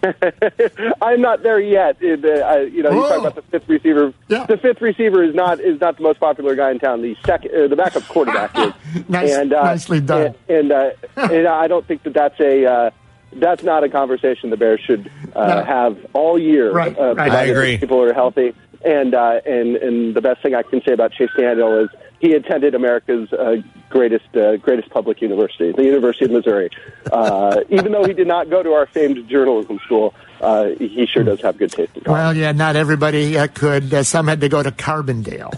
I'm 1.02 1.20
not 1.20 1.42
there 1.42 1.58
yet. 1.58 1.96
It, 2.00 2.24
uh, 2.24 2.44
I, 2.46 2.60
you 2.60 2.82
know, 2.82 2.90
you 2.92 2.96
Whoa. 2.98 3.08
talk 3.08 3.18
about 3.18 3.34
the 3.34 3.42
fifth 3.42 3.68
receiver. 3.68 4.14
Yeah. 4.28 4.46
The 4.46 4.56
fifth 4.58 4.80
receiver 4.80 5.24
is 5.24 5.34
not 5.34 5.58
is 5.58 5.80
not 5.80 5.96
the 5.96 6.04
most 6.04 6.20
popular 6.20 6.54
guy 6.54 6.70
in 6.70 6.78
town. 6.78 7.02
The 7.02 7.16
second, 7.26 7.50
uh, 7.52 7.66
the 7.66 7.74
backup 7.74 8.04
quarterback 8.04 8.56
is. 8.56 8.72
Nice- 9.08 9.32
and, 9.32 9.52
uh, 9.52 9.64
nicely 9.64 10.00
done. 10.00 10.34
And 10.48 10.70
and, 10.70 10.72
uh, 10.72 10.90
and 11.16 11.46
I 11.48 11.66
don't 11.66 11.86
think 11.86 12.04
that 12.04 12.14
that's 12.14 12.38
a. 12.40 12.64
Uh, 12.64 12.90
that's 13.32 13.62
not 13.62 13.84
a 13.84 13.88
conversation 13.90 14.48
the 14.48 14.56
Bears 14.56 14.80
should 14.80 15.10
uh, 15.34 15.46
No. 15.46 15.64
have 15.64 16.06
all 16.14 16.38
year. 16.38 16.72
Right, 16.72 16.96
uh, 16.98 17.14
right. 17.16 17.30
I 17.30 17.42
agree. 17.46 17.76
People 17.76 18.00
are 18.02 18.14
healthy, 18.14 18.54
and 18.86 19.14
uh, 19.14 19.40
and 19.44 19.76
and 19.76 20.14
the 20.14 20.20
best 20.20 20.42
thing 20.42 20.54
I 20.54 20.62
can 20.62 20.80
say 20.82 20.92
about 20.92 21.12
Chase 21.12 21.30
Daniel 21.36 21.84
is 21.84 21.90
he 22.20 22.32
attended 22.32 22.74
America's 22.74 23.32
uh, 23.32 23.56
greatest 23.90 24.34
uh, 24.36 24.56
greatest 24.58 24.90
public 24.90 25.20
university, 25.20 25.72
the 25.72 25.84
University 25.84 26.26
of 26.26 26.30
Missouri. 26.30 26.70
Uh, 27.10 27.60
even 27.68 27.92
though 27.92 28.04
he 28.04 28.12
did 28.12 28.28
not 28.28 28.48
go 28.48 28.62
to 28.62 28.72
our 28.72 28.86
famed 28.86 29.28
journalism 29.28 29.80
school, 29.84 30.14
uh, 30.40 30.68
he 30.78 31.06
sure 31.06 31.24
does 31.24 31.40
have 31.40 31.58
good 31.58 31.72
taste 31.72 31.96
in 31.96 32.04
college. 32.04 32.18
Well, 32.18 32.36
yeah, 32.36 32.52
not 32.52 32.76
everybody 32.76 33.36
uh, 33.36 33.48
could. 33.48 33.92
Uh, 33.92 34.04
some 34.04 34.28
had 34.28 34.40
to 34.40 34.48
go 34.48 34.62
to 34.62 34.70
Carbondale. 34.70 35.52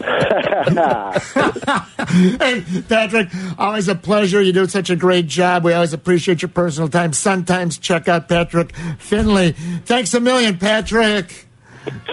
hey, 0.00 0.24
Patrick, 2.88 3.28
always 3.58 3.88
a 3.88 3.94
pleasure. 3.94 4.40
You 4.40 4.52
do 4.52 4.66
such 4.66 4.88
a 4.88 4.96
great 4.96 5.26
job. 5.26 5.64
We 5.64 5.74
always 5.74 5.92
appreciate 5.92 6.40
your 6.40 6.48
personal 6.48 6.88
time. 6.88 7.12
Sometimes 7.12 7.76
check 7.76 8.08
out 8.08 8.28
Patrick 8.28 8.74
Finley. 8.98 9.52
Thanks 9.52 10.14
a 10.14 10.20
million, 10.20 10.58
Patrick. 10.58 11.49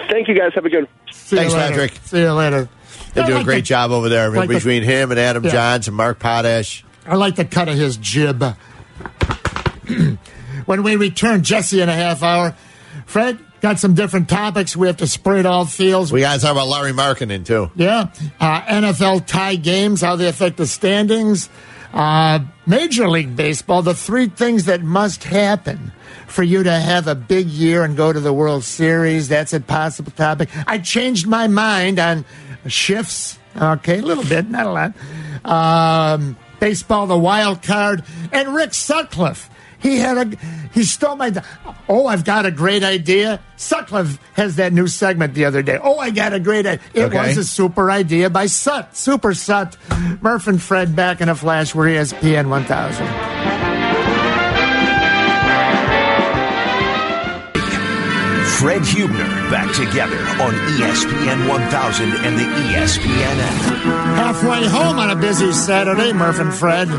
Thank 0.08 0.28
you 0.28 0.34
guys. 0.34 0.52
Have 0.54 0.64
a 0.64 0.70
good. 0.70 0.88
See 1.12 1.36
Thanks, 1.36 1.52
later. 1.54 1.68
Patrick. 1.70 1.92
See 2.04 2.20
you 2.20 2.32
later. 2.32 2.68
They 3.14 3.22
I 3.22 3.26
do 3.26 3.36
a 3.38 3.44
great 3.44 3.56
the- 3.56 3.62
job 3.62 3.90
over 3.90 4.08
there 4.08 4.30
like 4.30 4.48
the- 4.48 4.54
between 4.54 4.82
him 4.82 5.10
and 5.10 5.18
Adam 5.20 5.44
Yeah. 5.44 5.50
Jahns 5.50 5.88
and 5.88 5.96
Mark 5.96 6.18
Potash. 6.18 6.84
I 7.06 7.16
like 7.16 7.36
the 7.36 7.44
cut 7.44 7.68
of 7.68 7.74
his 7.76 7.96
jib. 7.96 8.42
when 10.66 10.82
we 10.82 10.96
return, 10.96 11.42
Jesse 11.42 11.80
in 11.80 11.88
a 11.88 11.94
half 11.94 12.22
hour. 12.22 12.54
Fred, 13.06 13.38
got 13.60 13.78
some 13.78 13.94
different 13.94 14.28
topics. 14.28 14.76
We 14.76 14.86
have 14.86 14.98
to 14.98 15.06
spread 15.06 15.46
all 15.46 15.64
fields. 15.64 16.12
We 16.12 16.20
got 16.20 16.34
to 16.34 16.40
talk 16.40 16.52
about 16.52 16.68
Larry 16.68 16.92
Markkanen, 16.92 17.44
too. 17.46 17.70
Yeah. 17.74 18.08
Uh, 18.38 18.60
NFL 18.62 19.26
tie 19.26 19.56
games, 19.56 20.00
how 20.02 20.16
they 20.16 20.28
affect 20.28 20.56
the 20.58 20.66
standings. 20.66 21.48
Uh, 21.92 22.40
Major 22.66 23.08
League 23.08 23.34
Baseball, 23.34 23.80
the 23.82 23.94
three 23.94 24.28
things 24.28 24.66
that 24.66 24.82
must 24.82 25.24
happen 25.24 25.92
for 26.28 26.42
you 26.42 26.62
to 26.62 26.72
have 26.72 27.06
a 27.08 27.14
big 27.14 27.46
year 27.48 27.82
and 27.84 27.96
go 27.96 28.12
to 28.12 28.20
the 28.20 28.32
World 28.32 28.64
Series. 28.64 29.28
That's 29.28 29.52
a 29.52 29.60
possible 29.60 30.12
topic. 30.12 30.48
I 30.66 30.78
changed 30.78 31.26
my 31.26 31.46
mind 31.48 31.98
on 31.98 32.24
shifts. 32.66 33.38
Okay, 33.60 33.98
a 33.98 34.02
little 34.02 34.24
bit, 34.24 34.48
not 34.48 34.66
a 34.66 34.70
lot. 34.70 34.92
Um, 35.44 36.36
baseball, 36.60 37.06
the 37.06 37.18
wild 37.18 37.62
card, 37.62 38.04
and 38.32 38.54
Rick 38.54 38.74
Sutcliffe. 38.74 39.48
He 39.80 39.98
had 39.98 40.18
a 40.18 40.36
he 40.72 40.82
stole 40.82 41.14
my. 41.14 41.32
Oh, 41.88 42.06
I've 42.08 42.24
got 42.24 42.44
a 42.46 42.50
great 42.50 42.82
idea. 42.82 43.40
Sutcliffe 43.56 44.18
has 44.34 44.56
that 44.56 44.72
new 44.72 44.88
segment 44.88 45.34
the 45.34 45.44
other 45.44 45.62
day. 45.62 45.78
Oh, 45.80 45.98
I 45.98 46.10
got 46.10 46.32
a 46.32 46.40
great 46.40 46.66
idea. 46.66 46.84
It 46.94 47.02
Okay. 47.04 47.28
was 47.28 47.36
a 47.36 47.44
super 47.44 47.88
idea 47.90 48.28
by 48.28 48.46
Sut, 48.46 48.96
Super 48.96 49.34
Sut, 49.34 49.76
Murph 50.20 50.48
and 50.48 50.60
Fred 50.60 50.96
back 50.96 51.20
in 51.20 51.28
a 51.28 51.34
flash. 51.36 51.76
Where 51.76 51.88
E 51.88 51.94
ESPN 51.94 52.48
1000. 52.48 53.57
Fred 58.58 58.84
Huebner 58.84 59.24
back 59.52 59.72
together 59.72 60.18
on 60.42 60.52
ESPN 60.74 61.48
1000 61.48 62.12
and 62.26 62.36
the 62.36 62.42
ESPN 62.42 63.06
app. 63.06 63.62
Halfway 64.16 64.66
home 64.66 64.98
on 64.98 65.10
a 65.10 65.14
busy 65.14 65.52
Saturday, 65.52 66.12
Murph 66.12 66.40
and 66.40 66.52
Fred. 66.52 66.90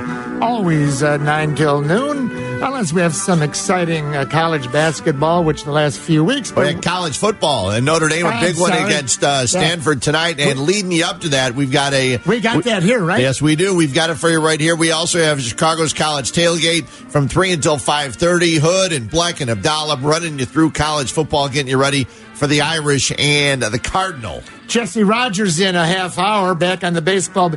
Always 0.41 1.03
uh, 1.03 1.17
9 1.17 1.55
till 1.55 1.81
noon, 1.81 2.29
unless 2.61 2.93
we 2.93 3.01
have 3.01 3.15
some 3.15 3.41
exciting 3.41 4.15
uh, 4.15 4.25
college 4.25 4.71
basketball, 4.71 5.43
which 5.43 5.63
the 5.63 5.71
last 5.71 5.99
few 5.99 6.23
weeks. 6.23 6.53
We 6.55 6.67
had 6.67 6.83
college 6.83 7.17
football 7.17 7.71
and 7.71 7.85
Notre 7.85 8.07
Dame, 8.09 8.25
a 8.25 8.39
big 8.39 8.57
one 8.57 8.71
against 8.71 9.23
uh, 9.23 9.47
Stanford 9.47 10.01
tonight. 10.01 10.39
And 10.39 10.59
leading 10.61 10.91
you 10.91 11.05
up 11.05 11.21
to 11.21 11.29
that, 11.29 11.55
we've 11.55 11.71
got 11.71 11.93
a. 11.93 12.17
We 12.25 12.39
got 12.39 12.63
that 12.65 12.83
here, 12.83 13.03
right? 13.03 13.21
Yes, 13.21 13.41
we 13.41 13.55
do. 13.55 13.75
We've 13.75 13.93
got 13.93 14.09
it 14.09 14.15
for 14.15 14.29
you 14.29 14.39
right 14.39 14.59
here. 14.59 14.75
We 14.75 14.91
also 14.91 15.19
have 15.19 15.41
Chicago's 15.41 15.93
college 15.93 16.31
tailgate 16.31 16.87
from 16.87 17.27
three 17.27 17.51
until 17.51 17.77
five 17.77 18.15
thirty. 18.15 18.55
Hood 18.55 18.93
and 18.93 19.09
Black 19.09 19.41
and 19.41 19.49
Abdallah 19.49 19.97
running 19.97 20.39
you 20.39 20.45
through 20.45 20.71
college 20.71 21.11
football, 21.11 21.49
getting 21.49 21.69
you 21.69 21.77
ready 21.77 22.03
for 22.03 22.47
the 22.47 22.61
Irish 22.61 23.11
and 23.17 23.61
the 23.61 23.79
Cardinal. 23.79 24.43
Jesse 24.67 25.03
Rogers 25.03 25.59
in 25.59 25.75
a 25.75 25.85
half 25.85 26.17
hour 26.17 26.55
back 26.55 26.83
on 26.83 26.93
the 26.93 27.01
baseball. 27.01 27.49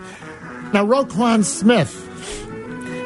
Now, 0.72 0.86
Roquan 0.86 1.44
Smith, 1.44 2.11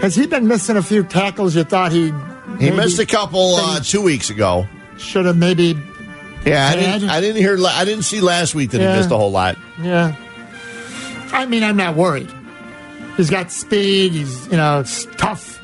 has 0.01 0.14
he 0.14 0.27
been 0.27 0.47
missing 0.48 0.77
a 0.77 0.82
few 0.82 1.02
tackles? 1.05 1.55
You 1.56 1.64
thought 1.64 1.93
he 1.93 2.12
He 2.59 2.70
missed 2.70 2.98
a 2.98 3.06
couple 3.06 3.56
uh, 3.56 3.81
two 3.81 4.02
weeks 4.02 4.31
ago. 4.31 4.66
Should 4.98 5.27
have 5.27 5.36
maybe. 5.36 5.78
Yeah, 6.44 6.68
I 6.68 6.77
didn't. 6.77 7.10
I 7.10 7.20
didn't 7.20 7.36
hear. 7.43 7.59
I 7.66 7.85
didn't 7.85 8.05
see 8.05 8.20
last 8.20 8.55
week 8.55 8.70
that 8.70 8.81
Yeah. 8.81 8.93
he 8.93 8.98
missed 8.98 9.10
a 9.10 9.16
whole 9.16 9.31
lot. 9.32 9.56
Yeah. 9.82 10.14
I 11.32 11.44
mean, 11.47 11.62
I'm 11.64 11.77
not 11.77 11.97
worried. 11.97 12.31
He's 13.16 13.31
got 13.31 13.51
speed. 13.51 14.12
He's 14.12 14.47
you 14.47 14.56
know 14.56 14.81
it's 14.81 15.06
tough. 15.16 15.60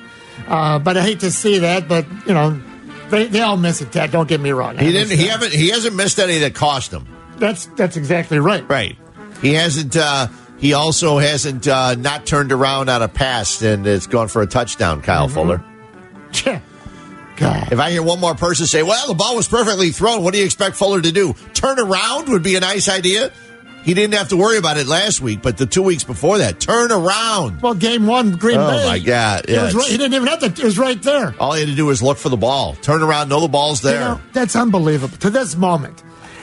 Uh, 0.48 0.78
but 0.78 0.96
I 0.96 1.02
hate 1.02 1.20
to 1.20 1.30
see 1.30 1.58
that. 1.58 1.86
But 1.88 2.04
you 2.26 2.34
know, 2.34 2.60
they, 3.10 3.26
they 3.28 3.40
all 3.40 3.56
miss 3.56 3.80
a 3.80 3.86
tack. 3.86 4.10
Don't 4.10 4.28
get 4.28 4.40
me 4.40 4.50
wrong. 4.50 4.76
He 4.76 4.90
didn't. 4.90 5.16
He 5.16 5.26
haven't. 5.28 5.52
He 5.52 5.68
hasn't 5.70 5.94
missed 5.94 6.18
any 6.18 6.38
that 6.38 6.54
cost 6.54 6.92
him. 6.92 7.06
That's 7.38 7.66
that's 7.76 7.96
exactly 7.96 8.38
right. 8.38 8.68
Right. 8.68 8.96
He 9.40 9.54
hasn't. 9.54 9.96
Uh, 9.96 10.28
he 10.62 10.72
also 10.72 11.18
hasn't 11.18 11.68
uh, 11.68 11.94
not 11.96 12.24
turned 12.24 12.52
around 12.52 12.88
on 12.88 13.02
a 13.02 13.08
pass 13.08 13.60
and 13.60 13.86
it's 13.86 14.06
gone 14.06 14.28
for 14.28 14.40
a 14.40 14.46
touchdown. 14.46 15.02
Kyle 15.02 15.26
Mm-hmm. 15.28 15.34
Fuller. 15.34 15.64
God. 17.36 17.72
If 17.72 17.78
I 17.80 17.90
hear 17.90 18.02
one 18.02 18.20
more 18.20 18.34
person 18.34 18.66
say, 18.66 18.82
"Well, 18.82 19.08
the 19.08 19.14
ball 19.14 19.34
was 19.36 19.48
perfectly 19.48 19.90
thrown," 19.90 20.22
what 20.22 20.32
do 20.32 20.38
you 20.38 20.44
expect 20.44 20.76
Fuller 20.76 21.00
to 21.00 21.12
do? 21.12 21.34
Turn 21.54 21.78
around 21.78 22.28
would 22.28 22.42
be 22.42 22.54
a 22.56 22.60
nice 22.60 22.88
idea. 22.88 23.32
He 23.84 23.94
didn't 23.94 24.14
have 24.14 24.28
to 24.28 24.36
worry 24.36 24.58
about 24.58 24.76
it 24.76 24.86
last 24.86 25.20
week, 25.20 25.42
but 25.42 25.56
the 25.56 25.66
two 25.66 25.82
weeks 25.82 26.04
before 26.04 26.38
that, 26.38 26.60
turn 26.60 26.92
around. 26.92 27.60
Well, 27.62 27.74
game 27.74 28.06
one, 28.06 28.36
Green 28.36 28.58
Oh, 28.58 28.68
Bay. 28.70 28.84
Oh 28.84 28.86
my 28.86 28.98
God, 29.00 29.46
was 29.48 29.74
right, 29.74 29.86
he 29.88 29.96
didn't 29.96 30.14
even 30.14 30.28
have 30.28 30.38
to. 30.40 30.46
It 30.46 30.62
was 30.64 30.78
right 30.78 31.02
there. 31.02 31.34
All 31.40 31.54
he 31.54 31.60
had 31.62 31.68
to 31.70 31.74
do 31.74 31.86
was 31.86 32.00
look 32.00 32.18
for 32.18 32.28
the 32.28 32.36
ball, 32.36 32.74
turn 32.76 33.02
around, 33.02 33.28
know 33.28 33.40
the 33.40 33.48
ball's 33.48 33.80
there. 33.80 33.94
You 33.94 34.00
know, 34.00 34.20
that's 34.32 34.54
unbelievable 34.54 35.16
to 35.18 35.30
this 35.30 35.56
moment. 35.56 36.00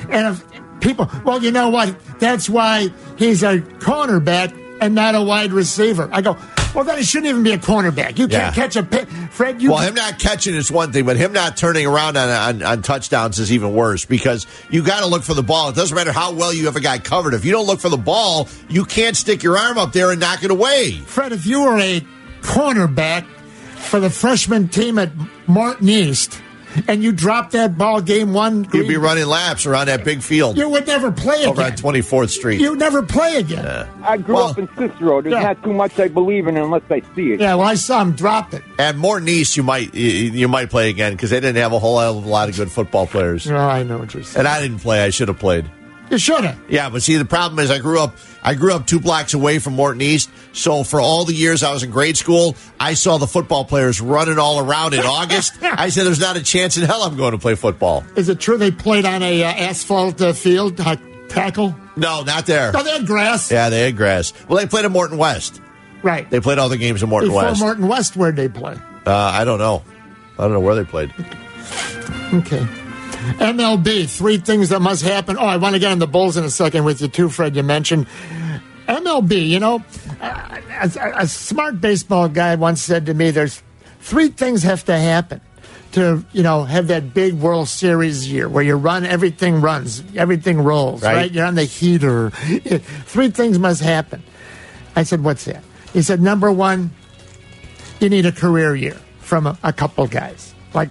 And 0.10 0.36
if 0.36 0.44
people, 0.82 1.10
well, 1.26 1.42
you 1.44 1.52
know 1.52 1.70
what? 1.70 1.96
That's 2.20 2.50
why 2.50 2.90
he's 3.18 3.44
a 3.44 3.60
cornerback 3.60 4.56
and 4.82 4.96
not 4.96 5.16
a 5.16 5.22
wide 5.22 5.52
receiver. 5.52 6.10
I 6.12 6.22
go, 6.22 6.38
well, 6.76 6.84
then 6.84 6.98
he 7.00 7.04
shouldn't 7.04 7.30
even 7.30 7.44
be 7.44 7.52
a 7.52 7.58
cornerback. 7.58 8.20
You 8.20 8.28
can't 8.28 8.32
Yeah. 8.32 8.52
catch 8.52 8.76
a 8.76 8.84
pit. 8.84 9.08
Fred, 9.32 9.62
you. 9.62 9.72
well, 9.72 9.80
him 9.80 9.96
not 9.96 10.20
catching 10.20 10.54
is 10.56 10.72
one 10.72 10.92
thing, 10.92 11.06
but 11.06 11.18
him 11.18 11.34
not 11.34 11.58
turning 11.58 11.86
around 11.88 12.16
on, 12.16 12.30
on, 12.30 12.64
on 12.64 12.82
touchdowns 12.82 13.40
is 13.40 13.52
even 13.52 13.74
worse 13.74 14.06
because 14.06 14.46
you 14.70 14.84
got 14.84 15.00
to 15.00 15.08
look 15.08 15.24
for 15.24 15.34
the 15.34 15.44
ball. 15.44 15.70
It 15.70 15.76
doesn't 15.76 15.96
matter 15.96 16.12
how 16.12 16.32
well 16.34 16.54
you 16.54 16.66
have 16.66 16.76
a 16.76 16.80
guy 16.82 17.00
covered. 17.00 17.34
If 17.34 17.44
you 17.44 17.52
don't 17.52 17.66
look 17.66 17.80
for 17.80 17.90
the 17.90 17.98
ball, 17.98 18.48
you 18.70 18.86
can't 18.86 19.18
stick 19.18 19.42
your 19.44 19.58
arm 19.58 19.78
up 19.78 19.92
there 19.94 20.12
and 20.12 20.20
knock 20.20 20.44
it 20.44 20.52
away. 20.52 20.92
Fred, 20.92 21.32
if 21.34 21.46
you 21.46 21.64
were 21.64 21.80
a 21.80 22.02
cornerback 22.42 23.26
for 23.76 24.00
the 24.00 24.10
freshman 24.10 24.68
team 24.68 25.00
at 25.00 25.10
Morton 25.48 25.90
East 25.90 26.40
and 26.88 27.04
you 27.04 27.12
dropped 27.12 27.52
that 27.54 27.78
ball 27.78 28.02
game 28.02 28.34
one, 28.34 28.68
You'd 28.74 28.88
be 28.88 28.98
running 28.98 29.26
laps 29.26 29.66
around 29.66 29.88
that 29.88 30.04
big 30.04 30.22
field 30.22 30.58
you 30.58 30.70
would 30.70 30.86
never 30.88 31.12
play 31.12 31.46
over 31.46 31.62
again. 31.62 31.72
on 31.74 31.78
24th 31.78 32.30
Street. 32.30 32.62
You 32.62 32.72
would 32.72 32.80
never 32.80 33.02
play 33.02 33.38
again. 33.38 33.88
I 34.04 34.18
grew 34.18 34.36
Well- 34.36 34.48
up 34.48 34.58
in 34.60 34.68
Cicero. 34.78 35.22
There's 35.22 35.34
Yeah. 35.34 35.42
not 35.44 35.64
too 35.64 35.74
much 35.74 36.00
I 36.00 36.08
believe 36.08 36.48
in 36.48 36.58
unless 36.58 36.84
I 36.90 37.02
see 37.16 37.34
it. 37.34 37.40
Yeah, 37.40 37.56
well, 37.56 37.68
I 37.68 37.76
saw 37.76 38.02
him 38.02 38.12
drop 38.14 38.54
it. 38.54 38.64
And 38.78 38.98
more 38.98 39.20
Nice, 39.20 39.58
you 39.58 39.64
might 39.64 39.94
you, 39.94 40.32
you 40.32 40.48
might 40.48 40.70
play 40.70 40.90
again 40.90 41.14
because 41.14 41.30
they 41.30 41.40
didn't 41.40 41.62
have 41.62 41.74
a 41.74 41.80
whole 41.80 42.00
hell 42.00 42.18
of 42.18 42.26
a 42.26 42.30
lot 42.30 42.50
of 42.50 42.56
good 42.56 42.72
football 42.72 43.06
players. 43.08 43.50
Oh, 43.50 43.56
I 43.56 43.84
know 43.84 43.98
what 43.98 44.14
you're 44.14 44.24
saying. 44.24 44.40
And 44.40 44.48
I 44.48 44.62
didn't 44.62 44.80
play. 44.80 45.04
I 45.04 45.10
should 45.10 45.28
have 45.28 45.40
played. 45.40 45.66
You 46.10 46.18
should 46.18 46.44
have. 46.44 46.60
Yeah, 46.70 46.90
but 46.90 47.04
see, 47.04 47.18
the 47.18 47.26
problem 47.26 47.60
is 47.60 47.70
I 47.70 47.80
grew 47.80 48.00
up 48.02 48.16
I 48.42 48.54
grew 48.56 48.74
up 48.74 48.88
two 48.88 49.00
blocks 49.00 49.34
away 49.34 49.60
from 49.60 49.74
Morton 49.74 50.02
East. 50.02 50.30
So 50.54 50.84
for 50.84 51.00
all 51.00 51.26
the 51.26 51.34
years 51.34 51.62
I 51.62 51.72
was 51.74 51.84
in 51.84 51.92
grade 51.92 52.18
school, 52.18 52.56
I 52.80 52.94
saw 52.94 53.18
the 53.18 53.28
football 53.28 53.66
players 53.66 54.02
running 54.02 54.40
all 54.40 54.60
around 54.60 54.94
in 54.94 55.02
August. 55.02 55.54
I 55.62 55.90
said, 55.90 56.06
"There's 56.06 56.20
not 56.20 56.38
a 56.38 56.44
chance 56.44 56.78
in 56.78 56.84
hell 56.84 57.04
I'm 57.04 57.18
going 57.18 57.34
to 57.34 57.38
play 57.38 57.56
football." 57.56 58.04
Is 58.16 58.30
it 58.30 58.40
true 58.40 58.58
they 58.58 58.72
played 58.72 59.06
on 59.06 59.22
a 59.24 59.44
uh, 59.44 59.48
asphalt 59.52 60.22
uh, 60.22 60.34
field 60.34 60.80
uh, 60.80 60.96
tackle? 61.28 61.76
No, 61.96 62.24
not 62.24 62.46
there. 62.46 62.72
No, 62.72 62.82
they 62.82 62.92
had 62.92 63.06
grass. 63.06 63.52
Yeah, 63.52 63.70
they 63.70 63.82
had 63.82 63.98
grass. 63.98 64.34
Well, 64.48 64.58
they 64.58 64.66
played 64.68 64.86
at 64.86 64.92
Morton 64.92 65.18
West. 65.18 65.62
Right. 66.02 66.30
They 66.30 66.40
played 66.40 66.58
all 66.60 66.70
the 66.70 66.78
games 66.78 67.04
in 67.04 67.10
Morton 67.10 67.30
Before 67.30 67.44
West. 67.44 67.60
Morton 67.60 67.88
West, 67.88 68.16
where'd 68.16 68.38
they 68.38 68.48
play? 68.48 68.78
uh, 69.06 69.14
I 69.14 69.44
don't 69.44 69.60
know. 69.60 69.84
I 70.38 70.44
don't 70.44 70.54
know 70.54 70.62
where 70.62 70.76
they 70.76 70.86
played. 70.86 71.14
Okay. 72.34 72.66
MLB, 73.40 74.10
three 74.10 74.38
things 74.38 74.70
that 74.70 74.82
must 74.82 75.04
happen. 75.04 75.38
Oh, 75.38 75.46
I 75.46 75.58
want 75.58 75.74
to 75.76 75.80
get 75.80 75.92
on 75.92 76.00
the 76.00 76.08
Bulls 76.08 76.38
in 76.38 76.44
a 76.44 76.50
second 76.50 76.84
with 76.86 77.02
you, 77.02 77.08
too, 77.08 77.30
Fred. 77.30 77.56
You 77.56 77.64
mentioned 77.64 78.08
MLB, 78.88 79.48
you 79.50 79.60
know, 79.60 79.84
a, 80.22 80.62
a, 81.00 81.12
a 81.24 81.28
smart 81.28 81.80
baseball 81.82 82.28
guy 82.30 82.56
once 82.56 82.82
said 82.82 83.06
to 83.08 83.14
me, 83.14 83.32
there's 83.32 83.62
three 84.02 84.30
things 84.30 84.64
have 84.64 84.86
to 84.86 84.98
happen 84.98 85.42
to, 85.94 86.24
you 86.34 86.44
know, 86.44 86.64
have 86.64 86.88
that 86.88 87.14
big 87.14 87.34
World 87.36 87.68
Series 87.68 88.32
year 88.32 88.48
where 88.48 88.64
you 88.64 88.76
run, 88.76 89.06
everything 89.06 89.60
runs, 89.62 90.04
everything 90.16 90.60
rolls, 90.62 91.02
Right. 91.04 91.16
right? 91.16 91.32
You're 91.32 91.46
on 91.46 91.56
the 91.56 91.64
heater. 91.66 92.30
three 93.06 93.30
things 93.32 93.58
must 93.60 93.82
happen. 93.82 94.24
I 94.96 95.04
said, 95.04 95.24
what's 95.24 95.46
that? 95.46 95.64
He 95.94 96.02
said, 96.04 96.22
number 96.22 96.52
one, 96.52 96.92
you 98.00 98.10
need 98.10 98.26
a 98.26 98.32
career 98.32 98.76
year 98.76 98.98
from 99.20 99.48
a, 99.48 99.58
a 99.64 99.74
couple 99.74 100.06
guys. 100.08 100.54
Like 100.74 100.90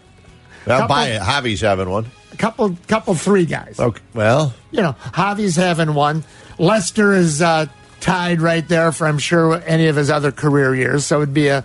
I'll 0.71 0.81
Couple- 0.81 0.97
buy 0.97 1.07
it. 1.09 1.23
Javi's 1.23 1.61
having 1.61 1.89
one. 1.91 2.07
a 2.33 2.37
couple, 2.37 2.77
couple, 2.89 3.15
three 3.15 3.47
guys. 3.47 3.79
Okay. 3.81 4.01
Well, 4.15 4.55
You 4.71 4.83
know, 4.83 4.97
Javi's 5.13 5.57
having 5.57 5.95
one. 5.95 6.25
Lester 6.59 7.13
is 7.13 7.41
uh, 7.43 7.67
tied 8.01 8.41
right 8.41 8.67
there 8.69 8.93
for, 8.93 9.07
I'm 9.07 9.19
sure, 9.19 9.63
any 9.67 9.87
of 9.89 9.97
his 9.97 10.11
other 10.11 10.33
career 10.33 10.75
years. 10.75 11.07
So 11.07 11.19
it'd 11.23 11.33
be 11.35 11.49
a 11.49 11.65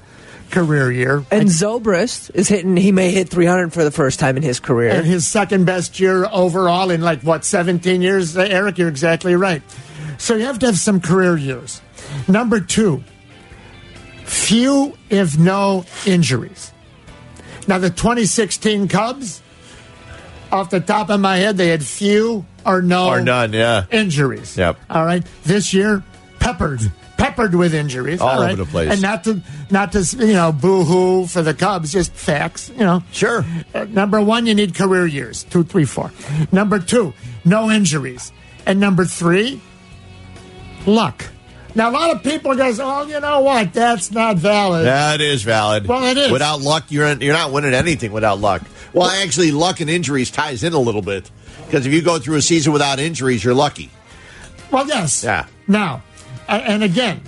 career 0.51 0.91
year. 0.91 1.25
And 1.31 1.49
Zobrist 1.49 2.29
is 2.35 2.47
hitting. 2.47 2.77
He 2.77 2.91
may 2.91 3.09
hit 3.11 3.29
300 3.29 3.73
for 3.73 3.83
the 3.83 3.89
first 3.91 4.19
time 4.19 4.37
in 4.37 4.43
his 4.43 4.59
career. 4.59 4.91
And 4.91 5.05
his 5.05 5.25
second 5.27 5.65
best 5.65 5.99
year 5.99 6.27
overall 6.31 6.91
in 6.91 7.01
like, 7.01 7.21
what, 7.23 7.43
17 7.43 8.01
years? 8.03 8.37
Uh, 8.37 8.41
Eric, 8.41 8.77
you're 8.77 8.87
exactly 8.89 9.35
right. 9.35 9.63
So 10.19 10.35
you 10.35 10.45
have 10.45 10.59
to 10.59 10.67
have 10.67 10.77
some 10.77 11.01
career 11.01 11.35
years. 11.37 11.81
Number 12.27 12.59
two, 12.59 13.03
few, 14.25 14.95
if 15.09 15.37
no, 15.37 15.85
injuries. 16.05 16.71
Now, 17.67 17.77
the 17.79 17.89
2016 17.89 18.87
Cubs, 18.87 19.41
off 20.51 20.69
the 20.69 20.79
top 20.79 21.09
of 21.09 21.19
my 21.19 21.37
head, 21.37 21.57
they 21.57 21.67
had 21.69 21.83
few 21.83 22.45
or 22.65 22.81
no 22.81 23.07
or 23.07 23.21
none. 23.21 23.53
Yeah. 23.53 23.85
injuries. 23.91 24.57
Yep. 24.57 24.77
All 24.89 25.05
right. 25.05 25.23
This 25.43 25.73
year, 25.73 26.03
peppered, 26.39 26.79
peppered 27.17 27.55
with 27.55 27.73
injuries. 27.73 28.21
All 28.21 28.41
over 28.41 28.55
the 28.55 28.65
place. 28.65 28.91
And 28.91 29.01
not 29.01 29.23
to, 29.25 29.41
not 29.71 29.91
to, 29.93 29.99
you 30.19 30.33
know, 30.33 30.51
boo 30.51 30.83
hoo 30.83 31.25
for 31.25 31.41
the 31.41 31.53
Cubs, 31.53 31.91
just 31.91 32.13
facts, 32.13 32.69
you 32.69 32.83
know. 32.83 33.03
Sure. 33.11 33.45
Uh, 33.73 33.85
number 33.85 34.21
one, 34.21 34.45
you 34.45 34.53
need 34.53 34.75
career 34.75 35.05
years. 35.05 35.43
Two, 35.43 35.63
three, 35.63 35.85
four. 35.85 36.11
Number 36.51 36.79
two, 36.79 37.13
no 37.45 37.71
injuries. 37.71 38.31
And 38.65 38.79
number 38.79 39.05
three, 39.05 39.61
luck. 40.85 41.25
Now, 41.75 41.89
a 41.89 41.91
lot 41.91 42.15
of 42.15 42.23
people 42.23 42.55
go, 42.55 42.71
oh, 42.79 43.07
you 43.07 43.19
know 43.19 43.39
what? 43.39 43.73
That's 43.73 44.11
not 44.11 44.37
valid. 44.37 44.85
That 44.85 45.21
is 45.21 45.41
valid. 45.41 45.87
Well, 45.87 46.03
it 46.05 46.17
is. 46.17 46.31
Without 46.31 46.61
luck, 46.61 46.85
you're 46.89 47.11
you're 47.13 47.33
not 47.33 47.51
winning 47.51 47.73
anything 47.73 48.11
without 48.11 48.39
luck. 48.39 48.61
Well, 48.93 49.09
actually, 49.09 49.51
luck 49.51 49.79
and 49.79 49.89
injuries 49.89 50.29
ties 50.29 50.63
in 50.63 50.73
a 50.73 50.79
little 50.79 51.01
bit 51.01 51.31
because 51.65 51.87
if 51.87 51.93
you 51.93 52.03
go 52.03 52.19
through 52.19 52.35
a 52.35 52.41
season 52.41 52.73
without 52.73 52.99
injuries, 52.99 53.43
you're 53.43 53.55
lucky. 53.55 53.89
Well, 54.71 54.87
yes. 54.87 55.23
Yeah. 55.23 55.47
Now, 55.67 56.03
and 56.47 56.83
again, 56.83 57.21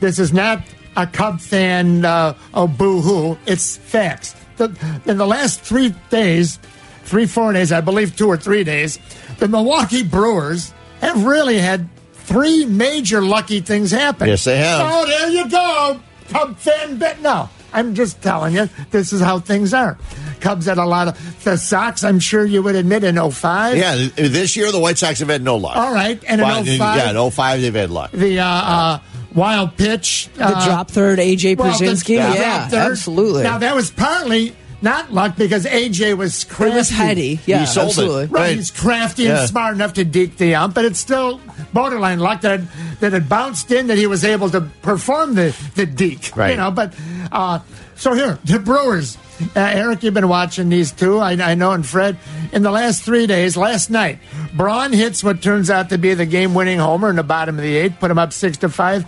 this 0.00 0.18
is 0.18 0.32
not 0.32 0.62
a 0.96 1.06
Cub 1.06 1.40
fan, 1.40 2.04
uh, 2.04 2.34
oh, 2.54 2.66
boo 2.66 3.00
hoo. 3.00 3.38
It's 3.46 3.76
facts. 3.76 4.34
The, 4.56 4.66
in 5.06 5.18
the 5.18 5.26
last 5.26 5.60
three 5.60 5.94
days, 6.10 6.58
three, 7.04 7.26
four 7.26 7.52
days, 7.52 7.72
I 7.72 7.80
believe 7.80 8.16
two 8.16 8.28
or 8.28 8.36
three 8.36 8.64
days, 8.64 8.98
the 9.38 9.48
Milwaukee 9.48 10.02
Brewers 10.02 10.72
have 11.00 11.24
really 11.24 11.58
had 11.58 11.88
three 12.30 12.64
major 12.64 13.20
lucky 13.20 13.60
things 13.60 13.90
happen. 13.90 14.28
Yes, 14.28 14.44
they 14.44 14.58
have. 14.58 14.80
Oh, 14.92 15.06
there 15.06 15.28
you 15.30 15.48
go. 15.50 16.00
Cub 16.28 16.56
fan 16.56 16.96
bet. 16.98 17.20
No. 17.20 17.48
I'm 17.72 17.94
just 17.94 18.20
telling 18.20 18.54
you, 18.54 18.68
this 18.90 19.12
is 19.12 19.20
how 19.20 19.38
things 19.38 19.72
are. 19.72 19.96
Cubs 20.40 20.66
had 20.66 20.78
a 20.78 20.84
lot 20.84 21.06
of 21.08 21.44
the 21.44 21.56
Sox. 21.56 22.02
I'm 22.02 22.18
sure 22.18 22.44
you 22.44 22.62
would 22.64 22.74
admit 22.74 23.04
in 23.04 23.14
05. 23.30 23.76
Yeah, 23.76 24.08
this 24.16 24.56
year 24.56 24.72
the 24.72 24.80
White 24.80 24.98
Sox 24.98 25.20
have 25.20 25.28
had 25.28 25.42
no 25.42 25.56
luck. 25.56 25.76
All 25.76 25.92
right, 25.94 26.20
and 26.26 26.40
in 26.40 26.46
05, 26.64 26.78
yeah, 26.96 27.10
in 27.24 27.30
05 27.30 27.60
they've 27.60 27.74
had 27.74 27.90
luck. 27.90 28.10
the 28.10 28.40
uh, 28.40 28.44
uh, 28.44 28.98
wild 29.36 29.76
pitch, 29.76 30.28
The 30.34 30.46
uh, 30.46 30.64
drop 30.66 30.90
third, 30.90 31.20
AJ 31.20 31.58
well, 31.58 31.72
Pierzynski. 31.72 32.06
the 32.06 32.14
yeah, 32.14 32.66
third. 32.68 32.90
absolutely. 32.90 33.44
Now 33.44 33.58
that 33.58 33.74
was 33.76 33.92
partly 33.92 34.56
not 34.82 35.12
luck 35.12 35.36
because 35.36 35.66
AJ 35.66 36.16
was 36.16 36.44
crafty. 36.44 36.72
It 36.72 36.74
was 36.76 36.90
heady. 36.90 37.40
Yeah, 37.46 37.60
He 37.60 37.66
sold 37.66 37.98
it. 37.98 38.08
Right, 38.08 38.30
Right. 38.30 38.56
he's 38.56 38.70
crafty 38.70 39.24
Yeah. 39.24 39.40
and 39.40 39.48
smart 39.48 39.74
enough 39.74 39.94
to 39.94 40.04
deke 40.04 40.36
the 40.38 40.54
ump, 40.54 40.74
but 40.74 40.84
it's 40.84 40.98
still 40.98 41.40
borderline 41.72 42.18
luck 42.20 42.40
that 42.42 42.60
that 43.00 43.12
it 43.14 43.28
bounced 43.28 43.70
in 43.70 43.86
that 43.88 43.98
he 43.98 44.06
was 44.06 44.24
able 44.24 44.50
to 44.50 44.60
perform 44.82 45.34
the 45.34 45.54
the 45.74 45.86
deke. 45.86 46.32
Right. 46.34 46.50
You 46.52 46.56
know, 46.56 46.70
but 46.70 46.94
uh, 47.32 47.60
so 47.96 48.14
here 48.14 48.38
the 48.44 48.58
Brewers. 48.58 49.16
Uh, 49.56 49.60
Eric, 49.60 50.02
you've 50.02 50.12
been 50.12 50.28
watching 50.28 50.68
these 50.68 50.92
two. 50.92 51.18
I, 51.18 51.32
I 51.32 51.54
know, 51.54 51.70
and 51.72 51.84
Fred, 51.86 52.18
in 52.52 52.62
the 52.62 52.70
last 52.70 53.02
three 53.02 53.26
days, 53.26 53.56
last 53.56 53.88
night, 53.88 54.18
Braun 54.54 54.92
hits 54.92 55.24
what 55.24 55.40
turns 55.40 55.70
out 55.70 55.88
to 55.88 55.96
be 55.96 56.12
the 56.12 56.26
game-winning 56.26 56.78
homer 56.78 57.08
in 57.08 57.16
the 57.16 57.22
bottom 57.22 57.56
of 57.56 57.62
the 57.62 57.74
eighth, 57.74 57.98
put 58.00 58.10
him 58.10 58.18
up 58.18 58.34
six 58.34 58.58
to 58.58 58.68
five 58.68 59.06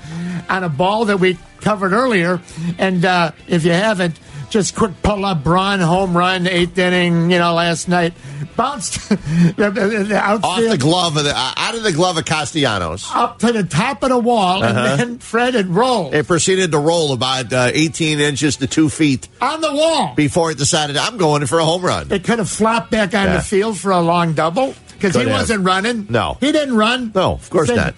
on 0.49 0.65
a 0.65 0.71
ball 0.71 1.05
that 1.05 1.21
we 1.21 1.37
covered 1.61 1.93
earlier. 1.93 2.41
And 2.79 3.05
uh, 3.05 3.33
if 3.47 3.67
you 3.67 3.73
haven't, 3.73 4.19
just 4.53 4.77
quick 4.77 4.93
pull 5.03 5.25
up 5.25 5.43
Braun 5.43 5.81
home 5.81 6.17
run, 6.17 6.47
eighth 6.47 6.77
inning, 6.79 7.31
you 7.31 7.39
know, 7.39 7.55
last 7.55 7.89
night. 7.89 8.13
Bounced 8.55 9.09
the, 9.09 10.41
Off 10.43 10.61
the 10.61 10.77
glove 10.79 11.17
of 11.17 11.25
the 11.25 11.33
uh, 11.37 11.53
out 11.57 11.75
of 11.75 11.83
the 11.83 11.93
glove 11.93 12.19
of 12.19 12.25
Castellanos. 12.25 13.09
up 13.15 13.39
to 13.39 13.51
the 13.53 13.65
top 13.65 14.03
of 14.03 14.11
the 14.11 14.19
wall, 14.19 14.63
Uh-huh. 14.63 14.79
and 14.79 15.01
then 15.01 15.19
Fred 15.19 15.55
had 15.55 15.69
rolled 15.69 16.15
It 16.15 16.27
proceeded 16.27 16.71
to 16.73 16.79
roll 16.79 17.13
about 17.13 17.53
uh, 17.53 17.71
18 17.73 18.21
inches 18.21 18.57
to 18.59 18.67
two 18.67 18.89
feet 18.91 19.29
on 19.41 19.61
the 19.63 19.73
wall. 19.73 20.15
before 20.15 20.51
it 20.51 20.59
decided 20.59 20.97
I'm 20.97 21.17
going 21.17 21.47
for 21.47 21.59
a 21.59 21.65
home 21.65 21.83
run. 21.83 22.13
It 22.13 22.25
could 22.25 22.39
have 22.39 22.51
flopped 22.51 22.91
back 22.91 23.15
on 23.15 23.25
Yeah. 23.27 23.37
the 23.37 23.43
field 23.43 23.79
for 23.79 23.91
a 23.93 24.01
long 24.01 24.35
double 24.35 24.75
because 25.03 25.17
he 25.17 25.23
have. 25.29 25.33
wasn't 25.41 25.65
running. 25.65 26.07
No. 26.09 26.37
he 26.41 26.53
didn't 26.53 26.77
run. 26.77 27.13
No, 27.15 27.33
of 27.33 27.51
course 27.51 27.69
Said- 27.69 27.77
not. 27.77 27.95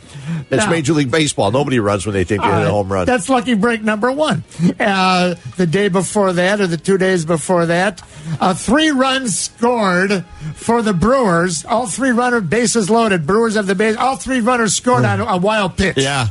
It's 0.51 0.65
No. 0.65 0.71
Major 0.71 0.93
League 0.95 1.11
Baseball. 1.11 1.51
Nobody 1.51 1.79
runs 1.81 2.07
when 2.07 2.15
they 2.15 2.25
think 2.25 2.43
they 2.43 2.49
hit 2.49 2.67
a 2.67 2.71
home 2.71 2.93
run. 2.93 3.07
That's 3.07 3.29
lucky 3.29 3.55
break 3.55 3.83
number 3.83 4.11
one. 4.13 4.45
Uh, 4.81 5.35
the 5.57 5.67
day 5.67 5.89
before 5.89 6.33
that, 6.35 6.61
or 6.61 6.67
the 6.67 6.77
two 6.77 6.99
days 6.99 7.25
before 7.25 7.67
that, 7.67 8.03
uh, 8.41 8.55
three 8.55 8.91
runs 8.91 9.39
scored 9.39 10.25
for 10.55 10.83
the 10.83 10.93
Brewers. 10.93 11.65
All 11.65 11.87
three 11.87 12.11
runner 12.11 12.41
bases 12.41 12.91
loaded. 12.91 13.27
Brewers 13.27 13.55
have 13.55 13.67
the 13.67 13.75
base. 13.75 13.97
All 13.97 14.17
three 14.17 14.41
runners 14.41 14.75
scored 14.75 15.05
on 15.05 15.21
a 15.21 15.37
wild 15.37 15.77
pitch. 15.77 15.95
Hmm. 15.95 16.01
yeah. 16.01 16.27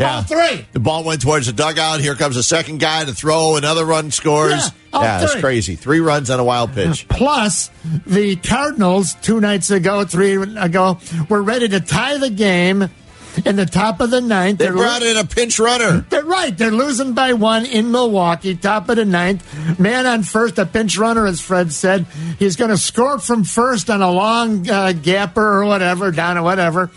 Yeah. 0.00 0.16
All 0.16 0.22
three. 0.22 0.66
The 0.72 0.80
ball 0.80 1.04
went 1.04 1.20
towards 1.20 1.46
the 1.46 1.52
dugout. 1.52 2.00
Here 2.00 2.14
comes 2.14 2.36
a 2.36 2.42
second 2.42 2.80
guy 2.80 3.04
to 3.04 3.12
throw. 3.12 3.56
Another 3.56 3.84
run 3.84 4.10
scores. 4.10 4.70
Yeah, 4.92 5.02
Yeah, 5.02 5.22
it's 5.24 5.34
crazy. 5.40 5.76
Three 5.76 6.00
runs 6.00 6.30
on 6.30 6.40
a 6.40 6.44
wild 6.44 6.72
pitch. 6.72 7.06
Plus, 7.10 7.70
the 8.06 8.36
Cardinals 8.36 9.14
two 9.22 9.40
nights 9.40 9.70
ago, 9.70 10.04
three 10.04 10.34
ago, 10.36 10.98
were 11.28 11.42
ready 11.42 11.68
to 11.68 11.80
tie 11.80 12.16
the 12.18 12.30
game 12.30 12.88
in 13.44 13.56
the 13.56 13.66
top 13.66 14.00
of 14.00 14.10
the 14.10 14.20
ninth. 14.20 14.58
They 14.58 14.66
They're 14.66 14.74
brought 14.74 15.02
in 15.02 15.16
a 15.16 15.24
pinch 15.24 15.58
runner. 15.58 16.04
They're 16.08 16.24
right. 16.24 16.56
They're 16.56 16.70
losing 16.70 17.14
by 17.14 17.32
one 17.32 17.66
in 17.66 17.90
Milwaukee, 17.90 18.54
top 18.54 18.88
of 18.88 18.96
the 18.96 19.04
ninth. 19.04 19.44
Man 19.78 20.06
on 20.06 20.22
first, 20.22 20.58
a 20.58 20.66
pinch 20.66 20.98
runner, 20.98 21.26
as 21.26 21.40
Fred 21.40 21.72
said. 21.72 22.06
He's 22.38 22.56
going 22.56 22.70
to 22.70 22.78
score 22.78 23.18
from 23.18 23.44
first 23.44 23.90
on 23.90 24.02
a 24.02 24.10
long 24.10 24.68
uh, 24.68 24.92
gapper 24.92 25.60
or 25.60 25.64
whatever, 25.64 26.10
down 26.10 26.38
or 26.38 26.42
whatever. 26.42 26.90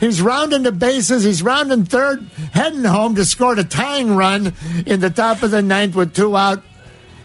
He's 0.00 0.20
rounding 0.20 0.62
the 0.62 0.72
bases. 0.72 1.24
He's 1.24 1.42
rounding 1.42 1.84
third, 1.84 2.26
heading 2.52 2.84
home 2.84 3.14
to 3.16 3.24
score 3.24 3.54
the 3.54 3.64
tying 3.64 4.14
run 4.16 4.54
in 4.86 5.00
the 5.00 5.10
top 5.10 5.42
of 5.42 5.50
the 5.50 5.62
ninth 5.62 5.94
with 5.94 6.14
two 6.14 6.36
out. 6.36 6.62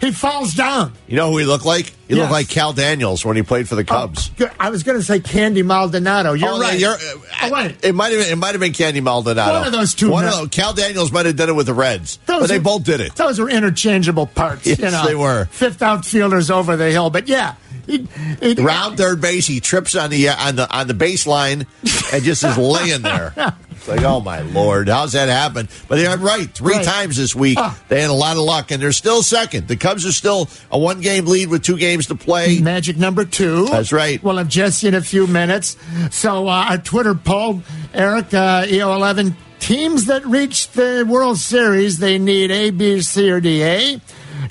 He 0.03 0.11
falls 0.11 0.53
down. 0.53 0.91
You 1.07 1.15
know 1.15 1.31
who 1.31 1.37
he 1.37 1.45
looked 1.45 1.65
like? 1.65 1.85
He 1.85 1.93
Yes. 2.15 2.17
looked 2.19 2.31
like 2.33 2.49
Kal 2.49 2.73
Daniels 2.73 3.23
when 3.23 3.37
he 3.37 3.41
played 3.43 3.69
for 3.69 3.75
the 3.75 3.85
Cubs. 3.85 4.29
Good. 4.35 4.51
I 4.59 4.69
was 4.69 4.83
going 4.83 4.97
to 4.97 5.03
say 5.03 5.21
Candy 5.21 5.63
Maldonado. 5.63 6.33
You're 6.33 6.49
Oh, 6.49 6.59
right. 6.59 6.77
you're- 6.77 6.97
oh, 7.43 7.49
wait. 7.49 7.77
It 7.83 7.95
might 7.95 8.11
have 8.11 8.21
been, 8.21 8.31
it 8.33 8.35
might 8.37 8.51
have 8.51 8.59
been 8.59 8.73
Candy 8.73 8.99
Maldonado. 8.99 9.53
One 9.59 9.65
of 9.67 9.71
those 9.71 9.93
two 9.93 10.09
One 10.11 10.25
men. 10.25 10.33
of 10.33 10.39
those, 10.39 10.49
Kal 10.49 10.73
Daniels 10.73 11.11
might 11.13 11.25
have 11.25 11.37
done 11.37 11.47
it 11.49 11.55
with 11.55 11.67
the 11.67 11.73
Reds, 11.73 12.19
Those 12.25 12.41
but 12.41 12.49
they 12.49 12.57
are- 12.57 12.59
both 12.59 12.83
did 12.83 12.99
it. 12.99 13.15
Those 13.15 13.39
were 13.39 13.49
interchangeable 13.49 14.27
parts. 14.27 14.65
Yes, 14.67 14.79
you 14.79 14.91
know. 14.91 15.05
they 15.05 15.15
were. 15.15 15.45
Fifth 15.51 15.81
outfielders 15.81 16.51
over 16.51 16.75
the 16.75 16.91
hill. 16.91 17.09
But 17.09 17.27
yeah. 17.29 17.53
He, 17.85 18.07
he, 18.41 18.53
Round 18.53 18.95
third 18.97 19.19
base, 19.19 19.45
he 19.45 19.59
trips 19.59 19.93
on 19.95 20.09
the 20.09 20.29
uh, 20.29 20.47
on 20.47 20.55
the 20.55 20.69
on 20.73 20.87
the 20.87 20.93
baseline 20.93 21.65
and 22.13 22.23
just 22.23 22.41
is 22.43 22.57
laying 22.57 23.01
there. 23.01 23.33
It's 23.83 23.89
like, 23.89 24.03
oh 24.03 24.21
my 24.21 24.39
lord, 24.43 24.87
how's 24.87 25.11
that 25.11 25.27
happen? 25.27 25.67
But 25.89 25.97
they're 25.97 26.17
right. 26.17 26.49
Three 26.49 26.75
Right. 26.75 26.85
times 26.85 27.17
this 27.17 27.35
week, 27.35 27.57
Ah. 27.59 27.77
they 27.89 27.99
had 27.99 28.09
a 28.09 28.13
lot 28.13 28.37
of 28.37 28.43
luck, 28.43 28.71
and 28.71 28.81
they're 28.81 28.93
still 28.93 29.21
second. 29.21 29.67
The 29.67 29.75
Cubs 29.75 30.05
are 30.05 30.13
still 30.13 30.47
a 30.71 30.79
one 30.79 31.01
game 31.01 31.25
lead 31.25 31.49
with 31.49 31.63
two 31.63 31.75
games 31.75 32.07
to 32.07 32.15
play. 32.15 32.59
Magic 32.59 32.95
number 32.95 33.25
two. 33.25 33.65
That's 33.65 33.91
right. 33.91 34.23
We'll 34.23 34.37
have 34.37 34.47
Jesse 34.47 34.87
in 34.87 34.93
a 34.95 35.01
few 35.01 35.27
minutes. 35.27 35.75
So 36.11 36.47
uh, 36.47 36.67
our 36.69 36.77
Twitter 36.77 37.13
poll, 37.13 37.61
Eric, 37.93 38.33
uh, 38.33 38.63
EO11, 38.67 39.35
teams 39.59 40.05
that 40.05 40.25
reach 40.25 40.69
the 40.69 41.05
World 41.05 41.37
Series, 41.37 41.97
they 41.97 42.17
need 42.17 42.51
A, 42.51 42.69
B, 42.69 43.01
C, 43.01 43.29
or 43.29 43.41
D. 43.41 43.63
A, 43.63 43.99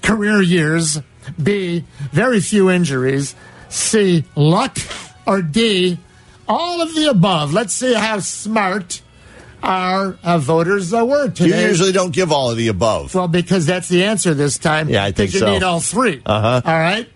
career 0.03 0.43
years. 0.43 1.01
B, 1.43 1.85
very 2.13 2.41
few 2.41 2.69
injuries. 2.71 3.35
C, 3.71 4.25
luck. 4.37 4.77
Or 5.25 5.41
D, 5.41 5.97
all 6.47 6.83
of 6.83 6.95
the 6.95 7.09
above. 7.09 7.55
Let's 7.55 7.73
see 7.73 7.95
how 7.95 8.19
smart 8.19 9.01
our 9.63 10.17
uh, 10.23 10.39
voters 10.39 10.93
uh, 10.93 11.05
were 11.05 11.33
You 11.37 11.55
usually 11.55 11.93
don't 11.93 12.13
give 12.13 12.33
all 12.33 12.51
of 12.51 12.57
the 12.57 12.69
above. 12.69 13.15
well, 13.15 13.29
because 13.29 13.67
that's 13.67 13.89
the 13.89 14.05
answer 14.05 14.35
this 14.35 14.59
time. 14.59 14.89
Yeah, 14.89 15.05
I 15.05 15.13
think 15.13 15.31
Because 15.31 15.35
you 15.35 15.41
so. 15.41 15.53
need 15.53 15.63
all 15.63 15.81
three. 15.81 16.21
Uh-huh. 16.27 16.61
All 16.65 16.79
right. 16.79 17.09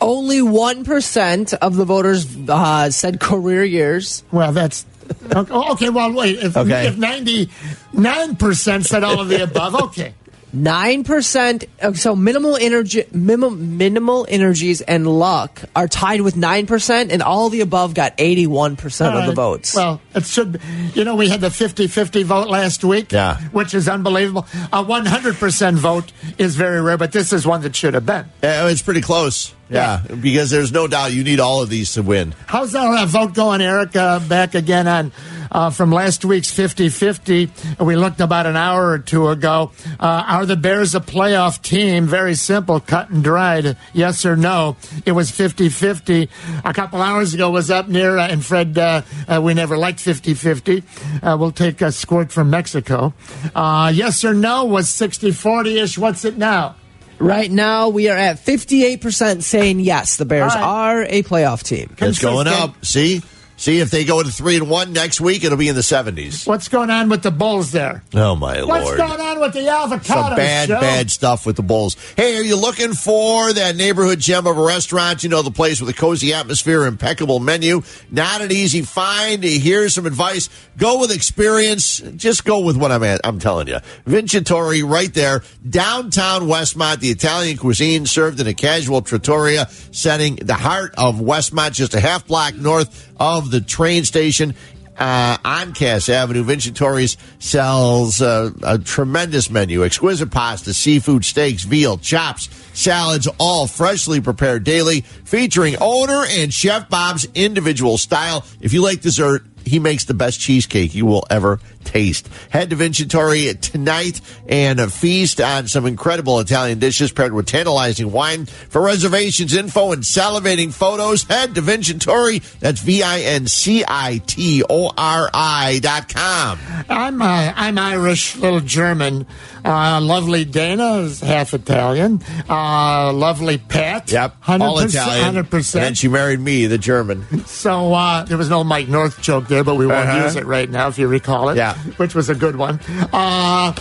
Only 0.00 0.38
1% 0.40 1.54
of 1.54 1.76
the 1.76 1.84
voters 1.84 2.26
uh, 2.48 2.90
said 2.90 3.20
career 3.20 3.64
years. 3.64 4.24
Well, 4.32 4.52
that's 4.52 4.86
okay. 5.34 5.52
okay, 5.52 5.88
Well, 5.90 6.12
wait. 6.12 6.38
If 6.38 6.56
Okay. 6.56 6.86
if 6.86 6.96
ninety 6.96 7.50
nine 7.92 8.36
percent 8.36 8.86
said 8.86 9.02
all 9.04 9.20
of 9.20 9.28
the 9.28 9.42
above, 9.42 9.74
okay. 9.74 10.14
Nine 10.52 11.04
percent. 11.04 11.64
So 11.94 12.16
minimal 12.16 12.56
energy, 12.56 13.04
minimum, 13.12 13.78
minimal 13.78 14.26
energies 14.28 14.80
and 14.80 15.06
luck 15.06 15.62
are 15.76 15.86
tied 15.86 16.22
with 16.22 16.36
nine 16.36 16.66
percent, 16.66 17.12
and 17.12 17.22
all 17.22 17.50
the 17.50 17.60
above 17.60 17.94
got 17.94 18.14
eighty-one 18.18 18.76
percent 18.76 19.14
of 19.16 19.26
the 19.26 19.32
votes. 19.32 19.76
Well, 19.76 20.00
it 20.14 20.24
should. 20.24 20.52
Be, 20.52 20.58
you 20.94 21.04
know, 21.04 21.14
we 21.14 21.28
had 21.28 21.40
the 21.40 21.48
50-50 21.48 22.24
vote 22.24 22.48
last 22.48 22.82
week. 22.82 23.12
Yeah. 23.12 23.38
which 23.50 23.74
is 23.74 23.88
unbelievable. 23.88 24.46
A 24.72 24.82
one 24.82 25.06
hundred 25.06 25.36
percent 25.36 25.76
vote 25.78 26.12
is 26.36 26.56
very 26.56 26.80
rare, 26.80 26.98
but 26.98 27.12
this 27.12 27.32
is 27.32 27.46
one 27.46 27.62
that 27.62 27.76
should 27.76 27.94
have 27.94 28.06
been. 28.06 28.26
Yeah, 28.42 28.68
it's 28.68 28.82
pretty 28.82 29.00
close. 29.02 29.54
Yeah, 29.68 30.02
because 30.20 30.50
there's 30.50 30.72
no 30.72 30.88
doubt 30.88 31.12
you 31.12 31.22
need 31.22 31.38
all 31.38 31.62
of 31.62 31.68
these 31.68 31.92
to 31.92 32.02
win. 32.02 32.34
How's 32.46 32.74
our 32.74 32.96
uh, 32.96 33.06
vote 33.06 33.34
going, 33.34 33.60
Eric? 33.60 33.94
Uh, 33.94 34.18
back 34.18 34.56
again 34.56 34.88
on 34.88 35.12
uh, 35.50 35.70
from 35.70 35.90
last 35.92 36.24
week's 36.24 36.50
50-50. 36.50 37.84
We 37.84 37.96
looked 37.96 38.20
about 38.20 38.46
an 38.46 38.56
hour 38.56 38.90
or 38.90 38.98
two 38.98 39.28
ago. 39.28 39.72
Uh, 39.98 40.24
are 40.26 40.46
the 40.46 40.56
Bears 40.56 40.94
a 40.94 41.00
playoff 41.00 41.60
team? 41.62 42.06
Very 42.06 42.34
simple, 42.34 42.80
cut 42.80 43.10
and 43.10 43.22
dried. 43.24 43.76
Yes 43.92 44.24
or 44.24 44.36
no? 44.36 44.76
It 45.04 45.12
was 45.12 45.30
50-50. 45.30 46.28
A 46.64 46.72
couple 46.74 47.02
hours 47.02 47.34
ago 47.34 47.50
was 47.50 47.70
up 47.70 47.88
near, 47.88 48.18
uh, 48.18 48.28
and 48.28 48.44
Fred, 48.44 48.76
uh, 48.78 49.02
uh, 49.28 49.40
we 49.42 49.54
never 49.54 49.76
liked 49.76 49.98
50-50. 49.98 51.22
Uh, 51.22 51.36
we'll 51.38 51.52
take 51.52 51.80
a 51.82 51.92
squirt 51.92 52.32
from 52.32 52.50
Mexico. 52.50 53.12
Uh, 53.54 53.90
yes 53.94 54.24
or 54.24 54.34
no 54.34 54.64
was 54.64 54.86
60-40-ish. 54.88 55.98
What's 55.98 56.24
it 56.24 56.36
now? 56.38 56.76
right 57.20 57.50
now, 57.50 57.90
we 57.90 58.08
are 58.08 58.16
at 58.16 58.38
fifty-eight 58.38 59.00
percent 59.00 59.44
saying 59.44 59.78
yes. 59.80 60.16
The 60.16 60.24
Bears 60.24 60.54
All 60.54 60.58
right. 60.58 60.64
are 60.64 61.02
a 61.02 61.22
playoff 61.22 61.62
team. 61.62 61.94
It's 61.98 62.18
going 62.18 62.46
up. 62.48 62.84
See, 62.84 63.22
see 63.60 63.78
if 63.78 63.90
they 63.90 64.04
go 64.04 64.22
to 64.22 64.30
three 64.30 64.56
and 64.56 64.68
one 64.70 64.92
next 64.92 65.20
week, 65.20 65.44
it'll 65.44 65.58
be 65.58 65.68
in 65.68 65.74
the 65.74 65.82
seventies. 65.82 66.46
What's 66.46 66.68
going 66.68 66.90
on 66.90 67.08
with 67.08 67.22
the 67.22 67.30
Bulls 67.30 67.70
there? 67.72 68.02
Oh 68.14 68.34
my 68.34 68.62
What's 68.62 68.84
lord! 68.86 68.98
What's 68.98 69.10
going 69.10 69.20
on 69.20 69.40
with 69.40 69.52
the 69.52 69.68
avocado 69.68 70.28
Some 70.28 70.36
bad, 70.36 70.68
show? 70.68 70.80
bad 70.80 71.10
stuff 71.10 71.46
with 71.46 71.56
the 71.56 71.62
Bulls. 71.62 71.96
Hey, 72.16 72.36
are 72.38 72.42
you 72.42 72.56
looking 72.56 72.94
for 72.94 73.52
that 73.52 73.76
neighborhood 73.76 74.18
gem 74.18 74.46
of 74.46 74.56
a 74.56 74.62
restaurant? 74.64 75.22
You 75.22 75.28
know, 75.28 75.42
the 75.42 75.50
place 75.50 75.80
with 75.80 75.90
a 75.90 75.98
cozy 75.98 76.32
atmosphere, 76.32 76.86
impeccable 76.86 77.38
menu. 77.38 77.82
Not 78.10 78.40
an 78.40 78.50
easy 78.50 78.82
find. 78.82 79.44
Here's 79.44 79.94
some 79.94 80.06
advice. 80.06 80.48
Go 80.78 80.98
with 80.98 81.12
experience. 81.12 81.98
Just 82.16 82.44
go 82.44 82.60
with 82.60 82.76
what 82.76 82.90
I'm 82.90 83.04
at. 83.04 83.20
I'm 83.24 83.38
telling 83.38 83.68
you. 83.68 83.78
Vincitori 84.06 84.88
right 84.88 85.12
there, 85.12 85.42
downtown 85.68 86.42
Westmont, 86.42 87.00
the 87.00 87.10
Italian 87.10 87.58
cuisine 87.58 88.06
served 88.06 88.40
in 88.40 88.46
a 88.46 88.54
casual 88.54 89.02
trattoria 89.02 89.66
setting, 89.92 90.36
the 90.36 90.54
heart 90.54 90.94
of 90.96 91.16
Westmont, 91.16 91.72
just 91.72 91.94
a 91.94 92.00
half 92.00 92.26
block 92.26 92.54
north 92.54 93.09
of 93.20 93.50
the 93.50 93.60
train 93.60 94.04
station 94.04 94.54
uh, 94.98 95.38
on 95.44 95.72
Cass 95.72 96.08
Avenue. 96.08 96.44
Vincitori's 96.44 97.16
sells 97.38 98.20
uh, 98.20 98.50
a 98.62 98.78
tremendous 98.78 99.50
menu, 99.50 99.84
exquisite 99.84 100.30
pasta, 100.30 100.74
seafood, 100.74 101.24
steaks, 101.24 101.62
veal, 101.62 101.98
chops, 101.98 102.48
salads, 102.72 103.28
all 103.38 103.66
freshly 103.66 104.20
prepared 104.20 104.64
daily, 104.64 105.00
featuring 105.00 105.76
owner 105.80 106.24
and 106.28 106.52
Chef 106.52 106.88
Bob's 106.88 107.26
individual 107.34 107.98
style. 107.98 108.44
If 108.60 108.72
you 108.72 108.82
like 108.82 109.00
dessert, 109.00 109.44
he 109.64 109.78
makes 109.78 110.04
the 110.04 110.14
best 110.14 110.40
cheesecake 110.40 110.94
you 110.94 111.06
will 111.06 111.26
ever 111.30 111.60
taste. 111.84 112.28
Head 112.50 112.70
to 112.70 112.76
Vincitori 112.76 113.58
tonight 113.60 114.20
and 114.48 114.78
a 114.78 114.88
feast 114.88 115.40
on 115.40 115.66
some 115.66 115.86
incredible 115.86 116.38
Italian 116.40 116.78
dishes 116.78 117.10
paired 117.10 117.32
with 117.32 117.46
tantalizing 117.46 118.12
wine. 118.12 118.46
For 118.46 118.80
reservations, 118.82 119.54
info, 119.54 119.92
and 119.92 120.02
salivating 120.02 120.72
photos, 120.72 121.22
head 121.24 121.54
to 121.54 121.62
Vincitori. 121.62 122.42
That's 122.60 122.80
V 122.80 123.02
I 123.02 123.20
N 123.20 123.46
C 123.46 123.84
I 123.86 124.20
T 124.26 124.62
O 124.68 124.90
R 124.96 125.30
I 125.32 125.80
dot 125.82 126.12
com. 126.12 126.58
I'm 126.88 127.20
uh, 127.22 127.52
I'm 127.56 127.78
Irish, 127.78 128.36
little 128.36 128.60
German. 128.60 129.26
Uh, 129.64 130.00
lovely 130.00 130.44
Dana 130.44 130.98
is 131.00 131.20
half 131.20 131.52
Italian. 131.54 132.22
Uh, 132.48 133.12
lovely 133.12 133.58
Pat. 133.58 134.10
Yep, 134.10 134.42
100%, 134.42 134.60
all 134.60 134.78
Italian. 134.78 135.24
Hundred 135.24 135.40
And 135.40 135.50
percent. 135.50 135.82
then 135.82 135.94
she 135.94 136.08
married 136.08 136.40
me, 136.40 136.66
the 136.66 136.78
German. 136.78 137.24
So 137.46 137.92
uh, 137.92 138.24
there 138.24 138.38
was 138.38 138.48
no 138.48 138.64
Mike 138.64 138.88
North 138.88 139.20
joke 139.20 139.48
there, 139.48 139.59
but 139.64 139.74
we 139.76 139.86
won't 139.86 140.08
Uh-huh. 140.08 140.24
use 140.24 140.36
it 140.36 140.46
right 140.46 140.68
now 140.70 140.88
if 140.88 140.98
you 140.98 141.08
recall 141.08 141.48
it. 141.50 141.56
Yeah. 141.56 141.74
which 141.96 142.14
was 142.14 142.28
a 142.28 142.34
good 142.34 142.56
one. 142.56 142.80
Uh, 143.12 143.72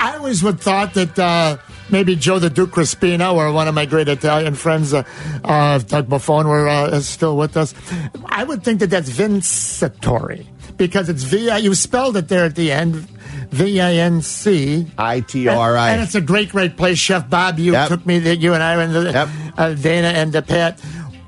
I 0.00 0.14
always 0.16 0.42
would 0.42 0.60
thought 0.60 0.94
that 0.94 1.18
uh, 1.18 1.56
maybe 1.90 2.14
Joe 2.14 2.38
the 2.38 2.50
Duke 2.50 2.70
Crispino 2.70 3.34
or 3.34 3.50
one 3.52 3.66
of 3.68 3.74
my 3.74 3.84
great 3.86 4.08
Italian 4.08 4.54
friends, 4.54 4.94
uh, 4.94 5.02
uh, 5.44 5.78
Doug 5.78 6.08
Buffone, 6.08 6.46
were 6.46 6.68
uh, 6.68 6.88
is 6.90 7.08
still 7.08 7.36
with 7.36 7.56
us. 7.56 7.74
I 8.26 8.44
would 8.44 8.62
think 8.62 8.80
that 8.80 8.90
that's 8.90 9.10
Vincitori 9.10 10.46
because 10.76 11.08
it's 11.08 11.24
V. 11.24 11.56
You 11.58 11.74
spelled 11.74 12.16
it 12.16 12.28
there 12.28 12.44
at 12.44 12.54
the 12.54 12.70
end. 12.72 13.06
V 13.50 13.80
I 13.80 13.94
N 13.94 14.20
C 14.20 14.86
I 14.98 15.20
T 15.20 15.48
R 15.48 15.76
I. 15.76 15.90
and 15.92 16.02
it's 16.02 16.14
a 16.14 16.20
great, 16.20 16.50
great 16.50 16.76
place. 16.76 16.98
Chef 16.98 17.30
Bob, 17.30 17.58
you 17.58 17.72
Yep. 17.72 17.88
took 17.88 18.06
me 18.06 18.18
there. 18.18 18.34
You 18.34 18.52
and 18.52 18.62
I 18.62 18.76
to 18.86 19.10
Yep. 19.10 19.28
uh, 19.56 19.72
Dana 19.74 20.08
and 20.08 20.36
uh, 20.36 20.42
Pat. 20.42 20.78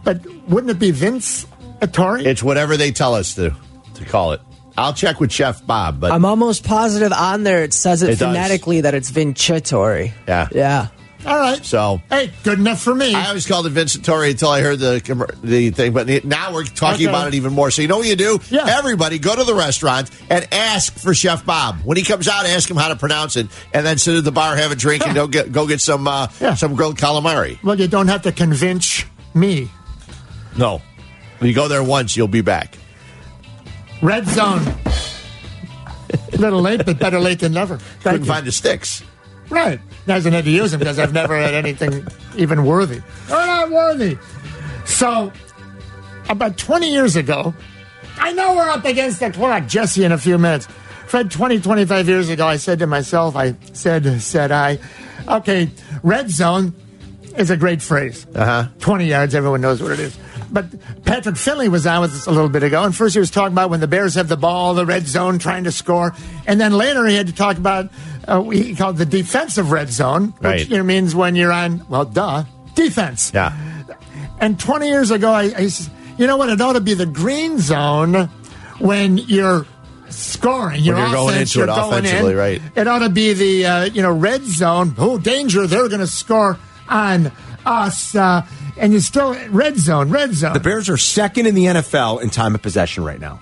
But 0.04 0.20
wouldn't 0.48 0.70
it 0.70 0.78
be 0.78 0.90
Vince 0.90 1.46
Attore? 1.80 2.20
It's 2.24 2.42
whatever 2.42 2.76
they 2.76 2.90
tell 2.92 3.14
us 3.14 3.34
to 3.34 3.54
to 3.94 4.04
call 4.04 4.32
it. 4.32 4.40
I'll 4.78 4.94
check 4.94 5.20
with 5.20 5.32
Chef 5.32 5.66
Bob, 5.66 6.00
but 6.00 6.10
I'm 6.12 6.24
almost 6.24 6.64
positive 6.64 7.12
on 7.12 7.42
there 7.42 7.62
it 7.64 7.74
says 7.74 8.02
it, 8.02 8.06
It 8.10 8.18
does. 8.18 8.20
phonetically 8.20 8.82
that 8.82 8.94
it's 8.94 9.10
Vincitori. 9.10 10.12
yeah. 10.28 10.48
Yeah. 10.52 10.86
All 11.26 11.36
right. 11.38 11.62
So 11.62 12.00
Hey, 12.08 12.30
good 12.44 12.58
enough 12.58 12.80
for 12.80 12.94
me. 12.94 13.14
I 13.14 13.26
always 13.28 13.46
called 13.46 13.66
it 13.66 13.74
Vincitori 13.74 14.30
until 14.30 14.48
I 14.48 14.62
heard 14.62 14.78
the 14.78 15.02
the 15.44 15.68
thing, 15.70 15.92
but 15.92 16.24
now 16.24 16.54
we're 16.54 16.64
talking 16.64 17.06
Okay. 17.06 17.12
about 17.14 17.28
it 17.28 17.34
even 17.34 17.52
more. 17.52 17.70
So 17.70 17.82
you 17.82 17.88
know 17.88 17.98
what 17.98 18.06
you 18.08 18.16
do? 18.16 18.40
Yeah. 18.48 18.64
Everybody 18.78 19.18
go 19.18 19.36
to 19.36 19.44
the 19.44 19.54
restaurant 19.54 20.08
and 20.30 20.48
ask 20.50 20.94
for 20.98 21.12
Chef 21.12 21.44
Bob. 21.44 21.80
When 21.84 21.98
he 21.98 22.04
comes 22.04 22.26
out, 22.26 22.46
ask 22.46 22.70
him 22.70 22.78
how 22.78 22.88
to 22.88 22.96
pronounce 22.96 23.36
it, 23.36 23.48
and 23.74 23.84
then 23.84 23.98
sit 23.98 24.16
at 24.16 24.24
the 24.24 24.32
bar, 24.32 24.56
have 24.56 24.72
a 24.72 24.76
drink, 24.76 25.04
and 25.06 25.14
go 25.14 25.26
get 25.26 25.52
go 25.52 25.66
get 25.66 25.82
some 25.82 26.08
uh, 26.08 26.28
Yeah. 26.40 26.54
some 26.54 26.74
grilled 26.74 26.96
calamari. 26.96 27.62
well, 27.62 27.78
you 27.78 27.86
don't 27.88 28.08
have 28.08 28.22
to 28.22 28.32
convince 28.32 29.04
me. 29.34 29.68
No, 30.56 30.80
when 31.40 31.48
you 31.48 31.54
go 31.54 31.68
there 31.68 31.82
once, 31.82 32.16
you'll 32.16 32.28
be 32.28 32.42
back. 32.42 32.76
Red 34.02 34.26
zone. 34.26 34.62
a 36.32 36.36
little 36.36 36.60
late, 36.60 36.84
but 36.84 36.98
better 36.98 37.18
late 37.18 37.40
than 37.40 37.52
never. 37.52 37.78
Thank 37.78 38.02
Couldn't 38.02 38.20
you. 38.20 38.26
find 38.26 38.46
the 38.46 38.52
sticks. 38.52 39.02
Right. 39.48 39.80
Hasn't 40.06 40.34
had 40.34 40.44
to 40.44 40.50
use 40.50 40.70
them 40.70 40.78
because 40.78 40.98
I've 40.98 41.12
never 41.12 41.36
had 41.36 41.54
anything 41.54 42.06
even 42.36 42.64
worthy. 42.64 42.98
Or 43.28 43.46
not 43.46 43.70
worthy. 43.70 44.16
So, 44.84 45.32
about 46.28 46.56
20 46.56 46.92
years 46.92 47.16
ago, 47.16 47.54
I 48.18 48.32
know 48.32 48.54
we're 48.54 48.68
up 48.68 48.84
against 48.84 49.20
the 49.20 49.30
clock, 49.30 49.66
Jesse, 49.66 50.04
in 50.04 50.12
a 50.12 50.18
few 50.18 50.38
minutes. 50.38 50.66
Fred, 51.06 51.30
20, 51.30 51.60
25 51.60 52.08
years 52.08 52.28
ago, 52.28 52.46
I 52.46 52.56
said 52.56 52.78
to 52.80 52.86
myself, 52.86 53.34
I 53.34 53.56
said, 53.72 54.20
said 54.22 54.52
I, 54.52 54.78
okay, 55.26 55.70
red 56.02 56.30
zone 56.30 56.74
is 57.36 57.50
a 57.50 57.56
great 57.56 57.82
phrase. 57.82 58.26
Uh 58.34 58.44
huh. 58.44 58.68
20 58.80 59.06
yards, 59.06 59.34
everyone 59.34 59.60
knows 59.60 59.82
what 59.82 59.90
it 59.90 59.98
is. 60.00 60.16
But 60.52 60.66
Patrick 61.04 61.36
Finley 61.36 61.68
was 61.68 61.86
on 61.86 62.00
with 62.00 62.12
us 62.14 62.26
a 62.26 62.30
little 62.30 62.48
bit 62.48 62.62
ago, 62.62 62.82
and 62.82 62.94
first 62.94 63.14
he 63.14 63.20
was 63.20 63.30
talking 63.30 63.52
about 63.52 63.70
when 63.70 63.80
the 63.80 63.86
Bears 63.88 64.14
have 64.14 64.28
the 64.28 64.36
ball, 64.36 64.74
the 64.74 64.84
red 64.86 65.06
zone, 65.06 65.38
trying 65.38 65.64
to 65.64 65.72
score, 65.72 66.14
and 66.46 66.60
then 66.60 66.72
later 66.72 67.06
he 67.06 67.14
had 67.16 67.26
to 67.28 67.32
talk 67.34 67.56
about 67.56 67.88
uh, 68.26 68.42
he 68.50 68.74
called 68.74 68.96
the 68.96 69.06
defensive 69.06 69.70
red 69.70 69.90
zone, 69.90 70.28
which 70.38 70.42
Right. 70.42 70.68
you 70.68 70.76
know, 70.76 70.82
means 70.82 71.14
when 71.14 71.36
you're 71.36 71.52
on 71.52 71.86
well, 71.88 72.04
duh, 72.04 72.44
defense. 72.74 73.30
Yeah. 73.34 73.56
And 74.40 74.58
20 74.58 74.88
years 74.88 75.10
ago, 75.10 75.30
I, 75.32 75.42
I 75.56 75.68
you 76.18 76.26
know 76.26 76.36
what? 76.36 76.48
It 76.50 76.60
ought 76.60 76.72
to 76.74 76.80
be 76.80 76.94
the 76.94 77.06
green 77.06 77.58
zone 77.58 78.28
when 78.78 79.18
you're 79.18 79.66
scoring. 80.08 80.82
Your 80.82 80.98
you're 80.98 81.10
going 81.12 81.36
into 81.36 81.62
it 81.62 81.66
you're 81.66 81.66
going 81.66 81.92
offensively, 82.04 82.32
in. 82.32 82.38
right. 82.38 82.62
It 82.74 82.88
ought 82.88 83.00
to 83.00 83.08
be 83.10 83.32
the 83.32 83.66
uh, 83.66 83.84
you 83.84 84.02
know 84.02 84.12
red 84.12 84.42
zone. 84.44 84.94
Oh, 84.98 85.18
danger! 85.18 85.66
They're 85.66 85.88
going 85.88 86.00
to 86.00 86.06
score 86.06 86.58
on 86.88 87.30
us. 87.64 88.14
Uh, 88.14 88.46
and 88.80 88.92
you're 88.92 89.00
still 89.02 89.36
red 89.50 89.76
zone, 89.76 90.10
red 90.10 90.34
zone. 90.34 90.54
The 90.54 90.60
Bears 90.60 90.88
are 90.88 90.96
second 90.96 91.46
in 91.46 91.54
the 91.54 91.66
NFL 91.66 92.22
in 92.22 92.30
time 92.30 92.54
of 92.54 92.62
possession 92.62 93.04
right 93.04 93.20
now. 93.20 93.40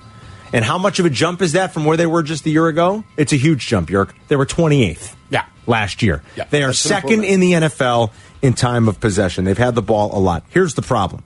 And 0.52 0.64
how 0.64 0.78
much 0.78 0.98
of 0.98 1.06
a 1.06 1.10
jump 1.10 1.40
is 1.42 1.52
that 1.52 1.72
from 1.72 1.84
where 1.84 1.96
they 1.96 2.06
were 2.06 2.22
just 2.22 2.44
a 2.46 2.50
year 2.50 2.66
ago? 2.68 3.04
It's 3.16 3.32
a 3.32 3.36
huge 3.36 3.66
jump, 3.66 3.88
Yerk. 3.90 4.14
They 4.28 4.36
were 4.36 4.46
28th 4.46 5.14
Yeah. 5.30 5.44
last 5.66 6.02
year. 6.02 6.22
Yeah. 6.36 6.44
They 6.50 6.62
are 6.62 6.68
That's 6.68 6.78
second 6.78 7.24
in 7.24 7.40
the 7.40 7.52
NFL 7.52 8.10
in 8.42 8.54
time 8.54 8.88
of 8.88 8.98
possession. 9.00 9.44
They've 9.44 9.56
had 9.58 9.74
the 9.74 9.82
ball 9.82 10.10
a 10.16 10.18
lot. 10.20 10.44
Here's 10.50 10.74
the 10.74 10.82
problem 10.82 11.22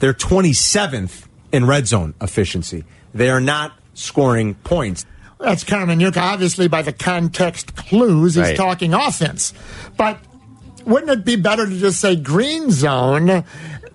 they're 0.00 0.12
27th 0.12 1.26
in 1.52 1.64
red 1.66 1.86
zone 1.86 2.14
efficiency. 2.20 2.84
They 3.14 3.30
are 3.30 3.40
not 3.40 3.72
scoring 3.94 4.54
points. 4.54 5.06
That's 5.38 5.62
Carmen 5.62 6.00
Yuka. 6.00 6.16
Obviously, 6.20 6.68
by 6.68 6.82
the 6.82 6.92
context 6.92 7.76
clues, 7.76 8.34
he's 8.34 8.42
Right. 8.44 8.56
talking 8.56 8.94
offense. 8.94 9.52
But 9.96 10.18
wouldn't 10.86 11.10
it 11.10 11.24
be 11.24 11.36
better 11.36 11.66
to 11.66 11.78
just 11.78 12.00
say 12.00 12.16
green 12.16 12.70
zone? 12.70 13.44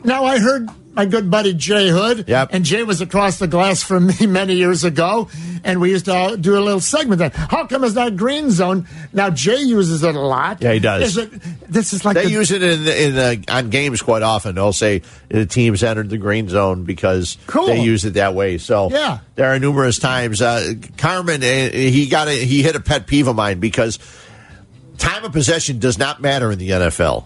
Now, 0.03 0.23
I 0.25 0.39
heard 0.39 0.67
my 0.93 1.05
good 1.05 1.29
buddy 1.29 1.53
Jay 1.53 1.89
Hood, 1.89 2.25
Yep. 2.27 2.49
and 2.51 2.65
Jay 2.65 2.83
was 2.83 2.99
across 2.99 3.37
the 3.39 3.47
glass 3.47 3.83
from 3.83 4.07
me 4.07 4.25
many 4.27 4.55
years 4.55 4.83
ago, 4.83 5.29
and 5.63 5.79
we 5.79 5.91
used 5.91 6.05
to 6.05 6.37
do 6.39 6.57
a 6.57 6.59
little 6.61 6.79
segment 6.79 7.19
then. 7.19 7.31
How 7.31 7.67
come 7.67 7.83
it's 7.83 7.95
not 7.95 8.15
green 8.17 8.49
zone? 8.49 8.87
Now, 9.13 9.29
Jay 9.29 9.61
uses 9.61 10.03
it 10.03 10.15
a 10.15 10.19
lot. 10.19 10.61
Yeah, 10.61 10.73
he 10.73 10.79
does. 10.79 11.03
Is 11.03 11.17
it, 11.17 11.31
this 11.71 11.93
is 11.93 12.03
like 12.05 12.15
They 12.15 12.25
the- 12.25 12.31
use 12.31 12.51
it 12.51 12.63
in 12.63 12.87
in 12.87 13.17
uh, 13.17 13.35
on 13.53 13.69
games 13.69 14.01
quite 14.01 14.23
often. 14.23 14.55
They'll 14.55 14.73
say 14.73 15.01
the 15.29 15.45
teams 15.45 15.83
entered 15.83 16.09
the 16.09 16.17
green 16.17 16.49
zone 16.49 16.83
because 16.85 17.37
Cool. 17.47 17.67
they 17.67 17.81
use 17.81 18.03
it 18.05 18.15
that 18.15 18.33
way. 18.33 18.57
So 18.57 18.89
Yeah. 18.89 19.19
there 19.35 19.53
are 19.53 19.59
numerous 19.59 19.99
times. 19.99 20.41
Uh, 20.41 20.73
Carmen, 20.97 21.43
uh, 21.43 21.69
he 21.71 22.07
got 22.07 22.27
a, 22.27 22.31
he 22.33 22.63
hit 22.63 22.75
a 22.75 22.79
pet 22.81 23.05
peeve 23.05 23.27
of 23.27 23.35
mine 23.35 23.59
because 23.59 23.99
time 24.99 25.25
of 25.25 25.31
possession 25.31 25.79
does 25.79 25.97
not 25.97 26.21
matter 26.21 26.51
in 26.51 26.59
the 26.59 26.69
NFL. 26.69 27.25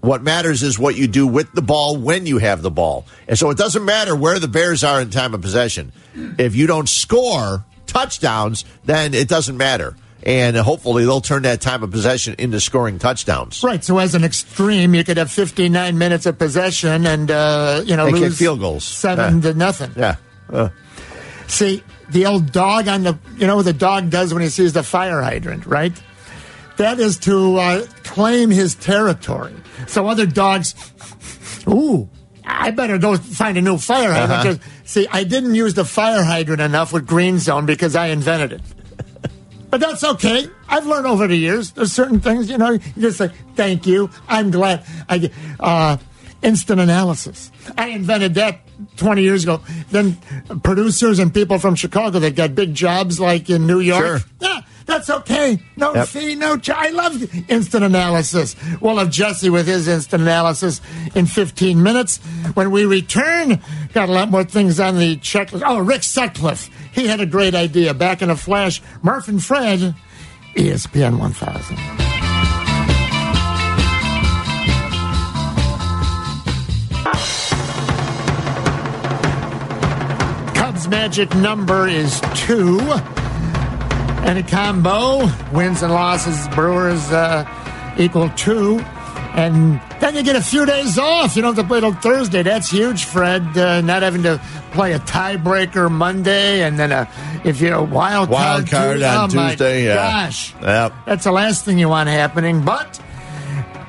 What 0.00 0.22
matters 0.22 0.62
is 0.62 0.78
what 0.78 0.96
you 0.96 1.06
do 1.06 1.26
with 1.26 1.52
the 1.52 1.60
ball 1.62 1.96
when 1.96 2.24
you 2.26 2.38
have 2.38 2.62
the 2.62 2.70
ball. 2.70 3.04
And 3.28 3.38
so 3.38 3.50
it 3.50 3.58
doesn't 3.58 3.84
matter 3.84 4.16
where 4.16 4.38
the 4.38 4.48
Bears 4.48 4.82
are 4.82 5.00
in 5.00 5.10
time 5.10 5.34
of 5.34 5.42
possession. 5.42 5.92
If 6.38 6.56
you 6.56 6.66
don't 6.66 6.88
score 6.88 7.64
touchdowns, 7.86 8.64
then 8.84 9.12
it 9.12 9.28
doesn't 9.28 9.58
matter. 9.58 9.94
And 10.22 10.56
hopefully 10.56 11.04
they'll 11.04 11.20
turn 11.20 11.42
that 11.42 11.60
time 11.60 11.82
of 11.82 11.90
possession 11.90 12.34
into 12.38 12.60
scoring 12.60 12.98
touchdowns. 12.98 13.62
Right, 13.62 13.82
so 13.84 13.98
as 13.98 14.14
an 14.14 14.24
extreme, 14.24 14.94
you 14.94 15.04
could 15.04 15.16
have 15.18 15.30
59 15.30 15.96
minutes 15.98 16.24
of 16.26 16.38
possession 16.38 17.06
and, 17.06 17.30
uh, 17.30 17.82
you 17.84 17.96
know, 17.96 18.06
kick 18.06 18.16
lose 18.16 18.38
field 18.38 18.60
goals. 18.60 18.84
seven 18.84 19.36
Yeah. 19.36 19.52
to 19.52 19.54
nothing. 19.58 19.92
Yeah. 19.96 20.16
Uh, 20.50 20.68
See, 21.46 21.82
the 22.10 22.26
old 22.26 22.52
dog 22.52 22.86
on 22.86 23.02
the, 23.02 23.18
you 23.36 23.46
know 23.46 23.56
what 23.56 23.64
the 23.64 23.72
dog 23.72 24.08
does 24.08 24.32
when 24.32 24.42
he 24.42 24.48
sees 24.48 24.72
the 24.72 24.82
fire 24.82 25.20
hydrant, 25.20 25.66
right? 25.66 25.92
That 26.80 26.98
is 26.98 27.18
to 27.18 27.56
uh, 27.58 27.86
claim 28.04 28.48
his 28.48 28.74
territory. 28.74 29.54
So 29.86 30.08
other 30.08 30.24
dogs, 30.24 30.74
ooh, 31.68 32.08
I 32.42 32.70
better 32.70 32.96
go 32.96 33.18
find 33.18 33.58
a 33.58 33.60
new 33.60 33.76
fire 33.76 34.10
hydrant. 34.10 34.60
Uh-huh. 34.62 34.70
See, 34.84 35.06
I 35.10 35.24
didn't 35.24 35.54
use 35.54 35.74
the 35.74 35.84
fire 35.84 36.24
hydrant 36.24 36.62
enough 36.62 36.94
with 36.94 37.06
Green 37.06 37.38
Zone 37.38 37.66
because 37.66 37.94
I 37.94 38.06
invented 38.06 38.52
it. 38.54 38.62
But 39.70 39.80
that's 39.80 40.02
okay. 40.02 40.46
I've 40.68 40.86
learned 40.86 41.06
over 41.06 41.28
the 41.28 41.36
years. 41.36 41.70
There's 41.70 41.92
certain 41.92 42.18
things, 42.18 42.50
you 42.50 42.58
know, 42.58 42.70
you 42.70 42.80
just 42.98 43.18
say, 43.18 43.30
thank 43.54 43.86
you. 43.86 44.10
I'm 44.26 44.50
glad. 44.50 44.84
I 45.08 45.18
get, 45.18 45.32
uh, 45.60 45.98
instant 46.42 46.80
analysis. 46.80 47.52
I 47.76 47.88
invented 47.88 48.34
that 48.34 48.60
20 48.96 49.22
years 49.22 49.44
ago. 49.44 49.60
Then 49.90 50.16
producers 50.62 51.18
and 51.18 51.32
people 51.32 51.58
from 51.58 51.74
Chicago 51.74 52.18
that 52.20 52.34
got 52.34 52.54
big 52.54 52.74
jobs 52.74 53.20
like 53.20 53.50
in 53.50 53.66
New 53.66 53.80
York. 53.80 54.04
Sure. 54.04 54.20
Yeah, 54.40 54.59
that's 54.90 55.08
okay. 55.08 55.58
No 55.76 55.94
Yep. 55.94 56.08
fee, 56.08 56.34
no 56.34 56.56
charge. 56.58 56.88
I 56.88 56.90
love 56.90 57.50
instant 57.50 57.84
analysis. 57.84 58.56
We'll 58.80 58.98
have 58.98 59.10
Jesse 59.10 59.48
with 59.48 59.66
his 59.66 59.86
instant 59.88 60.22
analysis 60.22 60.80
in 61.14 61.26
15 61.26 61.82
minutes. 61.82 62.18
When 62.54 62.70
we 62.72 62.84
return, 62.84 63.60
got 63.94 64.08
a 64.08 64.12
lot 64.12 64.30
more 64.30 64.44
things 64.44 64.80
on 64.80 64.98
the 64.98 65.16
checklist. 65.18 65.62
Oh, 65.64 65.78
Rick 65.78 66.02
Sutcliffe. 66.02 66.68
He 66.92 67.06
had 67.06 67.20
a 67.20 67.26
great 67.26 67.54
idea. 67.54 67.94
Back 67.94 68.20
in 68.20 68.30
a 68.30 68.36
flash, 68.36 68.82
Murph 69.02 69.28
and 69.28 69.42
Fred, 69.42 69.94
ESPN 70.56 71.18
1000. 71.18 71.78
Cubs 80.54 80.88
magic 80.88 81.34
number 81.36 81.88
is 81.88 82.20
two. 82.34 82.78
And 84.22 84.38
a 84.38 84.42
combo, 84.42 85.26
wins 85.52 85.82
and 85.82 85.92
losses, 85.92 86.46
Brewers 86.54 87.10
uh, 87.10 87.44
equal 87.98 88.28
two. 88.30 88.78
And 89.32 89.80
then 90.00 90.14
you 90.14 90.22
get 90.22 90.36
a 90.36 90.42
few 90.42 90.66
days 90.66 90.98
off. 90.98 91.34
You 91.36 91.42
don't 91.42 91.54
have 91.56 91.64
to 91.64 91.68
play 91.68 91.80
till 91.80 91.94
Thursday. 91.94 92.42
That's 92.42 92.70
huge, 92.70 93.04
Fred. 93.04 93.56
Uh, 93.56 93.80
not 93.80 94.02
having 94.02 94.22
to 94.24 94.40
play 94.72 94.92
a 94.92 94.98
tiebreaker 95.00 95.90
Monday, 95.90 96.62
and 96.62 96.78
then 96.78 96.92
a 96.92 97.08
if 97.44 97.60
you're 97.60 97.74
a 97.74 97.82
wild 97.82 98.28
card, 98.28 98.30
Wild 98.30 98.68
card 98.70 98.92
Tuesday- 98.96 99.08
on 99.08 99.30
oh 99.30 99.34
my 99.34 99.48
Tuesday. 99.50 99.84
Yeah. 99.86 99.94
Gosh, 99.94 100.54
Yep. 100.60 100.92
that's 101.06 101.24
the 101.24 101.32
last 101.32 101.64
thing 101.64 101.78
you 101.78 101.88
want 101.88 102.08
happening. 102.08 102.64
But, 102.64 103.00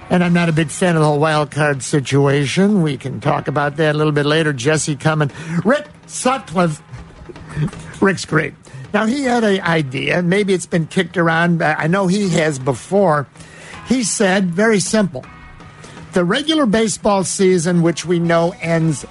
and 0.10 0.24
I'm 0.24 0.34
not 0.34 0.48
a 0.48 0.54
big 0.54 0.70
fan 0.70 0.96
of 0.96 1.02
the 1.02 1.08
whole 1.08 1.20
wild 1.20 1.52
card 1.52 1.84
situation. 1.84 2.82
We 2.84 2.98
can 2.98 3.20
talk 3.20 3.48
about 3.48 3.76
that 3.78 3.94
a 3.96 3.98
little 3.98 4.14
bit 4.14 4.26
later. 4.26 4.54
Jesse 4.54 4.96
coming. 4.96 5.32
Rick 5.66 5.88
Sutcliffe. 6.08 6.82
Rick's 8.02 8.26
great. 8.26 8.54
Now, 8.94 9.06
he 9.06 9.24
had 9.24 9.44
an 9.44 9.62
idea. 9.62 10.22
Maybe 10.22 10.54
it's 10.54 10.66
been 10.66 10.88
kicked 10.88 11.18
around. 11.18 11.60
but 11.60 11.78
I 11.80 11.88
know 11.88 12.08
he 12.08 12.30
has 12.30 12.60
before. 12.60 13.28
He 13.88 14.04
said, 14.04 14.46
very 14.52 14.80
simple. 14.80 15.26
The 16.14 16.24
regular 16.26 16.66
baseball 16.66 17.24
season, 17.24 17.82
which 17.82 18.06
we 18.06 18.20
know 18.20 18.54
ends 18.62 19.06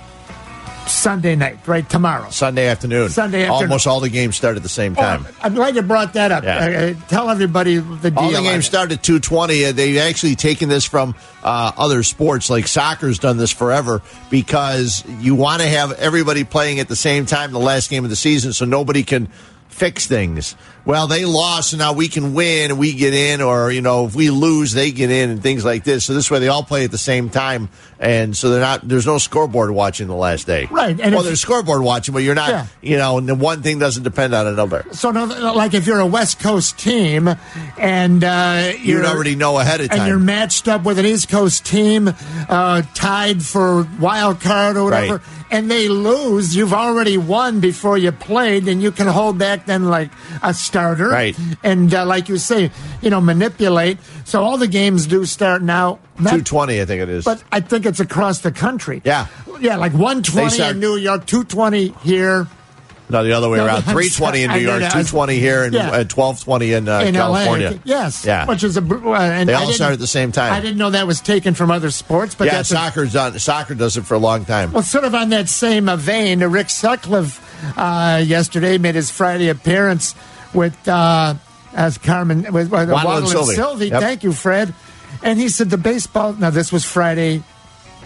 Sunday 0.86 1.36
night, 1.36 1.66
right? 1.66 1.88
Tomorrow. 1.88 2.30
Sunday 2.30 2.66
afternoon. 2.66 3.10
Sunday 3.10 3.42
afternoon. 3.44 3.62
Almost 3.62 3.86
all 3.86 4.00
the 4.00 4.08
games 4.08 4.36
start 4.36 4.56
at 4.56 4.62
the 4.62 4.68
same 4.68 4.94
time. 4.94 5.24
Oh, 5.26 5.34
I'm 5.42 5.54
glad 5.54 5.76
you 5.76 5.82
brought 5.82 6.14
that 6.14 6.32
up. 6.32 6.42
Yeah. 6.44 6.94
Uh, 6.98 7.06
tell 7.08 7.30
everybody 7.30 7.76
the 7.76 8.10
deal. 8.10 8.18
All 8.18 8.30
the 8.30 8.42
games 8.42 8.66
start 8.66 8.90
at 8.90 9.02
220. 9.02 9.64
Uh, 9.66 9.72
They've 9.72 9.98
actually 9.98 10.34
taken 10.34 10.68
this 10.68 10.84
from 10.84 11.14
uh, 11.44 11.72
other 11.76 12.02
sports, 12.02 12.50
like 12.50 12.66
soccer's 12.66 13.18
done 13.18 13.36
this 13.36 13.52
forever, 13.52 14.02
because 14.30 15.04
you 15.20 15.34
want 15.34 15.62
to 15.62 15.68
have 15.68 15.92
everybody 15.92 16.44
playing 16.44 16.80
at 16.80 16.88
the 16.88 16.96
same 16.96 17.24
time 17.24 17.52
the 17.52 17.58
last 17.60 17.88
game 17.88 18.04
of 18.04 18.10
the 18.10 18.16
season 18.16 18.52
so 18.52 18.64
nobody 18.64 19.04
can 19.04 19.28
fix 19.80 20.06
things. 20.06 20.54
Well, 20.90 21.06
they 21.06 21.24
lost, 21.24 21.72
and 21.72 21.78
now 21.78 21.92
we 21.92 22.08
can 22.08 22.34
win 22.34 22.70
and 22.72 22.78
we 22.80 22.92
get 22.94 23.14
in, 23.14 23.40
or, 23.40 23.70
you 23.70 23.80
know, 23.80 24.06
if 24.06 24.14
we 24.16 24.30
lose, 24.30 24.72
they 24.72 24.90
get 24.90 25.10
in 25.10 25.30
and 25.30 25.42
things 25.42 25.64
like 25.64 25.84
this. 25.84 26.04
So 26.04 26.14
this 26.14 26.30
way 26.30 26.40
they 26.40 26.48
all 26.48 26.64
play 26.64 26.84
at 26.84 26.90
the 26.90 26.98
same 26.98 27.30
time, 27.30 27.68
and 28.00 28.36
so 28.36 28.50
they're 28.50 28.60
not, 28.60 28.86
there's 28.88 29.06
no 29.06 29.18
scoreboard 29.18 29.70
watching 29.70 30.08
the 30.08 30.14
last 30.16 30.46
day. 30.46 30.66
Right, 30.70 30.98
and 31.00 31.12
well, 31.14 31.20
if- 31.20 31.26
there's 31.26 31.40
scoreboard 31.40 31.82
watching, 31.82 32.12
but 32.12 32.22
you're 32.24 32.34
not, 32.34 32.50
Yeah. 32.50 32.66
you 32.82 32.96
know, 32.98 33.18
and 33.18 33.28
the 33.28 33.34
one 33.36 33.62
thing 33.62 33.78
doesn't 33.78 34.02
depend 34.02 34.34
on 34.34 34.46
another. 34.48 34.84
So, 34.92 35.10
no, 35.12 35.26
like 35.26 35.74
if 35.74 35.86
you're 35.86 36.00
a 36.00 36.06
West 36.06 36.40
Coast 36.40 36.76
team 36.78 37.28
and 37.78 38.24
uh, 38.24 38.72
You'd 38.72 38.84
you're 38.84 39.06
already 39.06 39.36
know 39.36 39.58
ahead 39.58 39.80
of 39.80 39.90
time. 39.90 40.00
and 40.00 40.08
you're 40.08 40.18
matched 40.18 40.66
up 40.66 40.82
with 40.84 40.98
an 40.98 41.06
East 41.06 41.28
Coast 41.28 41.64
team 41.64 42.12
uh, 42.48 42.82
tied 42.94 43.42
for 43.44 43.86
wild 44.00 44.40
card 44.40 44.76
or 44.76 44.84
whatever, 44.84 45.14
Right. 45.18 45.22
and 45.52 45.70
they 45.70 45.88
lose, 45.88 46.56
you've 46.56 46.74
already 46.74 47.16
won 47.16 47.60
before 47.60 47.96
you 47.98 48.10
played, 48.12 48.66
and 48.66 48.82
you 48.82 48.90
can 48.90 49.06
hold 49.06 49.38
back 49.38 49.66
then 49.66 49.84
like 49.84 50.10
a 50.42 50.52
starter, 50.80 51.08
Right. 51.08 51.36
And 51.62 51.92
uh, 51.92 52.06
like 52.06 52.28
you 52.28 52.38
say, 52.38 52.70
you 53.02 53.10
know, 53.10 53.20
manipulate. 53.20 53.98
So 54.24 54.42
all 54.42 54.56
the 54.58 54.66
games 54.68 55.06
do 55.06 55.24
start 55.26 55.62
now. 55.62 55.98
220, 56.18 56.80
I 56.80 56.84
think 56.84 57.02
it 57.02 57.08
is. 57.08 57.24
but 57.24 57.42
I 57.52 57.60
think 57.60 57.86
it's 57.86 58.00
across 58.00 58.40
the 58.40 58.52
country. 58.52 59.02
Yeah. 59.04 59.26
Yeah, 59.60 59.76
like 59.76 59.92
120 59.92 60.62
in 60.62 60.80
New 60.80 60.96
York, 60.96 61.26
220 61.26 61.88
here. 62.02 62.46
No, 63.10 63.24
the 63.24 63.32
other 63.32 63.48
way 63.48 63.58
No, 63.58 63.66
around. 63.66 63.82
Three 63.82 64.08
twenty 64.08 64.44
in. 64.44 64.52
New 64.52 64.60
York, 64.60 64.84
two 64.92 65.02
twenty 65.02 65.36
here, 65.40 65.64
and 65.64 65.74
Yeah. 65.74 65.90
uh, 65.90 66.04
twelve 66.04 66.40
twenty 66.44 66.72
in, 66.74 66.88
uh, 66.88 67.00
in 67.00 67.12
California. 67.12 67.70
LA. 67.72 67.78
Yes. 67.82 68.24
yeah. 68.24 68.46
Which 68.46 68.62
is 68.62 68.76
a. 68.76 68.80
Uh, 68.82 69.14
and 69.18 69.48
They 69.48 69.52
all 69.54 69.66
start 69.72 69.92
at 69.94 69.98
the 69.98 70.06
same 70.06 70.30
time. 70.30 70.52
I 70.52 70.60
didn't 70.60 70.78
know 70.78 70.90
that 70.90 71.08
was 71.08 71.20
taken 71.20 71.54
from 71.54 71.72
other 71.72 71.90
sports, 71.90 72.36
but 72.36 72.44
yeah, 72.46 72.60
a- 72.60 73.10
done. 73.10 73.38
Soccer 73.40 73.74
does 73.74 73.96
it 73.96 74.06
for 74.06 74.14
a 74.14 74.18
long 74.18 74.44
time. 74.44 74.70
well, 74.70 74.84
sort 74.84 75.02
of 75.02 75.12
on 75.16 75.30
that 75.30 75.48
same 75.48 75.86
vein, 75.98 76.38
Rick 76.38 76.70
Sutcliffe 76.70 77.40
uh, 77.76 78.22
yesterday 78.24 78.78
made 78.78 78.94
his 78.94 79.10
Friday 79.10 79.48
appearance 79.48 80.14
with 80.54 80.88
uh, 80.88 81.34
as 81.74 81.98
Carmen 81.98 82.42
with, 82.52 82.70
with 82.70 82.90
Waddle 82.90 83.18
and 83.18 83.28
Sylvie. 83.28 83.54
Sylvie. 83.54 83.88
Yep. 83.88 84.00
Thank 84.00 84.22
you, 84.24 84.32
Fred. 84.32 84.74
And 85.22 85.38
he 85.38 85.48
said 85.48 85.70
the 85.70 85.78
baseball. 85.78 86.32
Now 86.34 86.50
this 86.50 86.72
was 86.72 86.84
Friday 86.84 87.42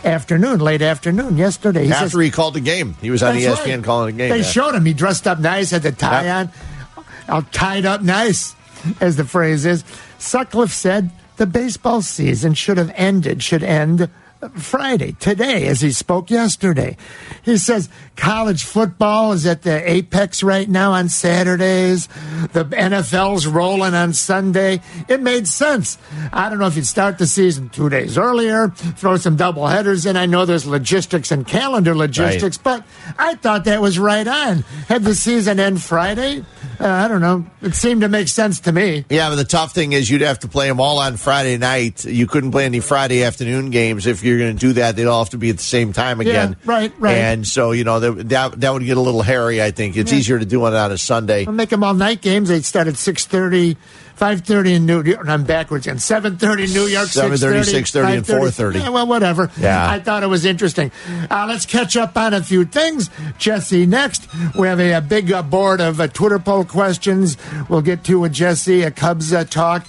afternoon, 0.05 0.61
late 0.61 0.83
afternoon, 0.83 1.37
yesterday. 1.37 1.87
He 1.87 1.93
After 1.93 2.11
says, 2.11 2.21
he 2.21 2.31
called 2.31 2.55
the 2.55 2.61
game, 2.61 2.95
he 3.01 3.11
was 3.11 3.23
on 3.23 3.35
ESPN 3.37 3.77
right. 3.77 3.85
calling 3.85 4.17
the 4.17 4.23
game. 4.23 4.31
They 4.31 4.39
yeah. 4.39 4.43
showed 4.45 4.75
him. 4.75 4.85
He 4.85 4.93
dressed 4.93 5.27
up 5.27 5.39
nice, 5.39 5.71
had 5.71 5.83
the 5.83 5.93
tie 5.93 6.25
Yep. 6.25 6.49
on, 6.97 7.05
all 7.29 7.43
tied 7.43 7.87
up 7.87 8.03
nice, 8.03 8.55
as 9.01 9.17
the 9.17 9.25
phrase 9.25 9.65
is. 9.65 9.85
Sutcliffe 10.19 10.73
said 10.73 11.11
the 11.37 11.47
baseball 11.47 12.03
season 12.03 12.55
should 12.55 12.79
have 12.79 12.93
ended, 12.97 13.43
should 13.43 13.63
end 13.63 14.11
Friday, 14.57 15.13
today, 15.13 15.67
as 15.67 15.81
he 15.81 15.91
spoke 15.91 16.31
yesterday. 16.31 16.97
He 17.43 17.57
says 17.57 17.89
college 18.17 18.65
football 18.65 19.33
is 19.33 19.47
at 19.47 19.63
the 19.63 19.91
apex 19.91 20.43
right 20.43 20.69
now 20.69 20.93
on 20.93 21.09
Saturdays. 21.09 22.07
The 22.53 22.65
NFL's 22.65 23.47
rolling 23.47 23.95
on 23.95 24.13
Sunday. 24.13 24.81
It 25.09 25.21
made 25.21 25.47
sense. 25.47 25.99
I 26.33 26.49
don't 26.49 26.59
know 26.59 26.67
if 26.67 26.77
you'd 26.77 26.87
start 26.87 27.19
the 27.19 27.27
season 27.27 27.69
two 27.71 27.89
days 27.89 28.17
earlier, 28.17 28.69
throw 28.69 29.17
some 29.17 29.37
double 29.37 29.67
headers 29.67 30.07
in. 30.07 30.17
I 30.17 30.27
know 30.27 30.45
there's 30.45 30.67
logistics 30.67 31.31
and 31.31 31.47
calendar 31.47 31.95
logistics, 31.95 32.59
but 32.59 32.85
I 33.19 33.35
thought 33.35 33.65
that 33.65 33.81
was 33.81 33.99
right 33.99 34.27
on. 34.27 34.59
Had 34.89 35.05
the 35.05 35.15
season 35.15 35.59
end 35.61 35.83
Friday? 35.83 36.45
Uh, 36.81 36.89
I 36.89 37.09
don't 37.09 37.21
know. 37.21 37.47
It 37.63 37.75
seemed 37.75 38.01
to 38.01 38.09
make 38.09 38.29
sense 38.29 38.61
to 38.61 38.73
me. 38.73 39.05
Yeah, 39.09 39.29
but 39.29 39.37
the 39.37 39.45
tough 39.45 39.73
thing 39.73 39.93
is 39.93 40.11
you'd 40.11 40.23
have 40.23 40.41
to 40.41 40.49
play 40.49 40.69
them 40.69 40.81
all 40.81 40.99
on 40.99 41.17
Friday 41.17 41.57
night. 41.57 42.05
You 42.05 42.27
couldn't 42.27 42.51
play 42.51 42.65
any 42.65 42.81
Friday 42.81 43.23
afternoon 43.23 43.71
games 43.71 44.07
if 44.07 44.25
you're 44.25 44.39
going 44.39 44.57
to 44.57 44.61
do 44.61 44.73
that. 44.75 44.97
They'd 44.97 45.07
all 45.07 45.23
have 45.23 45.31
to 45.31 45.39
be 45.39 45.51
at 45.51 45.57
the 45.57 45.63
same 45.63 45.93
time 45.93 46.21
again. 46.21 46.57
right, 46.65 46.93
right. 46.99 47.17
And 47.17 47.47
so 47.47 47.73
you 47.73 47.85
know 47.85 48.01
that 48.15 48.29
that, 48.29 48.61
that 48.61 48.73
would 48.73 48.85
get 48.85 48.97
a 48.97 49.01
little 49.01 49.23
hairy. 49.23 49.63
I 49.63 49.71
think 49.71 49.97
it's 49.97 50.13
Yeah. 50.13 50.19
easier 50.19 50.39
to 50.39 50.45
do 50.45 50.67
it 50.67 50.75
on 50.75 50.93
a 50.93 50.99
Sunday. 50.99 51.47
I'll 51.47 51.53
make 51.53 51.71
them 51.71 51.83
all 51.85 51.95
night 51.95 52.21
games. 52.21 52.49
They 52.49 52.61
start 52.63 52.87
at 52.87 52.95
6.30, 52.95 53.77
5.30 54.19 54.75
in 54.77 54.87
New 54.87 55.03
York. 55.03 55.29
I'm 55.29 55.45
backwards. 55.45 55.87
And 55.87 55.99
7.30 55.99 56.73
New 56.73 56.87
York, 56.87 57.09
7:30, 57.09 57.65
6.30, 57.65 57.73
6:30, 57.73 58.17
and 58.17 58.27
4:30. 58.27 58.75
Yeah, 58.81 58.89
well, 58.91 59.07
whatever. 59.07 59.51
Yeah. 59.59 59.91
I 59.91 59.99
thought 60.01 60.23
it 60.23 60.29
was 60.29 60.45
interesting. 60.45 60.93
Uh, 61.31 61.47
let's 61.49 61.67
catch 61.67 61.97
up 61.97 62.17
on 62.17 62.33
a 62.35 62.43
few 62.43 62.65
things. 62.65 63.11
Jesse 63.39 63.87
next. 63.87 64.29
We 64.57 64.69
have 64.69 64.79
a, 64.81 64.93
a 64.93 65.01
big 65.01 65.33
uh, 65.33 65.43
board 65.43 65.81
of 65.81 66.01
uh, 66.01 66.07
Twitter 66.09 66.39
poll 66.39 66.65
questions. 66.65 67.37
We'll 67.69 67.83
get 67.83 68.05
to 68.05 68.25
a 68.25 68.29
Jesse, 68.29 68.83
a 68.83 68.91
Cubs 68.91 69.33
uh, 69.33 69.45
talk. 69.45 69.87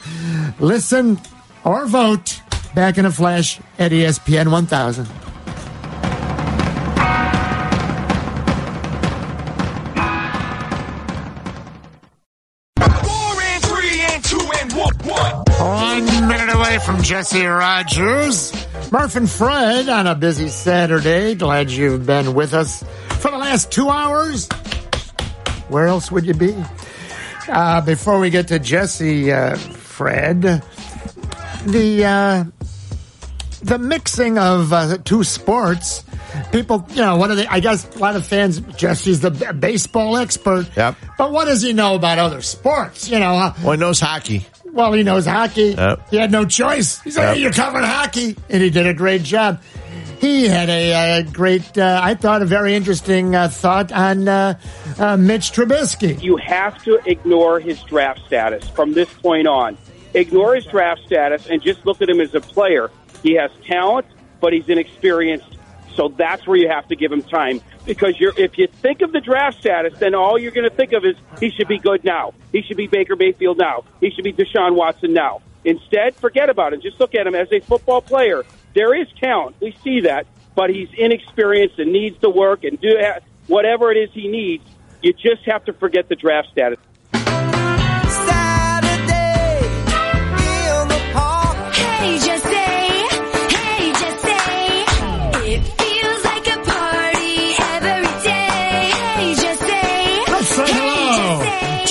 Listen 0.60 1.20
or 1.64 1.86
vote. 1.86 2.42
Back 2.74 2.98
in 2.98 3.06
a 3.06 3.12
flash 3.12 3.60
at 3.80 3.92
ESPN 3.92 4.52
1000. 4.52 5.08
Away 16.76 16.86
from 16.86 17.02
Jesse 17.02 17.46
Rogers. 17.46 18.52
Murph 18.92 19.16
and 19.16 19.30
Fred 19.30 19.88
on 19.88 20.08
a 20.08 20.16
busy 20.16 20.50
Saturday. 20.50 21.36
Glad 21.36 21.72
you've 21.72 22.06
been 22.06 22.34
with 22.34 22.54
us 22.54 22.84
for 23.20 23.32
the 23.32 23.38
last 23.38 23.72
two 23.72 23.90
hours. 23.90 24.48
Where 25.70 25.88
else 25.88 26.12
would 26.12 26.26
you 26.26 26.34
be? 26.34 26.56
Uh, 27.48 27.82
before 27.82 28.20
we 28.20 28.30
get 28.30 28.50
to 28.50 28.60
Jesse, 28.60 29.32
uh, 29.32 29.56
Fred, 29.56 30.42
the 31.66 32.04
uh, 32.06 32.44
the 33.64 33.80
mixing 33.80 34.38
of 34.38 34.74
uh, 34.74 34.98
two 34.98 35.24
sports. 35.24 36.04
People, 36.52 36.86
you 36.90 36.98
know, 36.98 37.16
what 37.16 37.32
are 37.32 37.36
they? 37.36 37.48
I 37.48 37.62
guess 37.62 37.96
a 37.96 38.00
lot 38.00 38.16
of 38.18 38.26
fans. 38.26 38.60
Jesse's 38.76 39.22
the 39.22 39.32
b- 39.32 39.46
baseball 39.58 40.18
expert. 40.18 40.68
Yep. 40.76 40.96
But 41.18 41.32
what 41.32 41.46
does 41.46 41.62
he 41.62 41.72
know 41.72 41.96
about 41.96 42.18
other 42.20 42.42
sports? 42.42 43.10
You 43.10 43.20
know, 43.20 43.36
uh, 43.36 43.54
Well, 43.64 43.72
he 43.74 43.78
knows 43.78 44.02
hockey. 44.02 44.46
Well, 44.76 44.94
he 44.94 45.02
knows 45.04 45.26
hockey. 45.26 45.74
Yep. 45.76 46.10
He 46.12 46.18
had 46.18 46.32
no 46.32 46.46
choice. 46.46 47.02
He 47.02 47.10
said, 47.10 47.22
Yep. 47.30 47.36
hey, 47.36 47.42
you're 47.42 47.52
covering 47.54 47.86
hockey. 47.86 48.36
And 48.50 48.62
he 48.62 48.70
did 48.70 48.86
a 48.86 48.94
great 48.94 49.24
job. 49.24 49.62
He 50.20 50.48
had 50.48 50.70
a, 50.70 50.94
uh 50.94 51.22
great, 51.32 51.78
uh, 51.78 52.00
I 52.02 52.14
thought, 52.16 52.42
a 52.42 52.46
very 52.46 52.74
interesting 52.76 53.36
uh, 53.36 53.48
thought 53.50 53.92
on 53.92 54.28
uh, 54.28 54.60
uh, 54.98 55.18
Mitch 55.18 55.52
Trubisky. 55.52 56.22
You 56.22 56.38
have 56.38 56.82
to 56.84 57.00
ignore 57.06 57.60
his 57.60 57.82
draft 57.84 58.22
status 58.26 58.68
from 58.70 58.94
this 58.94 59.12
point 59.14 59.48
on. 59.48 59.78
Ignore 60.14 60.56
his 60.56 60.66
draft 60.66 61.02
status 61.06 61.48
and 61.48 61.62
just 61.62 61.86
look 61.86 62.02
at 62.02 62.10
him 62.10 62.22
as 62.22 62.34
a 62.34 62.40
player. 62.42 62.90
He 63.24 63.34
has 63.36 63.52
talent, 63.66 64.06
but 64.40 64.54
he's 64.54 64.68
inexperienced. 64.70 65.58
So 65.96 66.10
that's 66.10 66.46
where 66.48 66.58
you 66.58 66.70
have 66.70 66.88
to 66.90 66.96
give 66.96 67.12
him 67.12 67.22
time. 67.22 67.62
Because 67.86 68.20
you're, 68.20 68.34
if 68.38 68.58
you 68.58 68.68
think 68.68 69.02
of 69.02 69.12
the 69.12 69.22
draft 69.22 69.60
status, 69.60 69.98
then 70.00 70.16
all 70.16 70.40
you're 70.40 70.52
going 70.52 70.70
to 70.70 70.76
think 70.76 70.94
of 70.94 71.06
is 71.06 71.16
he 71.40 71.52
should 71.52 71.68
be 71.68 71.78
good 71.78 72.04
now. 72.04 72.34
He 72.52 72.62
should 72.64 72.78
be 72.78 72.88
Baker 72.88 73.16
Mayfield 73.16 73.58
now. 73.58 73.84
He 74.00 74.10
should 74.12 74.24
be 74.24 74.34
Deshaun 74.34 74.76
Watson 74.76 75.14
now. 75.14 75.42
Instead, 75.64 76.16
forget 76.16 76.50
about 76.50 76.74
it. 76.74 76.82
Just 76.82 77.00
look 77.00 77.16
at 77.16 77.28
him 77.28 77.36
as 77.36 77.52
a 77.52 77.60
football 77.60 78.02
player. 78.02 78.44
There 78.74 78.94
is 79.00 79.08
talent. 79.20 79.56
We 79.62 79.76
see 79.84 80.02
that. 80.02 80.28
But 80.56 80.70
he's 80.70 80.90
inexperienced 80.98 81.80
and 81.80 81.92
needs 81.92 82.18
to 82.22 82.30
work 82.30 82.64
and 82.64 82.80
do 82.80 82.98
whatever 83.48 83.92
it 83.92 83.98
is 83.98 84.10
he 84.14 84.30
needs. 84.30 84.64
You 85.02 85.12
just 85.14 85.44
have 85.46 85.66
to 85.66 85.74
forget 85.74 86.08
the 86.08 86.16
draft 86.16 86.48
status. 86.52 86.80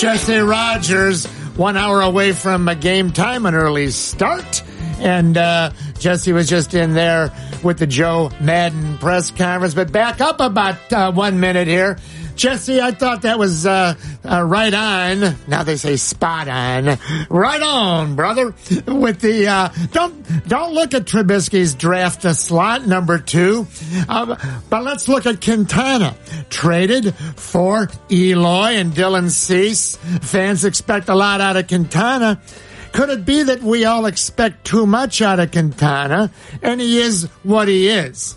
Jesse 0.05 0.37
Rogers, 0.37 1.25
one 1.57 1.79
hour 1.79 2.03
away 2.03 2.33
from 2.33 2.69
a 2.69 2.75
game 2.75 3.11
time, 3.11 3.47
an 3.47 3.55
early 3.55 3.91
start. 3.91 4.63
And 4.99 5.35
uh, 5.35 5.71
Jesse 5.99 6.35
was 6.35 6.47
just 6.47 6.75
in 6.75 6.93
there 6.93 7.33
with 7.63 7.79
the 7.79 7.87
Joe 7.87 8.31
Maddon 8.39 8.99
press 8.99 9.31
conference. 9.31 9.73
But 9.73 9.93
back 9.93 10.21
up 10.21 10.41
about 10.41 10.93
uh, 10.93 11.11
one 11.13 11.41
minute 11.41 11.69
here. 11.69 11.97
Jesse, 12.37 12.81
I 12.81 12.91
thought 12.91 13.23
that 13.23 13.39
was 13.39 13.67
uh, 13.67 13.95
uh, 14.25 14.43
right 14.43 14.75
on. 14.75 15.37
Now 15.47 15.63
they 15.63 15.77
say 15.77 15.97
spot 15.97 16.49
on. 16.49 16.99
Right 17.31 17.63
on, 17.63 18.17
brother. 18.17 18.55
With 18.87 19.21
the 19.21 19.47
uh, 19.49 19.69
don't 19.93 20.49
don't 20.49 20.75
look 20.75 20.95
at 20.95 21.05
Trubisky's 21.05 21.75
draft 21.75 22.23
slot 22.23 22.87
number 22.87 23.19
two, 23.19 23.67
um, 24.09 24.37
but 24.69 24.83
let's 24.83 25.09
look 25.09 25.27
at 25.27 25.41
Quintana 25.41 26.17
traded 26.51 27.15
for 27.37 27.89
Eloy 28.11 28.77
and 28.77 28.93
Dylan 28.93 29.31
Cease. 29.31 29.97
Fans 29.97 30.65
expect 30.65 31.09
a 31.09 31.15
lot 31.15 31.41
out 31.41 31.57
of 31.57 31.69
Quintana. 31.69 32.41
Could 32.93 33.11
it 33.11 33.25
be 33.25 33.43
that 33.43 33.61
we 33.63 33.85
all 33.85 34.07
expect 34.07 34.65
too 34.65 34.87
much 34.87 35.21
out 35.21 35.41
of 35.41 35.51
Quintana, 35.51 36.31
and 36.63 36.81
he 36.81 36.99
is 36.99 37.25
what 37.43 37.69
he 37.69 37.89
is? 37.89 38.37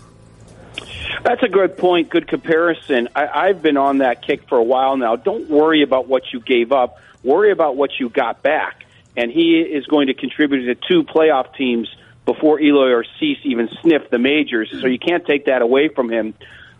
That's 1.24 1.42
a 1.42 1.48
good 1.48 1.76
point, 1.76 2.10
good 2.10 2.28
comparison. 2.28 3.08
I, 3.14 3.26
I've 3.26 3.62
been 3.62 3.76
on 3.76 3.98
that 3.98 4.22
kick 4.22 4.48
for 4.48 4.58
a 4.58 4.62
while 4.62 4.96
now. 4.96 5.16
Don't 5.16 5.48
worry 5.48 5.82
about 5.82 6.08
what 6.08 6.22
you 6.32 6.40
gave 6.40 6.72
up. 6.72 6.98
Worry 7.22 7.50
about 7.50 7.76
what 7.76 7.90
you 7.98 8.08
got 8.08 8.42
back. 8.42 8.84
And 9.16 9.30
he 9.30 9.60
is 9.60 9.86
going 9.86 10.06
to 10.06 10.14
contribute 10.14 10.66
to 10.66 10.74
two 10.74 11.02
playoff 11.02 11.54
teams 11.56 11.88
before 12.24 12.60
Eloy 12.60 12.92
or 12.92 13.04
Cease 13.18 13.38
even 13.44 13.68
sniff 13.82 14.10
the 14.10 14.18
majors. 14.18 14.70
So 14.80 14.86
you 14.86 14.98
can't 14.98 15.26
take 15.26 15.46
that 15.46 15.62
away 15.62 15.88
from 15.88 16.10
him. 16.10 16.34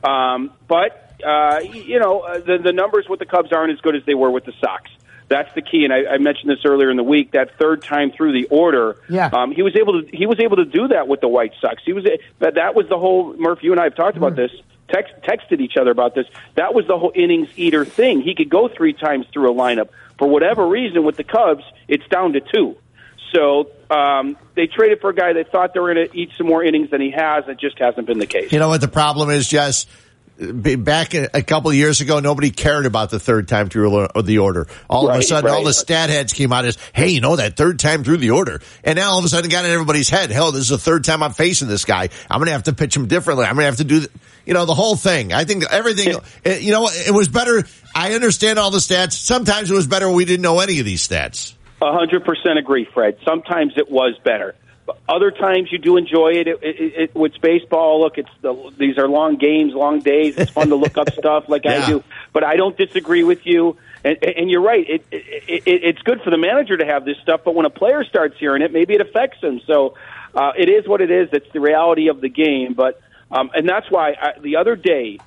Um, 0.05 0.52
but 0.69 1.20
uh, 1.27 1.60
you 1.60 1.98
know 1.98 2.20
uh, 2.20 2.39
the 2.39 2.59
the 2.59 2.73
numbers 2.73 3.06
with 3.09 3.19
the 3.19 3.27
Cubs 3.27 3.52
aren't 3.52 3.73
as 3.73 3.81
good 3.81 3.97
as 3.97 4.05
they 4.05 4.15
were 4.15 4.31
with 4.31 4.44
the 4.44 4.52
Sox. 4.60 4.89
That's 5.29 5.55
the 5.55 5.63
key, 5.63 5.85
and 5.85 5.93
I, 5.93 6.15
I 6.15 6.19
mentioned 6.19 6.51
this 6.51 6.65
earlier 6.65 6.91
in 6.91 6.97
the 6.97 7.03
week. 7.03 7.33
That 7.33 7.59
third 7.59 7.83
time 7.83 8.11
through 8.13 8.33
the 8.33 8.47
order, 8.49 8.97
Yeah. 9.11 9.27
um, 9.33 9.53
he 9.53 9.63
was 9.63 9.77
able 9.77 10.03
to 10.03 10.17
he 10.17 10.27
was 10.27 10.41
able 10.41 10.57
to 10.57 10.65
do 10.65 10.89
that 10.89 11.07
with 11.07 11.21
the 11.21 11.29
White 11.29 11.53
Sox. 11.61 11.83
He 11.85 11.93
was 11.93 12.05
that 12.39 12.55
that 12.55 12.75
was 12.75 12.89
the 12.89 12.99
whole 12.99 13.35
Murph. 13.37 13.63
You 13.63 13.73
and 13.73 13.81
I 13.81 13.85
have 13.85 13.95
talked 13.97 14.17
about 14.17 14.37
this. 14.37 14.51
Text, 14.91 15.13
texted 15.23 15.61
each 15.61 15.77
other 15.79 15.91
about 15.91 16.15
this. 16.15 16.25
That 16.55 16.73
was 16.73 16.87
the 16.87 16.99
whole 16.99 17.13
innings 17.15 17.49
eater 17.57 17.85
thing. 17.85 18.23
He 18.23 18.35
could 18.35 18.49
go 18.49 18.69
three 18.69 18.95
times 18.95 19.27
through 19.31 19.53
a 19.53 19.55
lineup. 19.55 19.91
For 20.19 20.27
whatever 20.27 20.67
reason, 20.67 21.05
with 21.05 21.17
the 21.19 21.25
Cubs, 21.25 21.63
it's 21.89 22.07
down 22.09 22.33
to 22.33 22.41
two. 22.41 22.77
So 23.35 23.71
um, 23.91 24.39
they 24.55 24.67
traded 24.67 25.03
for 25.03 25.11
a 25.11 25.15
guy 25.15 25.35
they 25.35 25.45
thought 25.45 25.75
they 25.75 25.81
were 25.81 25.93
going 25.93 26.09
to 26.09 26.19
eat 26.19 26.31
some 26.39 26.47
more 26.47 26.65
innings 26.65 26.89
than 26.91 27.03
he 27.03 27.11
has. 27.11 27.45
It 27.49 27.61
just 27.61 27.79
hasn't 27.79 28.07
been 28.07 28.19
the 28.19 28.27
case. 28.27 28.51
You 28.51 28.59
know 28.59 28.71
what 28.71 28.81
the 28.81 28.89
problem 28.89 29.29
is, 29.29 29.47
Jess? 29.47 29.85
Back 30.40 31.15
a 31.15 31.43
couple 31.43 31.70
of 31.70 31.77
years 31.77 32.01
ago, 32.01 32.20
nobody 32.20 32.51
cared 32.51 32.86
about 32.86 33.10
the 33.10 33.19
third 33.19 33.48
time 33.48 33.69
through 33.69 34.06
the 34.23 34.39
order. 34.39 34.69
All 34.89 35.09
of 35.09 35.15
a 35.15 35.19
Right, 35.19 35.24
sudden, 35.24 35.51
all 35.51 35.56
right. 35.56 35.65
the 35.65 35.73
stat 35.74 36.10
heads 36.10 36.32
came 36.32 36.52
out 36.52 36.65
as, 36.65 36.78
"Hey, 36.93 37.09
you 37.09 37.20
know 37.20 37.35
that 37.35 37.56
third 37.56 37.81
time 37.81 38.05
through 38.05 38.19
the 38.19 38.31
order," 38.31 38.60
and 38.85 38.97
now 38.97 39.10
all 39.10 39.19
of 39.19 39.24
a 39.24 39.28
sudden, 39.28 39.51
it 39.51 39.52
got 39.52 39.65
in 39.65 39.73
everybody's 39.73 40.09
head. 40.09 40.31
Hell, 40.31 40.52
this 40.52 40.62
is 40.62 40.69
the 40.69 40.78
third 40.78 41.02
time 41.02 41.24
I'm 41.24 41.32
facing 41.32 41.66
this 41.66 41.85
guy. 41.85 42.09
I'm 42.31 42.39
going 42.39 42.47
to 42.47 42.52
have 42.52 42.62
to 42.65 42.73
pitch 42.73 42.97
him 42.97 43.06
differently. 43.06 43.47
I'm 43.47 43.55
going 43.56 43.62
to 43.65 43.70
have 43.70 43.77
to 43.78 43.85
do, 43.85 43.98
th- 43.98 44.10
you 44.47 44.55
know, 44.55 44.65
the 44.65 44.74
whole 44.74 44.94
thing. 44.94 45.32
I 45.32 45.43
think 45.44 45.65
everything. 45.73 46.10
it- 46.10 46.23
eh, 46.44 46.59
you 46.59 46.70
know, 46.70 46.89
it 46.89 47.12
was 47.12 47.27
better. 47.27 47.65
I 47.97 48.12
understand 48.15 48.60
all 48.60 48.70
the 48.70 48.78
stats. 48.78 49.15
Sometimes 49.15 49.73
it 49.73 49.74
was 49.74 49.89
better 49.89 50.06
when 50.06 50.15
we 50.16 50.24
didn't 50.24 50.43
know 50.43 50.60
any 50.60 50.78
of 50.78 50.85
these 50.85 51.06
stats. 51.06 51.55
A 51.82 51.93
hundred 51.93 52.24
percent 52.24 52.60
agree, 52.60 52.86
Fred. 52.94 53.16
Sometimes 53.24 53.73
it 53.77 53.90
was 53.90 54.15
better. 54.24 54.55
Other 55.09 55.31
times 55.31 55.70
you 55.70 55.78
do 55.78 55.97
enjoy 55.97 56.32
it. 56.35 56.48
It, 56.48 56.59
it, 56.62 56.93
it. 56.97 57.15
With 57.15 57.40
baseball, 57.40 58.01
look, 58.01 58.19
it's 58.19 58.31
the, 58.40 58.73
these 58.78 58.98
are 58.98 59.09
long 59.09 59.36
games, 59.36 59.74
long 59.74 60.01
days. 60.01 60.36
It's 60.36 60.51
fun 60.51 60.69
to 60.69 60.77
look 60.77 60.97
up 60.97 61.12
stuff 61.19 61.48
like 61.48 61.65
Yeah. 61.65 61.85
I 61.85 61.86
do. 61.86 62.05
But 62.32 62.44
I 62.44 62.56
don't 62.56 62.77
disagree 62.77 63.24
with 63.24 63.44
you. 63.44 63.77
And, 64.05 64.16
and 64.23 64.51
you're 64.51 64.62
right. 64.62 64.89
It, 64.89 65.06
it, 65.10 65.62
it, 65.66 65.85
it's 65.85 66.02
good 66.02 66.23
for 66.23 66.31
the 66.31 66.39
manager 66.39 66.77
to 66.77 66.86
have 66.86 67.05
this 67.05 67.16
stuff, 67.23 67.40
but 67.44 67.55
when 67.55 67.66
a 67.66 67.70
player 67.70 68.05
starts 68.05 68.36
hearing 68.39 68.62
it, 68.62 68.73
maybe 68.73 68.94
it 68.94 69.01
affects 69.01 69.43
him. 69.43 69.60
So 69.66 69.94
uh, 70.35 70.52
it 70.56 70.69
is 70.69 70.86
what 70.86 71.01
it 71.01 71.10
is. 71.10 71.28
It's 71.32 71.51
the 71.52 71.60
reality 71.60 72.09
of 72.09 72.20
the 72.20 72.28
game. 72.28 72.74
But 72.74 73.01
um, 73.31 73.51
and 73.55 73.69
that's 73.69 73.90
why 73.90 74.15
I, 74.20 74.39
the 74.40 74.56
other 74.56 74.77
day 74.77 75.19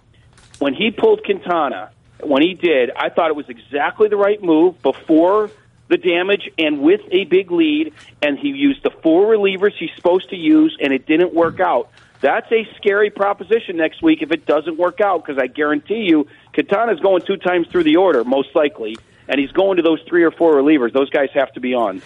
when 0.60 0.74
he 0.74 0.92
pulled 0.92 1.24
Quintana, 1.24 1.92
when 2.24 2.42
he 2.42 2.54
did, 2.54 2.92
I 2.96 3.10
thought 3.10 3.30
it 3.30 3.36
was 3.36 3.50
exactly 3.50 4.08
the 4.08 4.18
right 4.18 4.42
move 4.42 4.82
before 4.82 5.50
the 5.92 5.98
damage 5.98 6.50
and 6.58 6.82
with 6.82 7.02
a 7.12 7.26
big 7.26 7.52
lead, 7.52 7.94
and 8.22 8.40
he 8.40 8.48
used 8.48 8.82
the 8.82 8.90
four 9.04 9.28
relievers 9.28 9.74
he's 9.78 9.92
supposed 9.98 10.30
to 10.30 10.38
use, 10.38 10.76
and 10.82 10.94
it 10.94 11.06
didn't 11.06 11.34
work 11.34 11.60
out. 11.60 11.92
That's 12.22 12.50
a 12.52 12.66
scary 12.78 13.10
proposition 13.10 13.76
next 13.76 14.02
week 14.02 14.22
if 14.22 14.32
it 14.32 14.46
doesn't 14.46 14.78
work 14.78 15.02
out, 15.02 15.26
because 15.26 15.38
I 15.38 15.48
guarantee 15.48 16.06
you, 16.08 16.28
Quintana's 16.54 17.02
going 17.02 17.24
two 17.24 17.36
times 17.36 17.68
through 17.68 17.84
the 17.84 17.98
order, 17.98 18.24
most 18.24 18.56
likely, 18.56 18.96
and 19.28 19.38
he's 19.38 19.52
going 19.52 19.78
to 19.78 19.84
those 19.84 20.02
three 20.08 20.24
or 20.24 20.32
four 20.32 20.54
relievers. 20.54 20.94
Those 20.94 21.10
guys 21.10 21.30
have 21.34 21.52
to 21.54 21.60
be 21.60 21.74
on. 21.74 22.02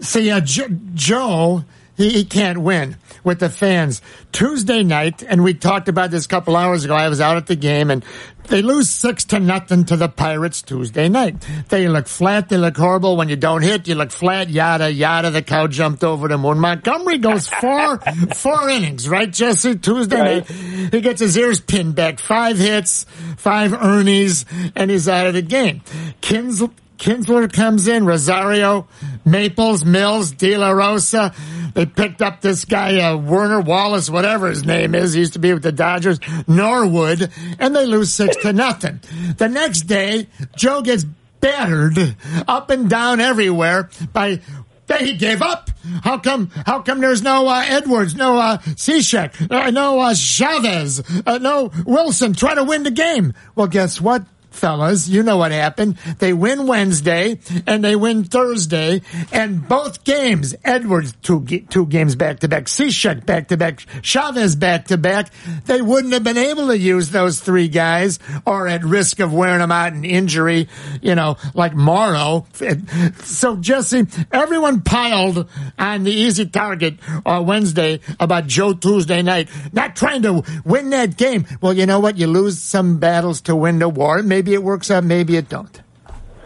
See, 0.00 0.30
uh, 0.30 0.40
jo- 0.40 0.68
Joe, 0.94 1.64
he, 1.98 2.08
he 2.10 2.24
can't 2.24 2.58
win 2.58 2.96
with 3.24 3.40
the 3.40 3.50
fans. 3.50 4.00
Tuesday 4.32 4.82
night, 4.82 5.22
and 5.22 5.44
we 5.44 5.52
talked 5.52 5.88
about 5.88 6.10
this 6.10 6.24
a 6.24 6.28
couple 6.28 6.56
hours 6.56 6.84
ago. 6.86 6.94
I 6.94 7.08
was 7.10 7.20
out 7.20 7.36
at 7.36 7.46
the 7.46 7.56
game, 7.56 7.90
and 7.90 8.02
they 8.44 8.62
lose 8.62 8.88
six 8.88 9.24
to 9.26 9.40
nothing 9.40 9.84
to 9.86 9.96
the 9.96 10.08
Pirates 10.08 10.62
Tuesday 10.62 11.08
night. 11.10 11.36
They 11.68 11.86
look 11.88 12.06
flat. 12.06 12.48
They 12.48 12.56
look 12.56 12.76
horrible. 12.78 13.16
When 13.18 13.28
you 13.28 13.36
don't 13.36 13.60
hit, 13.62 13.86
you 13.88 13.94
look 13.94 14.10
flat. 14.10 14.48
Yada 14.48 14.90
yada. 14.90 15.30
The 15.30 15.42
cow 15.42 15.66
jumped 15.66 16.02
over 16.02 16.28
them. 16.28 16.42
When 16.42 16.58
Montgomery 16.58 17.18
goes 17.18 17.46
four 17.48 17.98
four 18.34 18.70
innings, 18.70 19.06
right, 19.08 19.30
Jesse? 19.30 19.76
Tuesday 19.76 20.20
Right. 20.20 20.48
night, 20.50 20.94
he 20.94 21.00
gets 21.02 21.20
his 21.20 21.36
ears 21.36 21.60
pinned 21.60 21.94
back. 21.96 22.20
Five 22.20 22.56
hits, 22.58 23.04
five 23.36 23.74
earnings, 23.74 24.46
and 24.74 24.90
he's 24.90 25.08
out 25.08 25.26
of 25.26 25.34
the 25.34 25.42
game. 25.42 25.82
Kintzler. 26.22 26.70
Kintzler 26.98 27.50
comes 27.52 27.88
in, 27.88 28.04
Rosario, 28.04 28.88
Maples, 29.24 29.84
Mills, 29.84 30.32
De 30.32 30.56
La 30.56 30.70
Rosa. 30.70 31.32
They 31.74 31.86
picked 31.86 32.22
up 32.22 32.40
this 32.40 32.64
guy, 32.64 32.98
uh, 32.98 33.16
Werner 33.16 33.60
Wallace, 33.60 34.10
whatever 34.10 34.48
his 34.48 34.64
name 34.64 34.94
is. 34.94 35.12
He 35.12 35.20
used 35.20 35.34
to 35.34 35.38
be 35.38 35.54
with 35.54 35.62
the 35.62 35.72
Dodgers, 35.72 36.18
Norwood, 36.46 37.30
and 37.58 37.74
they 37.74 37.86
lose 37.86 38.12
six 38.12 38.36
to 38.38 38.52
nothing. 38.52 39.00
The 39.36 39.48
next 39.48 39.82
day, 39.82 40.26
Joe 40.56 40.82
gets 40.82 41.04
battered 41.40 42.16
up 42.48 42.70
and 42.70 42.90
down 42.90 43.20
everywhere 43.20 43.90
by 44.12 44.40
they 44.88 45.14
gave 45.14 45.42
up. 45.42 45.70
How 46.02 46.18
come? 46.18 46.50
How 46.66 46.80
come 46.80 47.00
there's 47.00 47.22
no 47.22 47.46
uh, 47.46 47.62
Edwards, 47.66 48.14
no 48.14 48.38
uh, 48.38 48.58
Cishek, 48.58 49.50
uh, 49.50 49.70
no 49.70 50.00
uh, 50.00 50.14
Chavez, 50.14 51.02
uh, 51.26 51.38
no 51.38 51.70
Wilson 51.84 52.32
trying 52.32 52.56
to 52.56 52.64
win 52.64 52.82
the 52.82 52.90
game? 52.90 53.34
Well, 53.54 53.68
guess 53.68 54.00
what? 54.00 54.24
Fellas, 54.50 55.08
you 55.08 55.22
know 55.22 55.36
what 55.36 55.52
happened. 55.52 55.96
They 56.18 56.32
win 56.32 56.66
Wednesday 56.66 57.38
and 57.66 57.84
they 57.84 57.96
win 57.96 58.24
Thursday, 58.24 59.02
and 59.32 59.66
both 59.68 60.04
games, 60.04 60.54
Edwards 60.64 61.14
two 61.22 61.44
two 61.44 61.86
games 61.86 62.16
back 62.16 62.40
to 62.40 62.48
back, 62.48 62.64
Cishek 62.64 63.24
back 63.24 63.48
to 63.48 63.56
back, 63.56 63.80
Chavez 64.02 64.56
back 64.56 64.86
to 64.86 64.96
back. 64.98 65.30
They 65.66 65.82
wouldn't 65.82 66.12
have 66.12 66.24
been 66.24 66.38
able 66.38 66.68
to 66.68 66.78
use 66.78 67.10
those 67.10 67.40
three 67.40 67.68
guys, 67.68 68.18
or 68.46 68.66
at 68.66 68.84
risk 68.84 69.20
of 69.20 69.32
wearing 69.32 69.58
them 69.60 69.72
out 69.72 69.92
in 69.92 70.04
injury, 70.04 70.68
you 71.02 71.14
know, 71.14 71.36
like 71.54 71.74
Morrow. 71.74 72.46
So 73.22 73.56
Jesse, 73.56 74.06
everyone 74.32 74.80
piled 74.80 75.48
on 75.78 76.04
the 76.04 76.10
easy 76.12 76.46
target 76.46 76.98
on 77.24 77.46
Wednesday 77.46 78.00
about 78.18 78.46
Joe 78.46 78.72
Tuesday 78.72 79.22
night, 79.22 79.48
not 79.72 79.94
trying 79.96 80.22
to 80.22 80.42
win 80.64 80.90
that 80.90 81.16
game. 81.16 81.46
Well, 81.60 81.72
you 81.72 81.86
know 81.86 82.00
what? 82.00 82.16
You 82.16 82.26
lose 82.26 82.58
some 82.58 82.98
battles 82.98 83.42
to 83.42 83.54
win 83.54 83.78
the 83.78 83.88
war. 83.88 84.22
Maybe 84.22 84.37
it 84.46 84.62
works 84.62 84.90
out, 84.90 85.04
maybe 85.04 85.36
it 85.36 85.48
don't. 85.48 85.80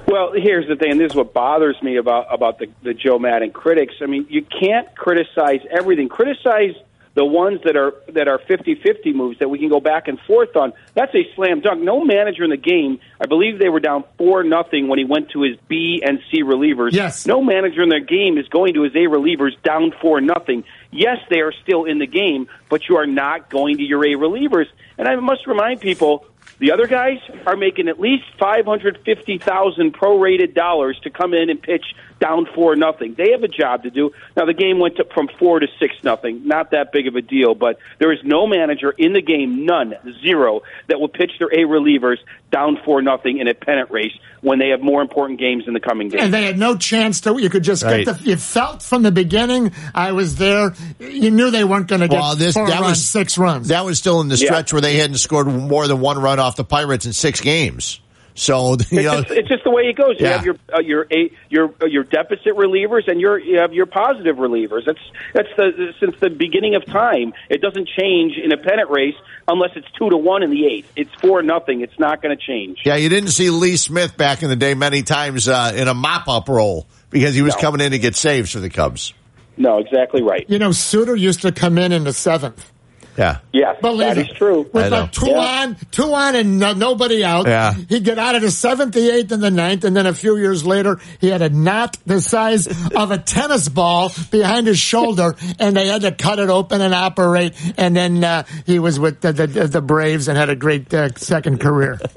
Well, 0.07 0.33
here's 0.35 0.69
the 0.69 0.77
thing, 0.77 0.93
and 0.93 1.01
this 1.01 1.13
is 1.13 1.17
what 1.17 1.33
bothers 1.33 1.81
me 1.83 1.97
about 1.97 2.33
about 2.33 2.59
the, 2.59 2.69
the 2.83 2.93
Joe 2.93 3.19
Maddon 3.19 3.51
critics. 3.51 3.95
I 4.03 4.07
mean, 4.07 4.27
you 4.29 4.45
can't 4.45 4.95
criticize 4.95 5.61
everything. 5.71 6.09
Criticize 6.09 6.75
the 7.15 7.25
ones 7.25 7.61
that 7.65 7.77
are 7.77 7.95
that 8.09 8.27
are 8.27 8.39
50-50 8.39 9.15
moves 9.15 9.39
that 9.39 9.49
we 9.49 9.59
can 9.59 9.69
go 9.69 9.81
back 9.81 10.09
and 10.09 10.19
forth 10.21 10.57
on. 10.57 10.73
That's 10.95 11.15
a 11.15 11.23
slam 11.35 11.61
dunk. 11.61 11.83
No 11.83 12.05
manager 12.05 12.43
in 12.45 12.51
the 12.51 12.57
game, 12.57 13.01
I 13.21 13.27
believe 13.27 13.59
they 13.59 13.69
were 13.69 13.81
down 13.81 14.05
four 14.19 14.43
nothing 14.45 14.89
when 14.89 14.99
he 14.99 15.05
went 15.05 15.31
to 15.31 15.43
his 15.43 15.57
B 15.69 16.03
and 16.05 16.21
C 16.31 16.43
relievers. 16.43 16.93
Yes. 16.93 17.27
No 17.27 17.43
manager 17.43 17.83
in 17.83 17.89
their 17.89 18.01
game 18.01 18.39
is 18.39 18.49
going 18.49 18.75
to 18.75 18.83
his 18.83 18.95
A 18.95 19.07
relievers 19.09 19.53
down 19.63 19.93
four 20.01 20.21
nothing. 20.21 20.65
Yes, 20.91 21.19
they 21.31 21.41
are 21.41 21.53
still 21.63 21.85
in 21.85 21.99
the 21.99 22.07
game, 22.07 22.49
but 22.69 22.89
you 22.89 22.97
are 22.97 23.07
not 23.07 23.51
going 23.51 23.77
to 23.77 23.83
your 23.83 24.05
A 24.05 24.17
relievers. 24.17 24.67
And 24.99 25.07
I 25.07 25.17
must 25.17 25.47
remind 25.47 25.81
people 25.81 26.27
the 26.63 26.71
other 26.71 26.87
guys 26.87 27.19
are 27.45 27.57
making 27.57 27.89
at 27.89 27.99
least 27.99 28.23
five 28.39 28.65
hundred 28.65 29.01
fifty 29.05 29.37
thousand 29.37 29.95
prorated 29.95 30.55
dollars 30.55 30.99
to 31.03 31.11
come 31.11 31.35
in 31.35 31.51
and 31.51 31.61
pitch 31.61 31.85
down 32.23 32.47
four 32.55 32.77
nothing. 32.77 33.15
They 33.19 33.33
have 33.33 33.43
a 33.43 33.49
job 33.49 33.83
to 33.83 33.91
do. 33.91 34.13
Now 34.37 34.45
the 34.45 34.55
game 34.55 34.79
went 34.79 34.97
to, 34.97 35.05
from 35.13 35.29
four 35.41 35.59
to 35.59 35.67
six 35.81 35.95
nothing. 36.05 36.47
Not 36.47 36.71
that 36.71 36.93
big 36.93 37.09
of 37.09 37.17
a 37.17 37.21
deal, 37.23 37.55
but 37.57 37.79
there 37.99 38.13
is 38.13 38.21
no 38.23 38.47
manager 38.47 38.93
in 38.93 39.13
the 39.13 39.21
game, 39.21 39.67
none, 39.67 39.95
zero, 40.23 40.63
that 40.87 41.01
will 41.01 41.09
pitch 41.09 41.33
their 41.41 41.49
A 41.49 41.67
relievers 41.67 42.19
down 42.53 42.79
four 42.85 43.03
nothing 43.03 43.39
in 43.39 43.49
a 43.49 43.55
pennant 43.55 43.91
race 43.91 44.13
when 44.41 44.59
they 44.61 44.69
have 44.69 44.81
more 44.81 45.03
important 45.03 45.41
games 45.41 45.65
in 45.67 45.73
the 45.75 45.81
coming 45.81 46.11
days. 46.11 46.21
And 46.23 46.33
they 46.33 46.45
had 46.45 46.59
no 46.59 46.77
chance 46.77 47.21
to. 47.23 47.39
You 47.41 47.51
could 47.51 47.65
just 47.65 47.83
Right. 47.83 48.05
get 48.07 48.19
the. 48.19 48.25
You 48.31 48.37
felt 48.37 48.83
from 48.83 49.03
the 49.03 49.11
beginning. 49.13 49.73
I 49.95 50.13
was 50.13 50.37
there. 50.37 50.75
You 51.01 51.31
knew 51.33 51.51
they 51.51 51.65
weren't 51.65 51.89
going 51.89 52.03
to 52.03 52.09
get 52.09 52.21
Well, 52.21 52.37
this 52.37 52.55
four 52.55 52.69
that 52.69 52.81
runs, 52.81 52.91
was 52.99 53.05
six 53.05 53.37
runs. 53.37 53.69
That 53.69 53.85
was 53.85 53.99
still 53.99 54.21
in 54.21 54.29
the 54.29 54.37
Yeah. 54.37 54.47
stretch 54.47 54.73
where 54.73 54.83
they 54.83 54.97
hadn't 54.99 55.17
scored 55.17 55.49
more 55.49 55.89
than 55.89 56.01
one 56.01 56.19
run 56.21 56.39
off 56.39 56.55
the 56.57 56.65
Pirates 56.65 57.05
in 57.07 57.13
six 57.13 57.41
games. 57.41 57.99
So 58.35 58.71
you 58.71 58.77
It's, 58.77 58.91
know, 58.93 59.21
just, 59.23 59.31
it's 59.31 59.49
just 59.49 59.65
the 59.65 59.71
way 59.71 59.83
it 59.83 59.97
goes. 59.97 60.19
You 60.19 60.27
Yeah. 60.27 60.33
have 60.37 60.45
your 60.47 60.57
uh, 60.75 60.81
your 60.81 61.07
a, 61.11 61.31
your 61.51 61.75
uh, 61.83 61.87
your 61.87 62.05
deficit 62.05 62.55
relievers 62.57 63.07
and 63.09 63.21
your 63.21 63.39
you 63.39 63.59
have 63.59 63.73
your 63.75 63.87
positive 63.87 64.37
relievers. 64.37 64.87
That's 64.87 64.99
that's 65.35 65.49
the 65.57 65.93
since 66.01 66.15
the 66.21 66.31
beginning 66.31 66.75
of 66.75 66.85
time. 66.87 67.35
It 67.51 67.61
doesn't 67.61 67.89
change 67.89 68.39
in 68.43 68.51
a 68.53 68.57
pennant 68.57 68.89
race 68.91 69.17
unless 69.47 69.71
it's 69.77 69.87
two 69.99 70.09
to 70.09 70.17
one 70.17 70.43
in 70.43 70.51
the 70.51 70.67
eighth. 70.67 70.91
It's 70.97 71.13
four 71.21 71.43
nothing. 71.43 71.83
It's 71.83 71.99
not 71.99 72.23
going 72.23 72.37
to 72.37 72.43
change. 72.43 72.79
yeah, 72.85 72.97
you 72.97 73.09
didn't 73.11 73.31
see 73.31 73.51
Lee 73.51 73.77
Smith 73.77 74.17
back 74.17 74.43
in 74.43 74.49
the 74.49 74.57
day 74.57 74.75
many 74.75 75.03
times 75.03 75.47
uh, 75.49 75.73
in 75.75 75.89
a 75.89 75.95
mop 75.95 76.27
up 76.29 76.49
role 76.49 76.87
because 77.11 77.35
he 77.35 77.43
was 77.43 77.55
No. 77.57 77.61
coming 77.61 77.81
in 77.85 77.93
to 77.93 77.99
get 77.99 78.17
saves 78.17 78.51
for 78.53 78.61
the 78.61 78.71
Cubs. 78.71 79.13
No, 79.59 79.79
exactly 79.79 80.23
right. 80.23 80.47
You 80.49 80.59
know, 80.59 80.73
Sutter 80.73 81.15
used 81.15 81.43
to 81.43 81.53
come 81.53 81.77
in 81.77 81.93
in 81.93 82.05
the 82.05 82.15
seventh. 82.15 82.72
Yeah. 83.17 83.41
Yes, 83.53 83.77
Believe 83.83 84.09
that 84.09 84.17
it. 84.19 84.31
is 84.31 84.37
true. 84.37 84.63
With 84.73 84.85
I 84.87 84.89
know. 84.89 85.01
like 85.03 85.13
two 85.13 85.35
on, 85.35 85.77
two 85.91 86.15
on, 86.15 86.35
and 86.35 86.59
no, 86.59 86.73
nobody 86.73 87.23
out. 87.23 87.47
Yeah. 87.47 87.75
He'd 87.75 88.05
get 88.05 88.19
out 88.19 88.37
of 88.37 88.41
the 88.43 88.51
seventh, 88.51 88.95
the 88.95 89.15
eighth, 89.15 89.33
and 89.33 89.43
the 89.43 89.51
ninth, 89.51 89.85
and 89.85 89.95
then 89.95 90.07
a 90.07 90.15
few 90.15 90.39
years 90.39 90.65
later, 90.65 90.99
he 91.21 91.29
had 91.29 91.43
a 91.43 91.51
knot 91.51 91.99
the 92.07 92.23
size 92.23 92.67
of 92.95 93.11
a 93.11 93.19
tennis 93.19 93.69
ball 93.69 94.11
behind 94.31 94.67
his 94.67 94.79
shoulder, 94.79 95.35
and 95.59 95.77
they 95.77 95.89
had 95.89 96.03
to 96.03 96.13
cut 96.13 96.39
it 96.39 96.49
open 96.49 96.81
and 96.81 96.95
operate. 96.95 97.53
And 97.77 97.95
then 97.95 98.25
uh, 98.25 98.45
he 98.65 98.79
was 98.79 98.99
with 98.99 99.21
the, 99.21 99.33
the 99.35 99.47
the 99.47 99.83
Braves 99.83 100.29
and 100.29 100.39
had 100.39 100.49
a 100.49 100.57
great 100.57 100.93
uh, 100.95 101.11
second 101.17 101.61
career. 101.61 102.01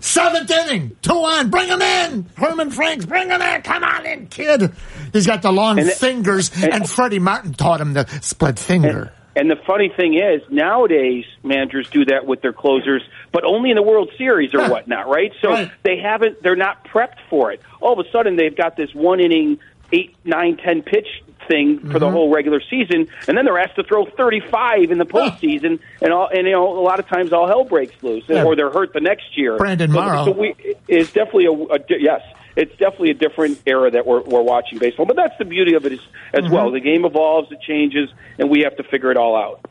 Seventh 0.00 0.50
inning, 0.50 0.96
two 1.00 1.12
on, 1.12 1.48
bring 1.50 1.68
him 1.68 1.80
in. 1.80 2.26
Herman 2.34 2.72
Franks, 2.72 3.06
bring 3.06 3.30
him 3.30 3.40
in. 3.40 3.62
Come 3.62 3.84
on 3.84 4.04
in, 4.04 4.26
kid. 4.26 4.72
He's 5.12 5.28
got 5.28 5.42
the 5.42 5.52
long 5.52 5.78
And 5.78 5.88
it- 5.88 5.96
fingers, 5.96 6.50
and, 6.60 6.90
Freddie 6.90 7.20
Martin 7.20 7.54
taught 7.54 7.80
him 7.80 7.92
the 7.92 8.06
split 8.20 8.58
finger. 8.58 9.12
And 9.34 9.50
the 9.50 9.56
funny 9.66 9.88
thing 9.88 10.14
is, 10.14 10.42
nowadays 10.50 11.24
managers 11.42 11.88
do 11.90 12.04
that 12.06 12.26
with 12.26 12.42
their 12.42 12.52
closers, 12.52 13.02
but 13.32 13.44
only 13.44 13.70
in 13.70 13.76
the 13.76 13.82
World 13.82 14.10
Series 14.18 14.52
or 14.54 14.68
whatnot, 14.68 15.08
right? 15.08 15.32
So 15.40 15.50
Right. 15.50 15.70
they 15.82 15.96
haven't, 15.98 16.42
they're 16.42 16.56
not 16.56 16.84
prepped 16.84 17.18
for 17.30 17.50
it. 17.50 17.60
All 17.80 17.98
of 17.98 18.04
a 18.06 18.10
sudden, 18.10 18.36
they've 18.36 18.54
got 18.56 18.76
this 18.76 18.94
one 18.94 19.20
inning, 19.20 19.58
eight, 19.90 20.14
nine, 20.24 20.58
ten 20.58 20.82
pitch 20.82 21.06
thing 21.48 21.78
for 21.90 21.98
the 21.98 22.06
Mhm. 22.06 22.12
whole 22.12 22.30
regular 22.32 22.60
season, 22.70 23.08
and 23.26 23.36
then 23.36 23.44
they're 23.44 23.58
asked 23.58 23.74
to 23.76 23.82
throw 23.82 24.04
35 24.04 24.90
in 24.92 24.98
the 24.98 25.04
postseason, 25.04 25.80
and 26.00 26.12
all, 26.12 26.28
and 26.28 26.46
you 26.46 26.52
know, 26.52 26.78
a 26.78 26.80
lot 26.80 27.00
of 27.00 27.08
times 27.08 27.32
all 27.32 27.48
hell 27.48 27.64
breaks 27.64 28.00
loose, 28.02 28.24
Yeah. 28.28 28.44
or 28.44 28.54
they're 28.54 28.70
hurt 28.70 28.92
the 28.92 29.00
next 29.00 29.36
year. 29.36 29.56
Brandon 29.56 29.90
So- 29.90 29.94
Morrow. 30.00 30.24
So 30.26 30.30
we, 30.32 30.54
it's 30.88 31.12
definitely 31.12 31.46
a, 31.46 31.52
a 31.52 31.78
yes. 31.98 32.20
It's 32.56 32.72
definitely 32.72 33.10
a 33.10 33.14
different 33.14 33.62
era 33.66 33.90
that 33.90 34.06
we're, 34.06 34.22
we're 34.22 34.42
watching 34.42 34.78
baseball, 34.78 35.06
but 35.06 35.16
that's 35.16 35.36
the 35.38 35.44
beauty 35.44 35.74
of 35.74 35.86
it 35.86 35.92
as, 35.92 36.00
as 36.32 36.50
well. 36.50 36.66
Mm-hmm. 36.66 36.74
The 36.74 36.80
game 36.80 37.04
evolves, 37.04 37.50
it 37.50 37.60
changes, 37.60 38.10
and 38.38 38.50
we 38.50 38.60
have 38.60 38.76
to 38.76 38.82
figure 38.82 39.10
it 39.10 39.16
all 39.16 39.36
out. 39.36 39.64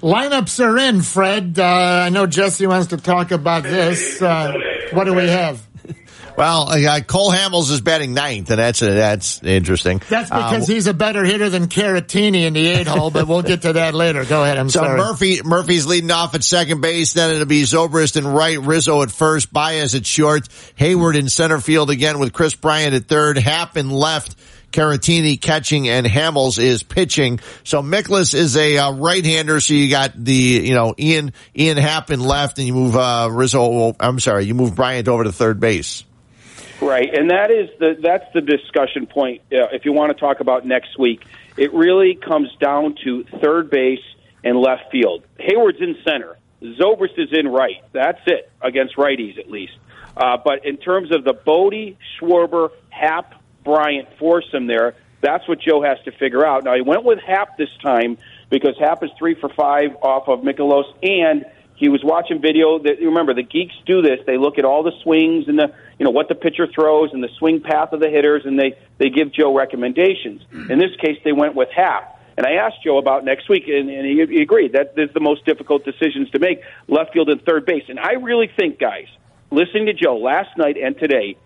Lineups 0.00 0.64
are 0.64 0.78
in, 0.78 1.00
Fred. 1.02 1.58
Uh, 1.60 1.64
I 1.64 2.08
know 2.08 2.26
Jesse 2.26 2.66
wants 2.66 2.88
to 2.88 2.96
talk 2.96 3.30
about 3.30 3.62
this. 3.62 4.20
Uh, 4.20 4.52
what 4.92 5.04
do 5.04 5.14
we 5.14 5.28
have? 5.28 5.64
Well, 6.36 6.68
uh, 6.70 7.00
Cole 7.00 7.30
Hamels 7.30 7.70
is 7.70 7.80
batting 7.80 8.14
ninth, 8.14 8.50
and 8.50 8.58
that's 8.58 8.82
uh, 8.82 8.86
that's 8.86 9.42
interesting. 9.42 10.00
That's 10.08 10.30
because 10.30 10.68
Uh, 10.68 10.72
he's 10.72 10.86
a 10.86 10.94
better 10.94 11.24
hitter 11.24 11.50
than 11.50 11.66
Caratini 11.68 12.46
in 12.46 12.54
the 12.54 12.66
eight 12.66 12.86
hole, 12.86 13.10
but 13.10 13.28
we'll 13.28 13.42
get 13.42 13.62
to 13.62 13.74
that 13.74 13.94
later. 13.94 14.24
Go 14.24 14.42
ahead. 14.42 14.56
I'm 14.58 14.70
So 14.70 14.80
sorry. 14.80 14.98
Murphy 14.98 15.40
Murphy's 15.44 15.86
leading 15.86 16.10
off 16.10 16.34
at 16.34 16.42
second 16.42 16.80
base. 16.80 17.12
Then 17.12 17.34
it'll 17.34 17.46
be 17.46 17.62
Zobrist 17.62 18.16
and 18.16 18.34
right, 18.34 18.58
Rizzo 18.58 19.02
at 19.02 19.10
first, 19.10 19.52
Baez 19.52 19.94
at 19.94 20.06
short, 20.06 20.48
Heyward 20.78 21.16
in 21.16 21.28
center 21.28 21.60
field 21.60 21.90
again 21.90 22.18
with 22.18 22.32
Kris 22.32 22.54
Bryant 22.54 22.94
at 22.94 23.06
third, 23.06 23.36
Happ 23.38 23.76
in 23.76 23.90
left. 23.90 24.34
Caratini 24.72 25.38
catching 25.38 25.86
and 25.90 26.06
Hamels 26.06 26.58
is 26.58 26.82
pitching. 26.82 27.40
So 27.62 27.82
Mikolas 27.82 28.32
is 28.32 28.56
a 28.56 28.78
uh, 28.78 28.92
right-hander. 28.92 29.60
So 29.60 29.74
you 29.74 29.90
got 29.90 30.12
the, 30.16 30.32
you 30.32 30.72
know, 30.72 30.94
Ian, 30.98 31.34
Ian 31.54 31.76
Happ 31.76 32.10
in 32.10 32.20
left 32.20 32.56
and 32.56 32.66
you 32.66 32.72
move, 32.72 32.96
uh, 32.96 33.28
Rizzo, 33.30 33.94
I'm 34.00 34.18
sorry, 34.18 34.46
you 34.46 34.54
move 34.54 34.74
Bryant 34.74 35.08
over 35.08 35.24
to 35.24 35.30
third 35.32 35.60
base. 35.60 36.04
Right, 36.82 37.14
and 37.16 37.30
that 37.30 37.52
is 37.52 37.70
the 37.78 37.96
that's 38.00 38.24
the 38.34 38.40
discussion 38.40 39.06
point. 39.06 39.42
Uh, 39.52 39.68
if 39.72 39.84
you 39.84 39.92
want 39.92 40.10
to 40.10 40.18
talk 40.18 40.40
about 40.40 40.66
next 40.66 40.98
week, 40.98 41.24
it 41.56 41.72
really 41.72 42.16
comes 42.16 42.48
down 42.60 42.96
to 43.04 43.24
third 43.40 43.70
base 43.70 44.02
and 44.42 44.58
left 44.58 44.90
field. 44.90 45.22
Heyward's 45.38 45.80
in 45.80 45.96
center. 46.04 46.36
Zobrist 46.60 47.18
is 47.18 47.28
in 47.32 47.46
right. 47.46 47.82
That's 47.92 48.20
it 48.26 48.50
against 48.60 48.96
righties 48.96 49.38
at 49.38 49.48
least. 49.48 49.74
Uh, 50.16 50.38
but 50.44 50.66
in 50.66 50.76
terms 50.76 51.14
of 51.14 51.22
the 51.22 51.32
Bote, 51.32 51.96
Schwarber, 52.18 52.70
Happ, 52.90 53.34
Bryant 53.64 54.08
foursome 54.18 54.66
there, 54.66 54.96
that's 55.20 55.46
what 55.48 55.60
Joe 55.60 55.82
has 55.82 55.98
to 56.04 56.12
figure 56.12 56.44
out. 56.44 56.64
Now 56.64 56.74
he 56.74 56.82
went 56.82 57.04
with 57.04 57.20
Happ 57.20 57.56
this 57.56 57.70
time 57.80 58.18
because 58.50 58.76
Happ 58.78 59.04
is 59.04 59.10
three 59.18 59.34
for 59.34 59.48
five 59.50 59.96
off 60.02 60.28
of 60.28 60.40
Mikolas, 60.40 60.92
and 61.02 61.44
he 61.82 61.88
was 61.88 62.04
watching 62.04 62.40
video. 62.40 62.78
That 62.78 63.00
remember 63.00 63.34
the 63.34 63.42
geeks 63.42 63.74
do 63.84 64.02
this. 64.02 64.20
They 64.24 64.38
look 64.38 64.56
at 64.56 64.64
all 64.64 64.84
the 64.84 64.92
swings 65.02 65.48
and 65.48 65.58
the 65.58 65.74
you 65.98 66.04
know 66.04 66.12
what 66.12 66.28
the 66.28 66.36
pitcher 66.36 66.68
throws 66.72 67.10
and 67.12 67.20
the 67.20 67.28
swing 67.40 67.60
path 67.60 67.92
of 67.92 67.98
the 67.98 68.08
hitters, 68.08 68.42
and 68.44 68.56
they 68.56 68.78
they 68.98 69.10
give 69.10 69.32
Joe 69.32 69.52
recommendations. 69.52 70.42
Mm. 70.52 70.70
In 70.70 70.78
this 70.78 70.94
case, 71.04 71.18
they 71.24 71.32
went 71.32 71.56
with 71.56 71.70
Happ. 71.74 72.20
And 72.36 72.46
I 72.46 72.52
asked 72.52 72.76
Joe 72.82 72.96
about 72.96 73.26
next 73.26 73.48
week, 73.50 73.64
and, 73.66 73.90
and 73.90 74.06
he, 74.06 74.36
he 74.36 74.40
agreed 74.40 74.72
that 74.72 74.94
is 74.96 75.10
the 75.12 75.20
most 75.20 75.44
difficult 75.44 75.84
decisions 75.84 76.30
to 76.30 76.38
make: 76.38 76.60
left 76.86 77.12
field 77.12 77.28
and 77.28 77.42
third 77.42 77.66
base. 77.66 77.82
And 77.88 77.98
I 77.98 78.12
really 78.12 78.48
think, 78.56 78.78
guys, 78.78 79.08
listening 79.50 79.86
to 79.86 79.92
Joe 79.92 80.18
last 80.18 80.56
night 80.56 80.76
and 80.76 80.96
today, 80.96 81.36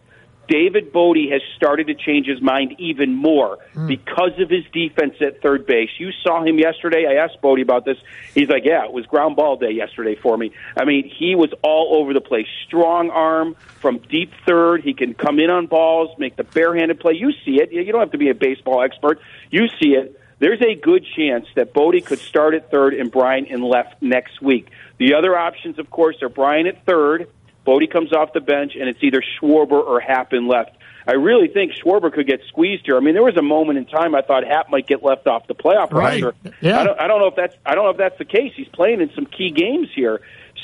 David 0.48 0.92
Bote 0.92 1.16
has 1.30 1.42
started 1.56 1.86
to 1.88 1.94
change 1.94 2.26
his 2.26 2.40
mind 2.40 2.76
even 2.78 3.14
more 3.14 3.58
hmm. 3.72 3.86
because 3.86 4.38
of 4.38 4.50
his 4.50 4.64
defense 4.72 5.14
at 5.20 5.42
third 5.42 5.66
base. 5.66 5.90
You 5.98 6.10
saw 6.22 6.44
him 6.44 6.58
yesterday. 6.58 7.06
I 7.06 7.24
asked 7.24 7.40
Bote 7.40 7.60
about 7.60 7.84
this. 7.84 7.98
He's 8.34 8.48
like, 8.48 8.64
"Yeah, 8.64 8.84
it 8.84 8.92
was 8.92 9.06
ground 9.06 9.36
ball 9.36 9.56
day 9.56 9.70
yesterday 9.70 10.14
for 10.14 10.36
me." 10.36 10.52
I 10.76 10.84
mean, 10.84 11.08
he 11.08 11.34
was 11.34 11.50
all 11.62 12.00
over 12.00 12.12
the 12.12 12.20
place. 12.20 12.46
Strong 12.66 13.10
arm 13.10 13.56
from 13.80 13.98
deep 13.98 14.32
third. 14.46 14.82
He 14.82 14.94
can 14.94 15.14
come 15.14 15.38
in 15.38 15.50
on 15.50 15.66
balls, 15.66 16.16
make 16.18 16.36
the 16.36 16.44
barehanded 16.44 17.00
play. 17.00 17.14
You 17.14 17.32
see 17.44 17.60
it. 17.60 17.72
You 17.72 17.90
don't 17.92 18.00
have 18.00 18.12
to 18.12 18.18
be 18.18 18.30
a 18.30 18.34
baseball 18.34 18.82
expert. 18.82 19.20
You 19.50 19.68
see 19.80 19.94
it. 19.94 20.20
There's 20.38 20.60
a 20.60 20.74
good 20.74 21.06
chance 21.16 21.46
that 21.54 21.72
Bote 21.72 22.04
could 22.04 22.18
start 22.18 22.54
at 22.54 22.70
third 22.70 22.92
and 22.92 23.10
Bryant 23.10 23.48
in 23.48 23.62
left 23.62 24.02
next 24.02 24.42
week. 24.42 24.68
The 24.98 25.14
other 25.14 25.36
options, 25.36 25.78
of 25.78 25.90
course, 25.90 26.22
are 26.22 26.28
Bryant 26.28 26.68
at 26.68 26.84
third. 26.84 27.28
Bote 27.66 27.90
comes 27.90 28.12
off 28.14 28.32
the 28.32 28.40
bench, 28.40 28.72
and 28.78 28.88
it's 28.88 29.02
either 29.02 29.20
Schwarber 29.38 29.72
or 29.72 30.00
Happ 30.00 30.32
in 30.32 30.48
left. 30.48 30.70
I 31.08 31.12
really 31.14 31.48
think 31.48 31.72
Schwarber 31.72 32.12
could 32.12 32.26
get 32.26 32.40
squeezed 32.48 32.86
here. 32.86 32.96
I 32.96 33.00
mean, 33.00 33.14
there 33.14 33.22
was 33.22 33.36
a 33.36 33.42
moment 33.42 33.78
in 33.78 33.84
time 33.84 34.14
I 34.14 34.22
thought 34.22 34.44
Happ 34.44 34.70
might 34.70 34.86
get 34.86 35.02
left 35.04 35.26
off 35.26 35.46
the 35.46 35.54
playoff 35.54 35.92
Right. 35.92 36.22
roster. 36.22 36.34
Yeah. 36.60 36.80
I 36.80 36.84
don't, 36.84 37.00
I 37.00 37.06
don't 37.06 37.20
know 37.20 37.26
if 37.28 37.36
that's 37.36 37.54
I 37.66 37.74
don't 37.74 37.84
know 37.84 37.90
if 37.90 37.96
that's 37.98 38.18
the 38.18 38.24
case. 38.24 38.52
He's 38.56 38.68
playing 38.68 39.00
in 39.00 39.10
some 39.14 39.26
key 39.26 39.50
games 39.50 39.88
here, 39.94 40.20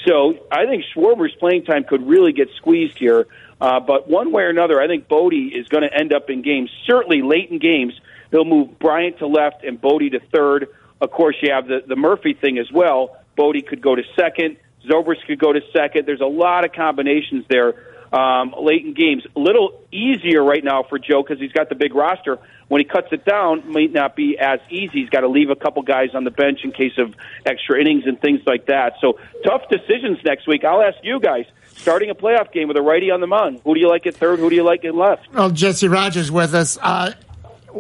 so 0.07 0.35
I 0.51 0.67
think 0.67 0.85
Schwarber's 0.95 1.35
playing 1.39 1.65
time 1.65 1.85
could 1.85 2.07
really 2.09 2.33
get 2.33 2.49
squeezed 2.57 2.99
here. 2.99 3.27
Uh, 3.61 3.79
but 3.79 4.09
one 4.09 4.33
way 4.33 4.43
or 4.43 4.49
another, 4.49 4.81
I 4.81 4.89
think 4.89 5.07
Bote 5.07 5.35
is 5.35 5.69
going 5.69 5.85
to 5.89 5.95
end 5.97 6.13
up 6.13 6.29
in 6.31 6.43
games. 6.43 6.71
Certainly 6.87 7.23
late 7.23 7.51
in 7.51 7.59
games, 7.61 7.93
he'll 8.33 8.45
move 8.45 8.77
Bryant 8.81 9.19
to 9.19 9.29
left 9.29 9.63
and 9.63 9.81
Bote 9.81 10.01
to 10.11 10.21
third. 10.35 10.67
Of 11.01 11.13
course, 11.13 11.37
you 11.43 11.53
have 11.53 11.69
the 11.69 11.83
the 11.87 11.97
Murphy 11.97 12.35
thing 12.35 12.59
as 12.59 12.71
well. 12.73 13.17
Bote 13.37 13.65
could 13.69 13.81
go 13.81 13.95
to 13.95 14.03
second. 14.17 14.57
Zobrist 14.87 15.25
could 15.27 15.39
go 15.39 15.53
to 15.53 15.61
second. 15.73 16.07
There's 16.07 16.21
a 16.21 16.27
lot 16.27 16.65
of 16.65 16.73
combinations 16.73 17.45
there 17.49 17.75
um, 18.13 18.55
late 18.61 18.85
in 18.85 18.95
games. 18.95 19.25
A 19.35 19.41
little 19.41 19.83
easier 19.91 20.45
right 20.45 20.63
now 20.63 20.83
for 20.83 20.99
Joe 20.99 21.23
because 21.23 21.41
he's 21.41 21.53
got 21.53 21.69
the 21.69 21.75
big 21.75 21.95
roster. 21.95 22.39
When 22.69 22.81
he 22.81 22.87
cuts 22.87 23.09
it 23.13 23.25
down, 23.25 23.71
might 23.71 23.93
not 23.93 24.17
be 24.17 24.39
as 24.39 24.61
easy. 24.71 25.01
He's 25.01 25.11
got 25.11 25.21
to 25.21 25.29
leave 25.29 25.51
a 25.51 25.57
couple 25.57 25.83
guys 25.83 26.15
on 26.15 26.25
the 26.25 26.31
bench 26.31 26.61
in 26.65 26.73
case 26.73 26.97
of 26.99 27.15
extra 27.45 27.79
innings 27.81 28.05
and 28.07 28.21
things 28.21 28.41
like 28.47 28.67
that. 28.67 28.95
So 29.01 29.19
tough 29.45 29.63
decisions 29.71 30.19
next 30.25 30.47
week. 30.47 30.65
I'll 30.65 30.83
ask 30.83 30.97
you 31.03 31.21
guys. 31.21 31.47
Starting 31.75 32.11
a 32.11 32.15
playoff 32.15 32.53
game 32.53 32.69
with 32.69 32.77
a 32.77 32.83
righty 32.83 33.11
on 33.11 33.21
the 33.21 33.27
mound. 33.27 33.61
Who 33.65 33.75
do 33.75 33.81
you 33.81 33.89
like 33.89 34.07
at 34.07 34.15
third? 34.15 34.39
Who 34.39 34.51
do 34.51 34.57
you 34.57 34.63
like 34.63 34.85
at 34.85 34.95
left? 34.95 35.33
Well, 35.33 35.51
Jesse 35.51 35.89
Rogers 35.89 36.31
with 36.31 36.55
us. 36.55 36.79
Uh, 36.81 37.15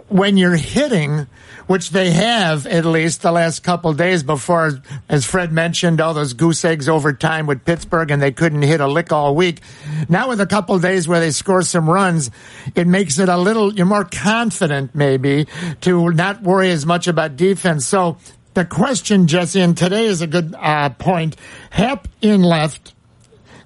when 0.09 0.37
you're 0.37 0.57
hitting, 0.57 1.27
which 1.67 1.91
they 1.91 2.11
have 2.11 2.67
at 2.67 2.85
least 2.85 3.23
the 3.23 3.33
last 3.33 3.63
couple 3.63 3.93
days 3.93 4.23
before, 4.23 4.73
as 5.09 5.25
Fred 5.25 5.53
mentioned, 5.53 6.01
all 6.01 6.15
those 6.15 6.33
goose 6.33 6.65
eggs 6.65 6.89
over 6.89 7.13
time 7.13 7.47
with 7.47 7.65
Pittsburgh 7.65 8.11
and 8.11 8.21
they 8.23 8.33
couldn't 8.33 8.63
hit 8.63 8.81
a 8.81 8.87
lick 8.87 9.13
all 9.13 9.35
week. 9.35 9.61
Now 10.09 10.29
with 10.29 10.41
a 10.41 10.47
couple 10.47 10.79
days 10.79 11.07
where 11.07 11.21
they 11.21 11.31
score 11.31 11.63
some 11.63 11.89
runs, 11.89 12.31
it 12.75 12.87
makes 12.87 13.19
it 13.19 13.29
a 13.29 13.37
little, 13.37 13.73
you're 13.73 13.87
more 13.87 14.05
confident 14.05 14.95
maybe 14.95 15.47
to 15.83 16.11
not 16.11 16.43
worry 16.43 16.71
as 16.71 16.87
much 16.87 17.07
about 17.07 17.37
defense. 17.37 17.87
So 17.87 18.17
the 18.55 18.65
question, 18.65 19.27
Jesse, 19.27 19.61
and 19.61 19.77
today 19.77 20.07
is 20.07 20.23
a 20.23 20.27
good 20.27 20.55
uh, 20.59 20.91
point. 20.91 21.37
Happ 21.71 22.09
in 22.21 22.43
left. 22.43 22.95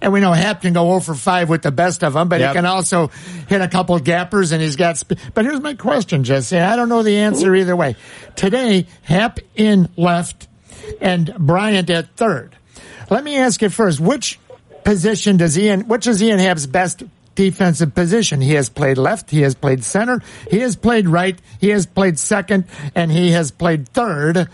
And 0.07 0.13
we 0.13 0.21
know 0.21 0.33
Happ 0.33 0.63
can 0.63 0.73
go 0.73 0.85
0 0.87 1.01
for 1.01 1.15
5 1.17 1.49
with 1.49 1.63
the 1.63 1.73
best 1.73 2.05
of 2.05 2.13
them, 2.13 2.29
but 2.29 2.39
Yep. 2.39 2.51
he 2.51 2.55
can 2.55 2.65
also 2.65 3.09
hit 3.49 3.61
a 3.61 3.67
couple 3.67 3.99
gappers 3.99 4.53
and 4.53 4.63
he's 4.63 4.77
got. 4.77 4.97
Sp- 5.03 5.19
but 5.35 5.45
here's 5.45 5.61
my 5.61 5.75
question, 5.75 6.23
Jesse. 6.23 6.57
I 6.61 6.77
don't 6.77 6.89
know 6.89 7.03
the 7.03 7.17
answer 7.17 7.53
either 7.57 7.75
way. 7.75 7.97
Today, 8.37 8.87
Happ 9.03 9.41
in 9.57 9.89
left 9.97 10.47
and 11.01 11.35
Bryant 11.41 11.91
at 11.91 12.15
third. 12.15 12.55
Let 13.11 13.25
me 13.25 13.37
ask 13.37 13.61
you 13.61 13.69
first, 13.69 13.99
which 13.99 14.39
position 14.85 15.39
does 15.39 15.59
Ian, 15.59 15.89
which 15.89 16.07
is 16.07 16.23
Ian 16.23 16.39
Happ's 16.39 16.67
best 16.67 17.03
defensive 17.37 17.95
position. 17.95 18.41
He 18.41 18.55
has 18.55 18.69
played 18.69 18.99
left, 18.99 19.31
he 19.31 19.43
has 19.43 19.55
played 19.55 19.85
center, 19.85 20.21
he 20.51 20.59
has 20.61 20.75
played 20.75 21.07
right, 21.09 21.39
he 21.61 21.69
has 21.69 21.87
played 21.87 22.19
second, 22.19 22.65
and 22.97 23.13
he 23.13 23.31
has 23.31 23.53
played 23.53 23.89
third. 23.89 24.49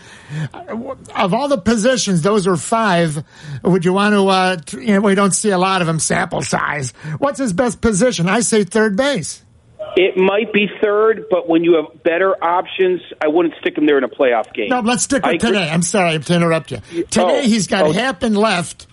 Of 1.15 1.33
all 1.33 1.47
the 1.47 1.57
positions, 1.57 2.21
those 2.21 2.45
are 2.45 2.55
five. 2.57 3.23
Would 3.63 3.85
you 3.85 3.93
want 3.93 4.13
to? 4.13 4.27
Uh, 4.27 4.57
you 4.79 4.93
know, 4.95 5.01
we 5.01 5.15
don't 5.15 5.31
see 5.33 5.49
a 5.49 5.57
lot 5.57 5.81
of 5.81 5.87
them. 5.87 5.97
Sample 5.99 6.41
size. 6.41 6.91
What's 7.17 7.39
his 7.39 7.53
best 7.53 7.81
position? 7.81 8.27
I 8.29 8.41
say 8.41 8.63
third 8.63 8.95
base. 8.95 9.43
It 9.95 10.17
might 10.17 10.51
be 10.51 10.67
third, 10.81 11.25
but 11.29 11.47
when 11.47 11.63
you 11.63 11.75
have 11.75 12.01
better 12.03 12.31
options, 12.43 13.01
I 13.21 13.27
wouldn't 13.27 13.53
stick 13.61 13.77
him 13.77 13.85
there 13.85 13.97
in 13.99 14.03
a 14.03 14.09
playoff 14.09 14.51
game. 14.53 14.69
No, 14.69 14.79
let's 14.79 15.03
stick 15.03 15.23
I 15.23 15.33
with 15.33 15.43
agree- 15.43 15.59
today. 15.59 15.69
I'm 15.69 15.83
sorry 15.83 16.17
to 16.19 16.35
interrupt 16.35 16.71
you. 16.71 16.77
Today 17.11 17.41
Oh, 17.43 17.47
he's 17.47 17.67
got 17.67 17.85
oh. 17.85 17.91
Happ 17.91 18.23
in 18.23 18.33
left 18.33 18.87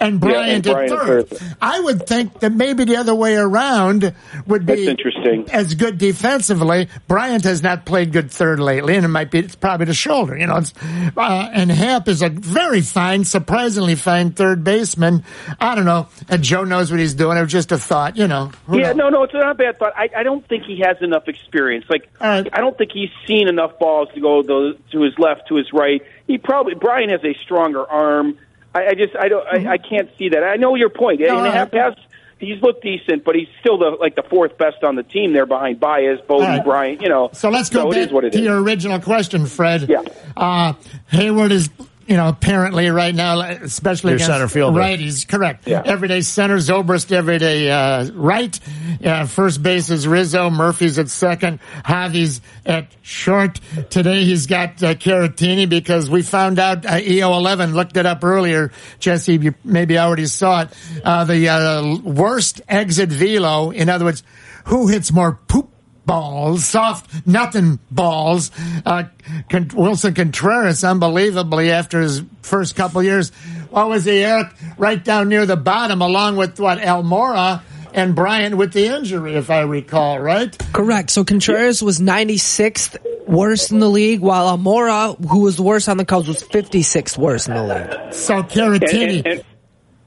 and 0.00 0.14
Yeah, 0.22 0.30
Bryant 0.30 0.66
and 0.66 0.74
Bryant 0.74 0.92
at 0.92 1.28
third. 1.28 1.56
I 1.60 1.80
would 1.80 2.06
think 2.06 2.40
that 2.40 2.52
maybe 2.52 2.84
the 2.84 2.96
other 2.96 3.14
way 3.14 3.36
around 3.36 4.14
would 4.46 4.66
be 4.66 4.74
That's 4.74 4.88
interesting. 4.88 5.48
as 5.50 5.74
good 5.74 5.98
defensively. 5.98 6.88
Bryant 7.08 7.44
has 7.44 7.62
not 7.62 7.84
played 7.84 8.12
good 8.12 8.30
third 8.30 8.60
lately, 8.60 8.96
and 8.96 9.04
it 9.04 9.08
might 9.08 9.30
be 9.30 9.40
it's 9.40 9.54
probably 9.56 9.86
the 9.86 9.94
shoulder. 9.94 10.36
You 10.36 10.46
know, 10.46 10.56
it's, 10.56 10.72
uh, 11.16 11.50
and 11.52 11.70
Happ 11.70 12.08
is 12.08 12.22
a 12.22 12.28
very 12.28 12.80
fine, 12.80 13.24
surprisingly 13.24 13.94
fine 13.94 14.32
third 14.32 14.64
baseman. 14.64 15.24
I 15.60 15.74
don't 15.74 15.84
know. 15.84 16.08
And 16.28 16.42
Joe 16.42 16.64
knows 16.64 16.90
what 16.90 17.00
he's 17.00 17.14
doing. 17.14 17.38
It 17.38 17.42
was 17.42 17.52
just 17.52 17.72
a 17.72 17.78
thought. 17.78 18.16
You 18.16 18.28
know. 18.28 18.50
Yeah, 18.70 18.88
knows? 18.92 18.96
no, 18.96 19.08
no, 19.10 19.22
it's 19.24 19.34
not 19.34 19.50
a 19.50 19.54
bad 19.54 19.78
thought. 19.78 19.92
I, 19.96 20.08
I 20.16 20.22
don't 20.22 20.46
think 20.48 20.64
he 20.64 20.80
has 20.84 20.96
enough 21.00 21.28
experience. 21.28 21.84
Like, 21.88 22.08
I 22.20 22.42
don't 22.42 22.76
think 22.76 22.92
he's 22.92 23.10
seen 23.26 23.48
enough 23.48 23.78
balls 23.78 24.08
to 24.14 24.20
go 24.20 24.42
to, 24.42 24.78
to 24.92 25.02
his 25.02 25.18
left, 25.18 25.48
to 25.48 25.56
his 25.56 25.72
right. 25.72 26.02
He 26.26 26.38
probably 26.38 26.74
Bryant 26.74 27.10
has 27.10 27.24
a 27.24 27.34
stronger 27.42 27.84
arm. 27.88 28.38
I, 28.74 28.86
I 28.88 28.94
just, 28.94 29.14
I 29.16 29.28
don't, 29.28 29.46
I, 29.46 29.72
I 29.72 29.78
can't 29.78 30.10
see 30.18 30.30
that. 30.30 30.42
I 30.42 30.56
know 30.56 30.74
your 30.74 30.88
point. 30.90 31.20
Mm-hmm. 31.20 31.32
No, 31.34 31.44
and 31.44 31.52
half 31.54 31.70
pass, 31.70 31.94
he's 32.38 32.60
looked 32.62 32.82
decent, 32.82 33.24
but 33.24 33.34
he's 33.34 33.48
still 33.60 33.78
the 33.78 33.96
like 34.00 34.16
the 34.16 34.22
fourth 34.24 34.58
best 34.58 34.82
on 34.82 34.96
the 34.96 35.02
team 35.02 35.32
there 35.32 35.46
behind 35.46 35.80
Baez, 35.80 36.20
Bote, 36.26 36.40
right. 36.42 36.64
Bryant. 36.64 37.00
You 37.02 37.08
know, 37.08 37.30
So 37.32 37.50
let's 37.50 37.70
go 37.70 37.88
it 37.90 37.94
back 37.94 38.06
is 38.08 38.12
what 38.12 38.24
it 38.24 38.32
to 38.32 38.38
is. 38.38 38.44
your 38.44 38.60
original 38.60 39.00
question, 39.00 39.46
Fred. 39.46 39.88
Yeah. 39.88 40.02
Uh, 40.36 40.72
Hayward 41.08 41.52
is, 41.52 41.70
you 42.06 42.16
know, 42.16 42.28
apparently 42.28 42.88
right 42.90 43.14
now, 43.14 43.40
especially 43.40 44.10
Your 44.10 44.16
against 44.16 44.32
center 44.32 44.48
fielder. 44.48 44.78
righties, 44.78 45.26
correct. 45.26 45.66
Yeah. 45.66 45.82
Everyday 45.84 46.20
center, 46.20 46.56
Zobrist 46.56 47.12
everyday 47.12 47.70
uh, 47.70 48.10
right. 48.12 48.58
Uh, 49.04 49.26
first 49.26 49.62
base 49.62 49.90
is 49.90 50.06
Rizzo. 50.06 50.50
Murphy's 50.50 50.98
at 50.98 51.08
second. 51.08 51.60
Javi's 51.84 52.40
at 52.64 52.94
short. 53.02 53.60
Today 53.90 54.24
he's 54.24 54.46
got 54.46 54.82
uh, 54.82 54.94
Caratini 54.94 55.68
because 55.68 56.08
we 56.08 56.22
found 56.22 56.58
out 56.58 56.86
uh, 56.86 56.92
EO11 57.00 57.74
looked 57.74 57.96
it 57.96 58.06
up 58.06 58.22
earlier. 58.24 58.72
Jesse, 58.98 59.36
you 59.36 59.54
maybe 59.64 59.98
already 59.98 60.26
saw 60.26 60.62
it. 60.62 60.68
Uh, 61.04 61.24
the 61.24 61.48
uh, 61.48 61.96
worst 62.02 62.60
exit 62.68 63.08
velo. 63.10 63.70
In 63.70 63.88
other 63.88 64.04
words, 64.04 64.22
who 64.66 64.88
hits 64.88 65.12
more 65.12 65.38
poop 65.46 65.70
balls, 66.06 66.64
soft 66.64 67.26
nothing 67.26 67.78
balls. 67.90 68.50
Uh, 68.84 69.04
Con- 69.48 69.68
Willson 69.68 70.14
Contreras, 70.14 70.84
unbelievably, 70.84 71.70
after 71.70 72.00
his 72.00 72.22
first 72.42 72.76
couple 72.76 73.02
years, 73.02 73.30
what 73.70 73.88
was 73.88 74.04
he, 74.04 74.22
Eric? 74.22 74.48
Right 74.78 75.02
down 75.02 75.28
near 75.28 75.46
the 75.46 75.56
bottom, 75.56 76.00
along 76.02 76.36
with 76.36 76.58
what 76.60 76.78
Almora 76.78 77.62
and 77.92 78.14
Bryant 78.14 78.56
with 78.56 78.72
the 78.72 78.86
injury, 78.86 79.34
if 79.34 79.50
I 79.50 79.60
recall, 79.60 80.18
right? 80.18 80.56
Correct. 80.72 81.10
So 81.10 81.24
Contreras 81.24 81.82
was 81.82 82.00
96th 82.00 82.96
worst 83.26 83.70
in 83.72 83.78
the 83.78 83.88
league, 83.88 84.20
while 84.20 84.56
Almora, 84.56 85.16
who 85.28 85.40
was 85.40 85.60
worst 85.60 85.88
on 85.88 85.96
the 85.96 86.04
Cubs, 86.04 86.28
was 86.28 86.42
56th 86.42 87.16
worst 87.16 87.48
in 87.48 87.54
the 87.54 87.62
league. 87.62 88.12
So 88.14 88.38
And- 88.38 88.52
and- 88.52 89.26
and- 89.26 89.44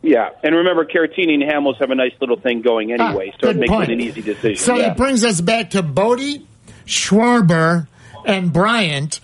yeah, 0.08 0.30
and 0.44 0.56
remember, 0.56 0.86
Caratini 0.86 1.34
and 1.34 1.44
Hamels 1.44 1.78
have 1.80 1.92
a 1.92 1.96
nice 1.96 2.14
little 2.22 2.40
thing 2.40 2.62
going 2.62 2.92
anyway, 2.92 3.34
so 3.40 3.50
it 3.50 3.58
Ah, 3.58 3.60
makes 3.60 3.72
point. 3.72 3.90
it 3.90 3.94
an 3.94 4.02
easy 4.02 4.22
decision. 4.22 4.56
So 4.58 4.76
yeah. 4.76 4.90
that 4.90 4.98
brings 4.98 5.24
us 5.26 5.42
back 5.42 5.72
to 5.72 5.84
Bote, 5.84 6.40
Schwarber, 6.86 7.88
and 8.26 8.52
Bryant 8.52 9.20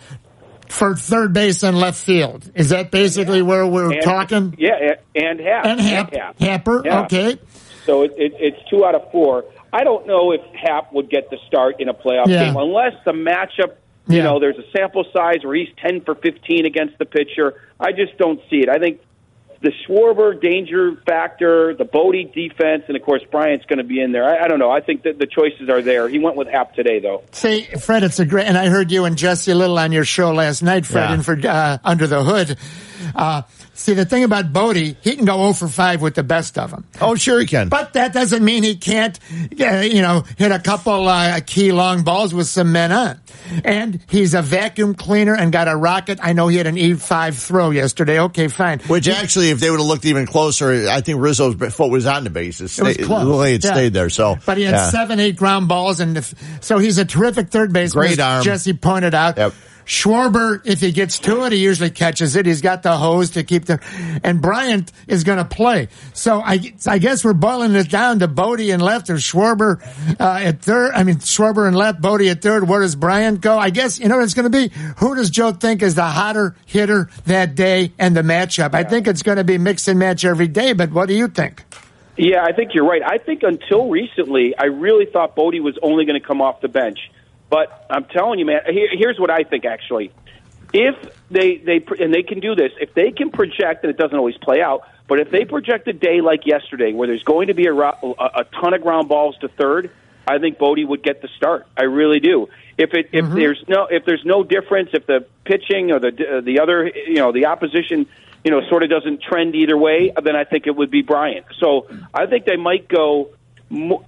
for 0.69 0.95
third 0.95 1.33
base 1.33 1.63
and 1.63 1.77
left 1.77 1.97
field. 1.99 2.49
Is 2.55 2.69
that 2.69 2.91
basically 2.91 3.41
where 3.41 3.65
we're 3.65 3.93
And- 3.93 4.01
talking? 4.01 4.55
Yeah, 4.57 4.95
and 5.15 5.39
Happ. 5.39 5.65
And 5.65 5.79
Happ. 5.79 6.39
Happer, 6.39 6.81
Yeah. 6.85 7.01
okay. 7.03 7.37
So 7.85 8.03
it, 8.03 8.13
it, 8.17 8.33
it's 8.39 8.69
two 8.69 8.85
out 8.85 8.95
of 8.95 9.11
four. 9.11 9.45
I 9.71 9.83
don't 9.83 10.07
know 10.07 10.31
if 10.31 10.41
Happ 10.53 10.93
would 10.93 11.09
get 11.09 11.29
the 11.29 11.37
start 11.47 11.79
in 11.79 11.89
a 11.89 11.93
playoff 11.93 12.27
Yeah. 12.27 12.45
game 12.45 12.55
unless 12.57 12.93
the 13.05 13.11
matchup, 13.11 13.73
you 14.07 14.17
Yeah. 14.17 14.23
know, 14.23 14.39
there's 14.39 14.57
a 14.57 14.63
sample 14.75 15.03
size 15.13 15.43
where 15.43 15.55
he's 15.55 15.69
10 15.85 16.01
for 16.01 16.15
15 16.15 16.65
against 16.65 16.97
the 16.97 17.05
pitcher. 17.05 17.55
I 17.79 17.91
just 17.91 18.17
don't 18.17 18.39
see 18.49 18.57
it. 18.57 18.69
I 18.69 18.77
think 18.79 18.99
the 19.63 19.71
Schwarber 19.87 20.39
danger 20.39 20.91
factor, 21.07 21.73
the 21.73 21.85
Bote 21.85 22.33
defense, 22.35 22.83
and 22.87 22.95
of 22.95 23.01
course 23.01 23.21
Bryant's 23.31 23.65
going 23.65 23.77
to 23.79 23.83
be 23.85 23.99
in 24.01 24.11
there. 24.11 24.23
I, 24.25 24.43
I 24.43 24.47
don't 24.47 24.59
know. 24.59 24.69
I 24.69 24.81
think 24.81 25.03
that 25.03 25.17
the 25.17 25.25
choices 25.25 25.69
are 25.69 25.81
there. 25.81 26.07
He 26.09 26.19
went 26.19 26.35
with 26.35 26.47
Happ 26.49 26.75
today, 26.75 26.99
though. 26.99 27.23
See, 27.31 27.61
Fred, 27.63 28.03
it's 28.03 28.19
a 28.19 28.25
great, 28.25 28.45
and 28.45 28.57
I 28.57 28.67
heard 28.67 28.91
you 28.91 29.05
and 29.05 29.17
Jesse 29.17 29.53
Little 29.53 29.79
on 29.79 29.91
your 29.93 30.05
show 30.05 30.31
last 30.33 30.61
night, 30.61 30.85
Fred, 30.85 31.09
Yeah. 31.09 31.13
and 31.13 31.25
for 31.25 31.39
uh, 31.47 31.77
Under 31.83 32.05
the 32.05 32.23
Hood. 32.23 32.57
Uh, 33.15 33.41
see, 33.73 33.93
the 33.93 34.05
thing 34.05 34.23
about 34.23 34.53
Bote, 34.53 34.75
he 34.75 34.93
can 35.15 35.25
go 35.25 35.37
0 35.37 35.53
for 35.53 35.67
5 35.67 36.01
with 36.01 36.15
the 36.15 36.23
best 36.23 36.57
of 36.57 36.71
them. 36.71 36.85
Oh, 37.01 37.15
sure 37.15 37.39
he 37.39 37.45
can. 37.45 37.69
But 37.69 37.93
that 37.93 38.13
doesn't 38.13 38.43
mean 38.43 38.63
he 38.63 38.75
can't, 38.75 39.19
uh, 39.59 39.79
you 39.81 40.01
know, 40.01 40.23
hit 40.37 40.51
a 40.51 40.59
couple 40.59 41.07
uh, 41.07 41.39
key 41.45 41.71
long 41.71 42.03
balls 42.03 42.33
with 42.33 42.47
some 42.47 42.71
men 42.71 42.91
on. 42.91 43.19
And 43.63 43.99
he's 44.09 44.33
a 44.33 44.41
vacuum 44.41 44.95
cleaner 44.95 45.35
and 45.35 45.51
got 45.51 45.67
a 45.67 45.75
rocket. 45.75 46.19
I 46.21 46.33
know 46.33 46.47
he 46.47 46.57
had 46.57 46.67
an 46.67 46.75
E5 46.75 47.33
throw 47.35 47.71
yesterday. 47.71 48.19
Okay, 48.19 48.47
fine. 48.47 48.79
Which 48.81 49.07
actually, 49.07 49.49
if 49.49 49.59
they 49.59 49.69
would 49.69 49.79
have 49.79 49.87
looked 49.87 50.05
even 50.05 50.25
closer, 50.25 50.87
I 50.89 51.01
think 51.01 51.19
Rizzo's 51.21 51.55
foot 51.73 51.91
was 51.91 52.05
on 52.05 52.23
the 52.23 52.29
bases. 52.29 52.77
It 52.79 52.83
was 52.83 52.93
Stay- 52.95 53.03
close. 53.03 53.47
It 53.47 53.63
Yeah. 53.63 53.71
stayed 53.73 53.93
there. 53.93 54.09
So, 54.09 54.37
But 54.45 54.57
he 54.57 54.63
had 54.63 54.73
yeah. 54.75 54.89
seven, 54.91 55.19
eight 55.19 55.35
ground 55.35 55.67
balls, 55.67 55.99
and 55.99 56.17
if, 56.17 56.33
so 56.61 56.77
he's 56.77 56.97
a 56.97 57.05
terrific 57.05 57.49
third 57.49 57.73
baseman. 57.73 58.05
Great 58.07 58.19
arm. 58.19 58.43
Jesse 58.43 58.73
pointed 58.73 59.13
out. 59.13 59.37
Yep. 59.37 59.53
Schwarber, 59.85 60.61
if 60.65 60.79
he 60.79 60.91
gets 60.91 61.19
to 61.19 61.45
it, 61.45 61.51
he 61.51 61.59
usually 61.59 61.89
catches 61.89 62.35
it. 62.35 62.45
He's 62.45 62.61
got 62.61 62.83
the 62.83 62.95
hose 62.97 63.31
to 63.31 63.43
keep 63.43 63.65
the, 63.65 63.79
and 64.23 64.41
Bryant 64.41 64.91
is 65.07 65.23
going 65.23 65.39
to 65.39 65.45
play. 65.45 65.89
So 66.13 66.39
I, 66.39 66.73
I 66.87 66.99
guess 66.99 67.23
we're 67.25 67.33
boiling 67.33 67.75
it 67.75 67.89
down 67.89 68.19
to 68.19 68.27
Bote 68.27 68.61
and 68.61 68.81
left 68.81 69.09
or 69.09 69.15
Schwarber 69.15 69.81
uh, 70.19 70.39
at 70.43 70.61
third. 70.61 70.93
I 70.93 71.03
mean, 71.03 71.17
Schwarber 71.17 71.67
and 71.67 71.75
left, 71.75 72.01
Bote 72.01 72.21
at 72.21 72.41
third. 72.41 72.67
Where 72.67 72.81
does 72.81 72.95
Bryant 72.95 73.41
go? 73.41 73.57
I 73.57 73.69
guess, 73.69 73.99
you 73.99 74.07
know 74.07 74.17
what 74.17 74.23
it's 74.23 74.33
going 74.33 74.51
to 74.51 74.57
be? 74.57 74.73
Who 74.97 75.15
does 75.15 75.29
Joe 75.29 75.51
think 75.51 75.81
is 75.81 75.95
the 75.95 76.03
hotter 76.03 76.55
hitter 76.65 77.09
that 77.25 77.55
day 77.55 77.91
and 77.99 78.15
the 78.15 78.21
matchup? 78.21 78.73
I 78.73 78.83
think 78.83 79.07
it's 79.07 79.23
going 79.23 79.37
to 79.37 79.43
be 79.43 79.57
mix 79.57 79.87
and 79.87 79.99
match 79.99 80.25
every 80.25 80.47
day, 80.47 80.73
but 80.73 80.91
what 80.91 81.07
do 81.07 81.13
you 81.13 81.27
think? 81.27 81.63
Yeah, 82.15 82.43
I 82.43 82.51
think 82.51 82.75
you're 82.75 82.87
right. 82.87 83.01
I 83.03 83.17
think 83.17 83.41
until 83.41 83.89
recently, 83.89 84.55
I 84.57 84.65
really 84.65 85.07
thought 85.07 85.35
Bote 85.35 85.59
was 85.61 85.77
only 85.81 86.05
going 86.05 86.19
to 86.19 86.25
come 86.25 86.41
off 86.41 86.61
the 86.61 86.67
bench. 86.67 86.99
But 87.53 87.85
I'm 87.87 88.05
telling 88.05 88.39
you, 88.39 88.47
man, 88.47 88.61
here, 88.67 88.89
here's 88.91 89.19
what 89.19 89.29
I 89.29 89.43
think 89.43 89.63
actually. 89.63 90.11
If 90.73 90.95
they, 91.29 91.57
they, 91.57 91.85
and 91.99 92.11
they 92.11 92.23
can 92.23 92.39
do 92.39 92.55
this, 92.55 92.71
if 92.81 92.95
they 92.95 93.11
can 93.11 93.29
project, 93.29 93.83
and 93.83 93.91
it 93.91 93.97
doesn't 93.97 94.17
always 94.17 94.37
play 94.37 94.59
out, 94.59 94.89
but 95.07 95.19
if 95.19 95.29
they 95.29 95.45
project 95.45 95.87
a 95.87 95.93
day 95.93 96.21
like 96.21 96.47
yesterday 96.47 96.93
where 96.93 97.07
there's 97.07 97.21
going 97.21 97.49
to 97.49 97.53
be 97.53 97.67
a, 97.67 97.71
ro- 97.71 98.15
a, 98.17 98.39
a 98.39 98.43
ton 98.59 98.73
of 98.73 98.81
ground 98.81 99.07
balls 99.07 99.37
to 99.41 99.49
third, 99.49 99.91
I 100.27 100.39
think 100.39 100.57
Bote 100.57 100.79
would 100.83 101.03
get 101.03 101.21
the 101.21 101.27
start. 101.37 101.67
I 101.77 101.83
really 101.83 102.19
do. 102.19 102.49
If 102.75 102.95
it 102.95 103.09
if 103.11 103.25
there's 103.35 103.63
no 103.67 103.85
if 103.85 104.03
there's 104.03 104.25
no 104.25 104.43
difference, 104.43 104.89
if 104.93 105.05
the 105.05 105.27
pitching 105.45 105.91
or 105.91 105.99
the 105.99 106.07
uh, 106.07 106.41
the 106.41 106.59
other 106.59 106.87
you 106.87 107.17
know 107.17 107.31
the 107.31 107.45
opposition 107.45 108.07
you 108.43 108.49
know 108.49 108.67
sort 108.67 108.81
of 108.81 108.89
doesn't 108.89 109.21
trend 109.21 109.53
either 109.53 109.77
way, 109.77 110.11
then 110.23 110.35
I 110.35 110.43
think 110.43 110.65
it 110.65 110.75
would 110.75 110.89
be 110.89 111.03
Bryant. 111.03 111.45
So 111.59 111.87
I 112.11 112.25
think 112.25 112.45
they 112.45 112.57
might 112.57 112.87
go. 112.87 113.29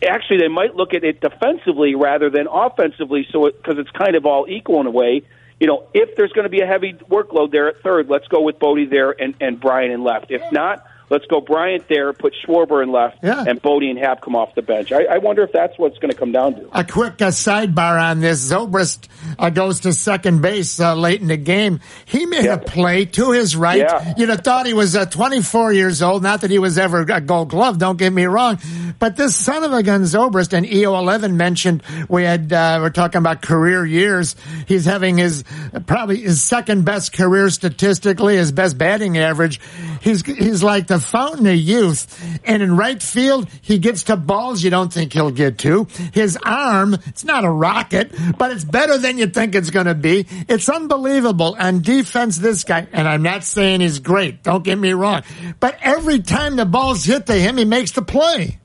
Actually, 0.08 0.40
they 0.40 0.48
might 0.48 0.76
look 0.76 0.94
at 0.94 1.04
it 1.04 1.22
defensively 1.22 1.96
rather 1.96 2.30
than 2.30 2.48
offensively, 2.48 3.28
so 3.32 3.50
because 3.50 3.80
it's 3.80 3.90
kind 3.92 4.16
of 4.16 4.26
all 4.26 4.46
equal 4.48 4.80
in 4.82 4.88
a 4.88 4.92
way. 4.92 5.24
You 5.60 5.68
know, 5.68 5.88
if 5.94 6.16
there's 6.16 6.32
going 6.34 6.44
to 6.44 6.50
be 6.50 6.62
a 6.62 6.68
heavy 6.68 6.94
workload 6.94 7.52
there 7.52 7.70
at 7.70 7.82
third, 7.82 8.10
let's 8.10 8.28
go 8.28 8.42
with 8.42 8.60
Bote 8.60 8.90
there 8.90 9.12
and 9.12 9.34
and 9.40 9.60
Bryant 9.60 9.92
in 9.94 10.04
left. 10.04 10.30
If 10.30 10.52
not, 10.52 10.86
let's 11.10 11.26
go 11.26 11.41
Bryant 11.41 11.88
there, 11.88 12.14
put 12.14 12.34
Schwarber 12.45 12.82
in 12.84 12.91
left, 12.91 13.18
Yeah. 13.23 13.44
and 13.48 13.61
Bote 13.61 13.84
and 13.84 13.98
Happ 13.99 14.22
come 14.22 14.36
off 14.36 14.56
the 14.56 14.61
bench. 14.61 14.91
I, 14.91 15.03
I 15.06 15.18
wonder 15.19 15.44
if 15.44 15.52
that's 15.52 15.77
what's 15.77 15.98
going 15.99 16.11
to 16.11 16.18
come 16.18 16.32
down 16.32 16.56
to. 16.56 16.69
A 16.77 16.84
quick 16.84 17.22
uh, 17.22 17.30
sidebar 17.30 18.02
on 18.02 18.19
this. 18.19 18.52
Zobrist 18.52 19.07
uh, 19.38 19.49
goes 19.49 19.82
to 19.82 19.94
second 19.94 20.41
base 20.41 20.80
uh, 20.80 20.95
late 20.95 21.22
in 21.22 21.27
the 21.27 21.38
game. 21.38 21.80
He 22.06 22.26
made 22.26 22.45
a 22.45 22.57
play 22.57 23.06
to 23.06 23.32
his 23.32 23.56
right. 23.56 23.80
Yeah. 23.80 24.14
You'd 24.18 24.30
have 24.30 24.41
thought 24.41 24.65
he 24.65 24.73
was 24.73 24.95
uh, 24.95 25.06
24 25.06 25.73
years 25.73 26.02
old. 26.02 26.23
Not 26.23 26.41
that 26.41 26.52
he 26.52 26.60
was 26.60 26.77
ever 26.77 27.02
a 27.02 27.22
gold 27.22 27.49
glove, 27.49 27.77
don't 27.77 27.98
get 27.98 28.11
me 28.14 28.26
wrong. 28.26 28.60
But 28.99 29.15
this 29.18 29.36
son 29.36 29.64
of 29.64 29.73
a 29.73 29.84
gun 29.84 30.02
Zobrist 30.03 30.53
and 30.53 30.65
EO11 30.65 31.34
mentioned 31.36 31.84
we 32.10 32.23
had, 32.23 32.52
uh, 32.52 32.80
we're 32.82 32.90
talking 32.90 33.19
about 33.19 33.41
career 33.41 33.86
years. 33.86 34.36
He's 34.68 34.86
having 34.86 35.18
his, 35.18 35.44
probably 35.86 36.22
his 36.22 36.41
second 36.41 36.86
best 36.86 37.14
career 37.14 37.49
statistically, 37.49 38.38
his 38.38 38.52
best 38.52 38.77
batting 38.77 39.18
average. 39.18 39.60
He's, 40.02 40.26
he's 40.26 40.64
like 40.64 40.88
the 40.88 40.94
fountain 40.99 41.47
of 41.47 41.55
youth. 41.55 42.39
And 42.43 42.61
in 42.61 42.76
right 42.76 43.01
field, 43.01 43.49
he 43.61 43.80
gets 43.80 44.03
to 44.03 44.17
balls 44.17 44.63
you 44.63 44.69
don't 44.69 44.91
think 44.91 45.13
he'll 45.13 45.31
get 45.31 45.57
to. 45.59 45.88
His 46.13 46.38
arm, 46.43 46.95
it's 47.05 47.23
not 47.23 47.43
a 47.43 47.49
rocket, 47.49 48.13
but 48.38 48.51
it's 48.51 48.63
better 48.63 48.97
than 48.97 49.17
you 49.17 49.27
think 49.27 49.55
it's 49.55 49.69
going 49.69 49.88
to 49.88 49.95
be. 49.95 50.26
It's 50.47 50.69
unbelievable. 50.69 51.55
On 51.59 51.81
defense, 51.81 52.38
this 52.38 52.63
guy, 52.63 52.88
and 52.91 53.07
I'm 53.07 53.23
not 53.23 53.43
saying 53.43 53.81
he's 53.81 53.99
great, 53.99 54.43
don't 54.43 54.63
get 54.63 54.77
me 54.77 54.93
wrong, 54.93 55.23
but 55.59 55.77
every 55.81 56.19
time 56.19 56.55
the 56.55 56.65
ball's 56.65 57.03
hit 57.03 57.26
to 57.27 57.34
him, 57.34 57.57
he 57.57 57.65
makes 57.65 57.91
the 57.91 58.01
play. 58.01 58.59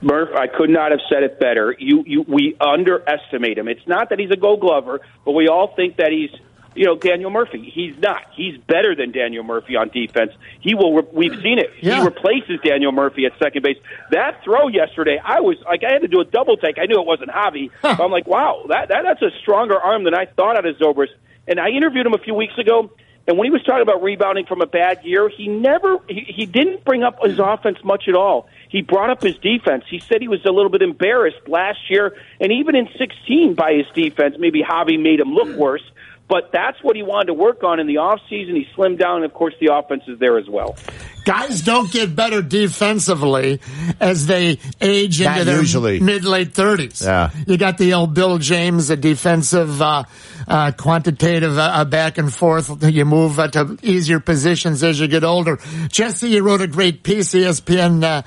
Murph, 0.00 0.30
I 0.36 0.46
could 0.46 0.70
not 0.70 0.92
have 0.92 1.00
said 1.12 1.24
it 1.24 1.40
better. 1.40 1.74
You, 1.76 2.04
you, 2.06 2.24
we 2.28 2.56
underestimate 2.60 3.58
him. 3.58 3.66
It's 3.66 3.86
not 3.86 4.10
that 4.10 4.20
he's 4.20 4.30
a 4.30 4.36
Gold 4.36 4.60
Glover, 4.60 5.00
but 5.24 5.32
we 5.32 5.48
all 5.48 5.74
think 5.74 5.96
that 5.96 6.12
he's, 6.12 6.30
you 6.78 6.84
know, 6.84 6.96
Daniel 6.96 7.30
Murphy. 7.30 7.70
He's 7.74 7.98
not. 7.98 8.22
He's 8.34 8.56
better 8.56 8.94
than 8.94 9.10
Daniel 9.10 9.42
Murphy 9.42 9.74
on 9.74 9.88
defense. 9.88 10.30
He 10.60 10.74
will. 10.74 10.94
Re- 10.94 11.08
we've 11.12 11.42
seen 11.42 11.58
it. 11.58 11.70
He 11.76 11.88
replaces 12.04 12.60
Daniel 12.64 12.92
Murphy 12.92 13.26
at 13.26 13.32
second 13.42 13.62
base. 13.62 13.78
That 14.12 14.44
throw 14.44 14.68
yesterday, 14.68 15.20
I 15.22 15.40
was 15.40 15.56
like, 15.66 15.82
I 15.82 15.92
had 15.92 16.02
to 16.02 16.08
do 16.08 16.20
a 16.20 16.24
double 16.24 16.56
take. 16.56 16.78
I 16.78 16.86
knew 16.86 17.00
it 17.00 17.06
wasn't 17.06 17.30
Javi. 17.30 17.70
But 17.82 18.00
I'm 18.04 18.12
like, 18.12 18.28
wow, 18.28 18.64
that, 18.68 18.88
that 18.88 19.02
that's 19.02 19.22
a 19.22 19.36
stronger 19.40 19.76
arm 19.78 20.04
than 20.04 20.14
I 20.14 20.26
thought 20.26 20.56
out 20.56 20.66
of 20.66 20.76
Zobrist. 20.76 21.14
And 21.48 21.58
I 21.58 21.70
interviewed 21.70 22.06
him 22.06 22.14
a 22.14 22.18
few 22.18 22.34
weeks 22.34 22.56
ago. 22.58 22.90
And 23.26 23.36
when 23.36 23.44
he 23.44 23.50
was 23.50 23.62
talking 23.62 23.82
about 23.82 24.02
rebounding 24.02 24.46
from 24.46 24.62
a 24.62 24.66
bad 24.66 25.04
year, 25.04 25.28
he 25.28 25.48
never 25.48 25.98
he, 26.08 26.20
he 26.34 26.46
didn't 26.46 26.82
bring 26.84 27.02
up 27.02 27.22
his 27.22 27.38
offense 27.38 27.76
much 27.84 28.04
at 28.08 28.14
all. 28.14 28.48
He 28.70 28.80
brought 28.80 29.10
up 29.10 29.22
his 29.22 29.36
defense. 29.36 29.84
He 29.90 29.98
said 29.98 30.22
he 30.22 30.28
was 30.28 30.44
a 30.46 30.50
little 30.50 30.70
bit 30.70 30.80
embarrassed 30.80 31.46
last 31.46 31.90
year 31.90 32.16
and 32.40 32.52
even 32.52 32.74
in 32.74 32.88
16 32.96 33.54
by 33.54 33.74
his 33.74 33.86
defense. 33.94 34.36
Maybe 34.38 34.62
Javi 34.62 34.98
made 34.98 35.20
him 35.20 35.34
look 35.34 35.54
worse, 35.58 35.82
but 36.28 36.50
that's 36.52 36.82
what 36.82 36.94
he 36.94 37.02
wanted 37.02 37.26
to 37.28 37.34
work 37.34 37.64
on 37.64 37.80
in 37.80 37.86
the 37.86 37.96
offseason. 37.96 38.54
He 38.54 38.66
slimmed 38.76 38.98
down, 38.98 39.16
and 39.16 39.24
of 39.24 39.32
course, 39.32 39.54
the 39.60 39.72
offense 39.74 40.02
is 40.06 40.18
there 40.18 40.38
as 40.38 40.48
well. 40.48 40.76
Guys 41.24 41.62
don't 41.62 41.90
get 41.92 42.14
better 42.16 42.40
defensively 42.42 43.60
as 44.00 44.26
they 44.26 44.58
age 44.80 45.20
Not 45.22 45.32
into 45.40 45.44
their 45.44 45.60
usually. 45.60 46.00
mid 46.00 46.24
late 46.24 46.54
thirties. 46.54 47.02
Yeah. 47.02 47.30
You 47.46 47.58
got 47.58 47.76
the 47.78 47.94
old 47.94 48.14
Bill 48.14 48.38
James, 48.38 48.88
a 48.90 48.96
defensive, 48.96 49.80
uh, 49.82 50.04
uh, 50.46 50.72
quantitative 50.72 51.58
uh, 51.58 51.62
uh, 51.62 51.84
back 51.84 52.16
and 52.18 52.32
forth. 52.32 52.82
You 52.82 53.04
move 53.04 53.38
uh, 53.38 53.48
to 53.48 53.76
easier 53.82 54.20
positions 54.20 54.82
as 54.82 54.98
you 55.00 55.06
get 55.08 55.24
older. 55.24 55.58
Jesse, 55.88 56.28
you 56.30 56.42
wrote 56.42 56.62
a 56.62 56.66
great 56.66 57.02
piece, 57.02 57.34
ESPN. 57.34 58.02
Uh, 58.04 58.22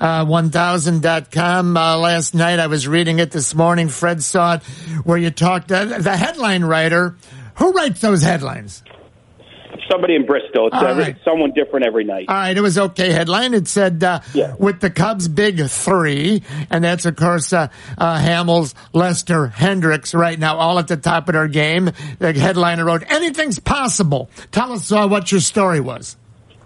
uh, 0.00 0.24
1000.com 0.24 1.76
uh, 1.76 1.96
last 1.98 2.32
night. 2.34 2.60
I 2.60 2.68
was 2.68 2.86
reading 2.86 3.18
it 3.18 3.32
this 3.32 3.52
morning. 3.54 3.88
Fred 3.88 4.22
saw 4.22 4.54
it 4.54 4.62
where 5.04 5.18
you 5.18 5.30
talked, 5.30 5.72
uh, 5.72 5.84
the 5.98 6.16
headline 6.16 6.64
writer, 6.64 7.16
who 7.58 7.72
writes 7.72 8.00
those 8.00 8.22
headlines? 8.22 8.82
Somebody 9.90 10.16
in 10.16 10.26
Bristol. 10.26 10.68
It's 10.68 10.76
every, 10.76 11.02
right. 11.02 11.16
someone 11.24 11.52
different 11.52 11.86
every 11.86 12.04
night. 12.04 12.26
All 12.28 12.34
right, 12.34 12.56
it 12.56 12.60
was 12.60 12.78
okay 12.78 13.10
headline. 13.10 13.54
It 13.54 13.68
said 13.68 14.02
uh, 14.04 14.20
with 14.58 14.80
the 14.80 14.90
Cubs' 14.90 15.28
big 15.28 15.64
three, 15.66 16.42
and 16.70 16.84
that's 16.84 17.06
of 17.06 17.16
course 17.16 17.52
uh, 17.52 17.68
uh, 17.96 18.18
Hamels, 18.18 18.74
Lester, 18.92 19.46
Hendricks 19.46 20.14
right 20.14 20.38
now, 20.38 20.56
all 20.56 20.78
at 20.78 20.88
the 20.88 20.96
top 20.96 21.28
of 21.28 21.34
their 21.34 21.48
game. 21.48 21.90
The 22.18 22.32
headliner 22.34 22.84
wrote, 22.84 23.04
"Anything's 23.08 23.58
possible." 23.58 24.30
Tell 24.52 24.72
us 24.72 24.92
uh, 24.92 25.06
what 25.06 25.32
your 25.32 25.40
story 25.40 25.80
was. 25.80 26.16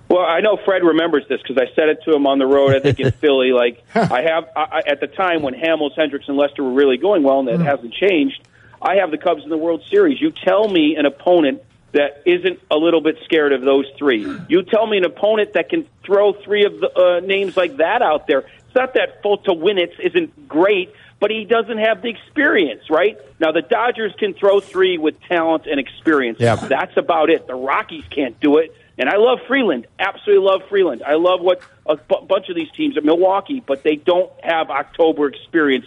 Well, 0.09 0.25
I 0.27 0.41
know 0.41 0.59
Fred 0.65 0.83
remembers 0.83 1.25
this 1.29 1.41
because 1.41 1.57
I 1.57 1.73
said 1.75 1.89
it 1.89 2.01
to 2.05 2.15
him 2.15 2.27
on 2.27 2.39
the 2.39 2.47
road. 2.47 2.75
I 2.75 2.81
think 2.81 3.01
in 3.01 3.13
Philly, 3.21 3.53
like 3.53 3.83
I 3.95 4.23
have 4.23 4.45
I, 4.57 4.83
at 4.87 5.01
the 5.01 5.07
time 5.07 5.43
when 5.43 5.55
Hamels, 5.55 5.93
Hendricks, 5.97 6.27
and 6.29 6.37
Lester 6.37 6.63
were 6.63 6.73
really 6.73 6.99
going 6.99 7.23
well, 7.23 7.39
and 7.39 7.49
that 7.49 7.61
hasn't 7.61 7.95
changed. 7.95 8.47
I 8.83 8.97
have 8.97 9.11
the 9.11 9.19
Cubs 9.19 9.45
in 9.45 9.51
the 9.51 9.57
World 9.57 9.83
Series. 9.89 10.21
You 10.21 10.33
tell 10.33 10.69
me 10.69 10.97
an 10.97 11.07
opponent 11.07 11.63
that 11.93 12.23
isn't 12.27 12.59
a 12.71 12.77
little 12.77 13.01
bit 13.01 13.17
scared 13.25 13.53
of 13.53 13.63
those 13.63 13.87
three. 13.99 14.27
You 14.49 14.63
tell 14.63 14.87
me 14.87 14.97
an 14.97 15.05
opponent 15.05 15.53
that 15.53 15.69
can 15.69 15.87
throw 16.05 16.33
three 16.33 16.65
of 16.65 16.81
the 16.81 16.91
uh, 16.91 17.21
names 17.21 17.57
like 17.57 17.77
that 17.77 18.03
out 18.03 18.27
there. 18.27 18.41
It's 18.41 18.75
not 18.75 18.95
that 18.95 19.23
Foltynewicz 19.23 20.01
isn't 20.01 20.49
great, 20.49 20.93
but 21.21 21.31
he 21.31 21.45
doesn't 21.45 21.79
have 21.79 22.03
the 22.03 22.09
experience, 22.09 22.91
right? 22.91 23.19
Now 23.39 23.53
the 23.53 23.63
Dodgers 23.63 24.13
can 24.19 24.35
throw 24.35 24.61
three 24.61 24.99
with 24.99 25.21
talent 25.29 25.67
and 25.67 25.79
experience. 25.79 26.39
Yeah. 26.41 26.57
That's 26.57 26.97
about 26.97 27.31
it. 27.31 27.47
The 27.47 27.55
Rockies 27.55 28.05
can't 28.11 28.41
do 28.41 28.57
it. 28.57 28.75
And 28.99 29.09
I 29.09 29.17
love 29.17 29.39
Freeland. 29.47 29.87
Absolutely 29.99 30.45
love 30.45 30.63
Freeland. 30.69 31.03
I 31.07 31.15
love 31.15 31.41
what 31.41 31.63
a 31.87 31.97
bunch 31.97 32.49
of 32.49 32.57
these 32.57 32.71
teams 32.73 32.97
at 32.97 33.05
Milwaukee, 33.05 33.63
but 33.65 33.83
they 33.83 33.97
don't 33.97 34.33
have 34.43 34.71
October 34.71 35.29
experience. 35.29 35.87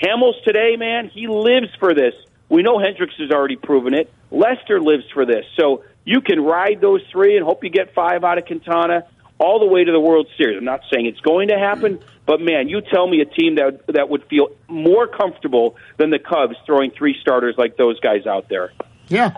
Hamels 0.00 0.42
today, 0.44 0.76
man, 0.76 1.08
he 1.08 1.28
lives 1.28 1.68
for 1.78 1.94
this. 1.94 2.14
We 2.52 2.62
know 2.62 2.78
Hendricks 2.78 3.14
has 3.18 3.30
already 3.30 3.56
proven 3.56 3.94
it. 3.94 4.12
Lester 4.30 4.78
lives 4.78 5.04
for 5.14 5.24
this. 5.24 5.46
So 5.58 5.84
you 6.04 6.20
can 6.20 6.38
ride 6.38 6.82
those 6.82 7.00
three 7.10 7.38
and 7.38 7.46
hope 7.46 7.64
you 7.64 7.70
get 7.70 7.94
five 7.94 8.24
out 8.24 8.36
of 8.36 8.44
Quintana 8.44 9.06
all 9.38 9.58
the 9.58 9.66
way 9.66 9.84
to 9.84 9.90
the 9.90 9.98
World 9.98 10.28
Series. 10.36 10.58
I'm 10.58 10.64
not 10.66 10.82
saying 10.92 11.06
it's 11.06 11.20
going 11.20 11.48
to 11.48 11.58
happen, 11.58 11.98
but 12.26 12.42
man, 12.42 12.68
you 12.68 12.82
tell 12.82 13.08
me 13.08 13.22
a 13.22 13.24
team 13.24 13.54
that 13.54 13.86
that 13.86 14.10
would 14.10 14.24
feel 14.28 14.48
more 14.68 15.08
comfortable 15.08 15.76
than 15.96 16.10
the 16.10 16.18
Cubs 16.18 16.56
throwing 16.66 16.90
three 16.90 17.16
starters 17.22 17.54
like 17.56 17.78
those 17.78 17.98
guys 18.00 18.26
out 18.26 18.50
there. 18.50 18.70
Yeah. 19.08 19.34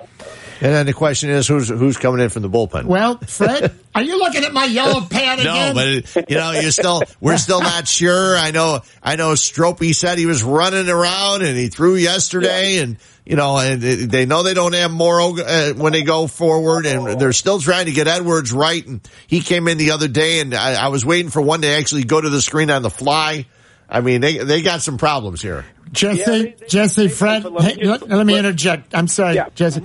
And 0.60 0.72
then 0.72 0.86
the 0.86 0.92
question 0.92 1.30
is, 1.30 1.48
who's 1.48 1.68
who's 1.68 1.96
coming 1.96 2.20
in 2.20 2.30
from 2.30 2.42
the 2.42 2.48
bullpen? 2.48 2.84
Well, 2.84 3.18
Fred, 3.18 3.74
are 3.94 4.02
you 4.02 4.18
looking 4.18 4.44
at 4.44 4.52
my 4.52 4.64
yellow 4.64 5.00
pad 5.02 5.40
again? 5.40 5.74
No, 5.74 6.00
but 6.02 6.30
you 6.30 6.36
know, 6.36 6.52
you're 6.52 6.70
still 6.70 7.02
we're 7.20 7.38
still 7.38 7.60
not 7.60 7.88
sure. 7.88 8.36
I 8.36 8.52
know 8.52 8.80
I 9.02 9.16
know 9.16 9.32
Stropey 9.32 9.94
said 9.94 10.16
he 10.16 10.26
was 10.26 10.42
running 10.42 10.88
around 10.88 11.42
and 11.42 11.56
he 11.56 11.68
threw 11.68 11.96
yesterday, 11.96 12.78
and 12.78 12.98
you 13.26 13.36
know, 13.36 13.58
and 13.58 13.82
they 13.82 14.26
know 14.26 14.42
they 14.42 14.54
don't 14.54 14.74
have 14.74 14.92
Morrow 14.92 15.36
uh, 15.36 15.72
when 15.72 15.92
they 15.92 16.02
go 16.02 16.28
forward, 16.28 16.86
and 16.86 17.20
they're 17.20 17.32
still 17.32 17.58
trying 17.58 17.86
to 17.86 17.92
get 17.92 18.06
Edwards 18.06 18.52
right. 18.52 18.86
And 18.86 19.00
he 19.26 19.40
came 19.40 19.66
in 19.66 19.76
the 19.76 19.90
other 19.90 20.08
day, 20.08 20.40
and 20.40 20.54
I, 20.54 20.84
I 20.84 20.88
was 20.88 21.04
waiting 21.04 21.30
for 21.30 21.42
one 21.42 21.62
to 21.62 21.68
actually 21.68 22.04
go 22.04 22.20
to 22.20 22.30
the 22.30 22.40
screen 22.40 22.70
on 22.70 22.82
the 22.82 22.90
fly. 22.90 23.46
I 23.88 24.00
mean, 24.00 24.20
they 24.20 24.38
they 24.38 24.62
got 24.62 24.82
some 24.82 24.98
problems 24.98 25.42
here. 25.42 25.64
Jesse, 25.92 26.56
Jesse, 26.68 27.08
Fred, 27.08 27.42
hey, 27.60 27.76
let, 27.84 28.08
let 28.08 28.26
me 28.26 28.36
interject. 28.38 28.94
I'm 28.94 29.06
sorry, 29.06 29.38
Jesse. 29.54 29.82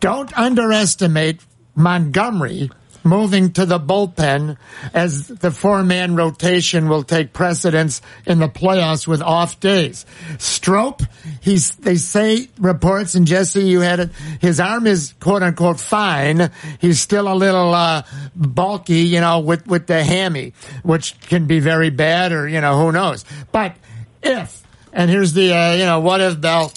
Don't 0.00 0.32
underestimate 0.38 1.40
Montgomery 1.74 2.70
moving 3.08 3.52
to 3.52 3.66
the 3.66 3.80
bullpen 3.80 4.56
as 4.94 5.28
the 5.28 5.50
four 5.50 5.82
man 5.82 6.14
rotation 6.16 6.88
will 6.88 7.02
take 7.02 7.32
precedence 7.32 8.02
in 8.26 8.38
the 8.38 8.48
playoffs 8.48 9.06
with 9.06 9.22
off 9.22 9.58
days. 9.60 10.06
Strop, 10.38 11.02
he's, 11.40 11.74
they 11.76 11.96
say 11.96 12.48
reports 12.58 13.14
and 13.14 13.26
Jesse, 13.26 13.62
you 13.62 13.80
had 13.80 14.00
it, 14.00 14.10
his 14.40 14.60
arm 14.60 14.86
is 14.86 15.14
quote 15.20 15.42
unquote 15.42 15.80
fine. 15.80 16.50
He's 16.80 17.00
still 17.00 17.30
a 17.30 17.34
little, 17.34 17.74
uh, 17.74 18.02
bulky, 18.36 19.00
you 19.00 19.20
know, 19.20 19.40
with, 19.40 19.66
with 19.66 19.86
the 19.86 20.04
hammy, 20.04 20.52
which 20.82 21.18
can 21.22 21.46
be 21.46 21.60
very 21.60 21.90
bad 21.90 22.32
or, 22.32 22.46
you 22.46 22.60
know, 22.60 22.78
who 22.78 22.92
knows. 22.92 23.24
But 23.52 23.74
if, 24.22 24.62
and 24.92 25.10
here's 25.10 25.32
the, 25.32 25.52
uh, 25.52 25.72
you 25.74 25.84
know, 25.84 26.00
what 26.00 26.20
if 26.20 26.40
Bell, 26.40 26.72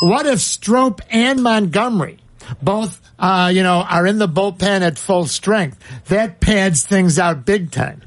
what 0.00 0.26
if 0.26 0.40
Strop 0.40 1.00
and 1.10 1.42
Montgomery 1.42 2.18
both, 2.62 3.00
uh, 3.18 3.50
you 3.52 3.62
know, 3.62 3.82
are 3.82 4.06
in 4.06 4.18
the 4.18 4.28
bullpen 4.28 4.80
at 4.80 4.98
full 4.98 5.26
strength? 5.26 5.78
That 6.06 6.40
pads 6.40 6.84
things 6.84 7.18
out 7.18 7.44
big 7.44 7.70
time. 7.70 8.02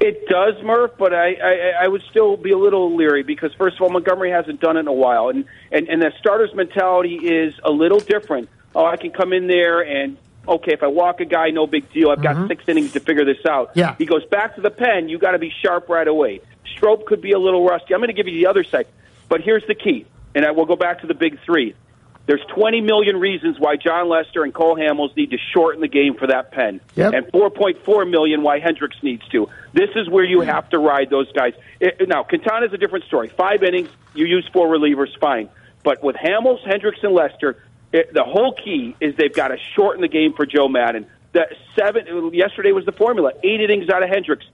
It 0.00 0.28
does, 0.28 0.54
Murph, 0.62 0.92
but 0.96 1.12
I, 1.12 1.34
I, 1.34 1.84
I 1.84 1.88
would 1.88 2.02
still 2.08 2.36
be 2.36 2.52
a 2.52 2.58
little 2.58 2.94
leery 2.94 3.24
because, 3.24 3.52
first 3.54 3.76
of 3.76 3.82
all, 3.82 3.90
Montgomery 3.90 4.30
hasn't 4.30 4.60
done 4.60 4.76
it 4.76 4.80
in 4.80 4.88
a 4.88 4.92
while, 4.92 5.28
and 5.28 5.44
and 5.72 5.88
and 5.88 6.00
the 6.00 6.12
starter's 6.20 6.54
mentality 6.54 7.16
is 7.16 7.54
a 7.64 7.70
little 7.70 7.98
different. 7.98 8.48
Oh, 8.76 8.86
I 8.86 8.96
can 8.96 9.10
come 9.10 9.32
in 9.32 9.48
there 9.48 9.80
and 9.80 10.16
okay, 10.46 10.72
if 10.72 10.82
I 10.82 10.86
walk 10.86 11.20
a 11.20 11.24
guy, 11.24 11.50
no 11.50 11.66
big 11.66 11.92
deal. 11.92 12.10
I've 12.10 12.22
got 12.22 12.48
six 12.48 12.64
innings 12.68 12.92
to 12.92 13.00
figure 13.00 13.24
this 13.24 13.44
out. 13.44 13.72
Yeah. 13.74 13.96
He 13.98 14.06
goes 14.06 14.24
back 14.26 14.54
to 14.54 14.60
the 14.60 14.70
pen. 14.70 15.08
You 15.08 15.18
got 15.18 15.32
to 15.32 15.38
be 15.38 15.52
sharp 15.62 15.88
right 15.88 16.08
away. 16.08 16.40
Strop 16.76 17.04
could 17.04 17.20
be 17.20 17.32
a 17.32 17.38
little 17.38 17.66
rusty. 17.66 17.92
I'm 17.92 18.00
going 18.00 18.08
to 18.08 18.14
give 18.14 18.28
you 18.28 18.34
the 18.34 18.46
other 18.46 18.64
side, 18.64 18.86
but 19.28 19.40
here's 19.40 19.66
the 19.66 19.74
key, 19.74 20.06
and 20.34 20.44
I 20.44 20.52
will 20.52 20.66
go 20.66 20.76
back 20.76 21.00
to 21.00 21.06
the 21.06 21.14
big 21.14 21.40
three. 21.44 21.74
There's 22.28 22.44
20 22.54 22.82
million 22.82 23.16
reasons 23.16 23.58
why 23.58 23.76
Jon 23.76 24.06
Lester 24.10 24.44
and 24.44 24.52
Cole 24.52 24.76
Hamels 24.76 25.16
need 25.16 25.30
to 25.30 25.38
shorten 25.54 25.80
the 25.80 25.88
game 25.88 26.14
for 26.14 26.26
that 26.26 26.52
pen, 26.52 26.78
Yep. 26.94 27.14
and 27.14 27.26
4.4 27.32 28.10
million 28.10 28.42
why 28.42 28.58
Hendricks 28.58 28.98
needs 29.02 29.26
to. 29.28 29.48
This 29.72 29.88
is 29.96 30.10
where 30.10 30.24
you 30.24 30.42
have 30.42 30.68
to 30.70 30.78
ride 30.78 31.08
those 31.08 31.32
guys. 31.32 31.54
It, 31.80 32.06
now, 32.06 32.24
Quintana's 32.24 32.74
a 32.74 32.76
different 32.76 33.06
story. 33.06 33.28
Five 33.30 33.62
innings, 33.62 33.88
you 34.14 34.26
use 34.26 34.46
four 34.52 34.68
relievers, 34.68 35.18
fine. 35.18 35.48
But 35.82 36.02
with 36.04 36.16
Hamels, 36.16 36.62
Hendricks, 36.66 36.98
and 37.02 37.14
Lester, 37.14 37.56
it, 37.92 38.12
the 38.12 38.24
whole 38.24 38.52
key 38.52 38.94
is 39.00 39.16
they've 39.16 39.32
got 39.32 39.48
to 39.48 39.56
shorten 39.74 40.02
the 40.02 40.08
game 40.08 40.34
for 40.34 40.44
Joe 40.44 40.68
Maddon. 40.68 41.06
That 41.32 41.54
seven 41.78 42.34
yesterday 42.34 42.72
was 42.72 42.84
the 42.84 42.92
formula: 42.92 43.32
eight 43.42 43.62
innings 43.62 43.88
out 43.88 44.02
of 44.02 44.10
Hendricks, 44.10 44.44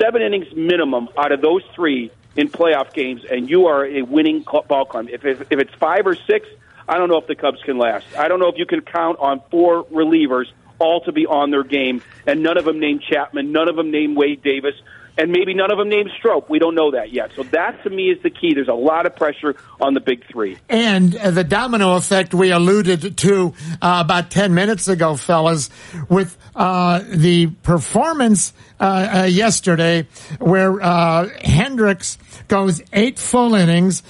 seven 0.00 0.22
innings 0.22 0.54
minimum 0.54 1.08
out 1.18 1.32
of 1.32 1.40
those 1.40 1.62
three 1.74 2.12
in 2.36 2.48
playoff 2.48 2.92
games, 2.92 3.24
and 3.24 3.50
you 3.50 3.66
are 3.66 3.84
a 3.84 4.02
winning 4.02 4.42
ball 4.68 4.84
club. 4.84 5.08
If, 5.10 5.24
if, 5.24 5.40
if 5.50 5.58
it's 5.58 5.74
five 5.74 6.06
or 6.06 6.14
six, 6.14 6.46
I 6.88 6.98
don't 6.98 7.08
know 7.08 7.18
if 7.18 7.26
the 7.26 7.34
Cubs 7.34 7.62
can 7.64 7.78
last. 7.78 8.06
I 8.16 8.28
don't 8.28 8.40
know 8.40 8.48
if 8.48 8.56
you 8.58 8.66
can 8.66 8.80
count 8.80 9.18
on 9.18 9.40
four 9.50 9.84
relievers 9.84 10.46
all 10.78 11.00
to 11.02 11.12
be 11.12 11.26
on 11.26 11.50
their 11.50 11.64
game, 11.64 12.02
and 12.26 12.42
none 12.42 12.58
of 12.58 12.64
them 12.64 12.80
named 12.80 13.02
Chapman, 13.08 13.52
none 13.52 13.68
of 13.68 13.76
them 13.76 13.90
named 13.90 14.16
Wade 14.16 14.42
Davis, 14.42 14.74
and 15.16 15.30
maybe 15.30 15.54
none 15.54 15.70
of 15.70 15.78
them 15.78 15.88
named 15.88 16.10
Strop. 16.18 16.50
We 16.50 16.58
don't 16.58 16.74
know 16.74 16.90
that 16.90 17.12
yet. 17.12 17.30
So 17.36 17.44
that 17.44 17.82
to 17.84 17.90
me 17.90 18.10
is 18.10 18.20
the 18.22 18.30
key. 18.30 18.54
There's 18.54 18.68
a 18.68 18.74
lot 18.74 19.06
of 19.06 19.14
pressure 19.14 19.54
on 19.80 19.94
the 19.94 20.00
big 20.00 20.26
three. 20.26 20.58
And 20.68 21.14
uh, 21.16 21.30
the 21.30 21.44
domino 21.44 21.94
effect 21.96 22.34
we 22.34 22.50
alluded 22.50 23.16
to 23.18 23.54
uh, 23.80 24.02
about 24.04 24.30
10 24.30 24.54
minutes 24.54 24.88
ago, 24.88 25.14
fellas, 25.14 25.70
with 26.08 26.36
uh, 26.56 27.02
the 27.08 27.46
performance 27.62 28.52
uh, 28.80 29.20
uh, 29.20 29.22
yesterday 29.24 30.08
where 30.40 30.82
uh, 30.82 31.28
Hendricks 31.42 32.18
goes 32.48 32.82
eight 32.92 33.18
full 33.18 33.54
innings, 33.54 34.02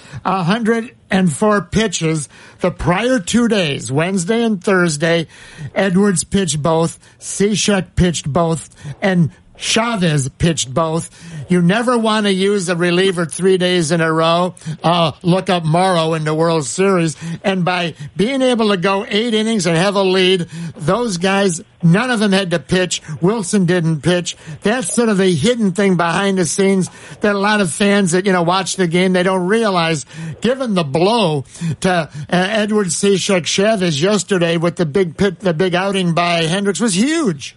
104 1.14 1.62
pitches. 1.62 2.28
The 2.58 2.72
prior 2.72 3.20
two 3.20 3.46
days, 3.46 3.92
Wednesday 3.92 4.42
and 4.42 4.62
Thursday, 4.62 5.28
Edwards 5.72 6.24
pitched 6.24 6.60
both, 6.60 6.98
Cishek 7.20 7.94
pitched 7.94 8.30
both, 8.32 8.68
and 9.00 9.30
Chavez 9.56 10.28
pitched 10.28 10.72
both. 10.72 11.10
You 11.48 11.62
never 11.62 11.96
want 11.96 12.26
to 12.26 12.32
use 12.32 12.68
a 12.68 12.76
reliever 12.76 13.26
three 13.26 13.56
days 13.56 13.92
in 13.92 14.00
a 14.00 14.12
row. 14.12 14.54
Uh, 14.82 15.12
look 15.22 15.48
up 15.48 15.64
Morrow 15.64 16.14
in 16.14 16.24
the 16.24 16.34
World 16.34 16.64
Series. 16.64 17.16
And 17.42 17.64
by 17.64 17.94
being 18.16 18.42
able 18.42 18.70
to 18.70 18.76
go 18.76 19.04
eight 19.06 19.34
innings 19.34 19.66
and 19.66 19.76
have 19.76 19.94
a 19.94 20.02
lead, 20.02 20.42
those 20.76 21.18
guys, 21.18 21.62
none 21.82 22.10
of 22.10 22.18
them 22.18 22.32
had 22.32 22.50
to 22.50 22.58
pitch. 22.58 23.00
Wilson 23.20 23.66
didn't 23.66 24.00
pitch. 24.02 24.36
That's 24.62 24.92
sort 24.92 25.08
of 25.08 25.18
the 25.18 25.30
hidden 25.30 25.72
thing 25.72 25.96
behind 25.96 26.38
the 26.38 26.46
scenes 26.46 26.90
that 27.20 27.34
a 27.34 27.38
lot 27.38 27.60
of 27.60 27.70
fans 27.70 28.12
that, 28.12 28.26
you 28.26 28.32
know, 28.32 28.42
watch 28.42 28.76
the 28.76 28.88
game, 28.88 29.12
they 29.12 29.22
don't 29.22 29.46
realize. 29.46 30.04
Given 30.40 30.74
the 30.74 30.84
blow 30.84 31.44
to 31.80 31.90
uh, 31.90 32.08
Edward 32.28 32.88
Cishek 32.88 33.46
Chavez 33.46 34.00
yesterday 34.02 34.56
with 34.56 34.76
the 34.76 34.86
big 34.86 35.16
pit, 35.16 35.40
the 35.40 35.54
big 35.54 35.74
outing 35.74 36.14
by 36.14 36.42
Hendricks 36.42 36.80
was 36.80 36.96
huge. 36.96 37.56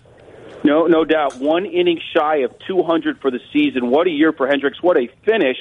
No, 0.67 0.85
no 0.85 1.05
doubt. 1.05 1.37
One 1.37 1.65
inning 1.65 2.01
shy 2.13 2.37
of 2.37 2.51
200 2.67 3.21
for 3.21 3.31
the 3.31 3.39
season. 3.53 3.89
What 3.89 4.05
a 4.07 4.09
year 4.09 4.33
for 4.33 4.47
Hendricks. 4.47 4.83
What 4.83 4.97
a 4.97 5.07
finish. 5.23 5.57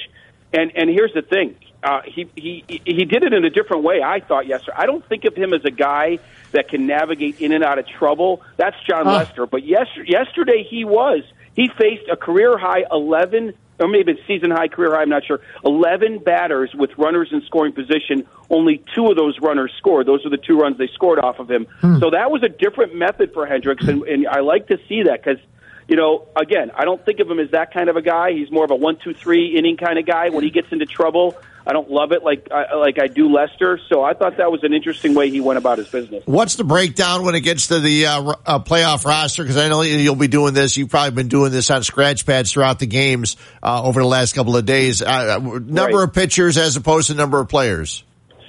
And 0.53 0.71
and 0.75 0.89
here's 0.89 1.13
the 1.13 1.21
thing. 1.21 1.55
Uh, 1.81 2.01
he 2.05 2.29
he 2.35 2.63
he 2.85 3.05
did 3.05 3.23
it 3.23 3.31
in 3.33 3.45
a 3.45 3.49
different 3.49 3.83
way. 3.83 4.01
I 4.01 4.19
thought 4.19 4.47
yesterday. 4.47 4.77
I 4.77 4.85
don't 4.85 5.05
think 5.07 5.23
of 5.25 5.33
him 5.35 5.53
as 5.53 5.63
a 5.63 5.71
guy 5.71 6.19
that 6.51 6.67
can 6.69 6.87
navigate 6.87 7.39
in 7.39 7.51
and 7.53 7.63
out 7.63 7.79
of 7.79 7.87
trouble. 7.87 8.41
That's 8.57 8.75
Jon 8.87 9.07
Uh. 9.07 9.11
Lester. 9.19 9.45
But 9.45 9.63
yes, 9.65 9.87
yesterday 10.05 10.65
he 10.69 10.83
was. 10.83 11.21
He 11.55 11.69
faced 11.69 12.07
a 12.11 12.17
career 12.17 12.57
high 12.57 12.83
11 12.91 13.53
or 13.79 13.87
maybe 13.87 14.13
it's 14.13 14.21
season 14.27 14.51
high, 14.51 14.67
career 14.67 14.95
high, 14.95 15.01
I'm 15.01 15.09
not 15.09 15.25
sure. 15.25 15.39
11 15.63 16.19
batters 16.19 16.71
with 16.73 16.91
runners 16.97 17.29
in 17.31 17.41
scoring 17.45 17.73
position. 17.73 18.27
Only 18.49 18.83
two 18.95 19.07
of 19.07 19.15
those 19.15 19.39
runners 19.39 19.71
scored. 19.77 20.07
Those 20.07 20.25
are 20.25 20.29
the 20.29 20.37
two 20.37 20.57
runs 20.57 20.77
they 20.77 20.87
scored 20.93 21.19
off 21.19 21.39
of 21.39 21.49
him. 21.49 21.67
Hmm. 21.81 21.99
So 21.99 22.11
that 22.11 22.31
was 22.31 22.43
a 22.43 22.49
different 22.49 22.95
method 22.95 23.33
for 23.33 23.45
Hendricks, 23.45 23.87
and, 23.87 24.03
and 24.03 24.27
I 24.27 24.39
like 24.39 24.67
to 24.67 24.77
see 24.87 25.03
that 25.03 25.23
because, 25.23 25.39
you 25.87 25.95
know, 25.95 26.27
again, 26.35 26.71
I 26.75 26.85
don't 26.85 27.03
think 27.05 27.19
of 27.19 27.29
him 27.29 27.39
as 27.39 27.51
that 27.51 27.73
kind 27.73 27.89
of 27.89 27.95
a 27.97 28.01
guy. 28.01 28.31
He's 28.31 28.51
more 28.51 28.65
of 28.65 28.71
a 28.71 28.75
one, 28.75 28.97
two, 29.03 29.13
three 29.13 29.57
inning 29.57 29.77
kind 29.77 29.99
of 29.99 30.05
guy. 30.05 30.29
When 30.29 30.43
he 30.43 30.49
gets 30.49 30.71
into 30.71 30.85
trouble, 30.85 31.35
I 31.67 31.73
don't 31.73 31.91
love 31.91 32.13
it 32.13 32.23
like 32.23 32.47
I, 32.49 32.75
like 32.75 32.97
I 32.97 33.07
do 33.07 33.29
Lester. 33.29 33.77
So 33.91 34.01
I 34.01 34.13
thought 34.13 34.37
that 34.37 34.49
was 34.49 34.63
an 34.63 34.73
interesting 34.73 35.13
way 35.15 35.29
he 35.29 35.41
went 35.41 35.57
about 35.57 35.79
his 35.79 35.89
business. 35.89 36.23
What's 36.25 36.55
the 36.55 36.63
breakdown 36.63 37.25
when 37.25 37.35
it 37.35 37.41
gets 37.41 37.67
to 37.67 37.81
the 37.81 38.05
uh, 38.05 38.33
uh, 38.45 38.59
playoff 38.59 39.03
roster? 39.03 39.43
Because 39.43 39.57
I 39.57 39.67
know 39.67 39.81
you'll 39.81 40.15
be 40.15 40.29
doing 40.29 40.53
this. 40.53 40.77
You've 40.77 40.89
probably 40.89 41.11
been 41.11 41.27
doing 41.27 41.51
this 41.51 41.69
on 41.69 41.83
scratch 41.83 42.25
pads 42.25 42.53
throughout 42.53 42.79
the 42.79 42.87
games 42.87 43.35
uh, 43.61 43.83
over 43.83 44.01
the 44.01 44.07
last 44.07 44.33
couple 44.33 44.55
of 44.55 44.65
days. 44.65 45.01
Uh, 45.01 45.39
number 45.39 45.97
Right. 45.97 46.07
of 46.07 46.13
pitchers 46.13 46.57
as 46.57 46.77
opposed 46.77 47.07
to 47.09 47.15
number 47.15 47.39
of 47.41 47.49
players. 47.49 48.03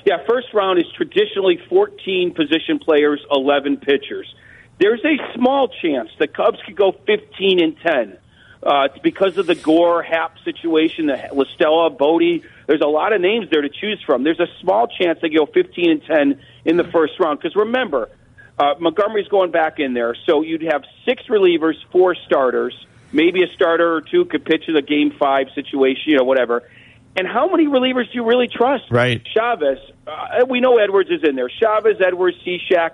Yeah, 0.06 0.18
first 0.28 0.54
round 0.54 0.78
is 0.78 0.86
traditionally 0.96 1.58
14 1.68 2.34
position 2.34 2.78
players, 2.78 3.20
11 3.32 3.78
pitchers. 3.78 4.32
There's 4.78 5.04
a 5.04 5.16
small 5.34 5.68
chance 5.82 6.08
the 6.20 6.28
Cubs 6.28 6.58
could 6.64 6.76
go 6.76 6.92
15 6.92 7.60
and 7.60 7.76
10. 7.84 8.16
Uh, 8.62 8.88
it's 8.90 8.98
because 8.98 9.38
of 9.38 9.46
the 9.46 9.54
Gore 9.54 10.02
Happ 10.02 10.36
situation, 10.44 11.06
the 11.06 11.14
Listella, 11.32 11.96
Bote. 11.96 12.42
There's 12.66 12.80
a 12.80 12.86
lot 12.88 13.12
of 13.12 13.20
names 13.20 13.48
there 13.50 13.62
to 13.62 13.68
choose 13.68 14.02
from. 14.04 14.24
There's 14.24 14.40
a 14.40 14.48
small 14.60 14.88
chance 14.88 15.20
they 15.22 15.28
go 15.28 15.46
15 15.46 15.90
and 15.90 16.02
10 16.04 16.40
in 16.64 16.76
the 16.76 16.84
first 16.84 17.18
round. 17.20 17.38
Because 17.38 17.54
remember, 17.54 18.10
uh, 18.58 18.74
Montgomery's 18.80 19.28
going 19.28 19.52
back 19.52 19.78
in 19.78 19.94
there, 19.94 20.16
so 20.26 20.42
you'd 20.42 20.62
have 20.62 20.82
six 21.04 21.22
relievers, 21.28 21.74
four 21.92 22.16
starters. 22.26 22.74
Maybe 23.12 23.42
a 23.42 23.46
starter 23.54 23.94
or 23.94 24.00
two 24.00 24.24
could 24.24 24.44
pitch 24.44 24.64
in 24.68 24.76
a 24.76 24.82
game 24.82 25.12
five 25.18 25.46
situation, 25.54 26.02
you 26.06 26.16
know, 26.18 26.24
whatever. 26.24 26.68
And 27.16 27.26
how 27.26 27.48
many 27.48 27.66
relievers 27.66 28.04
do 28.12 28.14
you 28.14 28.24
really 28.24 28.48
trust? 28.48 28.84
Right. 28.90 29.22
Chavez. 29.34 29.78
Uh, 30.06 30.44
we 30.48 30.60
know 30.60 30.78
Edwards 30.78 31.10
is 31.10 31.22
in 31.22 31.36
there. 31.36 31.48
Chavez, 31.48 31.96
Edwards, 32.04 32.36
Cishek. 32.46 32.90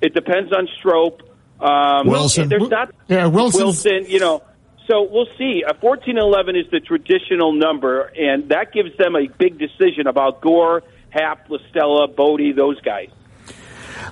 It 0.00 0.14
depends 0.14 0.52
on 0.52 0.68
Strop. 0.78 1.22
Um, 1.58 2.06
Wilson. 2.06 2.48
There's 2.48 2.68
not 2.68 2.94
Yeah, 3.08 3.26
Wilson's- 3.26 3.62
Wilson. 3.84 4.04
You 4.08 4.20
know. 4.20 4.42
So 4.86 5.02
we'll 5.02 5.28
see. 5.36 5.64
A 5.66 5.74
14 5.74 6.16
and 6.16 6.18
11 6.18 6.56
is 6.56 6.70
the 6.70 6.80
traditional 6.80 7.52
number, 7.52 8.02
and 8.02 8.50
that 8.50 8.72
gives 8.72 8.96
them 8.96 9.16
a 9.16 9.26
big 9.26 9.58
decision 9.58 10.06
about 10.06 10.40
Gore, 10.40 10.82
Happ, 11.10 11.48
Listella, 11.48 12.14
Bote, 12.14 12.54
those 12.54 12.80
guys. 12.80 13.08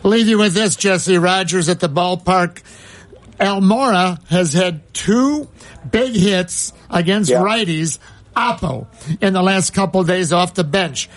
Leave 0.03 0.27
you 0.27 0.39
with 0.39 0.55
this, 0.55 0.77
Jesse 0.77 1.19
Rogers 1.19 1.69
at 1.69 1.81
the 1.81 1.89
ballpark. 1.89 2.63
Almora 3.39 4.25
has 4.29 4.53
had 4.53 4.93
two 4.95 5.49
big 5.91 6.15
hits 6.15 6.73
against 6.91 7.31
righties. 7.31 7.99
Oppo 8.35 8.87
in 9.21 9.33
the 9.33 9.43
last 9.43 9.75
couple 9.75 10.01
of 10.01 10.07
days 10.07 10.33
off 10.33 10.55
the 10.55 10.65
bench. 10.65 11.09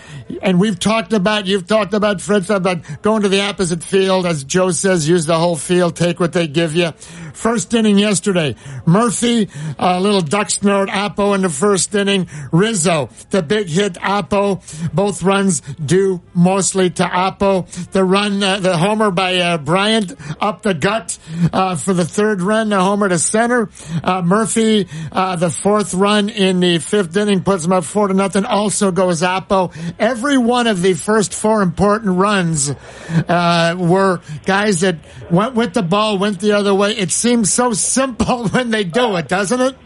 And 0.42 0.60
we've 0.60 0.78
talked 0.78 1.12
about, 1.12 1.46
you've 1.46 1.66
talked 1.66 1.94
about, 1.94 2.20
Fritz, 2.20 2.50
about 2.50 2.80
going 3.02 3.22
to 3.22 3.28
the 3.28 3.42
opposite 3.42 3.82
field. 3.82 4.26
As 4.26 4.44
Joe 4.44 4.70
says, 4.70 5.08
use 5.08 5.26
the 5.26 5.38
whole 5.38 5.56
field, 5.56 5.96
take 5.96 6.20
what 6.20 6.32
they 6.32 6.46
give 6.46 6.74
you. 6.74 6.92
First 7.32 7.72
inning 7.72 7.98
yesterday, 7.98 8.56
Murphy, 8.84 9.48
a 9.78 10.00
little 10.00 10.20
duck 10.20 10.50
snort, 10.50 10.88
Oppo 10.88 11.34
in 11.34 11.42
the 11.42 11.48
first 11.48 11.94
inning. 11.94 12.28
Rizzo, 12.52 13.10
the 13.30 13.42
big 13.42 13.68
hit, 13.68 13.94
Oppo. 13.94 14.62
Both 14.92 15.22
runs 15.22 15.60
due 15.60 16.20
mostly 16.34 16.90
to 16.90 17.04
Oppo. 17.04 17.66
The 17.92 18.04
run, 18.04 18.42
uh, 18.42 18.58
the 18.60 18.76
homer 18.76 19.10
by 19.10 19.36
uh, 19.36 19.58
Bryant 19.58 20.14
up 20.40 20.62
the 20.62 20.74
gut 20.74 21.18
uh, 21.52 21.76
for 21.76 21.94
the 21.94 22.04
third 22.04 22.42
run, 22.42 22.70
the 22.70 22.80
homer 22.80 23.08
to 23.08 23.18
center. 23.18 23.70
Uh, 24.02 24.22
Murphy, 24.22 24.88
uh, 25.12 25.36
the 25.36 25.50
fourth 25.50 25.94
run 25.94 26.28
in 26.28 26.60
the 26.60 26.78
fifth 26.78 27.07
inning 27.16 27.42
puts 27.42 27.64
him 27.64 27.72
up 27.72 27.84
four 27.84 28.08
to 28.08 28.14
nothing. 28.14 28.44
Also 28.44 28.90
goes 28.90 29.22
Oppo. 29.22 29.74
Every 29.98 30.38
one 30.38 30.66
of 30.66 30.82
the 30.82 30.94
first 30.94 31.34
four 31.34 31.62
important 31.62 32.18
runs 32.18 32.70
uh, 32.70 33.76
were 33.78 34.20
guys 34.44 34.80
that 34.80 34.96
went 35.30 35.54
with 35.54 35.74
the 35.74 35.82
ball, 35.82 36.18
went 36.18 36.40
the 36.40 36.52
other 36.52 36.74
way. 36.74 36.92
It 36.92 37.10
seems 37.10 37.52
so 37.52 37.72
simple 37.72 38.48
when 38.50 38.70
they 38.70 38.84
do 38.84 39.16
it, 39.16 39.28
doesn't 39.28 39.60
it? 39.60 39.76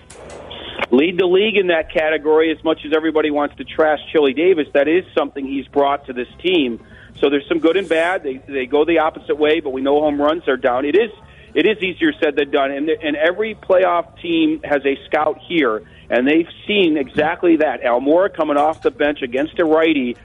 lead 0.93 1.19
the 1.19 1.27
league 1.27 1.57
in 1.57 1.69
that 1.69 1.91
category 1.91 2.53
as 2.53 2.63
much 2.63 2.81
as 2.85 2.93
everybody 2.95 3.31
wants 3.31 3.57
to 3.57 3.65
trash 3.65 3.99
Chili 4.13 4.35
Davis. 4.35 4.67
That 4.75 4.89
is 4.89 5.05
something 5.17 5.45
he's 5.45 5.67
brought 5.69 6.07
to 6.07 6.13
this 6.13 6.29
team. 6.43 6.85
So 7.19 7.31
there's 7.31 7.49
some 7.49 7.59
good 7.59 7.77
and 7.77 7.89
bad. 7.89 8.23
They 8.23 8.43
they 8.47 8.67
go 8.67 8.85
the 8.85 8.99
opposite 8.99 9.39
way, 9.39 9.61
but 9.61 9.71
we 9.71 9.81
know 9.81 10.01
home 10.01 10.21
runs 10.21 10.47
are 10.49 10.57
down. 10.57 10.85
It 10.85 10.95
is 10.95 11.11
it 11.55 11.67
is 11.67 11.83
easier 11.83 12.13
said 12.23 12.37
than 12.37 12.51
done. 12.51 12.71
And 12.71 12.89
and 12.89 13.17
every 13.17 13.55
playoff 13.55 14.21
team 14.21 14.61
has 14.65 14.85
a 14.85 14.99
scout 15.07 15.39
here, 15.49 15.83
and 16.11 16.27
they've 16.27 16.49
seen 16.67 16.97
exactly 16.97 17.57
that. 17.57 17.83
Almora 17.83 18.35
coming 18.35 18.57
off 18.57 18.83
the 18.83 18.91
bench 18.91 19.23
against 19.23 19.59
a 19.59 19.65
righty. 19.65 20.17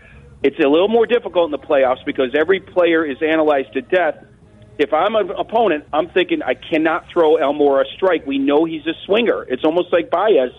It's 0.44 0.60
a 0.60 0.68
little 0.68 0.90
more 0.90 1.06
difficult 1.06 1.46
in 1.46 1.52
the 1.52 1.66
playoffs 1.66 2.06
because 2.06 2.36
every 2.36 2.60
player 2.60 3.06
is 3.06 3.18
analyzed 3.22 3.74
to 3.74 3.82
death. 3.82 4.24
If 4.78 4.94
I'm 4.94 5.16
an 5.16 5.32
opponent, 5.32 5.86
I'm 5.92 6.10
thinking 6.10 6.44
I 6.44 6.54
cannot 6.54 7.06
throw 7.12 7.38
Almora 7.38 7.82
a 7.82 7.96
strike. 7.96 8.28
We 8.28 8.38
know 8.38 8.66
he's 8.66 8.86
a 8.86 8.94
swinger. 9.06 9.44
It's 9.44 9.64
almost 9.64 9.92
like 9.92 10.12
Baez, 10.12 10.52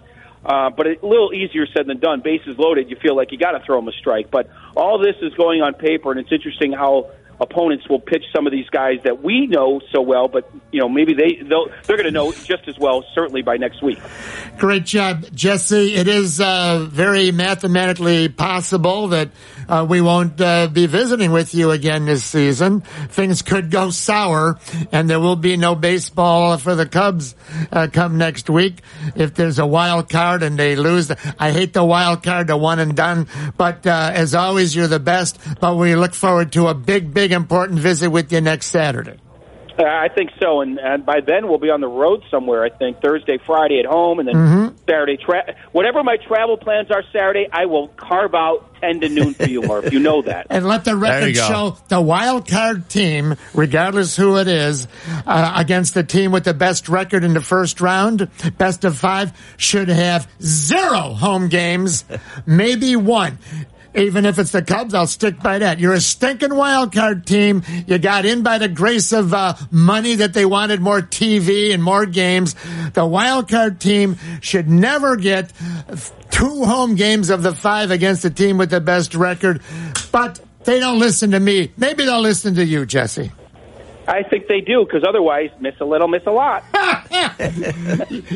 uh, 0.44 0.70
but 0.70 0.86
a 0.88 0.96
little 1.02 1.32
easier 1.32 1.66
said 1.72 1.86
than 1.86 2.00
done. 2.00 2.20
Bases 2.22 2.58
loaded, 2.58 2.90
you 2.90 2.96
feel 3.00 3.14
like 3.16 3.30
you 3.30 3.38
got 3.38 3.52
to 3.52 3.64
throw 3.64 3.78
him 3.78 3.86
a 3.86 3.92
strike. 3.92 4.30
But 4.30 4.50
all 4.76 4.98
this 4.98 5.14
is 5.22 5.32
going 5.34 5.62
on 5.62 5.74
paper, 5.74 6.10
and 6.10 6.18
it's 6.18 6.32
interesting 6.32 6.72
how 6.72 7.10
opponents 7.40 7.88
will 7.88 8.00
pitch 8.00 8.24
some 8.34 8.46
of 8.46 8.52
these 8.52 8.68
guys 8.70 8.98
that 9.04 9.22
we 9.22 9.46
know 9.46 9.80
so 9.92 10.00
well, 10.00 10.28
but 10.28 10.50
you 10.72 10.80
know 10.80 10.88
maybe 10.88 11.14
they 11.14 11.40
they're 11.42 11.96
going 11.96 12.04
to 12.04 12.10
know 12.10 12.32
just 12.32 12.66
as 12.68 12.78
well 12.78 13.04
certainly 13.14 13.42
by 13.42 13.56
next 13.56 13.82
week. 13.82 13.98
Great 14.58 14.84
job, 14.84 15.24
Jesse. 15.32 15.94
It 15.94 16.08
is 16.08 16.40
uh, 16.40 16.86
very 16.90 17.32
mathematically 17.32 18.28
possible 18.28 19.08
that 19.08 19.30
uh, 19.68 19.86
we 19.88 20.00
won't 20.00 20.40
uh, 20.40 20.68
be 20.68 20.86
visiting 20.86 21.32
with 21.32 21.54
you 21.54 21.70
again 21.70 22.06
this 22.06 22.24
season. 22.24 22.80
Things 23.08 23.42
could 23.42 23.70
go 23.70 23.90
sour, 23.90 24.58
and 24.92 25.08
there 25.08 25.20
will 25.20 25.36
be 25.36 25.56
no 25.56 25.74
baseball 25.74 26.56
for 26.58 26.74
the 26.74 26.86
Cubs 26.86 27.34
uh, 27.70 27.88
come 27.92 28.18
next 28.18 28.48
week. 28.48 28.80
If 29.14 29.34
there's 29.34 29.58
a 29.58 29.66
wild 29.66 30.08
card 30.08 30.42
and 30.42 30.58
they 30.58 30.76
lose, 30.76 31.10
I 31.38 31.52
hate 31.52 31.72
the 31.72 31.84
wild 31.84 32.22
card, 32.22 32.46
the 32.46 32.56
one 32.56 32.78
and 32.78 32.96
done. 32.96 33.26
But 33.56 33.86
uh, 33.86 34.10
as 34.14 34.34
always, 34.34 34.74
you're 34.74 34.88
the 34.88 35.00
best. 35.00 35.38
But 35.60 35.76
we 35.76 35.94
look 35.94 36.14
forward 36.14 36.52
to 36.52 36.68
a 36.68 36.74
big, 36.74 37.12
big, 37.12 37.32
important 37.32 37.78
visit 37.78 38.10
with 38.10 38.32
you 38.32 38.40
next 38.40 38.66
Saturday. 38.66 39.18
Uh, 39.78 39.84
I 39.84 40.08
think 40.08 40.30
so, 40.40 40.60
and, 40.60 40.78
and 40.80 41.06
by 41.06 41.20
then 41.20 41.46
we'll 41.46 41.58
be 41.58 41.70
on 41.70 41.80
the 41.80 41.86
road 41.86 42.24
somewhere. 42.32 42.64
I 42.64 42.68
think 42.68 43.00
Thursday, 43.00 43.38
Friday 43.38 43.78
at 43.78 43.86
home, 43.86 44.18
and 44.18 44.26
then 44.26 44.34
Mhm. 44.34 44.74
Saturday. 44.88 45.16
Tra- 45.18 45.54
whatever 45.70 46.02
my 46.02 46.16
travel 46.16 46.56
plans 46.56 46.90
are 46.90 47.04
Saturday, 47.12 47.46
I 47.52 47.66
will 47.66 47.86
carve 47.88 48.34
out 48.34 48.74
ten 48.80 49.00
to 49.00 49.08
noon 49.08 49.34
for 49.34 49.46
you, 49.46 49.62
Murph. 49.62 49.92
You 49.92 50.00
know 50.00 50.22
that. 50.22 50.46
And 50.50 50.66
let 50.66 50.84
the 50.84 50.96
record 50.96 51.36
show 51.36 51.76
the 51.88 52.00
wild 52.00 52.48
card 52.48 52.88
team, 52.88 53.36
regardless 53.54 54.16
who 54.16 54.36
it 54.38 54.48
is, 54.48 54.88
uh, 55.26 55.52
against 55.56 55.94
the 55.94 56.02
team 56.02 56.32
with 56.32 56.42
the 56.44 56.54
best 56.54 56.88
record 56.88 57.22
in 57.22 57.34
the 57.34 57.40
first 57.40 57.80
round, 57.80 58.28
best 58.58 58.84
of 58.84 58.98
five, 58.98 59.32
should 59.58 59.88
have 59.88 60.26
zero 60.42 61.14
home 61.14 61.48
games, 61.48 62.04
maybe 62.46 62.96
one. 62.96 63.38
Even 63.94 64.26
if 64.26 64.38
it's 64.38 64.52
the 64.52 64.62
Cubs, 64.62 64.94
I'll 64.94 65.06
stick 65.06 65.40
by 65.40 65.58
that. 65.58 65.78
You're 65.80 65.94
a 65.94 66.00
stinking 66.00 66.54
wild 66.54 66.92
card 66.92 67.26
team. 67.26 67.62
You 67.86 67.98
got 67.98 68.26
in 68.26 68.42
by 68.42 68.58
the 68.58 68.68
grace 68.68 69.12
of 69.12 69.32
uh, 69.32 69.54
money 69.70 70.16
that 70.16 70.34
they 70.34 70.44
wanted 70.44 70.80
more 70.80 71.00
TV 71.00 71.72
and 71.72 71.82
more 71.82 72.06
games. 72.06 72.54
The 72.92 73.06
wild 73.06 73.48
card 73.48 73.80
team 73.80 74.16
should 74.40 74.68
never 74.68 75.16
get 75.16 75.52
two 76.30 76.64
home 76.64 76.94
games 76.94 77.30
of 77.30 77.42
the 77.42 77.54
five 77.54 77.90
against 77.90 78.22
the 78.22 78.30
team 78.30 78.58
with 78.58 78.70
the 78.70 78.80
best 78.80 79.14
record. 79.14 79.62
But 80.12 80.40
they 80.64 80.80
don't 80.80 80.98
listen 80.98 81.30
to 81.30 81.40
me. 81.40 81.72
Maybe 81.76 82.04
they'll 82.04 82.20
listen 82.20 82.54
to 82.56 82.64
you, 82.64 82.84
Jesse. 82.84 83.32
I 84.08 84.22
think 84.22 84.46
they 84.48 84.62
do 84.62 84.84
because 84.86 85.04
otherwise, 85.06 85.50
miss 85.60 85.74
a 85.80 85.84
little, 85.84 86.08
miss 86.08 86.22
a 86.26 86.30
lot. 86.30 86.64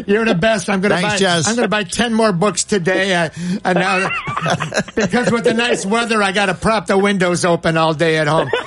You're 0.07 0.25
the 0.27 0.37
best. 0.39 0.69
I'm 0.69 0.81
going 0.83 0.95
to 0.95 1.03
buy. 1.03 1.17
Jess. 1.17 1.49
I'm 1.49 1.57
going 1.57 1.65
to 1.65 1.69
buy 1.71 1.85
ten 1.85 2.13
more 2.13 2.33
books 2.33 2.65
today. 2.65 3.15
Uh, 3.15 3.31
and 3.65 3.79
now, 3.79 4.09
because 4.95 5.31
with 5.33 5.45
the 5.45 5.55
nice 5.55 5.87
weather, 5.87 6.23
I 6.23 6.33
got 6.33 6.47
to 6.47 6.55
prop 6.55 6.87
the 6.87 6.99
windows 6.99 7.45
open 7.47 7.77
all 7.77 7.95
day 7.95 8.19
at 8.19 8.29
home. 8.29 8.51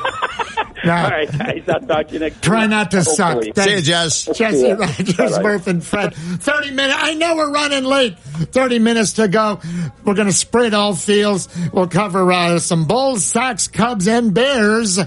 Now, 0.83 1.05
All 1.05 1.09
right, 1.09 1.31
guys. 1.31 1.63
I'll 1.67 1.79
talk 1.79 2.07
to 2.09 2.13
you 2.13 2.19
next 2.19 2.43
Try 2.43 2.61
week. 2.61 2.69
not 2.69 2.91
to 2.91 3.03
suck. 3.03 3.43
Hopefully. 3.43 3.53
See 3.55 3.75
you, 3.77 3.81
Jess. 3.81 4.25
Jesse 4.25 4.71
Rogers, 4.71 5.15
Bye-bye. 5.15 5.41
Murph, 5.41 5.65
and 5.65 5.83
Fred. 5.83 6.13
30 6.13 6.71
minutes. 6.71 6.97
I 7.01 7.15
know 7.15 7.35
we're 7.35 7.51
running 7.51 7.85
late. 7.85 8.19
30 8.19 8.77
minutes 8.77 9.13
to 9.13 9.27
go. 9.27 9.59
We're 10.03 10.13
going 10.13 10.27
to 10.27 10.33
spread 10.33 10.75
all 10.75 10.93
fields. 10.93 11.49
We'll 11.73 11.87
cover 11.87 12.31
uh, 12.31 12.59
some 12.59 12.85
Bulls, 12.85 13.25
Sox, 13.25 13.67
Cubs, 13.67 14.07
and 14.07 14.31
Bears. 14.35 14.99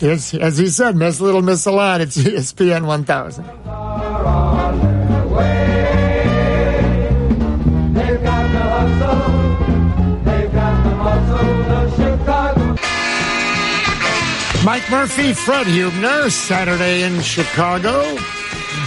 It's, 0.00 0.34
as 0.34 0.58
he 0.58 0.68
said, 0.68 0.96
miss 0.96 1.20
little, 1.20 1.42
miss 1.42 1.66
a 1.66 1.72
lot. 1.72 2.00
It's 2.00 2.16
ESPN 2.16 2.86
1000. 2.86 3.44
They've 7.94 8.22
got 8.22 8.52
the 8.52 8.58
hustle. 8.58 9.32
They've 10.24 10.52
got 10.52 10.84
the 10.84 10.96
muscle. 10.96 11.56
The 11.64 11.90
Chicago. 11.96 12.76
Mike 14.64 14.90
Murphy, 14.90 15.32
Fred 15.32 15.66
Huebner, 15.66 16.30
Saturday 16.30 17.02
in 17.02 17.20
Chicago. 17.22 18.16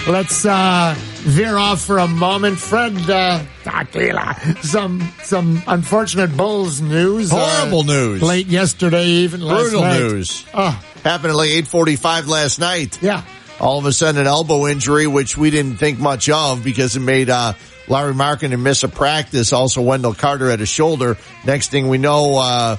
Let's 0.08 0.46
uh, 0.46 0.96
veer 0.98 1.58
off 1.58 1.82
for 1.82 2.00
a 2.00 2.08
moment. 2.08 2.58
Fred, 2.58 3.10
uh, 3.10 3.44
tequila. 3.64 4.36
Some 4.62 5.02
some 5.24 5.62
unfortunate 5.68 6.36
Bulls 6.36 6.82
news. 6.82 7.32
Horrible 7.32 7.82
uh, 7.82 7.84
news. 7.84 8.22
Late 8.22 8.48
yesterday, 8.48 9.06
even 9.06 9.42
last 9.42 9.72
Brutal 9.72 9.84
news. 9.86 10.46
Oh, 10.54 10.82
Happened 11.04 11.32
at 11.32 11.36
like 11.36 11.50
8:45 11.50 12.28
last 12.28 12.60
night. 12.60 13.02
yeah. 13.02 13.24
All 13.60 13.78
of 13.78 13.86
a 13.86 13.92
sudden, 13.92 14.22
an 14.22 14.28
elbow 14.28 14.68
injury, 14.68 15.06
which 15.06 15.38
we 15.38 15.50
didn't 15.50 15.76
think 15.78 16.00
much 16.00 16.30
of 16.30 16.64
because 16.64 16.96
it 16.96 17.02
made 17.02 17.30
uh, 17.30 17.54
Lauri 17.90 18.14
Markkanen 18.14 18.62
miss 18.62 18.84
a 18.84 18.88
practice. 18.88 19.52
Also, 19.52 19.82
Wendell 19.82 20.14
Carter 20.14 20.50
at 20.50 20.62
a 20.62 20.66
shoulder. 20.66 21.18
Next 21.46 21.70
thing 21.70 21.90
we 21.90 21.98
know, 21.98 22.38
uh, 22.38 22.78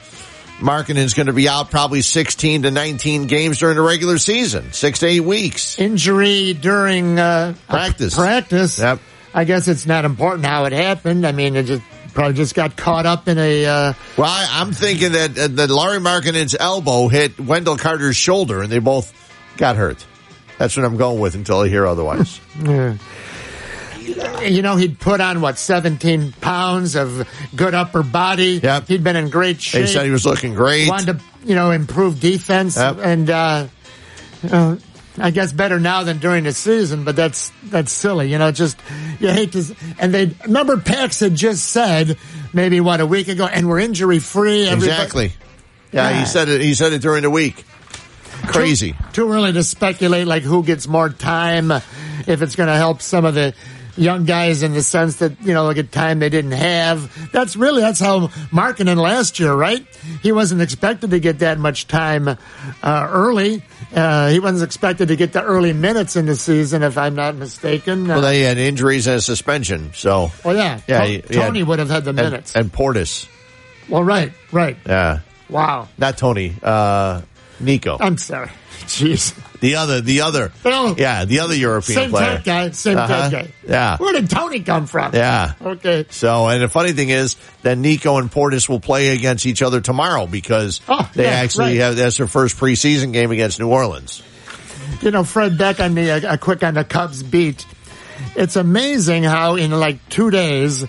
Markkanen's 0.60 1.12
going 1.12 1.26
to 1.26 1.34
be 1.34 1.48
out 1.50 1.70
probably 1.70 2.00
16 2.00 2.62
to 2.62 2.70
19 2.70 3.26
games 3.26 3.58
during 3.58 3.76
the 3.76 3.82
regular 3.82 4.16
season, 4.16 4.72
six 4.72 5.00
to 5.00 5.06
eight 5.06 5.20
weeks. 5.20 5.78
Injury 5.78 6.54
during 6.54 7.18
uh, 7.18 7.54
Practice. 7.68 8.14
Practice. 8.14 8.78
Yep. 8.78 9.00
I 9.34 9.44
guess 9.44 9.68
it's 9.68 9.84
not 9.86 10.04
important 10.06 10.46
how 10.46 10.64
it 10.64 10.72
happened. 10.72 11.26
I 11.26 11.32
mean, 11.32 11.56
it 11.56 11.64
just 11.64 11.82
probably 12.12 12.34
just 12.34 12.54
got 12.54 12.76
caught 12.76 13.06
up 13.06 13.28
in 13.28 13.38
a. 13.38 13.64
Uh, 13.66 13.92
Well, 14.16 14.26
I, 14.30 14.46
I'm 14.60 14.72
thinking 14.72 15.12
that 15.12 15.38
uh, 15.38 15.48
that 15.48 15.70
Lauri 15.70 15.98
Markkanen's 15.98 16.54
elbow 16.58 17.08
hit 17.08 17.38
Wendell 17.40 17.76
Carter's 17.76 18.16
shoulder, 18.16 18.62
and 18.62 18.70
they 18.70 18.78
both 18.80 19.12
got 19.56 19.76
hurt. 19.76 20.04
That's 20.58 20.76
what 20.76 20.84
I'm 20.84 20.96
going 20.96 21.20
with 21.20 21.34
until 21.34 21.60
I 21.60 21.68
hear 21.68 21.86
otherwise. 21.86 22.40
Yeah. 22.62 22.96
You 24.42 24.62
know, 24.62 24.76
he'd 24.76 24.98
put 24.98 25.20
on 25.20 25.40
what 25.40 25.56
seventeen 25.58 26.32
pounds 26.40 26.96
of 26.96 27.28
good 27.54 27.74
upper 27.74 28.02
body. 28.02 28.58
Yep. 28.62 28.88
He'd 28.88 29.04
been 29.04 29.14
in 29.16 29.28
great 29.30 29.60
shape. 29.60 29.82
They 29.82 29.86
said 29.86 30.04
he 30.04 30.10
was 30.10 30.26
looking 30.26 30.54
great. 30.54 30.88
wanted 30.88 31.18
to, 31.18 31.24
you 31.44 31.54
know, 31.54 31.70
improve 31.70 32.18
defense, 32.18 32.76
Yep. 32.76 32.96
and 33.02 33.30
uh, 33.30 33.66
uh, 34.50 34.76
I 35.18 35.30
guess 35.30 35.52
better 35.52 35.80
now 35.80 36.04
than 36.04 36.18
during 36.18 36.44
the 36.44 36.52
season. 36.52 37.04
But 37.04 37.16
that's 37.16 37.52
that's 37.64 37.92
silly, 37.92 38.30
you 38.30 38.38
know. 38.38 38.52
Just 38.52 38.78
you 39.18 39.28
hate 39.28 39.52
to, 39.52 39.74
and 39.98 40.14
they 40.14 40.34
remember 40.44 40.78
Pax 40.78 41.20
had 41.20 41.34
just 41.34 41.68
said 41.68 42.16
maybe 42.52 42.80
what 42.80 43.00
a 43.00 43.06
week 43.06 43.28
ago, 43.28 43.46
and 43.46 43.68
we're 43.68 43.80
injury 43.80 44.18
free. 44.18 44.68
Exactly. 44.68 45.32
Yeah, 45.92 46.20
he 46.20 46.26
said 46.26 46.48
it. 46.48 46.60
He 46.60 46.74
said 46.74 46.92
it 46.92 47.02
during 47.02 47.22
the 47.22 47.30
week. 47.30 47.64
Crazy. 48.46 48.94
Too 49.12 49.30
early 49.30 49.52
to 49.52 49.62
speculate 49.64 50.26
like 50.26 50.42
who 50.42 50.62
gets 50.62 50.86
more 50.86 51.08
time, 51.10 51.70
if 51.70 52.42
it's 52.42 52.56
going 52.56 52.68
to 52.68 52.76
help 52.76 53.02
some 53.02 53.24
of 53.24 53.34
the 53.34 53.54
young 53.96 54.24
guys 54.24 54.62
in 54.62 54.72
the 54.72 54.82
sense 54.82 55.16
that 55.16 55.32
you 55.42 55.52
know 55.52 55.68
they 55.68 55.74
get 55.74 55.92
time 55.92 56.20
they 56.20 56.28
didn't 56.28 56.52
have. 56.52 57.32
That's 57.32 57.56
really 57.56 57.82
that's 57.82 58.00
how 58.00 58.28
Markkanen 58.50 58.96
last 58.96 59.40
year, 59.40 59.52
right? 59.52 59.84
He 60.22 60.32
wasn't 60.32 60.62
expected 60.62 61.10
to 61.10 61.20
get 61.20 61.40
that 61.40 61.58
much 61.58 61.86
time 61.86 62.28
uh, 62.28 62.36
early. 63.10 63.62
Uh, 63.94 64.28
he 64.28 64.38
wasn't 64.38 64.62
expected 64.62 65.08
to 65.08 65.16
get 65.16 65.32
the 65.32 65.42
early 65.42 65.72
minutes 65.72 66.14
in 66.14 66.26
the 66.26 66.36
season, 66.36 66.82
if 66.84 66.96
I'm 66.96 67.14
not 67.16 67.34
mistaken. 67.34 68.06
Well, 68.06 68.18
Uh, 68.18 68.20
they 68.22 68.40
had 68.42 68.56
injuries 68.58 69.06
and 69.08 69.16
a 69.16 69.20
suspension. 69.20 69.90
So 69.94 70.30
well, 70.44 70.56
yeah, 70.56 70.80
yeah, 70.86 71.00
To- 71.00 71.06
he- 71.06 71.12
he 71.28 71.34
had- 71.36 71.46
Tony 71.46 71.62
would 71.64 71.78
have 71.80 71.90
had 71.90 72.04
the 72.04 72.10
and, 72.10 72.16
minutes. 72.18 72.54
and 72.54 72.72
Portis. 72.72 73.26
well, 73.88 74.04
right, 74.04 74.32
right. 74.52 74.76
Yeah, 74.86 75.20
Wow. 75.48 75.88
not 75.98 76.16
Tony. 76.18 76.54
Uh, 76.62 77.22
Nico. 77.58 77.96
I'm 78.00 78.16
sorry. 78.16 78.50
Jeez. 78.86 79.34
The 79.60 79.76
other. 79.76 80.00
The 80.00 80.22
other. 80.22 80.52
Oh. 80.64 80.94
Yeah, 80.98 81.24
the 81.26 81.40
other 81.40 81.54
European 81.54 81.98
Same 81.98 82.10
player. 82.10 82.36
tech 82.36 82.44
guy. 82.44 82.70
Same 82.70 82.96
Uh-huh. 82.98 83.28
guy. 83.30 83.48
Yeah. 83.68 83.96
Where 83.98 84.12
did 84.14 84.30
Tony 84.30 84.60
come 84.60 84.86
from? 84.86 85.14
Yeah. 85.14 85.52
Okay. 85.60 86.06
So, 86.10 86.48
and 86.48 86.62
the 86.62 86.68
funny 86.68 86.92
thing 86.92 87.10
is 87.10 87.36
that 87.62 87.76
Nico 87.76 88.16
and 88.16 88.30
Portis 88.32 88.68
will 88.68 88.80
play 88.80 89.08
against 89.08 89.44
each 89.46 89.60
other 89.62 89.80
tomorrow 89.80 90.26
because 90.26 90.80
Oh, 90.88 91.08
they 91.14 91.24
yeah, 91.24 91.30
actually 91.30 91.78
right. 91.78 91.84
have 91.86 91.96
that's 91.96 92.16
their 92.16 92.26
first 92.26 92.56
preseason 92.56 93.12
game 93.12 93.30
against 93.32 93.60
New 93.60 93.68
Orleans. 93.68 94.22
you 95.02 95.10
know, 95.10 95.24
Fred 95.24 95.58
Beck 95.58 95.78
on 95.80 95.94
the 95.94 96.10
uh, 96.10 96.36
quick 96.38 96.62
on 96.64 96.74
the 96.74 96.84
Cubs 96.84 97.22
beat. 97.22 97.64
It's 98.36 98.56
amazing 98.56 99.22
how 99.24 99.56
in 99.56 99.70
like 99.72 100.08
two 100.08 100.30
days 100.30 100.84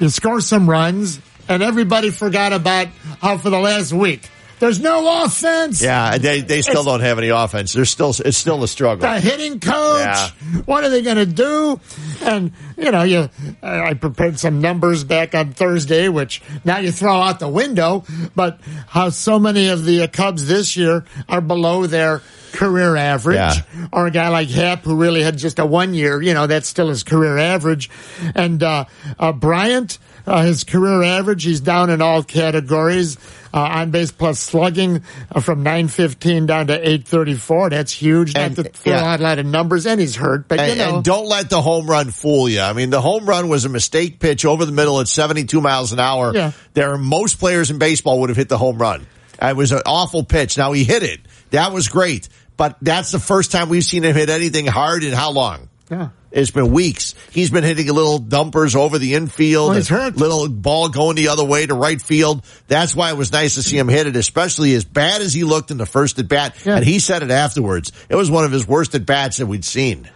you 0.00 0.08
score 0.08 0.40
some 0.40 0.68
runs 0.68 1.20
and 1.48 1.62
everybody 1.62 2.10
forgot 2.10 2.52
about 2.52 2.88
how 3.20 3.38
for 3.38 3.50
the 3.50 3.58
last 3.58 3.92
week 3.92 4.28
there's 4.58 4.80
no 4.80 5.24
offense. 5.24 5.82
Yeah, 5.82 6.18
they 6.18 6.40
they 6.40 6.62
still 6.62 6.72
It's- 6.80 6.84
don't 6.86 7.00
have 7.00 7.18
any 7.18 7.28
offense. 7.28 7.72
They're 7.72 7.84
still 7.84 8.14
it's 8.24 8.36
still 8.36 8.62
a 8.64 8.68
struggle. 8.68 9.08
The 9.08 9.20
hitting 9.20 9.60
coach. 9.60 10.00
Yeah. 10.00 10.28
What 10.64 10.84
are 10.84 10.88
they 10.88 11.02
going 11.02 11.16
to 11.16 11.26
do? 11.26 11.80
And 12.22 12.52
you 12.76 12.90
know, 12.90 13.02
you 13.02 13.28
I 13.62 13.94
prepared 13.94 14.38
some 14.38 14.60
numbers 14.60 15.04
back 15.04 15.34
on 15.34 15.52
Thursday, 15.52 16.08
which 16.08 16.42
now 16.64 16.78
you 16.78 16.90
throw 16.92 17.16
out 17.20 17.38
the 17.40 17.48
window. 17.48 18.04
But 18.34 18.58
how 18.88 19.10
so 19.10 19.38
many 19.38 19.68
of 19.68 19.84
the 19.84 20.06
Cubs 20.08 20.46
this 20.46 20.76
year 20.76 21.04
are 21.28 21.40
below 21.40 21.86
their 21.86 22.22
career 22.52 22.96
average, 22.96 23.36
Yeah. 23.36 23.86
or 23.92 24.06
a 24.06 24.10
guy 24.10 24.28
like 24.28 24.48
Hap 24.48 24.84
who 24.84 24.96
really 24.96 25.22
had 25.22 25.36
just 25.36 25.58
a 25.58 25.66
one 25.66 25.92
year. 25.92 26.22
You 26.22 26.32
know, 26.32 26.46
that's 26.46 26.68
still 26.68 26.88
his 26.88 27.02
career 27.02 27.36
average. 27.36 27.90
And 28.34 28.62
uh, 28.62 28.84
uh, 29.18 29.32
Bryant. 29.32 29.98
Uh, 30.28 30.42
his 30.42 30.64
career 30.64 31.04
average, 31.04 31.44
he's 31.44 31.60
down 31.60 31.88
in 31.88 32.02
all 32.02 32.20
categories. 32.20 33.16
Uh, 33.56 33.60
on 33.60 33.90
base 33.90 34.12
plus 34.12 34.38
slugging 34.38 35.02
uh, 35.32 35.40
from 35.40 35.62
915 35.62 36.44
down 36.44 36.66
to 36.66 36.74
834. 36.74 37.70
That's 37.70 37.90
huge. 37.90 38.34
Not 38.34 38.54
to 38.56 38.64
throw 38.64 38.92
yeah. 38.92 39.16
a 39.16 39.18
lot 39.18 39.38
of 39.38 39.46
numbers, 39.46 39.86
and 39.86 39.98
he's 39.98 40.14
hurt. 40.14 40.46
But 40.46 40.60
And, 40.60 40.72
you 40.72 40.76
know, 40.76 40.96
and 40.96 41.04
don't 41.04 41.26
let 41.26 41.48
the 41.48 41.62
home 41.62 41.86
run 41.86 42.10
fool 42.10 42.50
you. 42.50 42.60
I 42.60 42.74
mean, 42.74 42.90
the 42.90 43.00
home 43.00 43.24
run 43.24 43.48
was 43.48 43.64
a 43.64 43.70
mistake 43.70 44.18
pitch 44.18 44.44
over 44.44 44.66
the 44.66 44.72
middle 44.72 45.00
at 45.00 45.08
72 45.08 45.58
miles 45.62 45.94
an 45.94 46.00
hour. 46.00 46.34
Yeah. 46.34 46.52
There 46.74 46.92
are 46.92 46.98
most 46.98 47.38
players 47.38 47.70
in 47.70 47.78
baseball 47.78 48.20
would 48.20 48.28
have 48.28 48.36
hit 48.36 48.50
the 48.50 48.58
home 48.58 48.76
run. 48.76 49.06
It 49.40 49.56
was 49.56 49.72
an 49.72 49.80
awful 49.86 50.22
pitch. 50.22 50.58
Now 50.58 50.72
he 50.72 50.84
hit 50.84 51.02
it. 51.02 51.20
That 51.48 51.72
was 51.72 51.88
great. 51.88 52.28
But 52.58 52.76
that's 52.82 53.10
the 53.10 53.18
first 53.18 53.52
time 53.52 53.70
we've 53.70 53.84
seen 53.84 54.02
him 54.02 54.14
hit 54.14 54.28
anything 54.28 54.66
hard 54.66 55.02
in 55.02 55.14
how 55.14 55.30
long? 55.30 55.70
Yeah. 55.90 56.08
It's 56.32 56.50
been 56.50 56.72
weeks. 56.72 57.14
He's 57.30 57.50
been 57.50 57.64
hitting 57.64 57.88
a 57.88 57.92
little 57.92 58.18
dumpers 58.18 58.76
over 58.76 58.98
the 58.98 59.14
infield. 59.14 59.68
Well, 59.68 59.76
he's 59.76 59.88
hurt. 59.88 60.16
Little 60.16 60.48
ball 60.48 60.88
going 60.90 61.16
the 61.16 61.28
other 61.28 61.44
way 61.44 61.64
to 61.64 61.74
right 61.74 62.00
field. 62.00 62.44
That's 62.68 62.94
why 62.94 63.10
it 63.10 63.16
was 63.16 63.32
nice 63.32 63.54
to 63.54 63.62
see 63.62 63.78
him 63.78 63.88
hit 63.88 64.06
it, 64.06 64.16
especially 64.16 64.74
as 64.74 64.84
bad 64.84 65.22
as 65.22 65.32
he 65.32 65.44
looked 65.44 65.70
in 65.70 65.78
the 65.78 65.86
first 65.86 66.18
at 66.18 66.28
bat. 66.28 66.54
Yeah. 66.64 66.76
And 66.76 66.84
he 66.84 66.98
said 66.98 67.22
it 67.22 67.30
afterwards. 67.30 67.92
It 68.08 68.16
was 68.16 68.30
one 68.30 68.44
of 68.44 68.52
his 68.52 68.66
worst 68.66 68.94
at 68.94 69.06
bats 69.06 69.38
that 69.38 69.46
we'd 69.46 69.64
seen. 69.64 70.10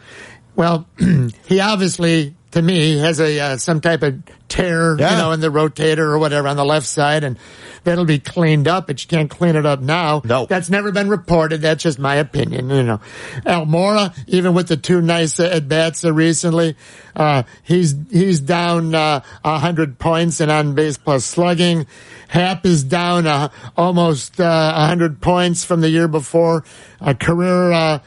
Well, 0.56 0.86
he 1.46 1.60
obviously, 1.60 2.34
to 2.52 2.62
me, 2.62 2.98
has 2.98 3.20
a 3.20 3.38
uh, 3.38 3.56
some 3.56 3.80
type 3.80 4.02
of 4.02 4.22
tear, 4.48 4.96
Yeah. 4.98 5.12
you 5.12 5.16
know, 5.18 5.32
in 5.32 5.40
the 5.40 5.48
rotator 5.50 5.98
or 5.98 6.18
whatever 6.18 6.48
on 6.48 6.56
the 6.56 6.64
left 6.64 6.86
side, 6.86 7.22
and 7.22 7.38
that'll 7.84 8.04
be 8.04 8.18
cleaned 8.18 8.66
up. 8.66 8.86
But 8.88 9.02
you 9.02 9.08
can't 9.08 9.30
clean 9.30 9.56
it 9.56 9.64
up 9.66 9.80
now. 9.80 10.22
No. 10.24 10.46
that's 10.46 10.68
never 10.70 10.90
been 10.92 11.08
reported. 11.08 11.60
That's 11.62 11.82
just 11.82 11.98
my 11.98 12.16
opinion. 12.16 12.68
You 12.70 12.82
know, 12.82 13.00
Almora, 13.46 14.12
even 14.26 14.54
with 14.54 14.68
the 14.68 14.76
two 14.76 15.00
nice 15.00 15.38
uh, 15.38 15.44
at 15.52 15.68
bats 15.68 16.04
recently, 16.04 16.76
uh, 17.14 17.44
he's 17.62 17.94
he's 18.10 18.40
down 18.40 18.94
uh, 18.94 19.20
a 19.44 19.58
hundred 19.58 19.98
points 19.98 20.40
and 20.40 20.50
on 20.50 20.74
base 20.74 20.98
plus 20.98 21.24
slugging. 21.24 21.86
Hap 22.28 22.64
is 22.66 22.84
down 22.84 23.26
uh, 23.26 23.48
almost 23.76 24.40
uh, 24.40 24.72
a 24.74 24.86
hundred 24.86 25.20
points 25.20 25.64
from 25.64 25.80
the 25.80 25.90
year 25.90 26.08
before. 26.08 26.64
Uh, 27.00 27.14
career 27.14 27.72
uh, 27.72 27.98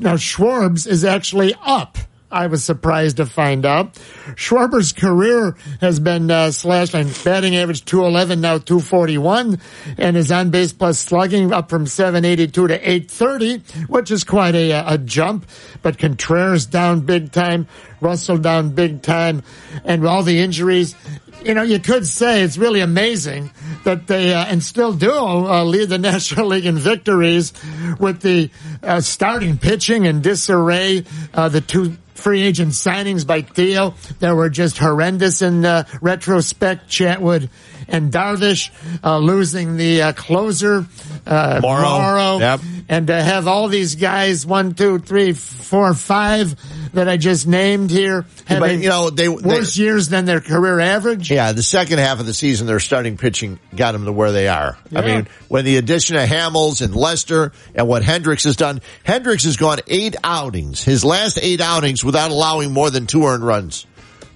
now 0.00 0.16
Schwarbs 0.16 0.86
is 0.86 1.04
actually 1.04 1.54
up 1.62 1.98
I 2.30 2.48
was 2.48 2.64
surprised 2.64 3.18
to 3.18 3.26
find 3.26 3.64
out. 3.64 3.94
Schwarber's 4.34 4.92
career 4.92 5.56
has 5.80 6.00
been 6.00 6.28
uh, 6.28 6.50
slashed 6.50 6.94
on 6.94 7.08
batting 7.24 7.54
average 7.54 7.84
211, 7.84 8.40
now 8.40 8.58
241, 8.58 9.60
and 9.96 10.16
his 10.16 10.32
on 10.32 10.50
base 10.50 10.72
plus 10.72 10.98
slugging 10.98 11.52
up 11.52 11.70
from 11.70 11.86
782 11.86 12.66
to 12.66 12.74
830, 12.74 13.58
which 13.86 14.10
is 14.10 14.24
quite 14.24 14.56
a, 14.56 14.72
a 14.94 14.98
jump. 14.98 15.46
But 15.82 15.98
Contreras 15.98 16.66
down 16.66 17.02
big 17.02 17.30
time, 17.30 17.68
Russell 18.00 18.38
down 18.38 18.70
big 18.70 19.02
time, 19.02 19.44
and 19.84 20.04
all 20.04 20.24
the 20.24 20.40
injuries. 20.40 20.96
You 21.44 21.54
know, 21.54 21.62
you 21.62 21.78
could 21.78 22.08
say 22.08 22.42
it's 22.42 22.58
really 22.58 22.80
amazing 22.80 23.52
that 23.84 24.08
they, 24.08 24.34
uh, 24.34 24.46
and 24.46 24.60
still 24.60 24.92
do, 24.92 25.12
uh, 25.12 25.62
lead 25.62 25.90
the 25.90 25.98
National 26.12 26.48
League 26.48 26.66
in 26.66 26.76
victories 26.76 27.52
with 28.00 28.20
the 28.20 28.50
uh, 28.82 29.00
starting 29.00 29.58
pitching 29.58 30.08
and 30.08 30.24
disarray, 30.24 31.04
uh, 31.32 31.48
the 31.48 31.60
two 31.60 31.96
free 32.26 32.42
agent 32.42 32.72
signings 32.72 33.24
by 33.24 33.40
Theo 33.40 33.94
that 34.18 34.34
were 34.34 34.50
just 34.50 34.78
horrendous 34.78 35.42
in 35.42 35.64
uh, 35.64 35.84
retrospect. 36.02 36.88
Chatwood 36.88 37.48
and 37.88 38.12
Darvish 38.12 38.70
uh, 39.04 39.18
losing 39.18 39.76
the 39.76 40.02
uh, 40.02 40.12
closer, 40.12 40.86
uh, 41.26 41.60
Morrow. 41.62 41.82
Morrow. 41.82 42.38
Yep. 42.38 42.60
and 42.88 43.06
to 43.08 43.22
have 43.22 43.46
all 43.46 43.68
these 43.68 43.94
guys, 43.94 44.44
one, 44.46 44.74
two, 44.74 44.98
three, 44.98 45.32
four, 45.32 45.94
five 45.94 46.54
that 46.94 47.08
I 47.08 47.16
just 47.16 47.46
named 47.46 47.90
here, 47.90 48.24
But, 48.48 48.76
you 48.76 48.88
know, 48.88 49.10
they, 49.10 49.24
they 49.24 49.28
worse 49.28 49.76
years 49.76 50.08
than 50.08 50.24
their 50.24 50.40
career 50.40 50.80
average. 50.80 51.30
Yeah, 51.30 51.52
the 51.52 51.62
second 51.62 51.98
half 51.98 52.20
of 52.20 52.26
the 52.26 52.34
season, 52.34 52.66
their 52.66 52.80
starting 52.80 53.16
pitching 53.16 53.58
got 53.74 53.92
them 53.92 54.04
to 54.06 54.12
where 54.12 54.32
they 54.32 54.48
are. 54.48 54.78
I 54.94 55.02
mean, 55.02 55.28
when 55.48 55.64
the 55.64 55.76
addition 55.76 56.16
of 56.16 56.28
Hamels 56.28 56.82
and 56.82 56.94
Lester 56.94 57.52
and 57.74 57.86
what 57.88 58.02
Hendricks 58.02 58.44
has 58.44 58.56
done, 58.56 58.80
Hendricks 59.04 59.44
has 59.44 59.56
gone 59.56 59.80
eight 59.88 60.16
outings, 60.24 60.82
his 60.82 61.04
last 61.04 61.38
eight 61.42 61.60
outings 61.60 62.04
without 62.04 62.30
allowing 62.30 62.72
more 62.72 62.90
than 62.90 63.06
two 63.06 63.24
earned 63.24 63.44
runs. 63.44 63.86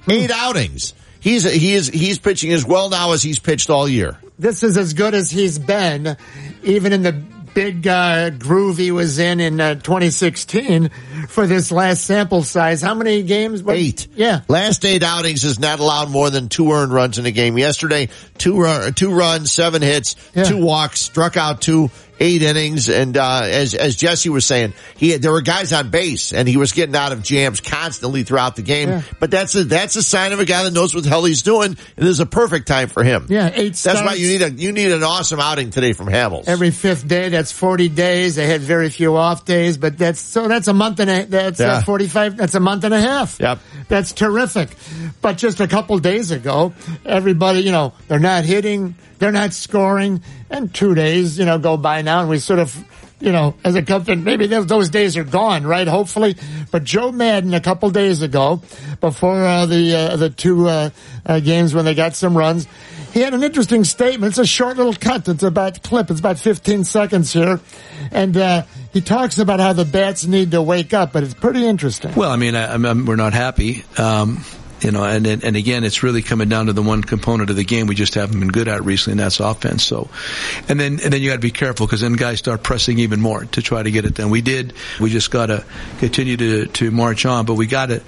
Eight 0.08 0.30
outings. 0.30 0.94
He's 1.20 1.44
he 1.50 1.74
is 1.74 1.88
he's 1.88 2.18
pitching 2.18 2.52
as 2.52 2.64
well 2.66 2.88
now 2.90 3.12
as 3.12 3.22
he's 3.22 3.38
pitched 3.38 3.70
all 3.70 3.88
year. 3.88 4.16
this 4.38 4.62
is 4.62 4.76
as 4.76 4.94
good 4.94 5.14
as 5.14 5.30
he's 5.30 5.58
been, 5.58 6.16
even 6.62 6.92
in 6.92 7.02
the 7.02 7.12
big 7.52 7.86
uh, 7.86 8.30
groove 8.30 8.78
he 8.78 8.90
was 8.92 9.18
in 9.18 9.40
in 9.40 9.60
uh, 9.60 9.74
2016 9.74 10.88
for 11.28 11.46
this 11.48 11.72
last 11.72 12.04
sample 12.04 12.42
size. 12.44 12.80
How 12.80 12.94
many 12.94 13.22
games? 13.24 13.62
What- 13.62 13.76
Eight. 13.76 14.06
Yeah. 14.14 14.42
Last 14.48 14.84
eight 14.84 15.02
outings 15.02 15.42
has 15.42 15.58
not 15.58 15.80
allowed 15.80 16.10
more 16.10 16.30
than 16.30 16.48
two 16.48 16.70
earned 16.72 16.92
runs 16.92 17.18
in 17.18 17.26
a 17.26 17.32
game. 17.32 17.58
Yesterday, 17.58 18.08
two 18.38 18.60
run, 18.60 18.94
two 18.94 19.12
runs, 19.12 19.50
seven 19.52 19.82
hits, 19.82 20.14
two 20.46 20.58
walks, 20.64 21.00
struck 21.00 21.36
out 21.36 21.60
two, 21.60 21.90
eight 22.20 22.42
innings, 22.42 22.88
and 22.88 23.16
uh, 23.16 23.40
as 23.44 23.74
as 23.74 23.96
Jesse 23.96 24.28
was 24.28 24.44
saying, 24.46 24.74
he 24.96 25.10
had, 25.10 25.22
there 25.22 25.32
were 25.32 25.40
guys 25.40 25.72
on 25.72 25.90
base, 25.90 26.32
and 26.32 26.46
he 26.46 26.56
was 26.56 26.72
getting 26.72 26.94
out 26.94 27.12
of 27.12 27.22
jams 27.22 27.60
constantly 27.60 28.22
throughout 28.22 28.56
the 28.56 28.62
game. 28.62 28.88
Yeah. 28.88 29.02
But 29.18 29.30
that's 29.30 29.54
a 29.54 29.64
that's 29.64 29.96
a 29.96 30.02
sign 30.02 30.32
of 30.32 30.40
a 30.40 30.44
guy 30.44 30.64
that 30.64 30.72
knows 30.72 30.94
what 30.94 31.04
the 31.04 31.10
hell 31.10 31.24
he's 31.24 31.42
doing, 31.42 31.68
and 31.68 31.76
this 31.96 32.10
is 32.10 32.20
a 32.20 32.26
perfect 32.26 32.68
time 32.68 32.88
for 32.88 33.02
him. 33.02 33.26
Yeah, 33.28 33.50
eight 33.54 33.74
That's 33.74 34.00
why 34.00 34.14
you 34.14 34.28
need 34.28 34.42
a 34.42 34.50
you 34.50 34.72
need 34.72 34.92
an 34.92 35.02
awesome 35.02 35.40
outing 35.40 35.70
today 35.70 35.92
from 35.94 36.06
Hamels. 36.08 36.46
Every 36.46 36.70
fifth 36.70 37.08
day, 37.08 37.30
that's 37.30 37.52
40 37.52 37.88
days. 37.88 38.34
They 38.36 38.46
had 38.46 38.60
very 38.60 38.90
few 38.90 39.16
off 39.16 39.44
days, 39.44 39.76
but 39.76 39.96
that's, 39.96 40.20
so 40.20 40.46
that's 40.48 40.68
a 40.68 40.74
month 40.74 41.00
and 41.00 41.10
a, 41.10 41.24
that's 41.24 41.60
Yeah. 41.60 41.78
uh, 41.78 41.82
45, 41.82 42.36
that's 42.36 42.54
a 42.54 42.60
month 42.60 42.84
and 42.84 42.92
a 42.92 43.00
half. 43.00 43.38
Yep. 43.40 43.58
That's 43.88 44.12
terrific. 44.12 44.70
But 45.22 45.38
just 45.38 45.60
a 45.60 45.68
couple 45.68 45.98
days 45.98 46.30
ago, 46.30 46.74
everybody, 47.04 47.60
you 47.60 47.72
know, 47.72 47.92
they're 48.08 48.18
not 48.18 48.44
hitting, 48.44 48.94
they're 49.20 49.30
not 49.30 49.52
scoring, 49.52 50.22
and 50.50 50.74
two 50.74 50.94
days, 50.94 51.38
you 51.38 51.44
know, 51.44 51.58
go 51.58 51.76
by 51.76 52.02
now, 52.02 52.20
and 52.20 52.28
we 52.28 52.38
sort 52.38 52.58
of, 52.58 52.74
you 53.20 53.30
know, 53.30 53.54
as 53.62 53.76
a 53.76 53.82
company, 53.82 54.20
maybe 54.20 54.46
those, 54.46 54.88
days 54.88 55.16
are 55.18 55.24
gone, 55.24 55.64
right? 55.64 55.86
Hopefully. 55.86 56.36
But 56.70 56.84
Joe 56.84 57.12
Maddon, 57.12 57.52
a 57.52 57.60
couple 57.60 57.90
days 57.90 58.22
ago, 58.22 58.62
before 59.00 59.44
uh, 59.44 59.66
the 59.66 59.94
uh, 59.94 60.16
the 60.16 60.30
two 60.30 60.66
uh, 60.66 60.90
uh, 61.26 61.40
games 61.40 61.74
when 61.74 61.84
they 61.84 61.94
got 61.94 62.14
some 62.14 62.36
runs, 62.36 62.66
he 63.12 63.20
had 63.20 63.34
an 63.34 63.42
interesting 63.42 63.84
statement. 63.84 64.30
It's 64.30 64.38
a 64.38 64.46
short 64.46 64.78
little 64.78 64.94
cut. 64.94 65.28
It's 65.28 65.42
about 65.42 65.82
clip. 65.82 66.10
It's 66.10 66.20
about 66.20 66.38
15 66.38 66.84
seconds 66.84 67.30
here, 67.30 67.60
and 68.10 68.34
uh, 68.38 68.62
he 68.94 69.02
talks 69.02 69.38
about 69.38 69.60
how 69.60 69.74
the 69.74 69.84
bats 69.84 70.24
need 70.24 70.52
to 70.52 70.62
wake 70.62 70.94
up. 70.94 71.12
But 71.12 71.24
it's 71.24 71.34
pretty 71.34 71.66
interesting. 71.66 72.14
Well, 72.14 72.30
I 72.30 72.36
mean, 72.36 72.56
I, 72.56 72.74
we're 72.76 73.16
not 73.16 73.34
happy. 73.34 73.84
Um, 73.98 74.42
you 74.82 74.90
know, 74.90 75.04
and, 75.04 75.26
and 75.26 75.44
and 75.44 75.56
again, 75.56 75.84
it's 75.84 76.02
really 76.02 76.22
coming 76.22 76.48
down 76.48 76.66
to 76.66 76.72
the 76.72 76.82
one 76.82 77.02
component 77.02 77.50
of 77.50 77.56
the 77.56 77.64
game 77.64 77.86
we 77.86 77.94
just 77.94 78.14
haven't 78.14 78.38
been 78.38 78.48
good 78.48 78.68
at 78.68 78.84
recently, 78.84 79.12
and 79.12 79.20
that's 79.20 79.40
offense. 79.40 79.84
So, 79.84 80.08
and 80.68 80.80
then 80.80 81.00
and 81.02 81.12
then 81.12 81.20
you 81.20 81.30
got 81.30 81.36
to 81.36 81.40
be 81.40 81.50
careful 81.50 81.86
because 81.86 82.00
then 82.00 82.14
guys 82.14 82.38
start 82.38 82.62
pressing 82.62 82.98
even 82.98 83.20
more 83.20 83.44
to 83.44 83.62
try 83.62 83.82
to 83.82 83.90
get 83.90 84.04
it 84.04 84.14
done. 84.14 84.30
We 84.30 84.40
did. 84.40 84.72
We 85.00 85.10
just 85.10 85.30
got 85.30 85.46
to 85.46 85.64
continue 85.98 86.36
to 86.36 86.66
to 86.66 86.90
march 86.90 87.26
on, 87.26 87.46
but 87.46 87.54
we 87.54 87.66
got 87.66 87.86
to. 87.86 88.02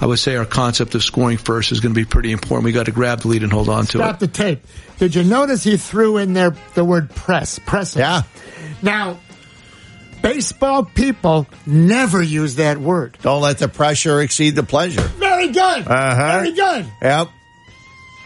I 0.00 0.06
would 0.06 0.18
say 0.18 0.36
our 0.36 0.44
concept 0.46 0.94
of 0.94 1.02
scoring 1.02 1.38
first 1.38 1.72
is 1.72 1.80
going 1.80 1.94
to 1.94 2.00
be 2.00 2.04
pretty 2.04 2.32
important. 2.32 2.64
We 2.64 2.72
got 2.72 2.86
to 2.86 2.92
grab 2.92 3.20
the 3.20 3.28
lead 3.28 3.42
and 3.42 3.52
hold 3.52 3.68
on 3.68 3.86
to 3.86 3.98
it. 3.98 4.02
Stop 4.02 4.16
it. 4.16 4.20
the 4.20 4.28
tape. 4.28 4.66
Did 4.98 5.14
you 5.14 5.24
notice 5.24 5.64
he 5.64 5.76
threw 5.76 6.18
in 6.18 6.32
there 6.34 6.54
the 6.74 6.84
word 6.84 7.10
press? 7.10 7.58
Pressing. 7.58 8.00
Yeah. 8.00 8.22
Now, 8.82 9.18
baseball 10.22 10.84
people 10.84 11.46
never 11.66 12.22
use 12.22 12.56
that 12.56 12.78
word. 12.78 13.16
Don't 13.22 13.42
let 13.42 13.58
the 13.58 13.68
pressure 13.68 14.20
exceed 14.20 14.54
the 14.56 14.62
pleasure. 14.62 15.02
Very 15.02 15.48
good. 15.48 15.86
Uh-huh. 15.86 16.40
Very 16.40 16.52
good. 16.52 16.86
Yep. 17.02 17.28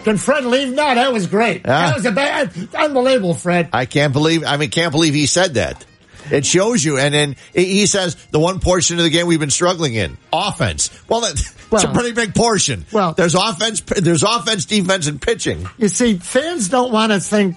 Can 0.04 0.16
Fred 0.16 0.44
leave? 0.44 0.70
No, 0.70 0.94
that 0.94 1.12
was 1.12 1.28
great. 1.28 1.62
Yeah. 1.64 1.86
That 1.86 1.96
was 1.96 2.06
a 2.06 2.12
bad, 2.12 2.52
unbelievable, 2.74 3.34
Fred. 3.34 3.68
I 3.72 3.86
can't 3.86 4.12
believe. 4.12 4.42
I 4.44 4.56
mean, 4.56 4.70
can't 4.70 4.90
believe 4.90 5.14
he 5.14 5.26
said 5.26 5.54
that. 5.54 5.84
It 6.30 6.46
shows 6.46 6.84
you, 6.84 6.98
and 6.98 7.12
then 7.12 7.36
he 7.52 7.86
says 7.86 8.14
the 8.30 8.38
one 8.38 8.60
portion 8.60 8.96
of 8.98 9.04
the 9.04 9.10
game 9.10 9.26
we've 9.26 9.40
been 9.40 9.50
struggling 9.50 9.94
in 9.94 10.16
offense. 10.32 10.90
Well, 11.08 11.20
that, 11.22 11.32
it's 11.32 11.84
a 11.84 11.92
pretty 11.92 12.12
big 12.12 12.34
portion. 12.34 12.84
Well- 12.92 13.12
there's 13.12 13.34
offense, 13.34 13.80
there's 13.80 14.22
offense, 14.22 14.64
defense, 14.64 15.06
and 15.08 15.20
pitching. 15.20 15.68
You 15.78 15.88
see, 15.88 16.16
fans 16.18 16.68
don't 16.68 16.92
want 16.92 17.12
to 17.12 17.20
think 17.20 17.56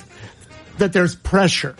that 0.78 0.94
there's 0.94 1.16
pressure. 1.16 1.76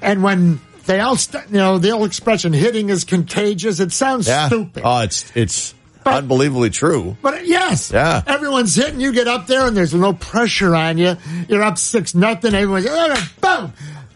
And 0.00 0.22
when 0.22 0.60
they 0.86 1.00
all, 1.00 1.16
st- 1.16 1.48
you 1.50 1.56
know, 1.58 1.78
the 1.78 1.90
old 1.90 2.06
expression, 2.06 2.52
hitting 2.52 2.88
is 2.88 3.04
contagious, 3.04 3.80
it 3.80 3.92
sounds 3.92 4.26
Yeah. 4.28 4.46
stupid. 4.48 4.82
Oh, 4.84 5.00
it's 5.00 5.24
it's 5.34 5.74
unbelievably 6.04 6.70
true. 6.70 7.16
But 7.22 7.46
yes, 7.46 7.90
Yeah. 7.92 8.22
everyone's 8.26 8.74
hitting. 8.74 9.00
You 9.00 9.12
get 9.12 9.28
up 9.28 9.46
there 9.46 9.66
and 9.66 9.76
there's 9.76 9.94
no 9.94 10.12
pressure 10.12 10.74
on 10.74 10.98
you. 10.98 11.16
You're 11.48 11.62
up 11.62 11.78
six 11.78 12.14
nothing. 12.14 12.54
Everyone's 12.54 12.86
"Oh, 12.88 13.28
boom. 13.40 13.72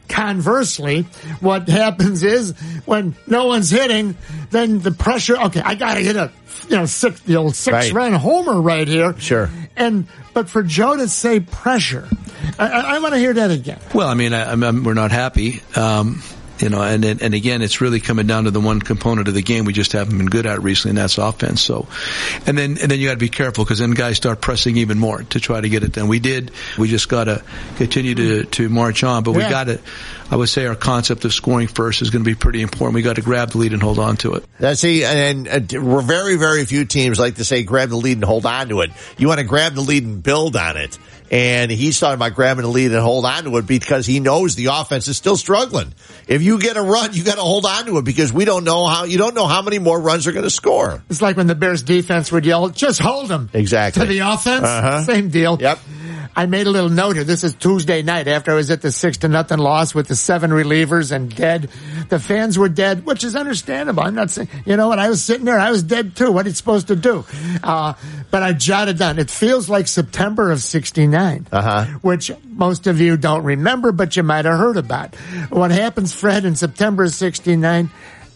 Conversely, 0.09 1.02
what 1.40 1.68
happens 1.68 2.22
is 2.22 2.52
when 2.84 3.14
no 3.26 3.47
one's 3.47 3.70
hitting, 3.70 4.16
then 4.51 4.78
the 4.80 4.93
pressure. 4.93 5.36
Okay, 5.36 5.60
I 5.64 5.74
got 5.74 5.94
to 5.94 6.01
hit 6.01 6.16
a 6.16 6.30
you 6.70 6.76
know 6.76 6.86
six 6.86 7.20
the 7.20 7.36
old 7.36 7.55
six 7.56 7.72
Right. 7.74 7.93
run 7.93 8.12
homer 8.14 8.60
right 8.60 8.86
here. 8.86 9.14
Sure. 9.18 9.51
And 9.76 10.06
but 10.32 10.48
for 10.48 10.62
Joe 10.62 10.97
to 10.97 11.09
say 11.09 11.40
pressure, 11.40 12.09
I, 12.59 12.66
I, 12.68 12.80
I 12.97 12.98
want 13.01 13.14
to 13.14 13.18
hear 13.18 13.34
that 13.34 13.51
again. 13.51 13.78
Well, 13.94 14.09
I 14.09 14.14
mean, 14.14 14.32
I, 14.32 14.51
I'm, 14.52 14.62
I'm- 14.64 14.84
we're 14.84 14.94
not 14.94 15.10
happy. 15.10 15.60
Um, 15.74 16.22
you 16.58 16.68
know, 16.68 16.80
and, 16.82 17.04
and 17.04 17.22
and 17.22 17.34
again, 17.34 17.62
it's 17.62 17.80
really 17.80 18.00
coming 18.00 18.26
down 18.26 18.44
to 18.44 18.50
the 18.50 18.60
one 18.60 18.80
component 18.80 19.28
of 19.28 19.34
the 19.34 19.42
game 19.42 19.64
we 19.64 19.72
just 19.72 19.92
haven't 19.92 20.16
been 20.16 20.28
good 20.28 20.46
at 20.46 20.62
recently, 20.62 20.90
and 20.90 20.98
that's 20.98 21.18
offense. 21.18 21.60
So, 21.62 21.86
and 22.46 22.56
then 22.56 22.78
and 22.80 22.90
then 22.90 22.98
you 22.98 23.06
got 23.08 23.14
to 23.14 23.18
be 23.18 23.28
careful 23.28 23.64
because 23.64 23.78
then 23.78 23.90
guys 23.92 24.16
start 24.16 24.40
pressing 24.40 24.76
even 24.78 24.98
more 24.98 25.22
to 25.22 25.40
try 25.40 25.60
to 25.60 25.68
get 25.68 25.82
it 25.82 25.92
done. 25.92 26.08
We 26.08 26.18
did. 26.18 26.50
We 26.78 26.88
just 26.88 27.08
got 27.08 27.24
to 27.24 27.42
continue 27.76 28.14
to 28.14 28.44
to 28.44 28.68
march 28.68 29.04
on, 29.04 29.22
but 29.22 29.32
we 29.32 29.42
Yeah. 29.42 29.50
got 29.50 29.64
to. 29.64 29.80
I 30.30 30.34
would 30.36 30.48
say 30.48 30.66
our 30.66 30.74
concept 30.74 31.24
of 31.24 31.32
scoring 31.32 31.68
first 31.68 32.02
is 32.02 32.10
going 32.10 32.24
to 32.24 32.28
be 32.28 32.34
pretty 32.34 32.60
important. 32.60 32.94
We 32.94 33.02
got 33.02 33.14
to 33.16 33.22
grab 33.22 33.50
the 33.50 33.58
lead 33.58 33.72
and 33.72 33.80
hold 33.82 34.00
on 34.00 34.16
to 34.18 34.34
it. 34.34 34.44
That's 34.58 34.80
see, 34.80 35.04
and 35.04 35.46
uh, 35.48 35.60
we're 35.80 36.02
very, 36.02 36.36
very 36.36 36.64
few 36.64 36.84
teams 36.84 37.18
like 37.20 37.36
to 37.36 37.44
say 37.44 37.62
grab 37.62 37.90
the 37.90 37.96
lead 37.96 38.16
and 38.16 38.24
hold 38.24 38.44
on 38.44 38.68
to 38.70 38.80
it. 38.80 38.90
You 39.18 39.28
want 39.28 39.38
to 39.38 39.46
grab 39.46 39.74
the 39.74 39.82
lead 39.82 40.02
and 40.04 40.22
build 40.22 40.56
on 40.56 40.76
it. 40.76 40.98
And 41.31 41.70
he's 41.73 41.98
talking 41.98 42.15
about 42.15 42.35
grabbing 42.35 42.62
the 42.62 42.70
lead 42.70 42.93
and 42.93 43.01
hold 43.01 43.24
on 43.24 43.44
to 43.44 43.57
it 43.57 43.66
because 43.66 44.07
he 44.07 44.20
knows 44.20 44.55
the 44.55 44.66
offense 44.66 45.09
is 45.09 45.16
still 45.16 45.36
struggling. 45.36 45.93
If 46.28 46.43
you 46.43 46.59
get 46.61 46.77
a 46.77 46.82
run, 46.82 47.15
you 47.15 47.24
got 47.24 47.35
to 47.35 47.40
hold 47.40 47.66
on 47.66 47.86
to 47.86 47.98
it 47.98 48.05
because 48.05 48.32
we 48.32 48.44
don't 48.44 48.62
know 48.65 48.86
how 48.86 49.05
you 49.05 49.19
don't 49.19 49.35
know 49.35 49.47
how 49.47 49.62
many 49.62 49.78
more 49.81 50.01
runs 50.01 50.27
are 50.28 50.32
going 50.32 50.44
to 50.44 50.51
score. 50.51 51.03
It's 51.11 51.20
like 51.23 51.36
when 51.36 51.48
the 51.48 51.55
Bears 51.57 51.82
defense 51.82 52.31
would 52.31 52.47
yell, 52.47 52.69
"Just 52.69 53.01
hold 53.01 53.28
them." 53.28 53.51
Exactly. 53.53 54.03
To 54.03 54.09
the 54.09 54.20
offense, 54.20 54.65
Uh-huh. 54.65 55.03
same 55.05 55.28
deal. 55.28 55.59
Yep. 55.61 55.78
I 56.38 56.44
made 56.44 56.66
a 56.66 56.70
little 56.70 56.90
note 56.90 57.16
here. 57.16 57.24
This 57.24 57.44
is 57.44 57.54
Tuesday 57.54 58.02
night 58.02 58.28
after 58.28 58.50
I 58.52 58.54
was 58.56 58.70
at 58.70 58.82
the 58.82 58.92
six 58.92 59.16
to 59.18 59.28
nothing 59.28 59.58
loss 59.58 59.94
with 59.94 60.06
the 60.06 60.14
seven 60.14 60.50
relievers 60.50 61.10
and 61.10 61.34
dead. 61.34 61.70
The 62.10 62.18
fans 62.20 62.58
were 62.58 62.68
dead, 62.68 63.06
which 63.06 63.24
is 63.24 63.34
understandable. 63.34 64.02
I'm 64.02 64.14
not 64.14 64.28
saying, 64.30 64.48
you 64.66 64.76
know 64.76 64.88
what? 64.88 64.98
I 64.98 65.08
was 65.08 65.22
sitting 65.22 65.46
there. 65.46 65.58
I 65.58 65.70
was 65.70 65.82
dead 65.82 66.14
too. 66.14 66.30
What 66.30 66.44
are 66.44 66.50
you 66.50 66.54
supposed 66.54 66.88
to 66.88 66.96
do? 66.96 67.24
Uh, 67.64 67.94
but 68.30 68.42
I 68.42 68.52
jotted 68.52 68.98
down. 68.98 69.18
It 69.18 69.30
feels 69.30 69.70
like 69.70 69.88
September 69.88 70.50
of 70.52 70.60
69, 70.62 71.46
Uh-huh. 71.50 71.84
which 72.02 72.30
most 72.44 72.86
of 72.86 73.00
you 73.00 73.16
don't 73.16 73.42
remember, 73.44 73.90
but 73.90 74.14
you 74.14 74.22
might 74.22 74.44
have 74.44 74.58
heard 74.58 74.76
about. 74.76 75.14
What 75.48 75.70
happens, 75.70 76.14
Fred, 76.14 76.44
in 76.44 76.54
September 76.54 77.04
of 77.04 77.12
69? 77.14 77.88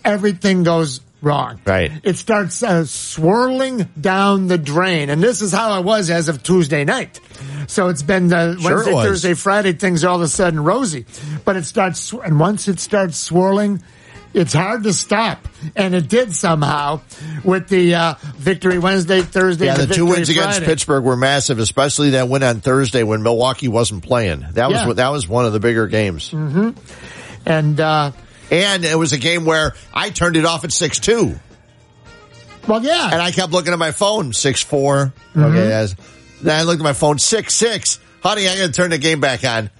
Everything 0.06 0.62
goes 0.62 1.00
wrong. 1.22 1.60
Right. 1.66 1.92
It 2.02 2.16
starts 2.16 2.62
uh, 2.62 2.84
swirling 2.84 3.88
down 4.00 4.48
the 4.48 4.58
drain. 4.58 5.10
And 5.10 5.22
this 5.22 5.42
is 5.42 5.52
how 5.52 5.78
it 5.78 5.84
was 5.84 6.10
as 6.10 6.28
of 6.28 6.42
Tuesday 6.42 6.84
night. 6.84 7.20
So 7.66 7.88
it's 7.88 8.02
been 8.02 8.32
uh, 8.32 8.56
Sure 8.58 8.76
Wednesday. 8.76 8.92
Thursday, 8.92 9.34
Friday, 9.34 9.72
things 9.74 10.04
are 10.04 10.08
all 10.08 10.16
of 10.16 10.22
a 10.22 10.28
sudden 10.28 10.62
rosy. 10.62 11.06
But 11.44 11.56
it 11.56 11.64
starts, 11.64 12.12
and 12.12 12.40
once 12.40 12.68
it 12.68 12.80
starts 12.80 13.16
swirling, 13.18 13.82
it's 14.32 14.52
hard 14.52 14.84
to 14.84 14.92
stop, 14.92 15.48
and 15.74 15.92
it 15.92 16.08
did 16.08 16.36
somehow 16.36 17.00
with 17.44 17.68
the 17.68 17.96
uh, 17.96 18.14
victory 18.36 18.78
Wednesday, 18.78 19.22
Thursday. 19.22 19.66
Yeah, 19.66 19.74
the 19.74 19.92
two 19.92 20.06
wins 20.06 20.28
against 20.28 20.62
Pittsburgh 20.62 21.02
were 21.02 21.16
massive, 21.16 21.58
especially 21.58 22.10
that 22.10 22.28
win 22.28 22.44
on 22.44 22.60
Thursday 22.60 23.02
when 23.02 23.24
Milwaukee 23.24 23.66
wasn't 23.66 24.04
playing. 24.04 24.46
That 24.52 24.70
was 24.70 24.82
Yeah. 24.86 24.92
that 24.92 25.08
was 25.08 25.26
one 25.26 25.46
of 25.46 25.52
the 25.52 25.58
bigger 25.58 25.88
games. 25.88 26.30
hmm 26.30 26.70
And 27.44 27.80
uh, 27.80 28.12
and 28.50 28.84
it 28.84 28.98
was 28.98 29.12
a 29.12 29.18
game 29.18 29.44
where 29.44 29.74
I 29.94 30.10
turned 30.10 30.36
it 30.36 30.44
off 30.44 30.64
at 30.64 30.72
six 30.72 30.98
two. 30.98 31.38
Well, 32.68 32.82
yeah, 32.84 33.10
and 33.12 33.20
I 33.22 33.30
kept 33.30 33.52
looking 33.52 33.72
at 33.72 33.78
my 33.78 33.92
phone 33.92 34.32
six 34.32 34.62
four. 34.62 35.12
Mhm. 35.34 35.44
Okay, 35.44 35.72
as 35.72 35.96
then 36.42 36.58
I 36.58 36.62
looked 36.64 36.80
at 36.80 36.84
my 36.84 36.92
phone 36.92 37.18
six 37.18 37.54
six. 37.54 37.98
Honey, 38.22 38.48
I 38.48 38.56
got 38.58 38.66
to 38.66 38.72
turn 38.72 38.90
the 38.90 38.98
game 38.98 39.20
back 39.20 39.44
on. 39.44 39.70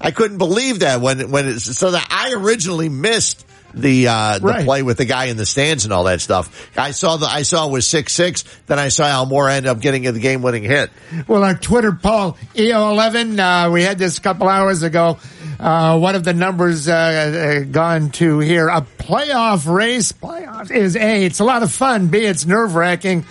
I 0.00 0.10
couldn't 0.10 0.38
believe 0.38 0.80
that 0.80 1.00
when 1.00 1.30
when 1.30 1.46
it's 1.48 1.76
so 1.76 1.90
that 1.90 2.06
I 2.10 2.32
originally 2.32 2.88
missed 2.88 3.44
the 3.74 4.08
uh 4.08 4.38
the 4.38 4.46
Right. 4.46 4.64
play 4.64 4.82
with 4.82 4.96
the 4.98 5.04
guy 5.04 5.26
in 5.26 5.36
the 5.36 5.46
stands 5.46 5.84
and 5.84 5.92
all 5.92 6.04
that 6.04 6.20
stuff. 6.20 6.68
I 6.76 6.90
saw 6.90 7.16
the 7.16 7.26
I 7.26 7.42
saw 7.42 7.68
it 7.68 7.72
was 7.72 7.86
six 7.86 8.12
six. 8.12 8.44
Then 8.66 8.78
I 8.78 8.88
saw 8.88 9.04
Almora 9.04 9.52
end 9.52 9.66
up 9.66 9.80
getting 9.80 10.02
the 10.02 10.18
game 10.18 10.42
winning 10.42 10.62
hit. 10.64 10.90
Well, 11.26 11.42
our 11.44 11.54
Twitter 11.54 11.92
poll, 11.92 12.36
EO11, 12.54 13.38
uh, 13.38 13.70
we 13.70 13.82
had 13.82 13.98
this 13.98 14.18
a 14.18 14.20
couple 14.20 14.48
hours 14.48 14.82
ago. 14.82 15.18
Uh, 15.58 15.98
one 15.98 16.14
of 16.14 16.24
the 16.24 16.32
numbers 16.32 16.88
uh, 16.88 16.92
uh, 16.94 17.64
gone 17.70 18.10
to 18.10 18.38
here. 18.38 18.68
A 18.68 18.80
playoff 18.98 19.70
race, 19.70 20.10
playoffs 20.12 20.70
is 20.70 20.96
A, 20.96 21.24
it's 21.26 21.40
a 21.40 21.44
lot 21.44 21.62
of 21.62 21.70
fun. 21.70 22.06
B, 22.08 22.18
it's 22.18 22.46
nerve 22.46 22.74
wracking. 22.74 23.26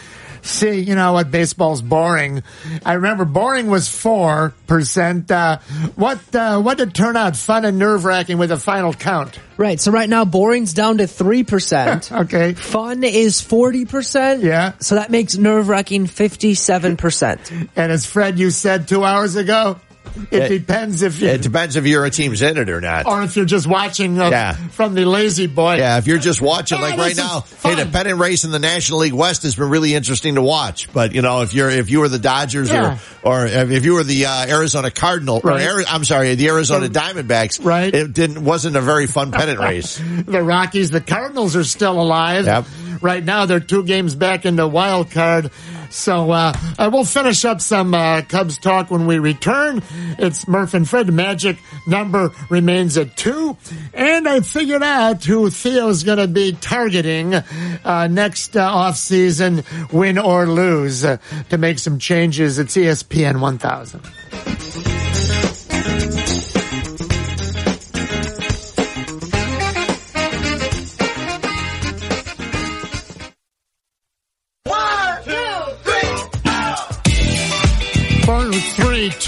C, 0.49 0.80
you 0.80 0.95
know 0.95 1.13
what, 1.13 1.31
baseball's 1.31 1.81
boring. 1.81 2.43
I 2.85 2.93
remember 2.93 3.26
boring 3.26 3.67
was 3.67 3.88
4%. 3.88 5.31
Uh, 5.31 5.59
what, 5.95 6.35
uh, 6.35 6.61
what 6.61 6.77
did 6.77 6.93
turn 6.93 7.15
out 7.15 7.35
fun 7.35 7.65
and 7.65 7.77
nerve 7.77 8.05
wracking 8.05 8.38
with 8.38 8.51
a 8.51 8.57
final 8.57 8.93
count? 8.93 9.39
Right. 9.57 9.80
So 9.80 9.91
right 9.91 10.09
now, 10.09 10.26
boring's 10.26 10.73
down 10.73 10.99
to 10.99 11.03
3%. 11.03 12.21
okay. 12.21 12.53
Fun 12.53 13.03
is 13.03 13.41
40%. 13.41 14.41
Yeah. 14.41 14.73
So 14.80 14.95
that 14.95 15.11
makes 15.11 15.38
nerve 15.38 15.67
wracking 15.67 16.05
57%. 16.05 17.69
And 17.76 17.91
as 17.91 18.05
Fred, 18.05 18.39
you 18.39 18.51
said 18.51 18.88
two 18.88 19.03
hours 19.03 19.35
ago, 19.35 19.80
it, 20.31 20.44
It- 20.44 20.49
depends 20.60 21.02
if 21.02 21.22
you, 21.22 21.27
It 21.30 21.41
depends 21.41 21.76
if 21.76 21.86
your 21.86 22.10
team's 22.10 22.41
in 22.41 22.57
it 22.57 22.69
or 22.69 22.81
not. 22.81 23.06
or 23.06 23.23
if 23.23 23.36
you're 23.36 23.45
just 23.45 23.68
watching 23.68 24.19
uh, 24.19 24.30
Yeah. 24.30 24.53
from 24.53 24.95
the 24.95 25.06
lazy 25.06 25.48
boy. 25.48 25.76
Yeah, 25.77 25.98
if 25.98 26.07
you're 26.07 26.18
just 26.18 26.41
watching, 26.41 26.80
Oh, 26.80 26.81
like 26.81 26.98
right 26.98 27.15
now, 27.15 27.45
hey, 27.64 27.76
the 27.76 27.86
pennant 27.86 28.19
race 28.19 28.44
in 28.44 28.52
the 28.52 28.60
National 28.60 28.99
League 28.99 29.14
West 29.14 29.44
has 29.44 29.56
been 29.56 29.69
really 29.69 29.94
interesting 29.95 30.36
to 30.36 30.41
watch. 30.41 30.91
But 30.94 31.14
you 31.14 31.22
know, 31.22 31.41
if 31.41 31.53
you're 31.53 31.69
if 31.69 31.90
you 31.90 31.99
were 31.99 32.10
the 32.10 32.19
Dodgers 32.19 32.69
Yeah. 32.69 32.98
or 33.23 33.44
or 33.44 33.45
if 33.48 33.86
you 33.86 33.94
were 33.94 34.03
the 34.03 34.26
uh, 34.26 34.48
Arizona 34.48 34.91
Cardinal 34.91 35.41
or 35.44 35.52
Ari- 35.52 35.86
I'm 35.88 36.03
sorry, 36.06 36.36
the 36.36 36.48
Arizona 36.48 36.88
Diamondbacks, 36.90 37.64
Right. 37.64 37.94
It 37.94 38.14
didn't 38.14 38.44
wasn't 38.44 38.76
a 38.76 38.81
very 38.81 39.07
fun 39.07 39.31
pennant 39.31 39.60
race. 39.60 39.99
the 40.26 40.41
Rockies, 40.44 40.90
the 40.91 41.02
Cardinals 41.02 41.56
are 41.56 41.64
still 41.64 41.99
alive. 42.02 42.45
Yep. 42.45 42.65
Right 43.02 43.23
now, 43.23 43.45
they're 43.45 43.60
two 43.61 43.84
games 43.84 44.14
back 44.14 44.45
in 44.45 44.56
the 44.57 44.68
wild 44.68 45.11
card. 45.11 45.52
So 45.90 46.32
uh, 46.32 46.53
we'll 46.80 47.03
finish 47.06 47.45
up 47.45 47.61
some 47.61 47.94
uh, 47.94 48.22
Cubs 48.24 48.57
talk 48.57 48.91
when 48.91 49.07
we 49.07 49.20
return. 49.20 49.82
It's 50.18 50.48
Murph 50.48 50.74
and 50.74 50.88
Fred. 50.88 51.11
Magic 51.11 51.57
number 51.88 52.32
remains 52.49 52.98
at 52.98 53.18
two, 53.18 53.57
and 53.94 54.28
I 54.28 54.41
figured 54.41 54.84
out 54.84 55.24
who 55.26 55.49
Theo's 55.49 56.03
going 56.03 56.20
to 56.20 56.28
be 56.28 56.53
targeting 56.53 57.34
uh, 57.34 58.07
next 58.10 58.56
uh, 58.56 58.61
off 58.61 58.98
season, 58.98 59.64
win 59.91 60.18
or 60.18 60.48
lose, 60.48 61.03
uh, 61.03 61.18
to 61.49 61.57
make 61.57 61.80
some 61.80 61.99
changes. 61.99 62.60
It's 62.60 62.76
ESPN 62.76 63.40
1000. 63.41 64.98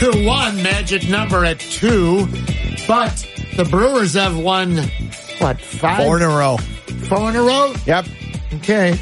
2 0.02 0.26
1, 0.26 0.64
magic 0.64 1.08
number 1.10 1.46
at 1.46 1.60
two. 1.60 2.26
But 2.88 3.24
the 3.56 3.68
Brewers 3.70 4.16
have 4.16 4.36
won, 4.36 4.78
what, 5.38 5.62
five? 5.62 6.04
Four 6.04 6.18
in 6.18 6.24
a 6.24 6.28
row. 6.28 6.58
Four 7.08 7.30
in 7.30 7.36
a 7.36 7.42
row? 7.44 7.76
Yep. 7.86 8.08
Okay. 8.56 9.00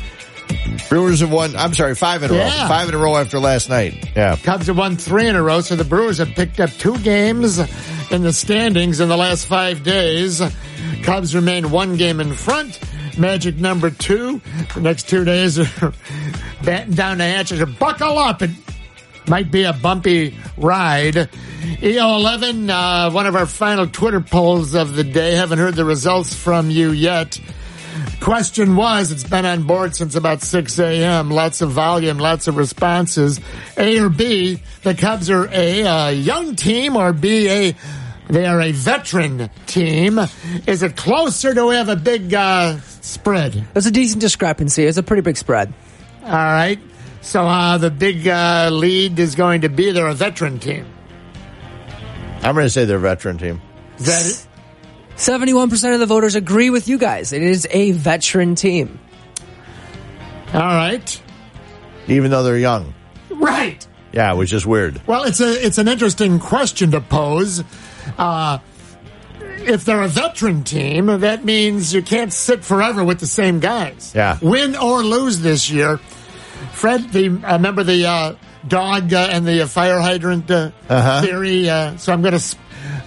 Brewers 0.90 1.22
have 1.22 1.32
won, 1.32 1.56
I'm 1.56 1.74
sorry, 1.74 1.96
five 1.96 2.22
in 2.24 2.32
a 2.32 2.34
yeah. 2.34 2.64
row. 2.64 2.68
Five 2.68 2.90
in 2.90 2.96
a 2.96 2.98
row 2.98 3.16
after 3.16 3.40
last 3.40 3.70
night. 3.70 4.12
Yeah. 4.14 4.36
Cubs 4.44 4.68
have 4.68 4.78
won 4.78 4.98
three 4.98 5.26
in 5.26 5.38
a 5.38 5.42
row, 5.42 5.62
so 5.62 5.78
the 5.78 5.86
Brewers 5.86 6.18
have 6.18 6.32
picked 6.32 6.60
up 6.60 6.70
two 6.72 6.98
games 6.98 7.60
in 8.12 8.24
the 8.24 8.34
standings 8.34 9.00
in 9.00 9.08
the 9.08 9.16
last 9.16 9.46
five 9.46 9.84
days. 9.84 10.42
Cubs 11.04 11.34
remain 11.34 11.72
one 11.72 11.96
game 11.96 12.20
in 12.20 12.34
front. 12.34 12.78
Magic 13.18 13.56
number 13.56 13.90
two. 13.90 14.42
The 14.76 14.82
next 14.82 15.08
two 15.08 15.24
days 15.24 15.60
are 15.60 15.94
batting 16.66 16.96
down 16.96 17.20
the 17.20 17.24
hatches. 17.24 17.64
Buckle 17.78 18.20
up 18.20 18.42
and 18.42 18.54
might 19.30 19.52
be 19.52 19.64
a 19.64 19.74
bumpy 19.74 20.36
ride. 20.58 21.14
EO11, 21.14 22.70
uh, 22.70 23.12
one 23.12 23.26
of 23.26 23.36
our 23.36 23.46
final 23.46 23.88
Twitter 23.88 24.22
polls 24.22 24.74
of 24.74 24.96
the 24.96 25.04
day. 25.04 25.36
Haven't 25.36 25.60
heard 25.60 25.76
the 25.76 25.86
results 25.86 26.34
from 26.34 26.70
you 26.70 26.92
yet. 26.92 27.40
Question 28.22 28.76
was, 28.76 29.12
it's 29.12 29.24
been 29.24 29.46
on 29.46 29.64
board 29.64 29.96
since 29.96 30.16
about 30.16 30.42
6 30.42 30.80
a.m. 30.80 31.30
Lots 31.30 31.62
of 31.62 31.72
volume, 31.72 32.18
lots 32.18 32.48
of 32.48 32.58
responses. 32.58 33.40
A 33.78 34.00
or 34.00 34.10
B, 34.10 34.62
the 34.84 34.94
Cubs 34.94 35.30
are 35.30 35.48
A, 35.52 35.82
a 35.82 36.12
young 36.12 36.56
team, 36.56 36.96
or 36.96 37.14
B, 37.14 37.50
a 37.50 37.76
they 38.30 38.46
are 38.46 38.62
a 38.62 38.72
veteran 38.72 39.50
team. 39.66 40.20
Is 40.68 40.84
it 40.84 40.96
closer? 40.96 41.54
Do 41.56 41.68
we 41.68 41.76
have 41.76 41.90
a 41.90 41.96
big 41.96 42.32
uh, 42.32 42.80
spread? 43.02 43.68
That's 43.74 43.88
a 43.88 43.92
decent 43.92 44.22
discrepancy. 44.22 44.86
It's 44.86 45.00
a 45.00 45.04
pretty 45.04 45.22
big 45.22 45.36
spread. 45.36 45.74
All 46.24 46.32
right. 46.32 46.80
So 47.22 47.46
uh, 47.46 47.78
the 47.78 47.92
big 47.92 48.28
uh, 48.28 48.70
lead 48.72 49.20
is 49.20 49.36
going 49.36 49.62
to 49.62 49.70
be 49.70 49.92
they're 49.92 50.08
a 50.08 50.14
veteran 50.14 50.60
team. 50.60 50.86
I'm 52.42 52.56
going 52.56 52.66
to 52.66 52.70
say 52.70 52.86
they're 52.86 52.98
a 52.98 53.02
veteran 53.02 53.38
team. 53.38 53.62
Is 53.98 54.06
that 54.06 54.26
it? 54.26 54.48
71% 55.18 55.94
of 55.94 56.00
the 56.00 56.06
voters 56.06 56.36
agree 56.36 56.70
with 56.70 56.88
you 56.88 56.98
guys. 56.98 57.34
It 57.34 57.44
is 57.44 57.68
a 57.72 57.92
veteran 57.92 58.56
team. 58.56 59.00
All 60.54 60.62
right. 60.62 61.22
Even 62.08 62.32
though 62.32 62.44
they're 62.44 62.58
young. 62.58 62.94
Right. 63.30 63.86
Yeah, 64.14 64.34
which 64.34 64.54
is 64.54 64.66
weird. 64.66 65.06
Well, 65.06 65.26
it's 65.26 65.40
a 65.42 65.66
it's 65.66 65.78
an 65.78 65.88
interesting 65.88 66.40
question 66.40 66.92
to 66.92 67.02
pose. 67.02 67.64
Uh, 68.18 68.58
if 69.40 69.86
they're 69.86 70.02
a 70.02 70.08
veteran 70.08 70.64
team, 70.64 71.06
that 71.08 71.46
means 71.46 71.94
you 71.94 72.02
can't 72.02 72.34
sit 72.34 72.64
forever 72.64 73.04
with 73.04 73.20
the 73.20 73.28
same 73.28 73.60
guys. 73.60 74.14
Yeah. 74.16 74.40
Win 74.42 74.76
or 74.76 75.04
lose 75.04 75.40
this 75.42 75.70
year. 75.70 76.00
Fred, 76.80 77.12
the 77.12 77.28
uh, 77.28 77.54
remember 77.58 77.84
the 77.84 78.06
uh, 78.06 78.36
dog 78.68 79.14
uh, 79.14 79.28
and 79.32 79.46
the 79.46 79.64
uh, 79.64 79.68
fire 79.68 80.00
hydrant 80.00 80.50
uh, 80.50 80.72
Uh-huh. 80.88 81.22
theory. 81.22 81.70
Uh, 81.70 81.98
so 81.98 82.14
I'm 82.14 82.22
going 82.22 82.38
to 82.40 82.58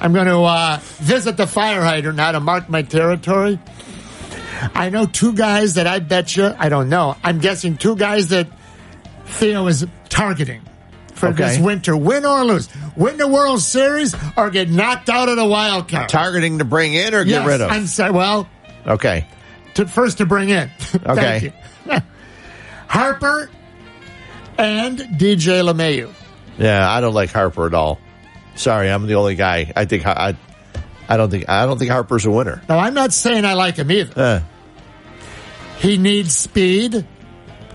I'm 0.01 0.13
going 0.13 0.27
to 0.27 0.41
uh, 0.43 0.79
visit 0.99 1.37
the 1.39 1.47
fire 1.47 1.81
hydrant 1.81 2.17
now 2.19 2.33
to 2.33 2.41
mark 2.41 2.69
my 2.69 2.83
territory. 2.83 3.59
I 4.75 4.91
know 4.91 5.07
two 5.07 5.33
guys 5.33 5.75
that 5.75 5.87
I 5.87 6.01
bet 6.01 6.37
you 6.37 6.55
I 6.59 6.69
don't 6.69 6.89
know. 6.91 7.17
I'm 7.25 7.39
guessing 7.39 7.77
two 7.79 7.97
guys 7.97 8.29
that 8.29 8.47
Theo 9.25 9.67
is 9.69 9.87
targeting 10.11 10.61
for 11.15 11.29
Okay. 11.31 11.45
this 11.45 11.59
winter, 11.59 11.97
win 11.97 12.27
or 12.27 12.45
lose, 12.45 12.69
win 12.95 13.17
the 13.17 13.27
World 13.29 13.63
Series 13.63 14.15
or 14.37 14.51
get 14.51 14.69
knocked 14.69 15.09
out 15.09 15.29
of 15.31 15.37
the 15.37 15.47
wild 15.47 15.89
card. 15.89 16.09
Targeting 16.11 16.59
to 16.59 16.65
bring 16.67 16.93
in 16.95 17.15
or 17.15 17.25
get 17.25 17.47
rid 17.47 17.61
of? 17.63 17.71
I'm 17.71 17.87
sorry. 17.87 18.11
Well, 18.13 18.49
okay. 18.87 19.27
to, 19.75 19.87
first 19.87 20.19
to 20.19 20.27
bring 20.27 20.51
in. 20.51 20.71
Okay. 21.07 21.53
Harper 22.89 23.49
and 24.59 24.99
DJ 24.99 25.63
LeMahieu. 25.63 26.13
Yeah, 26.59 26.89
I 26.91 27.01
don't 27.01 27.15
like 27.15 27.31
Harper 27.31 27.67
at 27.67 27.75
all. 27.75 27.99
Sorry, 28.55 28.91
I'm 28.91 29.07
the 29.07 29.15
only 29.15 29.35
guy. 29.35 29.73
I 29.75 29.85
think 29.87 30.07
I, 30.07 30.37
I 31.09 31.17
don't 31.17 31.31
think 31.31 31.49
I 31.49 31.65
don't 31.67 31.79
think 31.79 31.91
Harper's 31.91 32.27
a 32.27 32.31
winner. 32.31 32.63
No, 32.69 32.79
I'm 32.79 32.95
not 32.95 33.13
saying 33.13 33.45
I 33.45 33.55
like 33.55 33.77
him 33.77 33.91
either. 33.91 34.13
Uh, 34.21 34.41
He 35.79 35.97
needs 35.97 36.37
speed. 36.37 37.07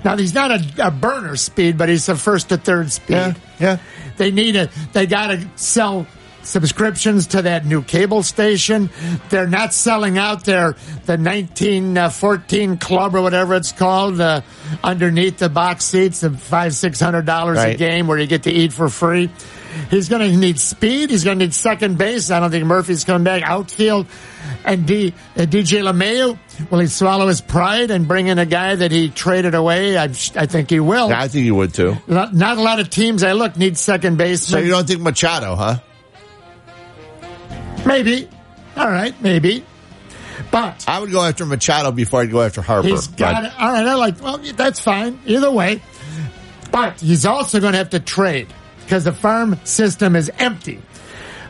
Now 0.04 0.16
he's 0.16 0.34
not 0.34 0.52
a, 0.52 0.88
a 0.88 0.92
burner 0.92 1.36
speed, 1.36 1.78
but 1.78 1.90
he's 1.90 2.08
a 2.08 2.16
first 2.16 2.50
to 2.50 2.58
third 2.58 2.92
speed. 2.92 3.16
Yeah, 3.16 3.34
yeah. 3.60 3.78
They 4.18 4.32
need 4.32 4.56
a. 4.56 4.70
They 4.94 5.08
got 5.08 5.28
to 5.28 5.48
sell 5.56 6.06
subscriptions 6.48 7.28
to 7.28 7.42
that 7.44 7.66
new 7.66 7.82
cable 7.84 8.24
station. 8.24 8.90
They're 9.30 9.48
not 9.48 9.74
selling 9.74 10.18
out 10.18 10.46
their 10.46 10.74
the 11.06 11.18
1914 11.18 12.78
club 12.78 13.16
or 13.16 13.22
whatever 13.22 13.56
it's 13.56 13.72
called 13.72 14.20
uh, 14.20 14.42
underneath 14.84 15.38
the 15.38 15.50
box 15.50 15.86
seats 15.86 16.24
of 16.24 16.42
five 16.42 16.74
six 16.74 17.00
hundred 17.00 17.26
dollars 17.26 17.60
a 17.60 17.76
game 17.76 18.08
where 18.08 18.18
you 18.18 18.28
get 18.28 18.44
to 18.44 18.52
eat 18.52 18.74
for 18.74 18.90
free. 18.90 19.30
He's 19.90 20.10
going 20.10 20.32
to 20.32 20.36
need 20.36 20.60
speed. 20.60 21.10
He's 21.10 21.24
going 21.24 21.40
to 21.40 21.46
need 21.46 21.54
second 21.54 21.98
base. 21.98 22.32
I 22.32 22.40
don't 22.40 22.50
think 22.50 22.66
Murphy's 22.66 23.04
coming 23.04 23.24
back. 23.24 23.44
Outfield 23.44 24.08
and 24.66 24.88
D, 24.88 25.14
uh, 25.36 25.42
DJ 25.42 25.84
LeMahieu. 25.84 26.38
Will 26.72 26.80
he 26.80 26.88
swallow 26.88 27.28
his 27.28 27.42
pride 27.42 27.92
and 27.92 28.08
bring 28.08 28.28
in 28.28 28.40
a 28.40 28.46
guy 28.46 28.76
that 28.76 28.92
he 28.92 29.10
traded 29.10 29.54
away? 29.54 29.98
I, 29.98 30.06
I 30.06 30.46
think 30.48 30.70
he 30.70 30.80
will. 30.80 31.12
I 31.14 31.28
think 31.28 31.44
he 31.44 31.52
would 31.52 31.74
too. 31.74 31.96
Not, 32.08 32.34
not 32.34 32.58
a 32.58 32.62
lot 32.62 32.80
of 32.80 32.90
teams 32.90 33.24
I 33.24 33.34
look 33.34 33.56
need 33.58 33.78
second 33.78 34.18
baseman. 34.18 34.62
So 34.62 34.66
you 34.66 34.72
don't 34.72 34.88
think 34.88 35.02
Machado, 35.02 35.56
huh? 35.56 35.78
Maybe. 37.88 38.30
All 38.76 38.88
right, 38.88 39.20
maybe. 39.22 39.66
But 40.52 40.86
I 40.88 41.00
would 41.00 41.12
go 41.12 41.24
after 41.24 41.46
Machado 41.46 41.92
before 41.92 42.22
I'd 42.22 42.32
go 42.32 42.42
after 42.42 42.62
Harper. 42.62 42.88
He's 42.88 43.08
got 43.08 43.42
but- 43.42 43.46
it. 43.46 43.60
All 43.60 43.72
right, 43.72 43.86
I 43.88 43.96
like. 43.96 44.22
Well, 44.22 44.38
that's 44.38 44.80
fine. 44.80 45.20
Either 45.26 45.52
way, 45.52 45.82
but 46.72 47.00
he's 47.02 47.26
also 47.26 47.60
going 47.60 47.72
to 47.72 47.78
have 47.80 47.90
to 47.92 48.00
trade 48.00 48.48
because 48.84 49.04
the 49.04 49.14
farm 49.14 49.60
system 49.64 50.16
is 50.16 50.30
empty. 50.38 50.82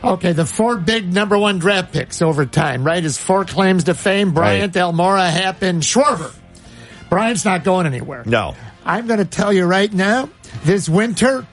Okay, 0.02 0.32
the 0.32 0.46
four 0.46 0.76
big 0.76 1.12
number 1.12 1.36
one 1.36 1.58
draft 1.58 1.92
picks 1.92 2.22
over 2.22 2.46
time, 2.46 2.84
right? 2.84 3.02
His 3.02 3.18
four 3.18 3.44
claims 3.44 3.84
to 3.84 3.94
fame: 3.94 4.32
Bryant, 4.32 4.74
Almora, 4.74 5.28
Happ, 5.28 5.62
and 5.62 5.82
Schwarber. 5.82 6.34
Bryant's 7.10 7.44
not 7.44 7.64
going 7.64 7.86
anywhere. 7.86 8.22
No. 8.26 8.54
I'm 8.84 9.06
going 9.06 9.18
to 9.18 9.24
tell 9.24 9.52
you 9.52 9.64
right 9.64 9.92
now, 9.92 10.30
this 10.64 10.88
winter, 10.88 11.46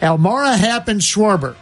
Almora, 0.00 0.56
Happ, 0.58 0.88
and 0.88 1.00
Schwarber, 1.00 1.54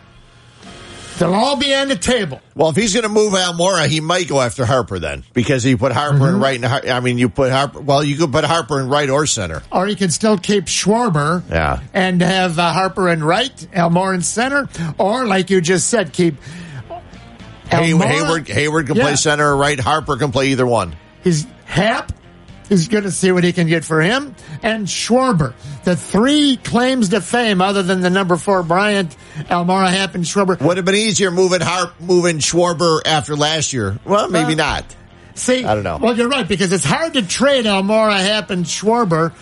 they'll 1.18 1.34
all 1.34 1.56
be 1.56 1.74
on 1.74 1.88
the 1.88 1.96
table. 1.96 2.40
Well, 2.54 2.70
if 2.70 2.76
he's 2.76 2.92
going 2.94 3.02
to 3.04 3.08
move 3.08 3.32
Almora, 3.32 3.86
he 3.86 4.00
might 4.00 4.28
go 4.28 4.40
after 4.40 4.64
Harper 4.64 4.98
then 4.98 5.24
because 5.32 5.62
he 5.62 5.76
put 5.76 5.92
Harper 5.92 6.16
Mm-hmm. 6.18 6.34
in 6.36 6.40
right. 6.40 6.56
And 6.56 6.64
Har- 6.64 6.86
I 6.88 7.00
mean, 7.00 7.18
you 7.18 7.28
put 7.28 7.50
Harper. 7.52 7.80
Well, 7.80 8.02
you 8.04 8.16
could 8.16 8.32
put 8.32 8.44
Harper 8.44 8.80
in 8.80 8.88
right 8.88 9.08
or 9.10 9.26
center. 9.26 9.62
Or 9.72 9.86
he 9.86 9.94
can 9.96 10.10
still 10.10 10.38
keep 10.38 10.64
Schwarber 10.66 11.42
Yeah. 11.50 11.80
and 11.92 12.20
have 12.20 12.58
uh, 12.58 12.72
Harper 12.72 13.08
in 13.08 13.22
right, 13.24 13.54
Almora 13.72 14.14
in 14.16 14.22
center, 14.22 14.68
or 14.98 15.26
like 15.26 15.50
you 15.50 15.60
just 15.60 15.88
said, 15.88 16.12
keep 16.12 16.36
Hay- 17.70 17.92
Heyward, 17.92 18.46
Heyward 18.46 18.86
can 18.86 18.96
Yeah. 18.96 19.02
play 19.04 19.16
center 19.16 19.48
or 19.52 19.56
right. 19.56 19.78
Harper 19.80 20.16
can 20.16 20.30
play 20.32 20.48
either 20.48 20.66
one. 20.66 20.94
He's 21.22 21.46
Happ. 21.64 22.12
He's 22.68 22.88
going 22.88 23.04
to 23.04 23.10
see 23.10 23.30
what 23.30 23.44
he 23.44 23.52
can 23.52 23.66
get 23.66 23.84
for 23.84 24.00
him. 24.00 24.34
And 24.62 24.86
Schwarber. 24.86 25.52
The 25.84 25.96
three 25.96 26.56
claims 26.56 27.10
to 27.10 27.20
fame, 27.20 27.60
other 27.60 27.82
than 27.82 28.00
the 28.00 28.10
number 28.10 28.36
four 28.36 28.62
Bryant, 28.62 29.14
Almora, 29.50 29.90
Happ, 29.90 30.14
and 30.14 30.24
Schwarber. 30.24 30.60
Would 30.60 30.76
have 30.78 30.86
been 30.86 30.94
easier 30.94 31.30
moving 31.30 31.60
Harp, 31.60 31.94
moving 32.00 32.38
Schwarber 32.38 33.00
after 33.04 33.36
last 33.36 33.72
year. 33.72 33.98
Well, 34.04 34.28
maybe 34.30 34.52
Uh, 34.54 34.56
not. 34.56 34.84
See, 35.36 35.64
I 35.64 35.74
don't 35.74 35.82
know. 35.82 35.98
Well, 36.00 36.16
you're 36.16 36.28
right 36.28 36.46
because 36.46 36.72
it's 36.72 36.84
hard 36.84 37.14
to 37.14 37.22
trade 37.22 37.64
Almora, 37.66 38.16
Happ, 38.20 38.50
and 38.50 38.64
Schwarber 38.64 39.32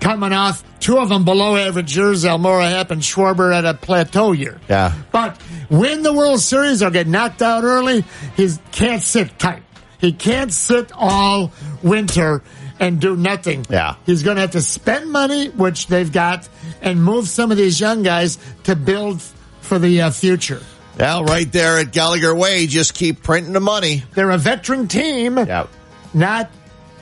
coming 0.00 0.32
off 0.32 0.62
two 0.78 0.96
of 0.98 1.08
them 1.08 1.24
below 1.24 1.56
average 1.56 1.96
years. 1.96 2.24
Almora, 2.24 2.70
Happ, 2.70 2.92
and 2.92 3.02
Schwarber 3.02 3.52
at 3.52 3.64
a 3.64 3.74
plateau 3.74 4.30
year. 4.30 4.60
Yeah. 4.68 4.92
But 5.10 5.40
win 5.68 6.02
the 6.02 6.12
World 6.12 6.40
Series 6.40 6.84
or 6.84 6.90
get 6.92 7.08
knocked 7.08 7.42
out 7.42 7.64
early, 7.64 8.04
he 8.36 8.48
can't 8.70 9.02
sit 9.02 9.40
tight. 9.40 9.64
He 9.98 10.12
can't 10.12 10.52
sit 10.52 10.92
all 10.94 11.50
winter 11.82 12.42
and 12.80 13.00
do 13.00 13.14
nothing. 13.14 13.64
Yeah. 13.70 13.94
He's 14.06 14.22
going 14.24 14.36
to 14.36 14.40
have 14.40 14.52
to 14.52 14.62
spend 14.62 15.10
money, 15.12 15.48
which 15.50 15.86
they've 15.86 16.10
got, 16.10 16.48
and 16.82 17.02
move 17.04 17.28
some 17.28 17.50
of 17.52 17.56
these 17.58 17.78
young 17.78 18.02
guys 18.02 18.38
to 18.64 18.74
build 18.74 19.22
for 19.60 19.78
the 19.78 20.02
uh, 20.02 20.10
future. 20.10 20.60
Well, 20.98 21.24
right 21.24 21.50
there 21.52 21.78
at 21.78 21.92
Gallagher 21.92 22.34
Way, 22.34 22.66
just 22.66 22.94
keep 22.94 23.22
printing 23.22 23.52
the 23.52 23.60
money. 23.60 24.02
They're 24.14 24.30
a 24.30 24.38
veteran 24.38 24.88
team, 24.88 25.38
Yeah. 25.38 25.66
not 26.12 26.50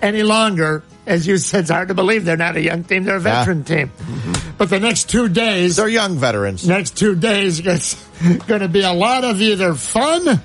any 0.03 0.23
longer. 0.23 0.83
As 1.07 1.27
you 1.27 1.39
said, 1.39 1.61
it's 1.61 1.71
hard 1.71 1.89
to 1.89 1.95
believe 1.95 2.25
they're 2.27 2.37
not 2.37 2.57
a 2.57 2.61
young 2.61 2.85
team; 2.85 3.05
they're 3.05 3.17
a 3.17 3.23
Yeah. 3.23 3.39
veteran 3.41 3.65
team. 3.65 3.91
But 4.59 4.69
the 4.71 4.79
next 4.79 5.09
two 5.09 5.29
days, 5.29 5.77
They're 5.77 5.89
young 5.89 6.19
veterans. 6.19 6.67
next 6.69 6.97
two 6.99 7.15
days, 7.15 7.61
it's 7.65 7.95
going 8.47 8.61
to 8.61 8.69
be 8.69 8.83
a 8.83 8.93
lot 8.93 9.25
of 9.25 9.41
either 9.41 9.75
fun 9.75 10.43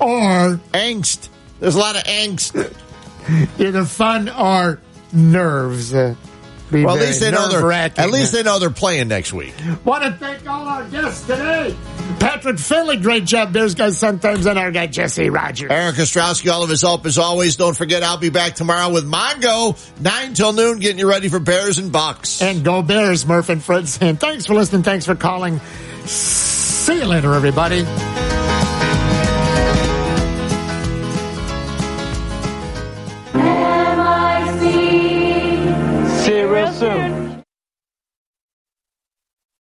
or 0.00 0.60
Angst. 0.72 1.28
There's 1.60 1.74
a 1.74 1.78
lot 1.78 1.96
of 1.96 2.02
angst. 2.04 2.72
either 3.58 3.84
fun 3.84 4.28
or 4.28 4.80
nerves. 5.12 5.94
Uh, 5.94 6.14
Well, 6.70 6.96
at 6.96 7.00
least 7.00 7.20
they 7.20 7.30
know 7.30 7.48
they're 7.48 7.72
at 7.72 8.10
least 8.10 8.32
they 8.32 8.42
know 8.42 8.58
they're 8.58 8.68
playing 8.70 9.08
next 9.08 9.32
week. 9.32 9.54
Want 9.84 10.04
to 10.04 10.12
thank 10.12 10.46
all 10.46 10.68
our 10.68 10.84
guests 10.88 11.26
today. 11.26 11.74
Patrick 12.20 12.58
Finley, 12.58 12.98
great 12.98 13.24
job. 13.24 13.52
Bears 13.52 13.74
guys 13.74 13.96
sometimes, 13.96 14.44
and 14.44 14.58
our 14.58 14.70
guy 14.70 14.86
Jesse 14.86 15.30
Rogers. 15.30 15.70
Eric 15.70 15.96
Ostrowski, 15.96 16.52
all 16.52 16.62
of 16.62 16.68
his 16.70 16.82
help 16.82 17.06
as 17.06 17.16
always. 17.16 17.56
Don't 17.56 17.76
forget, 17.76 18.02
I'll 18.02 18.18
be 18.18 18.28
back 18.30 18.54
tomorrow 18.54 18.92
with 18.92 19.06
Mongo, 19.06 19.78
9 20.00 20.34
till 20.34 20.52
noon, 20.52 20.78
getting 20.78 20.98
you 20.98 21.08
ready 21.08 21.28
for 21.28 21.38
Bears 21.38 21.78
and 21.78 21.90
Bucs. 21.92 22.42
And 22.42 22.64
go 22.64 22.82
Bears, 22.82 23.24
Murph 23.26 23.48
and 23.48 23.62
Fred 23.62 23.88
And 24.00 24.20
thanks 24.20 24.44
for 24.46 24.54
listening. 24.54 24.82
Thanks 24.82 25.06
for 25.06 25.14
calling. 25.14 25.60
See 26.04 26.98
you 26.98 27.06
later, 27.06 27.32
everybody. 27.34 27.84